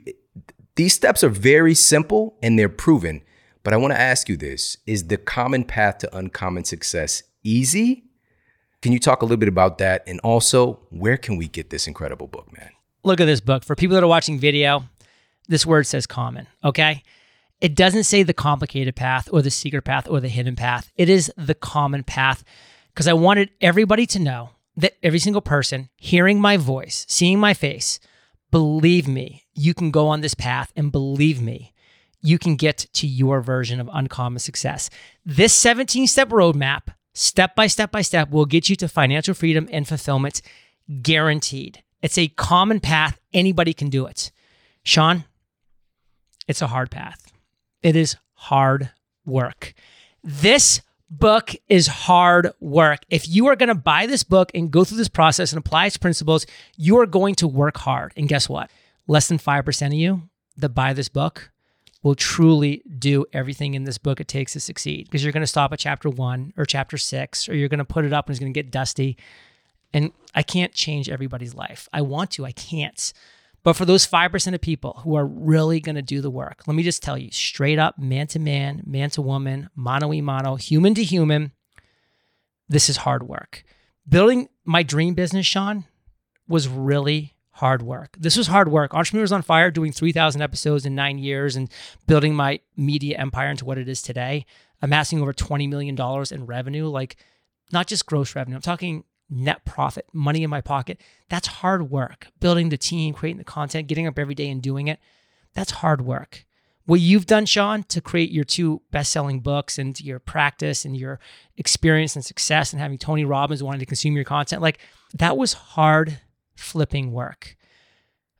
these 0.75 0.93
steps 0.93 1.23
are 1.23 1.29
very 1.29 1.73
simple 1.73 2.37
and 2.41 2.57
they're 2.57 2.69
proven. 2.69 3.21
But 3.63 3.73
I 3.73 3.77
want 3.77 3.93
to 3.93 3.99
ask 3.99 4.29
you 4.29 4.37
this, 4.37 4.77
is 4.85 5.07
the 5.07 5.17
common 5.17 5.65
path 5.65 5.97
to 5.99 6.17
uncommon 6.17 6.63
success 6.63 7.23
easy? 7.43 8.05
Can 8.81 8.93
you 8.93 8.99
talk 8.99 9.21
a 9.21 9.25
little 9.25 9.37
bit 9.37 9.49
about 9.49 9.79
that 9.79 10.03
and 10.07 10.21
also 10.21 10.79
where 10.89 11.17
can 11.17 11.35
we 11.35 11.49
get 11.49 11.69
this 11.69 11.85
incredible 11.85 12.27
book, 12.27 12.47
man? 12.57 12.69
Look 13.03 13.19
at 13.19 13.25
this 13.25 13.41
book. 13.41 13.65
For 13.65 13.75
people 13.75 13.95
that 13.95 14.03
are 14.03 14.07
watching 14.07 14.39
video, 14.39 14.85
this 15.49 15.65
word 15.65 15.85
says 15.85 16.07
common, 16.07 16.47
okay? 16.63 17.03
It 17.59 17.75
doesn't 17.75 18.05
say 18.05 18.23
the 18.23 18.33
complicated 18.33 18.95
path 18.95 19.27
or 19.33 19.41
the 19.41 19.51
secret 19.51 19.81
path 19.81 20.07
or 20.07 20.21
the 20.21 20.29
hidden 20.29 20.55
path. 20.55 20.91
It 20.95 21.09
is 21.09 21.31
the 21.35 21.55
common 21.55 22.03
path 22.03 22.43
because 22.93 23.07
I 23.07 23.13
wanted 23.13 23.49
everybody 23.59 24.05
to 24.07 24.19
know 24.19 24.51
that 24.77 24.93
every 25.03 25.19
single 25.19 25.41
person 25.41 25.89
hearing 25.97 26.39
my 26.39 26.55
voice, 26.55 27.05
seeing 27.09 27.39
my 27.39 27.53
face, 27.53 27.99
believe 28.51 29.07
me, 29.07 29.43
you 29.53 29.73
can 29.73 29.91
go 29.91 30.07
on 30.07 30.21
this 30.21 30.33
path 30.33 30.71
and 30.75 30.91
believe 30.91 31.41
me, 31.41 31.73
you 32.21 32.37
can 32.37 32.55
get 32.55 32.85
to 32.93 33.07
your 33.07 33.41
version 33.41 33.79
of 33.79 33.89
uncommon 33.91 34.39
success. 34.39 34.89
This 35.25 35.53
17 35.53 36.07
step 36.07 36.29
roadmap, 36.29 36.93
step 37.13 37.55
by 37.55 37.67
step 37.67 37.91
by 37.91 38.01
step, 38.01 38.29
will 38.29 38.45
get 38.45 38.69
you 38.69 38.75
to 38.77 38.87
financial 38.87 39.33
freedom 39.33 39.67
and 39.71 39.87
fulfillment 39.87 40.41
guaranteed. 41.01 41.83
It's 42.01 42.17
a 42.17 42.29
common 42.29 42.79
path. 42.79 43.19
Anybody 43.33 43.73
can 43.73 43.89
do 43.89 44.05
it. 44.05 44.31
Shawn, 44.83 45.25
it's 46.49 46.63
a 46.63 46.67
hard 46.67 46.89
path. 46.89 47.31
It 47.83 47.95
is 47.95 48.17
hard 48.33 48.89
work. 49.23 49.75
This 50.23 50.81
book 51.11 51.55
is 51.69 51.85
hard 51.85 52.51
work. 52.59 53.01
If 53.09 53.29
you 53.29 53.47
are 53.47 53.55
going 53.55 53.69
to 53.69 53.75
buy 53.75 54.07
this 54.07 54.23
book 54.23 54.51
and 54.55 54.71
go 54.71 54.83
through 54.83 54.97
this 54.97 55.07
process 55.07 55.53
and 55.53 55.59
apply 55.59 55.85
its 55.85 55.97
principles, 55.97 56.47
you 56.75 56.97
are 56.99 57.05
going 57.05 57.35
to 57.35 57.47
work 57.47 57.77
hard. 57.77 58.13
And 58.17 58.27
guess 58.27 58.49
what? 58.49 58.71
Less 59.07 59.27
than 59.27 59.37
5% 59.37 59.87
of 59.87 59.93
you 59.93 60.23
that 60.57 60.69
buy 60.69 60.91
this 60.93 61.07
book 61.07 61.51
will 62.01 62.15
truly 62.15 62.81
do 62.97 63.25
everything 63.31 63.75
in 63.75 63.83
this 63.83 63.99
book 63.99 64.19
it 64.19 64.27
takes 64.27 64.53
to 64.53 64.59
succeed 64.59 65.05
because 65.05 65.23
you're 65.23 65.33
going 65.33 65.41
to 65.41 65.47
stop 65.47 65.71
at 65.71 65.77
chapter 65.79 66.09
one 66.09 66.51
or 66.57 66.65
chapter 66.65 66.97
six, 66.97 67.47
or 67.47 67.55
you're 67.55 67.69
going 67.69 67.77
to 67.77 67.85
put 67.85 68.05
it 68.05 68.13
up 68.13 68.25
and 68.25 68.33
it's 68.33 68.39
going 68.39 68.51
to 68.51 68.57
get 68.57 68.71
dusty. 68.71 69.17
And 69.93 70.13
I 70.33 70.41
can't 70.41 70.73
change 70.73 71.09
everybody's 71.09 71.53
life. 71.53 71.87
I 71.93 72.01
want 72.01 72.31
to, 72.31 72.45
I 72.45 72.53
can't. 72.53 73.13
But 73.63 73.73
for 73.73 73.85
those 73.85 74.07
5% 74.07 74.53
of 74.53 74.61
people 74.61 75.01
who 75.03 75.15
are 75.15 75.25
really 75.25 75.79
going 75.79 75.95
to 75.95 76.01
do 76.01 76.21
the 76.21 76.29
work, 76.29 76.63
let 76.65 76.75
me 76.75 76.83
just 76.83 77.03
tell 77.03 77.17
you 77.17 77.31
straight 77.31 77.79
up, 77.79 77.99
man 77.99 78.27
to 78.27 78.39
man, 78.39 78.83
man 78.85 79.09
to 79.11 79.21
woman, 79.21 79.69
mono 79.75 80.07
y 80.09 80.21
mano, 80.21 80.55
human 80.55 80.93
to 80.95 81.03
human, 81.03 81.51
this 82.69 82.89
is 82.89 82.97
hard 82.97 83.23
work. 83.27 83.63
Building 84.07 84.47
my 84.63 84.83
dream 84.83 85.13
business, 85.13 85.45
Shawn, 85.45 85.85
was 86.47 86.67
really 86.67 87.35
hard 87.51 87.81
work. 87.81 88.15
This 88.17 88.37
was 88.37 88.47
hard 88.47 88.69
work. 88.69 88.93
Entrepreneurs 88.93 89.31
on 89.31 89.41
Fire, 89.41 89.69
doing 89.69 89.91
3,000 89.91 90.41
episodes 90.41 90.85
in 90.85 90.95
nine 90.95 91.17
years 91.17 91.55
and 91.55 91.69
building 92.07 92.33
my 92.33 92.61
media 92.77 93.17
empire 93.17 93.49
into 93.49 93.65
what 93.65 93.77
it 93.77 93.89
is 93.89 94.01
today, 94.01 94.45
amassing 94.81 95.21
over 95.21 95.33
$20 95.33 95.67
million 95.67 95.97
in 96.31 96.45
revenue, 96.45 96.87
like 96.87 97.17
not 97.71 97.87
just 97.87 98.05
gross 98.05 98.35
revenue. 98.35 98.55
I'm 98.55 98.61
talking 98.61 99.03
net 99.29 99.65
profit, 99.65 100.05
money 100.13 100.43
in 100.43 100.49
my 100.49 100.61
pocket. 100.61 100.99
That's 101.29 101.47
hard 101.47 101.89
work. 101.89 102.27
Building 102.39 102.69
the 102.69 102.77
team, 102.77 103.13
creating 103.13 103.37
the 103.37 103.43
content, 103.43 103.87
getting 103.87 104.07
up 104.07 104.17
every 104.17 104.35
day 104.35 104.49
and 104.49 104.61
doing 104.61 104.87
it. 104.87 104.99
That's 105.53 105.71
hard 105.71 106.01
work. 106.01 106.45
What 106.85 107.01
you've 107.01 107.27
done, 107.27 107.45
Shawn, 107.45 107.83
to 107.83 108.01
create 108.01 108.31
your 108.31 108.43
two 108.43 108.81
best 108.89 109.11
selling 109.11 109.41
books 109.41 109.77
and 109.77 109.99
your 110.01 110.17
practice 110.17 110.85
and 110.85 110.97
your 110.97 111.19
experience 111.55 112.15
and 112.15 112.25
success 112.25 112.73
and 112.73 112.81
having 112.81 112.97
Tony 112.97 113.25
Robbins 113.25 113.61
wanting 113.61 113.79
to 113.81 113.85
consume 113.85 114.15
your 114.15 114.25
content, 114.25 114.61
like 114.61 114.79
that 115.13 115.37
was 115.37 115.53
hard 115.53 116.19
flipping 116.55 117.11
work. 117.11 117.55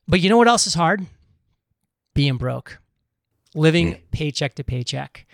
But 0.08 0.22
you 0.22 0.30
know 0.30 0.38
what 0.38 0.48
else 0.48 0.66
is 0.66 0.74
hard? 0.74 1.06
Being 2.16 2.38
broke, 2.38 2.80
living 3.54 3.98
paycheck 4.12 4.56
to 4.56 4.64
paycheck 4.64 5.28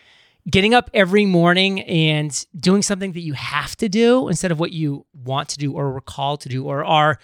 getting 0.49 0.73
up 0.73 0.89
every 0.93 1.25
morning 1.25 1.81
and 1.81 2.45
doing 2.55 2.81
something 2.81 3.13
that 3.13 3.21
you 3.21 3.33
have 3.33 3.75
to 3.77 3.89
do 3.89 4.27
instead 4.27 4.51
of 4.51 4.59
what 4.59 4.71
you 4.71 5.05
want 5.13 5.49
to 5.49 5.57
do 5.57 5.73
or 5.73 5.91
were 5.91 6.01
called 6.01 6.41
to 6.41 6.49
do 6.49 6.65
or 6.65 6.83
are 6.83 7.19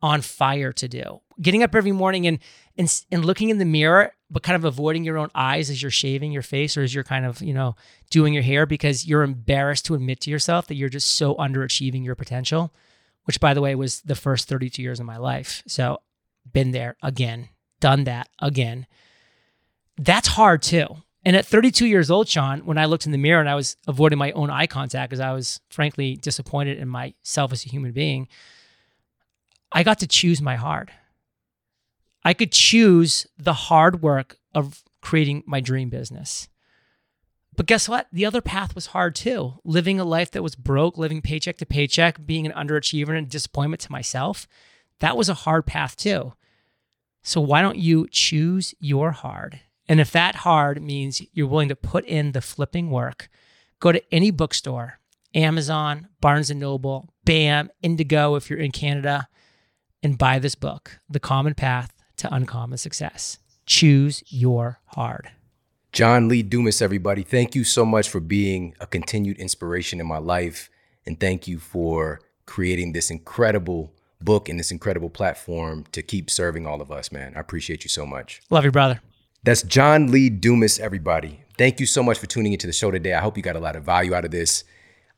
on 0.00 0.20
fire 0.20 0.72
to 0.72 0.88
do. 0.88 1.20
Getting 1.40 1.62
up 1.62 1.74
every 1.74 1.92
morning 1.92 2.26
and 2.26 2.38
and, 2.78 3.04
and 3.10 3.24
looking 3.24 3.50
in 3.50 3.58
the 3.58 3.66
mirror, 3.66 4.14
but 4.30 4.42
kind 4.42 4.56
of 4.56 4.64
avoiding 4.64 5.04
your 5.04 5.18
own 5.18 5.28
eyes 5.34 5.68
as 5.68 5.82
you're 5.82 5.90
shaving 5.90 6.32
your 6.32 6.42
face 6.42 6.76
or 6.76 6.82
as 6.82 6.94
you're 6.94 7.04
kind 7.04 7.26
of, 7.26 7.42
you 7.42 7.52
know, 7.52 7.76
doing 8.10 8.32
your 8.32 8.42
hair 8.42 8.64
because 8.64 9.06
you're 9.06 9.22
embarrassed 9.22 9.84
to 9.86 9.94
admit 9.94 10.20
to 10.20 10.30
yourself 10.30 10.66
that 10.68 10.76
you're 10.76 10.88
just 10.88 11.12
so 11.12 11.34
underachieving 11.34 12.02
your 12.02 12.14
potential, 12.14 12.72
which 13.24 13.40
by 13.40 13.52
the 13.52 13.60
way 13.60 13.74
was 13.74 14.00
the 14.02 14.14
first 14.14 14.48
32 14.48 14.80
years 14.82 15.00
of 15.00 15.06
my 15.06 15.18
life. 15.18 15.62
So 15.66 16.00
been 16.50 16.70
there 16.70 16.96
again, 17.02 17.50
done 17.80 18.04
that 18.04 18.28
again. 18.40 18.86
That's 19.98 20.28
hard 20.28 20.62
too. 20.62 20.86
And 21.24 21.36
at 21.36 21.46
32 21.46 21.86
years 21.86 22.10
old, 22.10 22.28
Shawn, 22.28 22.66
when 22.66 22.78
I 22.78 22.86
looked 22.86 23.06
in 23.06 23.12
the 23.12 23.18
mirror 23.18 23.40
and 23.40 23.48
I 23.48 23.54
was 23.54 23.76
avoiding 23.86 24.18
my 24.18 24.32
own 24.32 24.50
eye 24.50 24.66
contact 24.66 25.10
because 25.10 25.20
I 25.20 25.32
was 25.32 25.60
frankly 25.70 26.16
disappointed 26.16 26.78
in 26.78 26.88
myself 26.88 27.52
as 27.52 27.64
a 27.64 27.68
human 27.68 27.92
being, 27.92 28.28
I 29.70 29.82
got 29.84 30.00
to 30.00 30.06
choose 30.06 30.42
my 30.42 30.56
hard. 30.56 30.90
I 32.24 32.34
could 32.34 32.52
choose 32.52 33.26
the 33.38 33.52
hard 33.52 34.02
work 34.02 34.36
of 34.54 34.82
creating 35.00 35.44
my 35.46 35.60
dream 35.60 35.90
business. 35.90 36.48
But 37.54 37.66
guess 37.66 37.88
what? 37.88 38.06
The 38.12 38.24
other 38.24 38.40
path 38.40 38.74
was 38.74 38.86
hard 38.86 39.14
too. 39.14 39.54
Living 39.64 40.00
a 40.00 40.04
life 40.04 40.30
that 40.30 40.42
was 40.42 40.54
broke, 40.54 40.96
living 40.96 41.20
paycheck 41.20 41.58
to 41.58 41.66
paycheck, 41.66 42.24
being 42.24 42.46
an 42.46 42.52
underachiever 42.52 43.16
and 43.16 43.28
disappointment 43.28 43.82
to 43.82 43.92
myself, 43.92 44.48
that 45.00 45.16
was 45.16 45.28
a 45.28 45.34
hard 45.34 45.66
path 45.66 45.96
too. 45.96 46.32
So 47.22 47.40
why 47.40 47.62
don't 47.62 47.78
you 47.78 48.08
choose 48.10 48.74
your 48.80 49.12
hard? 49.12 49.60
And 49.88 50.00
if 50.00 50.10
that 50.12 50.36
hard 50.36 50.82
means 50.82 51.22
you're 51.32 51.46
willing 51.46 51.68
to 51.68 51.76
put 51.76 52.04
in 52.04 52.32
the 52.32 52.40
flipping 52.40 52.90
work, 52.90 53.28
go 53.80 53.92
to 53.92 54.02
any 54.14 54.30
bookstore, 54.30 55.00
Amazon, 55.34 56.08
Barnes 56.20 56.50
and 56.50 56.60
Noble, 56.60 57.12
BAM, 57.24 57.70
Indigo 57.82 58.34
if 58.36 58.48
you're 58.48 58.58
in 58.58 58.72
Canada, 58.72 59.28
and 60.02 60.18
buy 60.18 60.38
this 60.38 60.54
book, 60.54 61.00
The 61.08 61.20
Common 61.20 61.54
Path 61.54 61.92
to 62.18 62.32
Uncommon 62.32 62.78
Success. 62.78 63.38
Choose 63.66 64.22
your 64.28 64.80
hard. 64.86 65.30
John 65.92 66.28
Lee 66.28 66.42
Dumas, 66.42 66.80
everybody, 66.80 67.22
thank 67.22 67.54
you 67.54 67.64
so 67.64 67.84
much 67.84 68.08
for 68.08 68.20
being 68.20 68.74
a 68.80 68.86
continued 68.86 69.38
inspiration 69.38 70.00
in 70.00 70.06
my 70.06 70.18
life. 70.18 70.70
And 71.04 71.20
thank 71.20 71.46
you 71.46 71.58
for 71.58 72.20
creating 72.46 72.92
this 72.92 73.10
incredible 73.10 73.92
book 74.20 74.48
and 74.48 74.58
this 74.58 74.70
incredible 74.70 75.10
platform 75.10 75.84
to 75.92 76.02
keep 76.02 76.30
serving 76.30 76.66
all 76.66 76.80
of 76.80 76.90
us, 76.90 77.12
man. 77.12 77.34
I 77.36 77.40
appreciate 77.40 77.84
you 77.84 77.88
so 77.88 78.06
much. 78.06 78.40
Love 78.50 78.64
you, 78.64 78.70
brother. 78.70 79.00
That's 79.44 79.64
John 79.64 80.12
Lee 80.12 80.30
Dumas, 80.30 80.78
everybody. 80.78 81.42
Thank 81.58 81.80
you 81.80 81.86
so 81.86 82.00
much 82.00 82.16
for 82.16 82.26
tuning 82.26 82.52
into 82.52 82.68
the 82.68 82.72
show 82.72 82.92
today. 82.92 83.12
I 83.12 83.20
hope 83.20 83.36
you 83.36 83.42
got 83.42 83.56
a 83.56 83.60
lot 83.60 83.74
of 83.74 83.82
value 83.82 84.14
out 84.14 84.24
of 84.24 84.30
this. 84.30 84.62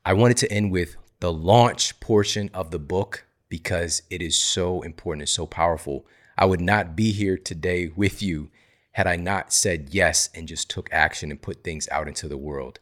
I 0.03 0.13
wanted 0.13 0.37
to 0.37 0.51
end 0.51 0.71
with 0.71 0.95
the 1.19 1.31
launch 1.31 1.99
portion 1.99 2.49
of 2.51 2.71
the 2.71 2.79
book 2.79 3.27
because 3.49 4.01
it 4.09 4.23
is 4.23 4.35
so 4.35 4.81
important 4.81 5.21
and 5.21 5.29
so 5.29 5.45
powerful. 5.45 6.07
I 6.39 6.45
would 6.45 6.59
not 6.59 6.95
be 6.95 7.11
here 7.11 7.37
today 7.37 7.91
with 7.95 8.23
you 8.23 8.49
had 8.93 9.05
I 9.05 9.15
not 9.15 9.53
said 9.53 9.89
yes 9.91 10.31
and 10.33 10.47
just 10.47 10.71
took 10.71 10.91
action 10.91 11.29
and 11.29 11.39
put 11.39 11.63
things 11.63 11.87
out 11.91 12.07
into 12.07 12.27
the 12.27 12.35
world. 12.35 12.79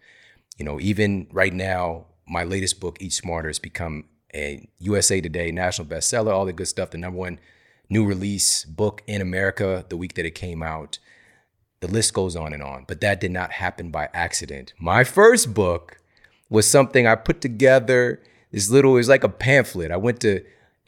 You 0.57 0.63
know, 0.63 0.79
even 0.79 1.27
right 1.29 1.53
now, 1.53 2.05
my 2.25 2.45
latest 2.45 2.79
book, 2.79 2.99
Eat 3.01 3.11
Smarter, 3.11 3.49
has 3.49 3.59
become 3.59 4.05
a 4.33 4.65
USA 4.79 5.19
Today 5.19 5.51
national 5.51 5.89
bestseller, 5.89 6.31
all 6.31 6.45
the 6.45 6.53
good 6.53 6.69
stuff, 6.69 6.91
the 6.91 6.97
number 6.97 7.19
one 7.19 7.41
new 7.89 8.05
release 8.05 8.63
book 8.63 9.03
in 9.07 9.21
America 9.21 9.83
the 9.89 9.97
week 9.97 10.13
that 10.13 10.25
it 10.25 10.35
came 10.35 10.63
out. 10.63 10.99
The 11.83 11.91
list 11.91 12.13
goes 12.13 12.37
on 12.37 12.53
and 12.53 12.63
on, 12.63 12.85
but 12.87 13.01
that 13.01 13.19
did 13.19 13.31
not 13.31 13.51
happen 13.51 13.91
by 13.91 14.07
accident. 14.13 14.71
My 14.79 15.03
first 15.03 15.53
book 15.53 15.99
was 16.49 16.65
something 16.65 17.05
I 17.05 17.15
put 17.15 17.41
together. 17.41 18.21
This 18.51 18.69
little, 18.69 18.93
it 18.93 18.99
was 18.99 19.09
like 19.09 19.25
a 19.25 19.27
pamphlet. 19.27 19.91
I 19.91 19.97
went 19.97 20.21
to 20.21 20.45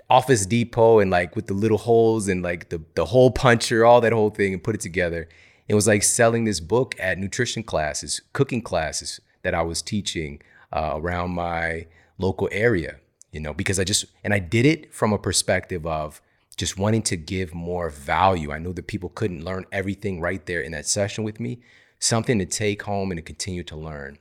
Office 0.10 0.46
Depot 0.46 1.00
and 1.00 1.12
like 1.12 1.36
with 1.36 1.48
the 1.48 1.54
little 1.54 1.80
holes 1.80 2.30
and 2.30 2.41
like 2.41 2.70
the, 2.70 2.82
the 2.93 3.08
hole 3.08 3.30
puncher, 3.30 3.84
all 3.84 4.00
that 4.00 4.14
whole 4.14 4.30
thing 4.30 4.54
and 4.54 4.64
put 4.64 4.74
it 4.74 4.80
together. 4.80 5.28
It 5.68 5.74
was 5.74 5.86
like 5.86 6.02
selling 6.02 6.46
this 6.46 6.62
book 6.62 6.96
at 6.98 7.18
nutrition 7.18 7.64
classes, 7.64 8.22
cooking 8.32 8.62
classes 8.62 9.20
that 9.41 9.54
I 9.54 9.64
was 9.64 9.82
teaching 9.82 10.41
uh, 10.72 10.93
around 10.96 11.32
my 11.32 11.88
local 12.18 12.48
area 12.54 13.00
you 13.36 13.41
know, 13.41 13.54
because 13.54 13.82
I 13.82 13.84
just, 13.84 14.06
and 14.24 14.34
I 14.34 14.39
did 14.39 14.66
it 14.66 14.93
from 14.93 15.12
a 15.12 15.18
perspective 15.18 15.86
of 15.86 16.22
just 16.56 16.78
wanting 16.78 17.01
to 17.03 17.18
give 17.18 17.53
more 17.53 17.89
value. 17.89 18.51
I 18.51 18.60
know 18.60 18.74
that 18.74 18.88
people 18.88 19.10
couldn't 19.10 19.43
learn 19.43 19.66
everything 19.72 20.22
right 20.22 20.45
there 20.45 20.62
in 20.62 20.72
that 20.72 20.88
session 20.88 21.24
with 21.24 21.39
me, 21.39 21.60
something 21.99 22.39
to 22.39 22.45
take 22.45 22.84
home 22.84 23.12
and 23.12 23.18
to 23.18 23.22
continue 23.22 23.64
to 23.64 23.76
learn. 23.76 24.18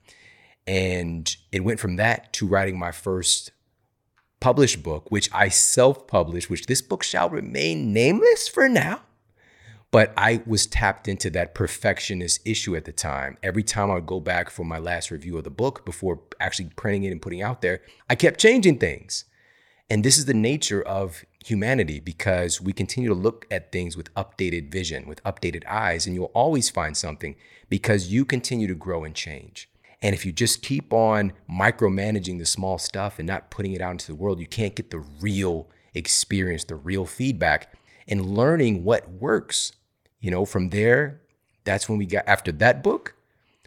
And 0.67 1.35
it 1.53 1.65
went 1.65 1.81
from 1.81 1.97
that 1.97 2.33
to 2.35 2.47
writing 2.47 2.79
my 2.79 2.91
first 2.91 3.53
published 4.41 4.83
book, 4.83 5.11
which 5.11 5.31
I 5.33 5.49
self 5.49 6.07
published, 6.07 6.51
which 6.51 6.67
this 6.67 6.83
book 6.83 7.03
shall 7.03 7.31
remain 7.31 7.93
nameless 7.93 8.49
for 8.49 8.69
now. 8.69 9.03
But 9.91 10.13
I 10.17 10.43
was 10.45 10.67
tapped 10.67 11.07
into 11.07 11.31
that 11.31 11.55
perfectionist 11.55 12.41
issue 12.45 12.75
at 12.75 12.85
the 12.85 12.93
time. 12.93 13.39
Every 13.45 13.63
time 13.63 13.93
I 13.93 13.95
would 13.95 14.07
go 14.07 14.19
back 14.19 14.51
for 14.51 14.65
my 14.65 14.79
last 14.79 15.13
review 15.13 15.39
of 15.39 15.45
the 15.45 15.51
book 15.51 15.85
before 15.85 16.21
actually 16.41 16.71
printing 16.75 17.05
it 17.05 17.13
and 17.13 17.23
putting 17.23 17.39
it 17.39 17.43
out 17.43 17.63
there, 17.63 17.81
I 18.11 18.17
kept 18.17 18.41
changing 18.41 18.79
things. 18.79 19.25
And 19.91 20.05
this 20.05 20.19
is 20.19 20.25
the 20.25 20.35
nature 20.35 20.83
of 20.83 21.25
humanity 21.45 22.01
because 22.01 22.61
we 22.61 22.73
continue 22.73 23.09
to 23.09 23.15
look 23.15 23.47
at 23.51 23.71
things 23.71 23.97
with 23.97 24.13
updated 24.15 24.73
vision, 24.73 25.07
with 25.07 25.23
updated 25.25 25.67
eyes, 25.67 26.07
and 26.07 26.15
you'll 26.15 26.33
always 26.35 26.71
find 26.71 26.97
something 26.97 27.37
because 27.69 28.11
you 28.11 28.25
continue 28.25 28.67
to 28.67 28.75
grow 28.75 29.05
and 29.05 29.15
change. 29.15 29.69
And 30.01 30.15
if 30.15 30.25
you 30.25 30.33
just 30.33 30.63
keep 30.63 30.93
on 30.93 31.33
micromanaging 31.51 32.39
the 32.39 32.47
small 32.47 32.79
stuff 32.79 33.19
and 33.19 33.27
not 33.27 33.51
putting 33.51 33.73
it 33.73 33.81
out 33.81 33.93
into 33.93 34.07
the 34.07 34.15
world, 34.15 34.41
you 34.41 34.47
can't 34.47 34.75
get 34.75 34.91
the 34.91 34.99
real 34.99 35.69
experience, 35.95 36.65
the 36.65 36.77
real 36.77 37.07
feedback, 37.07 37.75
and 38.09 38.35
learning 38.35 38.85
what 38.85 39.09
works 39.11 39.73
you 40.25 40.31
know, 40.31 40.47
from 40.47 40.71
there, 40.71 41.21
that's 41.65 41.87
when 41.87 41.99
we 41.99 42.07
got 42.07 42.27
after 42.27 42.51
that 42.51 42.83
book, 42.83 43.15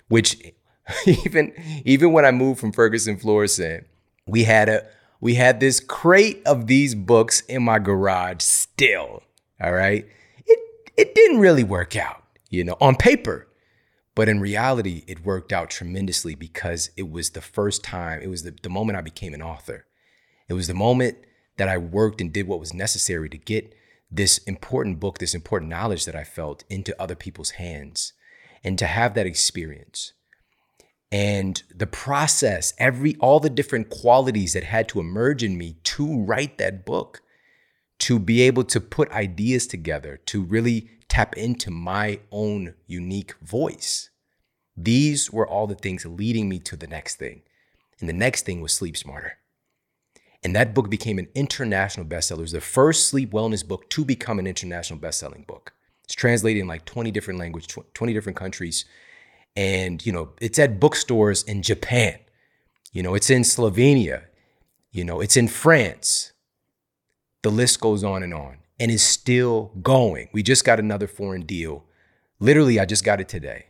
which 0.07 0.35
even 1.05 1.53
even 1.85 2.11
when 2.11 2.25
I 2.25 2.31
moved 2.31 2.59
from 2.59 2.71
Ferguson, 2.71 3.15
Florissant, 3.17 3.85
we 4.25 4.43
had 4.43 4.67
a 4.67 4.83
we 5.19 5.35
had 5.35 5.59
this 5.59 5.79
crate 5.79 6.41
of 6.45 6.67
these 6.67 6.95
books 6.95 7.41
in 7.41 7.63
my 7.63 7.79
garage 7.79 8.41
still. 8.41 9.23
All 9.61 9.73
right. 9.73 10.07
It 10.45 10.59
it 10.95 11.15
didn't 11.15 11.39
really 11.39 11.63
work 11.63 11.95
out, 11.95 12.23
you 12.49 12.63
know, 12.63 12.77
on 12.79 12.95
paper. 12.95 13.47
But 14.15 14.29
in 14.29 14.39
reality, 14.39 15.03
it 15.07 15.23
worked 15.23 15.53
out 15.53 15.69
tremendously 15.69 16.33
because 16.33 16.89
it 16.97 17.11
was 17.11 17.29
the 17.29 17.41
first 17.41 17.83
time, 17.83 18.19
it 18.21 18.29
was 18.29 18.41
the, 18.41 18.55
the 18.63 18.69
moment 18.69 18.97
I 18.97 19.01
became 19.01 19.35
an 19.35 19.43
author. 19.43 19.85
It 20.49 20.53
was 20.53 20.65
the 20.65 20.73
moment 20.73 21.19
that 21.57 21.67
I 21.67 21.77
worked 21.77 22.19
and 22.19 22.33
did 22.33 22.47
what 22.47 22.59
was 22.59 22.73
necessary 22.73 23.29
to 23.29 23.37
get 23.37 23.75
this 24.09 24.39
important 24.39 24.99
book, 24.99 25.19
this 25.19 25.35
important 25.35 25.69
knowledge 25.69 26.05
that 26.05 26.15
I 26.15 26.23
felt 26.23 26.63
into 26.67 26.99
other 26.99 27.15
people's 27.15 27.51
hands 27.51 28.13
and 28.63 28.79
to 28.79 28.87
have 28.87 29.13
that 29.13 29.27
experience. 29.27 30.13
And 31.11 31.61
the 31.73 31.87
process, 31.87 32.73
every 32.77 33.15
all 33.17 33.39
the 33.39 33.49
different 33.49 33.89
qualities 33.89 34.53
that 34.53 34.65
had 34.65 34.89
to 34.89 34.99
emerge 34.99 35.43
in 35.43 35.57
me 35.57 35.77
to 35.83 36.21
write 36.21 36.57
that 36.57 36.85
book, 36.85 37.21
to 37.99 38.19
be 38.19 38.41
able 38.41 38.65
to 38.65 38.81
put 38.81 39.09
ideas 39.11 39.67
together, 39.67 40.17
to 40.25 40.41
really 40.43 40.89
tap 41.07 41.37
into 41.37 41.71
my 41.71 42.19
own 42.31 42.75
unique 42.85 43.35
voice. 43.41 44.09
These 44.75 45.31
were 45.31 45.47
all 45.47 45.65
the 45.65 45.75
things 45.75 46.05
leading 46.05 46.49
me 46.49 46.59
to 46.59 46.75
the 46.75 46.87
next 46.87 47.15
thing. 47.15 47.41
And 47.99 48.07
the 48.07 48.13
next 48.13 48.45
thing 48.45 48.61
was 48.61 48.73
Sleep 48.73 48.95
Smarter. 48.95 49.37
And 50.43 50.55
that 50.55 50.75
book 50.75 50.89
became 50.89 51.17
an 51.17 51.29
international 51.33 52.05
bestseller. 52.05 52.39
It 52.39 52.41
was 52.41 52.51
the 52.51 52.61
first 52.61 53.07
sleep 53.07 53.31
wellness 53.31 53.67
book 53.67 53.89
to 53.89 54.05
become 54.05 54.37
an 54.37 54.45
international 54.45 54.99
best-selling 54.99 55.43
book. 55.47 55.73
It's 56.03 56.13
translated 56.13 56.61
in 56.61 56.67
like 56.67 56.85
20 56.85 57.11
different 57.11 57.39
languages, 57.39 57.75
20 57.93 58.13
different 58.13 58.37
countries. 58.37 58.85
And, 59.57 60.05
you 60.05 60.13
know, 60.13 60.29
it's 60.39 60.57
at 60.57 60.79
bookstores 60.79 61.43
in 61.43 61.61
Japan. 61.61 62.17
You 62.93 63.03
know, 63.03 63.13
it's 63.13 63.29
in 63.29 63.41
Slovenia. 63.41 64.23
You 64.91 65.03
know, 65.03 65.19
it's 65.19 65.35
in 65.35 65.49
France. 65.49 66.31
The 67.43 67.49
list 67.49 67.81
goes 67.81 68.03
on 68.03 68.23
and 68.23 68.33
on 68.33 68.59
and 68.79 68.89
is 68.89 69.03
still 69.03 69.71
going. 69.81 70.29
We 70.31 70.43
just 70.43 70.63
got 70.63 70.79
another 70.79 71.07
foreign 71.07 71.41
deal. 71.41 71.83
Literally, 72.39 72.79
I 72.79 72.85
just 72.85 73.03
got 73.03 73.19
it 73.19 73.27
today. 73.27 73.65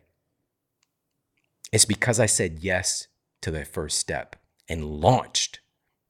It's 1.72 1.86
because 1.86 2.20
I 2.20 2.28
said 2.28 2.60
yes 2.60 3.08
to 3.42 3.50
that 3.52 3.68
first 3.68 3.98
step 3.98 4.36
and 4.70 4.86
launched 4.86 5.62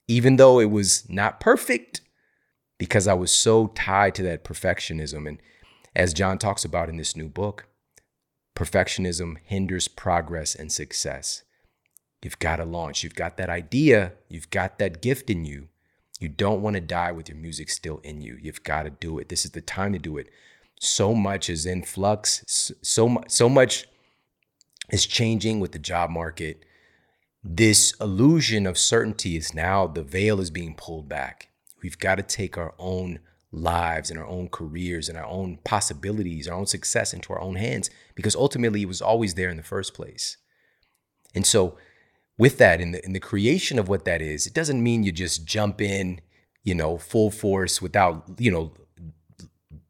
even 0.07 0.37
though 0.37 0.59
it 0.59 0.71
was 0.71 1.07
not 1.09 1.39
perfect, 1.39 2.01
because 2.77 3.07
I 3.07 3.13
was 3.13 3.31
so 3.31 3.67
tied 3.67 4.15
to 4.15 4.23
that 4.23 4.43
perfectionism. 4.43 5.27
And 5.27 5.41
as 5.95 6.13
John 6.13 6.37
talks 6.37 6.63
about 6.63 6.89
in 6.89 6.97
this 6.97 7.15
new 7.15 7.27
book, 7.27 7.67
perfectionism 8.57 9.37
hinders 9.43 9.87
progress 9.87 10.55
and 10.55 10.71
success. 10.71 11.43
You've 12.23 12.39
got 12.39 12.55
to 12.55 12.65
launch. 12.65 13.03
You've 13.03 13.15
got 13.15 13.37
that 13.37 13.49
idea. 13.49 14.13
You've 14.27 14.49
got 14.49 14.79
that 14.79 15.01
gift 15.01 15.29
in 15.29 15.45
you. 15.45 15.67
You 16.19 16.27
don't 16.27 16.63
want 16.63 16.73
to 16.73 16.81
die 16.81 17.11
with 17.11 17.29
your 17.29 17.37
music 17.37 17.69
still 17.69 17.99
in 17.99 18.21
you. 18.21 18.37
You've 18.41 18.63
got 18.63 18.83
to 18.83 18.89
do 18.89 19.19
it. 19.19 19.29
This 19.29 19.45
is 19.45 19.51
the 19.51 19.61
time 19.61 19.93
to 19.93 19.99
do 19.99 20.17
it. 20.17 20.27
So 20.79 21.13
much 21.13 21.49
is 21.49 21.67
in 21.67 21.83
flux. 21.83 22.73
So, 22.81 23.23
so 23.27 23.47
much 23.47 23.85
is 24.91 25.05
changing 25.05 25.59
with 25.59 25.73
the 25.73 25.79
job 25.79 26.09
market 26.09 26.65
this 27.49 27.93
illusion 28.01 28.67
of 28.67 28.77
certainty 28.77 29.37
is 29.37 29.53
now 29.53 29.87
the 29.87 30.03
veil 30.03 30.41
is 30.41 30.49
being 30.49 30.75
pulled 30.75 31.07
back. 31.07 31.49
We've 31.81 31.97
got 31.97 32.15
to 32.15 32.23
take 32.23 32.57
our 32.57 32.73
own 32.77 33.19
lives 33.51 34.09
and 34.09 34.19
our 34.19 34.27
own 34.27 34.49
careers 34.49 35.07
and 35.07 35.17
our 35.17 35.25
own 35.25 35.59
possibilities, 35.63 36.47
our 36.47 36.57
own 36.57 36.65
success 36.65 37.13
into 37.13 37.31
our 37.31 37.39
own 37.39 37.55
hands 37.55 37.89
because 38.17 38.35
ultimately 38.35 38.81
it 38.81 38.87
was 38.87 39.01
always 39.01 39.35
there 39.35 39.49
in 39.49 39.57
the 39.57 39.63
first 39.63 39.93
place. 39.93 40.37
And 41.35 41.45
so, 41.45 41.77
with 42.37 42.57
that, 42.57 42.81
in 42.81 42.91
the 42.91 43.05
in 43.05 43.13
the 43.13 43.19
creation 43.19 43.77
of 43.77 43.87
what 43.87 44.05
that 44.05 44.21
is, 44.21 44.47
it 44.47 44.55
doesn't 44.55 44.81
mean 44.81 45.03
you 45.03 45.11
just 45.11 45.45
jump 45.45 45.79
in, 45.79 46.19
you 46.63 46.73
know, 46.73 46.97
full 46.97 47.29
force 47.29 47.79
without, 47.79 48.25
you 48.39 48.51
know, 48.51 48.73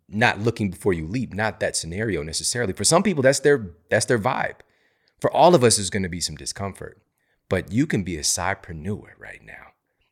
not 0.10 0.40
looking 0.40 0.70
before 0.70 0.92
you 0.92 1.08
leap. 1.08 1.34
Not 1.34 1.62
that 1.62 1.78
scenario 1.78 2.22
necessarily. 2.22 2.74
For 2.74 2.84
some 2.84 3.02
people, 3.02 3.24
that's 3.24 3.40
their 3.40 3.72
that's 3.90 4.06
their 4.06 4.20
vibe. 4.20 4.60
For 5.22 5.32
all 5.32 5.56
of 5.56 5.64
us, 5.64 5.78
there's 5.78 5.90
going 5.90 6.04
to 6.04 6.10
be 6.10 6.22
some 6.22 6.36
discomfort. 6.36 7.02
But 7.50 7.72
you 7.72 7.88
can 7.88 8.04
be 8.04 8.18
a 8.18 8.24
sidepreneur 8.24 9.12
right 9.18 9.42
now. 9.44 9.72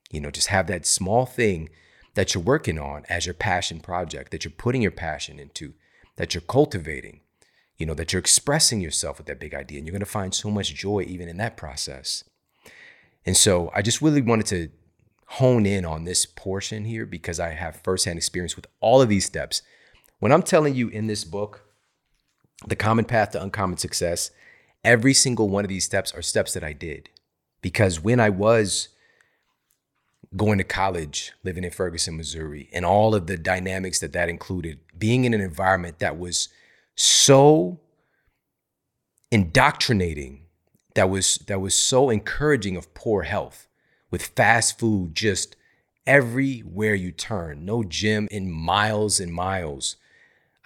You 0.09 0.21
know, 0.21 0.31
just 0.31 0.47
have 0.47 0.67
that 0.67 0.85
small 0.85 1.25
thing 1.25 1.69
that 2.13 2.33
you're 2.33 2.43
working 2.43 2.79
on 2.79 3.03
as 3.09 3.25
your 3.25 3.33
passion 3.35 3.81
project, 3.81 4.31
that 4.31 4.45
you're 4.45 4.53
putting 4.57 4.81
your 4.81 4.91
passion 4.91 5.37
into, 5.37 5.73
that 6.15 6.33
you're 6.33 6.41
cultivating, 6.41 7.19
you 7.77 7.85
know, 7.85 7.93
that 7.93 8.14
you're 8.14 8.19
expressing 8.19 8.81
yourself 8.81 9.18
with 9.18 9.27
that 9.27 9.39
big 9.39 9.53
idea. 9.53 9.77
And 9.77 9.88
you're 9.88 9.93
going 9.93 9.99
to 9.99 10.06
find 10.06 10.34
so 10.34 10.49
much 10.49 10.73
joy 10.73 11.06
even 11.07 11.27
in 11.27 11.38
that 11.38 11.57
process. 11.57 12.23
And 13.26 13.35
so 13.35 13.72
I 13.73 13.81
just 13.81 14.02
really 14.02 14.22
wanted 14.22 14.45
to 14.47 14.69
hone 15.27 15.65
in 15.65 15.85
on 15.85 16.06
this 16.06 16.26
portion 16.26 16.85
here 16.85 17.06
because 17.06 17.39
I 17.39 17.49
have 17.49 17.81
firsthand 17.84 18.18
experience 18.18 18.56
with 18.56 18.68
all 18.80 19.02
of 19.02 19.10
these 19.10 19.26
steps. 19.26 19.61
When 20.19 20.31
I'm 20.31 20.43
telling 20.43 20.76
you 20.76 20.88
in 20.89 21.07
this 21.07 21.23
book, 21.23 21.65
The 22.68 22.76
Common 22.76 23.06
Path 23.06 23.31
to 23.31 23.41
Uncommon 23.41 23.77
Success, 23.77 24.31
every 24.84 25.14
single 25.14 25.49
one 25.49 25.65
of 25.65 25.69
these 25.69 25.84
steps 25.84 26.14
are 26.14 26.22
steps 26.22 26.53
that 26.53 26.64
I 26.64 26.73
did. 26.73 27.10
Because 27.61 27.99
when 27.99 28.19
I 28.19 28.30
was 28.30 28.89
going 30.35 30.57
to 30.57 30.64
college, 30.64 31.34
living 31.43 31.64
in 31.64 31.72
Ferguson, 31.72 32.18
Missouri, 32.18 32.69
and 32.72 32.85
all 32.85 33.15
of 33.15 33.27
the 33.27 33.38
dynamics 33.38 33.99
that 33.99 34.14
that 34.14 34.30
included, 34.30 34.80
being 34.97 35.26
in 35.26 35.34
an 35.34 35.41
environment 35.41 35.99
that 35.99 36.19
was 36.19 36.49
so 36.95 37.80
indoctrinating, 39.31 40.41
that 40.95 41.09
was 41.09 41.38
that 41.47 41.59
was 41.59 41.76
so 41.76 42.09
encouraging 42.09 42.77
of 42.77 42.93
poor 42.93 43.23
health, 43.23 43.67
with 44.09 44.27
fast 44.27 44.80
food 44.80 45.13
just 45.13 45.55
everywhere 46.07 46.95
you 46.95 47.11
turn, 47.11 47.65
no 47.65 47.84
gym 47.84 48.27
in 48.31 48.51
miles 48.51 49.19
and 49.19 49.34
miles. 49.34 49.97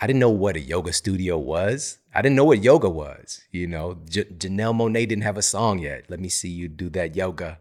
I 0.01 0.07
didn't 0.07 0.19
know 0.19 0.29
what 0.29 0.55
a 0.55 0.61
yoga 0.61 0.93
studio 0.93 1.37
was. 1.37 1.97
I 2.13 2.21
didn't 2.21 2.35
know 2.35 2.45
what 2.45 2.63
yoga 2.63 2.89
was. 2.89 3.41
You 3.51 3.67
know, 3.67 3.97
J- 4.07 4.25
Janelle 4.25 4.73
Monáe 4.73 5.07
didn't 5.07 5.23
have 5.23 5.37
a 5.37 5.41
song 5.41 5.79
yet. 5.79 6.05
Let 6.09 6.19
me 6.19 6.29
see 6.29 6.47
you 6.47 6.69
do 6.69 6.89
that 6.91 7.15
yoga. 7.15 7.59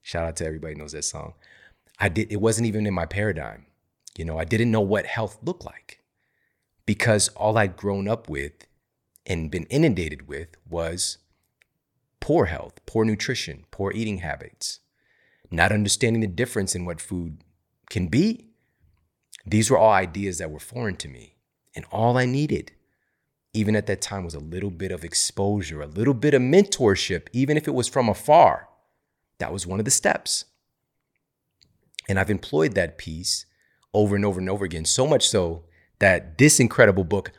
Shout 0.00 0.26
out 0.26 0.36
to 0.36 0.46
everybody 0.46 0.74
knows 0.74 0.92
that 0.92 1.04
song. 1.04 1.34
I 2.00 2.08
did. 2.08 2.32
It 2.32 2.40
wasn't 2.40 2.66
even 2.66 2.86
in 2.86 2.94
my 2.94 3.06
paradigm. 3.06 3.66
You 4.16 4.24
know, 4.24 4.38
I 4.38 4.44
didn't 4.44 4.72
know 4.72 4.80
what 4.80 5.06
health 5.06 5.38
looked 5.42 5.64
like 5.64 6.01
because 6.86 7.28
all 7.30 7.56
I'd 7.58 7.76
grown 7.76 8.08
up 8.08 8.28
with 8.28 8.66
and 9.26 9.50
been 9.50 9.64
inundated 9.64 10.28
with 10.28 10.48
was 10.68 11.18
poor 12.20 12.46
health, 12.46 12.80
poor 12.86 13.04
nutrition, 13.04 13.64
poor 13.70 13.92
eating 13.92 14.18
habits, 14.18 14.80
not 15.50 15.72
understanding 15.72 16.20
the 16.20 16.26
difference 16.26 16.74
in 16.74 16.84
what 16.84 17.00
food 17.00 17.42
can 17.90 18.08
be. 18.08 18.48
These 19.44 19.70
were 19.70 19.78
all 19.78 19.92
ideas 19.92 20.38
that 20.38 20.50
were 20.50 20.60
foreign 20.60 20.96
to 20.96 21.08
me. 21.08 21.36
And 21.74 21.84
all 21.90 22.18
I 22.18 22.26
needed, 22.26 22.72
even 23.52 23.74
at 23.74 23.86
that 23.86 24.02
time, 24.02 24.24
was 24.24 24.34
a 24.34 24.40
little 24.40 24.70
bit 24.70 24.92
of 24.92 25.04
exposure, 25.04 25.80
a 25.80 25.86
little 25.86 26.14
bit 26.14 26.34
of 26.34 26.42
mentorship, 26.42 27.28
even 27.32 27.56
if 27.56 27.66
it 27.66 27.74
was 27.74 27.88
from 27.88 28.08
afar. 28.08 28.68
That 29.38 29.52
was 29.52 29.66
one 29.66 29.78
of 29.78 29.84
the 29.84 29.90
steps. 29.90 30.44
And 32.08 32.18
I've 32.18 32.30
employed 32.30 32.74
that 32.74 32.98
piece 32.98 33.46
over 33.94 34.16
and 34.16 34.24
over 34.24 34.38
and 34.38 34.48
over 34.48 34.64
again, 34.64 34.84
so 34.84 35.06
much 35.06 35.28
so 35.28 35.64
that 36.02 36.36
this 36.36 36.58
incredible 36.58 37.04
book, 37.04 37.30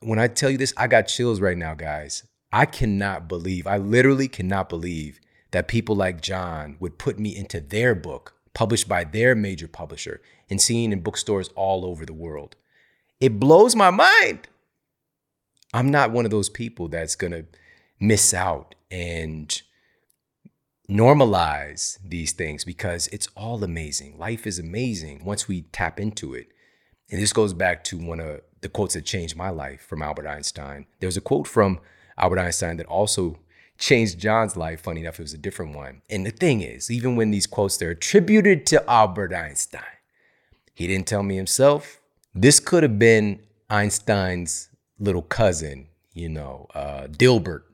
when 0.00 0.18
I 0.18 0.26
tell 0.26 0.50
you 0.50 0.58
this, 0.58 0.74
I 0.76 0.88
got 0.88 1.02
chills 1.02 1.40
right 1.40 1.56
now, 1.56 1.72
guys. 1.72 2.24
I 2.52 2.66
cannot 2.66 3.28
believe, 3.28 3.64
I 3.64 3.76
literally 3.76 4.26
cannot 4.26 4.68
believe 4.68 5.20
that 5.52 5.68
people 5.68 5.94
like 5.94 6.20
John 6.20 6.76
would 6.80 6.98
put 6.98 7.20
me 7.20 7.36
into 7.36 7.60
their 7.60 7.94
book, 7.94 8.34
published 8.54 8.88
by 8.88 9.04
their 9.04 9.36
major 9.36 9.68
publisher, 9.68 10.20
and 10.50 10.60
seen 10.60 10.92
in 10.92 10.98
bookstores 10.98 11.50
all 11.54 11.84
over 11.86 12.04
the 12.04 12.12
world. 12.12 12.56
It 13.20 13.38
blows 13.38 13.76
my 13.76 13.90
mind. 13.90 14.48
I'm 15.72 15.92
not 15.92 16.10
one 16.10 16.24
of 16.24 16.32
those 16.32 16.50
people 16.50 16.88
that's 16.88 17.14
gonna 17.14 17.44
miss 18.00 18.34
out 18.34 18.74
and 18.90 19.62
normalize 20.90 21.98
these 22.04 22.32
things 22.32 22.64
because 22.64 23.06
it's 23.12 23.28
all 23.36 23.62
amazing. 23.62 24.18
Life 24.18 24.44
is 24.44 24.58
amazing 24.58 25.24
once 25.24 25.46
we 25.46 25.62
tap 25.62 26.00
into 26.00 26.34
it. 26.34 26.48
And 27.12 27.20
this 27.20 27.32
goes 27.32 27.52
back 27.52 27.84
to 27.84 27.98
one 27.98 28.20
of 28.20 28.40
the 28.62 28.70
quotes 28.70 28.94
that 28.94 29.04
changed 29.04 29.36
my 29.36 29.50
life 29.50 29.82
from 29.82 30.00
Albert 30.00 30.26
Einstein. 30.26 30.86
There 30.98 31.06
was 31.06 31.18
a 31.18 31.20
quote 31.20 31.46
from 31.46 31.78
Albert 32.16 32.38
Einstein 32.38 32.78
that 32.78 32.86
also 32.86 33.38
changed 33.78 34.18
John's 34.18 34.56
life. 34.56 34.80
Funny 34.80 35.02
enough, 35.02 35.20
it 35.20 35.22
was 35.22 35.34
a 35.34 35.38
different 35.38 35.76
one. 35.76 36.00
And 36.08 36.24
the 36.24 36.30
thing 36.30 36.62
is, 36.62 36.90
even 36.90 37.14
when 37.14 37.30
these 37.30 37.46
quotes 37.46 37.76
they're 37.76 37.90
attributed 37.90 38.64
to 38.66 38.90
Albert 38.90 39.34
Einstein, 39.34 39.82
he 40.72 40.86
didn't 40.86 41.06
tell 41.06 41.22
me 41.22 41.36
himself. 41.36 42.00
This 42.34 42.58
could 42.58 42.82
have 42.82 42.98
been 42.98 43.40
Einstein's 43.68 44.70
little 44.98 45.22
cousin, 45.22 45.88
you 46.14 46.30
know, 46.30 46.66
uh, 46.74 47.08
Dilbert 47.08 47.64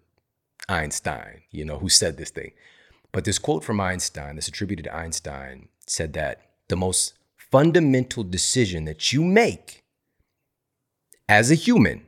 Einstein, 0.68 1.42
you 1.52 1.64
know, 1.64 1.78
who 1.78 1.88
said 1.88 2.16
this 2.16 2.30
thing. 2.30 2.52
But 3.12 3.24
this 3.24 3.38
quote 3.38 3.62
from 3.62 3.80
Einstein, 3.80 4.34
this 4.34 4.48
attributed 4.48 4.86
to 4.86 4.96
Einstein, 4.96 5.68
said 5.86 6.12
that 6.14 6.42
the 6.66 6.76
most 6.76 7.14
fundamental 7.50 8.24
decision 8.24 8.84
that 8.84 9.12
you 9.12 9.24
make 9.24 9.82
as 11.28 11.50
a 11.50 11.54
human, 11.54 12.06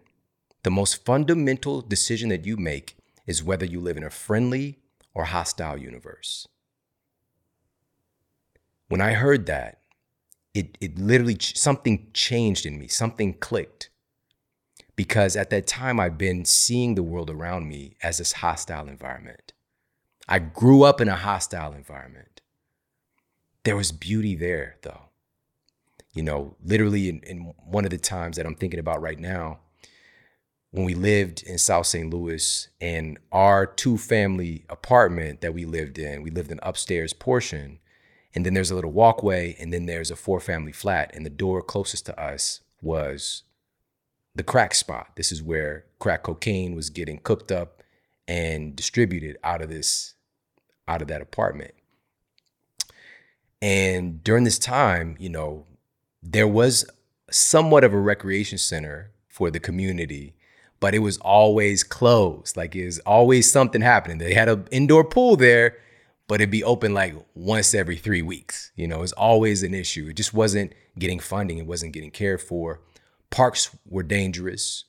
the 0.62 0.70
most 0.70 1.04
fundamental 1.04 1.82
decision 1.82 2.30
that 2.30 2.46
you 2.46 2.56
make 2.56 2.96
is 3.26 3.44
whether 3.44 3.66
you 3.66 3.80
live 3.80 3.96
in 3.96 4.04
a 4.04 4.10
friendly 4.10 4.78
or 5.14 5.24
hostile 5.24 5.76
universe. 5.76 6.48
When 8.88 9.00
I 9.00 9.12
heard 9.12 9.46
that, 9.46 9.80
it, 10.54 10.76
it 10.80 10.98
literally, 10.98 11.36
something 11.40 12.08
changed 12.12 12.66
in 12.66 12.78
me, 12.78 12.88
something 12.88 13.34
clicked. 13.34 13.90
Because 14.96 15.36
at 15.36 15.50
that 15.50 15.66
time, 15.66 16.00
I've 16.00 16.18
been 16.18 16.44
seeing 16.44 16.94
the 16.94 17.02
world 17.02 17.30
around 17.30 17.68
me 17.68 17.96
as 18.02 18.18
this 18.18 18.32
hostile 18.32 18.88
environment. 18.88 19.52
I 20.28 20.38
grew 20.38 20.82
up 20.82 21.00
in 21.00 21.08
a 21.08 21.16
hostile 21.16 21.72
environment. 21.72 22.40
There 23.64 23.76
was 23.76 23.92
beauty 23.92 24.34
there, 24.34 24.76
though. 24.82 25.09
You 26.12 26.22
know, 26.22 26.56
literally 26.64 27.08
in, 27.08 27.20
in 27.20 27.54
one 27.64 27.84
of 27.84 27.90
the 27.90 27.98
times 27.98 28.36
that 28.36 28.46
I'm 28.46 28.56
thinking 28.56 28.80
about 28.80 29.00
right 29.00 29.18
now, 29.18 29.60
when 30.72 30.84
we 30.84 30.94
lived 30.94 31.42
in 31.42 31.58
South 31.58 31.86
St. 31.86 32.12
Louis 32.12 32.68
and 32.80 33.18
our 33.32 33.66
two 33.66 33.98
family 33.98 34.64
apartment 34.68 35.40
that 35.40 35.54
we 35.54 35.64
lived 35.64 35.98
in, 35.98 36.22
we 36.22 36.30
lived 36.30 36.50
in 36.50 36.60
upstairs 36.62 37.12
portion. 37.12 37.78
And 38.34 38.46
then 38.46 38.54
there's 38.54 38.70
a 38.70 38.76
little 38.76 38.92
walkway, 38.92 39.56
and 39.58 39.72
then 39.72 39.86
there's 39.86 40.12
a 40.12 40.16
four 40.16 40.38
family 40.38 40.70
flat. 40.70 41.10
And 41.14 41.26
the 41.26 41.30
door 41.30 41.62
closest 41.62 42.06
to 42.06 42.20
us 42.20 42.60
was 42.80 43.42
the 44.34 44.44
crack 44.44 44.74
spot. 44.74 45.16
This 45.16 45.32
is 45.32 45.42
where 45.42 45.86
crack 45.98 46.22
cocaine 46.22 46.76
was 46.76 46.90
getting 46.90 47.18
cooked 47.18 47.50
up 47.50 47.82
and 48.28 48.76
distributed 48.76 49.36
out 49.42 49.60
of 49.62 49.68
this 49.68 50.14
out 50.86 51.02
of 51.02 51.08
that 51.08 51.20
apartment. 51.20 51.72
And 53.62 54.22
during 54.24 54.44
this 54.44 54.58
time, 54.58 55.16
you 55.18 55.28
know, 55.28 55.66
there 56.22 56.48
was 56.48 56.84
somewhat 57.30 57.84
of 57.84 57.92
a 57.92 57.98
recreation 57.98 58.58
center 58.58 59.12
for 59.28 59.50
the 59.50 59.60
community, 59.60 60.34
but 60.80 60.94
it 60.94 61.00
was 61.00 61.18
always 61.18 61.82
closed. 61.82 62.56
Like 62.56 62.74
it 62.74 62.84
was 62.84 62.98
always 63.00 63.50
something 63.50 63.80
happening. 63.80 64.18
They 64.18 64.34
had 64.34 64.48
an 64.48 64.66
indoor 64.70 65.04
pool 65.04 65.36
there, 65.36 65.76
but 66.26 66.40
it'd 66.40 66.50
be 66.50 66.64
open 66.64 66.94
like 66.94 67.14
once 67.34 67.74
every 67.74 67.96
three 67.96 68.22
weeks. 68.22 68.72
You 68.76 68.88
know, 68.88 68.98
it 68.98 69.02
was 69.02 69.12
always 69.12 69.62
an 69.62 69.74
issue. 69.74 70.08
It 70.08 70.16
just 70.16 70.34
wasn't 70.34 70.72
getting 70.98 71.20
funding, 71.20 71.58
it 71.58 71.66
wasn't 71.66 71.92
getting 71.92 72.10
cared 72.10 72.42
for. 72.42 72.80
Parks 73.30 73.70
were 73.86 74.02
dangerous. 74.02 74.84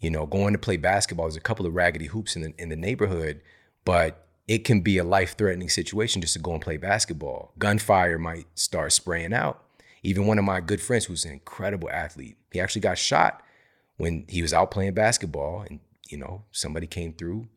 You 0.00 0.10
know, 0.10 0.26
going 0.26 0.52
to 0.52 0.58
play 0.58 0.76
basketball, 0.76 1.26
there's 1.26 1.36
a 1.36 1.40
couple 1.40 1.64
of 1.64 1.74
raggedy 1.74 2.06
hoops 2.06 2.36
in 2.36 2.42
the 2.42 2.54
in 2.58 2.68
the 2.68 2.76
neighborhood, 2.76 3.40
but 3.84 4.26
it 4.46 4.64
can 4.64 4.80
be 4.80 4.98
a 4.98 5.04
life 5.04 5.36
threatening 5.36 5.68
situation 5.68 6.20
just 6.20 6.34
to 6.34 6.38
go 6.38 6.52
and 6.52 6.62
play 6.62 6.76
basketball. 6.76 7.52
Gunfire 7.58 8.18
might 8.18 8.46
start 8.54 8.92
spraying 8.92 9.32
out. 9.32 9.65
Even 10.02 10.26
one 10.26 10.38
of 10.38 10.44
my 10.44 10.60
good 10.60 10.80
friends, 10.80 11.06
who's 11.06 11.24
an 11.24 11.32
incredible 11.32 11.90
athlete, 11.90 12.36
he 12.52 12.60
actually 12.60 12.80
got 12.80 12.98
shot 12.98 13.42
when 13.96 14.24
he 14.28 14.42
was 14.42 14.52
out 14.52 14.70
playing 14.70 14.94
basketball, 14.94 15.64
and 15.68 15.80
you 16.08 16.16
know 16.16 16.44
somebody 16.52 16.86
came 16.86 17.12
through, 17.12 17.48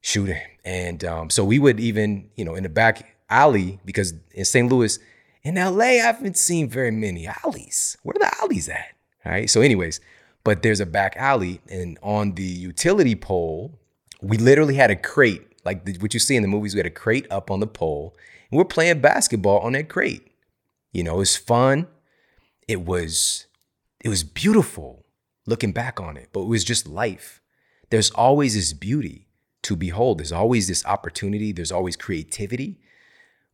shooting. 0.00 0.40
And 0.64 1.04
um, 1.04 1.30
so 1.30 1.44
we 1.44 1.58
would 1.58 1.80
even, 1.80 2.30
you 2.34 2.44
know, 2.44 2.54
in 2.54 2.62
the 2.62 2.68
back 2.68 3.16
alley 3.28 3.80
because 3.84 4.14
in 4.32 4.44
St. 4.44 4.70
Louis, 4.70 4.98
in 5.42 5.54
LA, 5.54 5.84
I 5.84 5.92
haven't 5.94 6.36
seen 6.36 6.68
very 6.68 6.90
many 6.90 7.28
alleys. 7.44 7.96
Where 8.02 8.14
are 8.16 8.18
the 8.18 8.42
alleys 8.42 8.68
at? 8.68 8.94
All 9.24 9.32
right. 9.32 9.48
So, 9.48 9.60
anyways, 9.60 10.00
but 10.42 10.62
there's 10.62 10.80
a 10.80 10.86
back 10.86 11.16
alley, 11.16 11.60
and 11.68 11.98
on 12.02 12.34
the 12.34 12.42
utility 12.42 13.14
pole, 13.14 13.78
we 14.20 14.38
literally 14.38 14.74
had 14.74 14.90
a 14.90 14.96
crate 14.96 15.42
like 15.66 15.84
the, 15.84 15.98
what 15.98 16.14
you 16.14 16.20
see 16.20 16.36
in 16.36 16.42
the 16.42 16.48
movies. 16.48 16.74
We 16.74 16.78
had 16.78 16.86
a 16.86 16.90
crate 16.90 17.26
up 17.30 17.50
on 17.50 17.60
the 17.60 17.66
pole, 17.66 18.16
and 18.50 18.56
we're 18.56 18.64
playing 18.64 19.00
basketball 19.00 19.58
on 19.58 19.72
that 19.72 19.88
crate. 19.88 20.26
You 20.96 21.02
know, 21.02 21.16
it 21.16 21.18
was 21.18 21.36
fun. 21.36 21.88
It 22.66 22.80
was 22.80 23.48
it 24.00 24.08
was 24.08 24.24
beautiful 24.24 25.04
looking 25.44 25.72
back 25.72 26.00
on 26.00 26.16
it, 26.16 26.30
but 26.32 26.40
it 26.40 26.48
was 26.48 26.64
just 26.64 26.88
life. 26.88 27.42
There's 27.90 28.10
always 28.12 28.54
this 28.54 28.72
beauty 28.72 29.28
to 29.64 29.76
behold. 29.76 30.18
There's 30.18 30.32
always 30.32 30.68
this 30.68 30.86
opportunity. 30.86 31.52
There's 31.52 31.70
always 31.70 31.96
creativity. 31.96 32.80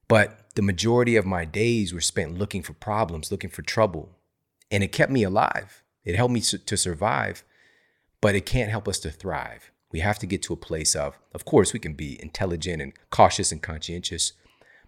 But 0.06 0.54
the 0.54 0.62
majority 0.62 1.16
of 1.16 1.26
my 1.26 1.44
days 1.44 1.92
were 1.92 2.00
spent 2.00 2.38
looking 2.38 2.62
for 2.62 2.74
problems, 2.74 3.32
looking 3.32 3.50
for 3.50 3.62
trouble. 3.62 4.20
And 4.70 4.84
it 4.84 4.92
kept 4.92 5.10
me 5.10 5.24
alive. 5.24 5.82
It 6.04 6.14
helped 6.14 6.34
me 6.34 6.42
to 6.42 6.76
survive, 6.76 7.42
but 8.20 8.36
it 8.36 8.46
can't 8.46 8.70
help 8.70 8.86
us 8.86 9.00
to 9.00 9.10
thrive. 9.10 9.72
We 9.90 9.98
have 9.98 10.20
to 10.20 10.26
get 10.26 10.42
to 10.42 10.52
a 10.52 10.56
place 10.68 10.94
of, 10.94 11.18
of 11.34 11.44
course, 11.44 11.72
we 11.72 11.80
can 11.80 11.94
be 11.94 12.22
intelligent 12.22 12.80
and 12.80 12.92
cautious 13.10 13.50
and 13.50 13.60
conscientious, 13.60 14.32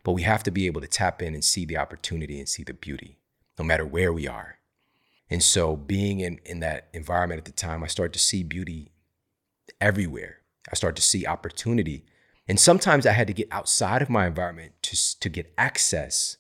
but 0.05 0.13
we 0.13 0.23
have 0.23 0.43
to 0.45 0.51
be 0.51 0.67
able 0.67 0.81
to 0.83 0.87
tap 0.87 1.21
in 1.21 1.35
and 1.35 1.43
see 1.43 1.65
the 1.65 1.79
opportunity 1.79 2.39
and 2.39 2.49
see 2.49 2.63
the 2.63 2.75
beauty, 2.75 3.19
no 3.59 3.65
matter 3.65 3.85
where 3.85 4.13
we 4.13 4.29
are. 4.29 4.59
And 5.31 5.43
so, 5.43 5.75
being 5.75 6.21
in, 6.21 6.39
in 6.45 6.61
that 6.61 6.89
environment 6.93 7.39
at 7.39 7.45
the 7.47 7.53
time, 7.53 7.83
I 7.83 7.89
started 7.89 8.13
to 8.13 8.19
see 8.19 8.43
beauty 8.43 8.93
everywhere. 9.81 10.39
I 10.71 10.75
started 10.75 10.97
to 10.97 11.03
see 11.03 11.27
opportunity. 11.27 12.05
And 12.47 12.61
sometimes 12.61 13.07
I 13.07 13.13
had 13.13 13.27
to 13.27 13.33
get 13.33 13.49
outside 13.51 14.03
of 14.03 14.11
my 14.11 14.27
environment 14.27 14.75
to, 14.83 15.21
to 15.21 15.29
get 15.29 15.53
access 15.57 16.37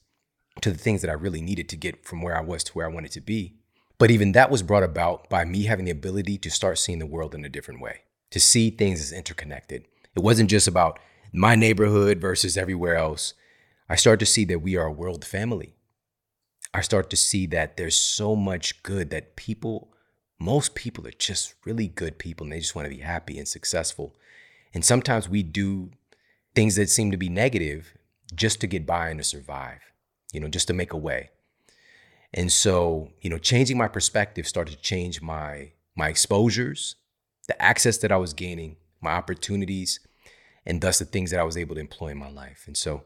to 0.60 0.70
the 0.70 0.78
things 0.78 1.00
that 1.00 1.10
I 1.10 1.14
really 1.14 1.40
needed 1.40 1.68
to 1.70 1.76
get 1.76 2.04
from 2.04 2.22
where 2.22 2.36
I 2.36 2.42
was 2.42 2.62
to 2.64 2.72
where 2.72 2.86
I 2.86 2.92
wanted 2.92 3.12
to 3.12 3.20
be. 3.20 3.54
But 3.98 4.10
even 4.10 4.32
that 4.32 4.50
was 4.50 4.62
brought 4.62 4.82
about 4.82 5.30
by 5.30 5.44
me 5.44 5.64
having 5.64 5.86
the 5.86 5.90
ability 5.90 6.38
to 6.38 6.50
start 6.50 6.78
seeing 6.78 6.98
the 6.98 7.06
world 7.06 7.34
in 7.34 7.44
a 7.44 7.48
different 7.48 7.80
way, 7.80 8.02
to 8.30 8.40
see 8.40 8.70
things 8.70 9.00
as 9.00 9.12
interconnected. 9.12 9.86
It 10.14 10.22
wasn't 10.22 10.50
just 10.50 10.68
about 10.68 10.98
my 11.32 11.54
neighborhood 11.54 12.20
versus 12.20 12.56
everywhere 12.56 12.96
else. 12.96 13.34
I 13.88 13.96
start 13.96 14.20
to 14.20 14.26
see 14.26 14.44
that 14.46 14.62
we 14.62 14.76
are 14.76 14.86
a 14.86 14.92
world 14.92 15.24
family. 15.24 15.74
I 16.72 16.80
start 16.80 17.10
to 17.10 17.16
see 17.16 17.46
that 17.46 17.76
there's 17.76 17.96
so 17.96 18.34
much 18.34 18.82
good 18.82 19.10
that 19.10 19.36
people, 19.36 19.92
most 20.40 20.74
people 20.74 21.06
are 21.06 21.12
just 21.12 21.54
really 21.64 21.88
good 21.88 22.18
people 22.18 22.44
and 22.44 22.52
they 22.52 22.60
just 22.60 22.74
want 22.74 22.86
to 22.86 22.94
be 22.94 23.02
happy 23.02 23.38
and 23.38 23.46
successful. 23.46 24.14
And 24.72 24.84
sometimes 24.84 25.28
we 25.28 25.42
do 25.42 25.90
things 26.54 26.76
that 26.76 26.90
seem 26.90 27.10
to 27.10 27.16
be 27.16 27.28
negative 27.28 27.94
just 28.34 28.60
to 28.60 28.66
get 28.66 28.86
by 28.86 29.10
and 29.10 29.18
to 29.18 29.24
survive, 29.24 29.80
you 30.32 30.40
know, 30.40 30.48
just 30.48 30.66
to 30.68 30.74
make 30.74 30.92
a 30.92 30.98
way. 30.98 31.30
And 32.32 32.50
so, 32.50 33.12
you 33.20 33.30
know, 33.30 33.38
changing 33.38 33.78
my 33.78 33.86
perspective 33.86 34.48
started 34.48 34.72
to 34.72 34.82
change 34.82 35.22
my 35.22 35.72
my 35.96 36.08
exposures, 36.08 36.96
the 37.46 37.60
access 37.62 37.98
that 37.98 38.10
I 38.10 38.16
was 38.16 38.32
gaining, 38.34 38.76
my 39.00 39.12
opportunities, 39.12 40.00
and 40.66 40.80
thus 40.80 40.98
the 40.98 41.04
things 41.04 41.30
that 41.30 41.38
I 41.38 41.44
was 41.44 41.56
able 41.56 41.76
to 41.76 41.80
employ 41.80 42.08
in 42.08 42.18
my 42.18 42.30
life. 42.30 42.64
And 42.66 42.76
so, 42.76 43.04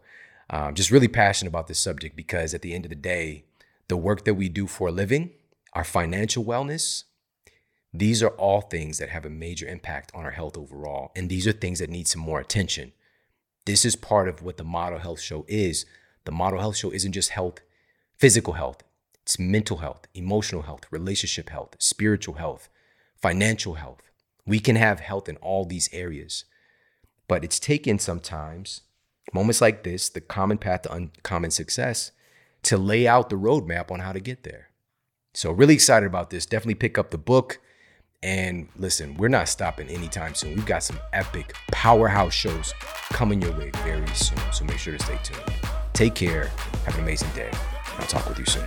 um, 0.51 0.75
just 0.75 0.91
really 0.91 1.09
passionate 1.09 1.51
about 1.51 1.66
this 1.66 1.79
subject 1.79 2.16
because 2.16 2.55
at 2.55 2.62
the 2.62 2.75
end 2.75 2.85
of 2.85 2.91
the 2.91 2.97
day, 2.97 3.45
the 3.89 3.97
work 3.97 4.25
that 4.25 4.35
we 4.35 4.49
do 4.49 4.66
for 4.66 4.89
a 4.89 4.93
living, 4.93 5.31
our 5.73 5.85
financial 5.85 6.45
wellness, 6.45 7.05
these 7.93 8.23
are 8.23 8.31
all 8.31 8.61
things 8.61 8.99
that 8.99 9.09
have 9.09 9.25
a 9.25 9.31
major 9.31 9.66
impact 9.66 10.11
on 10.15 10.25
our 10.25 10.31
health 10.31 10.57
overall. 10.57 11.11
And 11.16 11.29
these 11.29 11.47
are 11.47 11.53
things 11.53 11.79
that 11.79 11.91
need 11.91 12.07
some 12.07 12.20
more 12.20 12.41
attention. 12.41 12.93
This 13.65 13.85
is 13.85 13.97
part 13.97 14.29
of 14.29 14.43
what 14.43 14.57
the 14.57 14.65
Model 14.65 14.99
Health 14.99 15.20
Show 15.20 15.45
is. 15.49 15.87
The 16.25 16.33
Model 16.33 16.61
Health 16.61 16.77
Show 16.77 16.91
isn't 16.91 17.12
just 17.12 17.31
health, 17.31 17.61
physical 18.16 18.55
health, 18.55 18.83
it's 19.23 19.39
mental 19.39 19.79
health, 19.79 20.07
emotional 20.15 20.62
health, 20.62 20.85
relationship 20.91 21.51
health, 21.51 21.77
spiritual 21.79 22.35
health, 22.35 22.70
financial 23.20 23.75
health. 23.75 24.11
We 24.47 24.59
can 24.59 24.77
have 24.77 25.01
health 25.01 25.29
in 25.29 25.37
all 25.37 25.66
these 25.66 25.91
areas. 25.93 26.45
But 27.27 27.45
it's 27.45 27.61
taken 27.61 27.99
sometimes 27.99 28.81
moments 29.33 29.61
like 29.61 29.83
this, 29.83 30.09
the 30.09 30.21
common 30.21 30.59
path 30.59 30.83
to 30.83 30.93
uncommon 30.93 31.51
success, 31.51 32.13
to 32.65 32.77
lay 32.77 33.07
out 33.07 33.31
the 33.31 33.37
roadmap 33.37 33.91
on 33.91 34.01
how 34.01 34.13
to 34.13 34.21
get 34.21 34.43
there. 34.45 34.69
So, 35.35 35.53
really 35.53 35.75
excited 35.75 36.07
about 36.07 36.31
this. 36.31 36.47
Definitely 36.47 36.75
pick 36.75 36.99
up 36.99 37.11
the 37.11 37.19
book. 37.19 37.61
And 38.21 38.69
listen, 38.77 39.17
we're 39.17 39.29
not 39.29 39.49
stopping 39.49 39.89
anytime 39.89 40.35
soon. 40.35 40.57
We've 40.57 40.67
got 40.67 40.83
some 40.83 40.99
epic 41.13 41.55
powerhouse 41.71 42.35
shows 42.35 42.75
coming 43.11 43.41
your 43.41 43.53
way 43.53 43.71
very 43.85 44.07
soon. 44.09 44.39
So, 44.53 44.65
make 44.65 44.79
sure 44.79 44.97
to 44.97 45.05
stay 45.05 45.19
tuned. 45.23 45.43
Take 45.93 46.15
care. 46.15 46.51
Have 46.85 46.95
an 46.97 47.03
amazing 47.03 47.31
day. 47.35 47.51
I'll 47.99 48.07
talk 48.07 48.29
with 48.29 48.39
you 48.39 48.47
soon. 48.47 48.67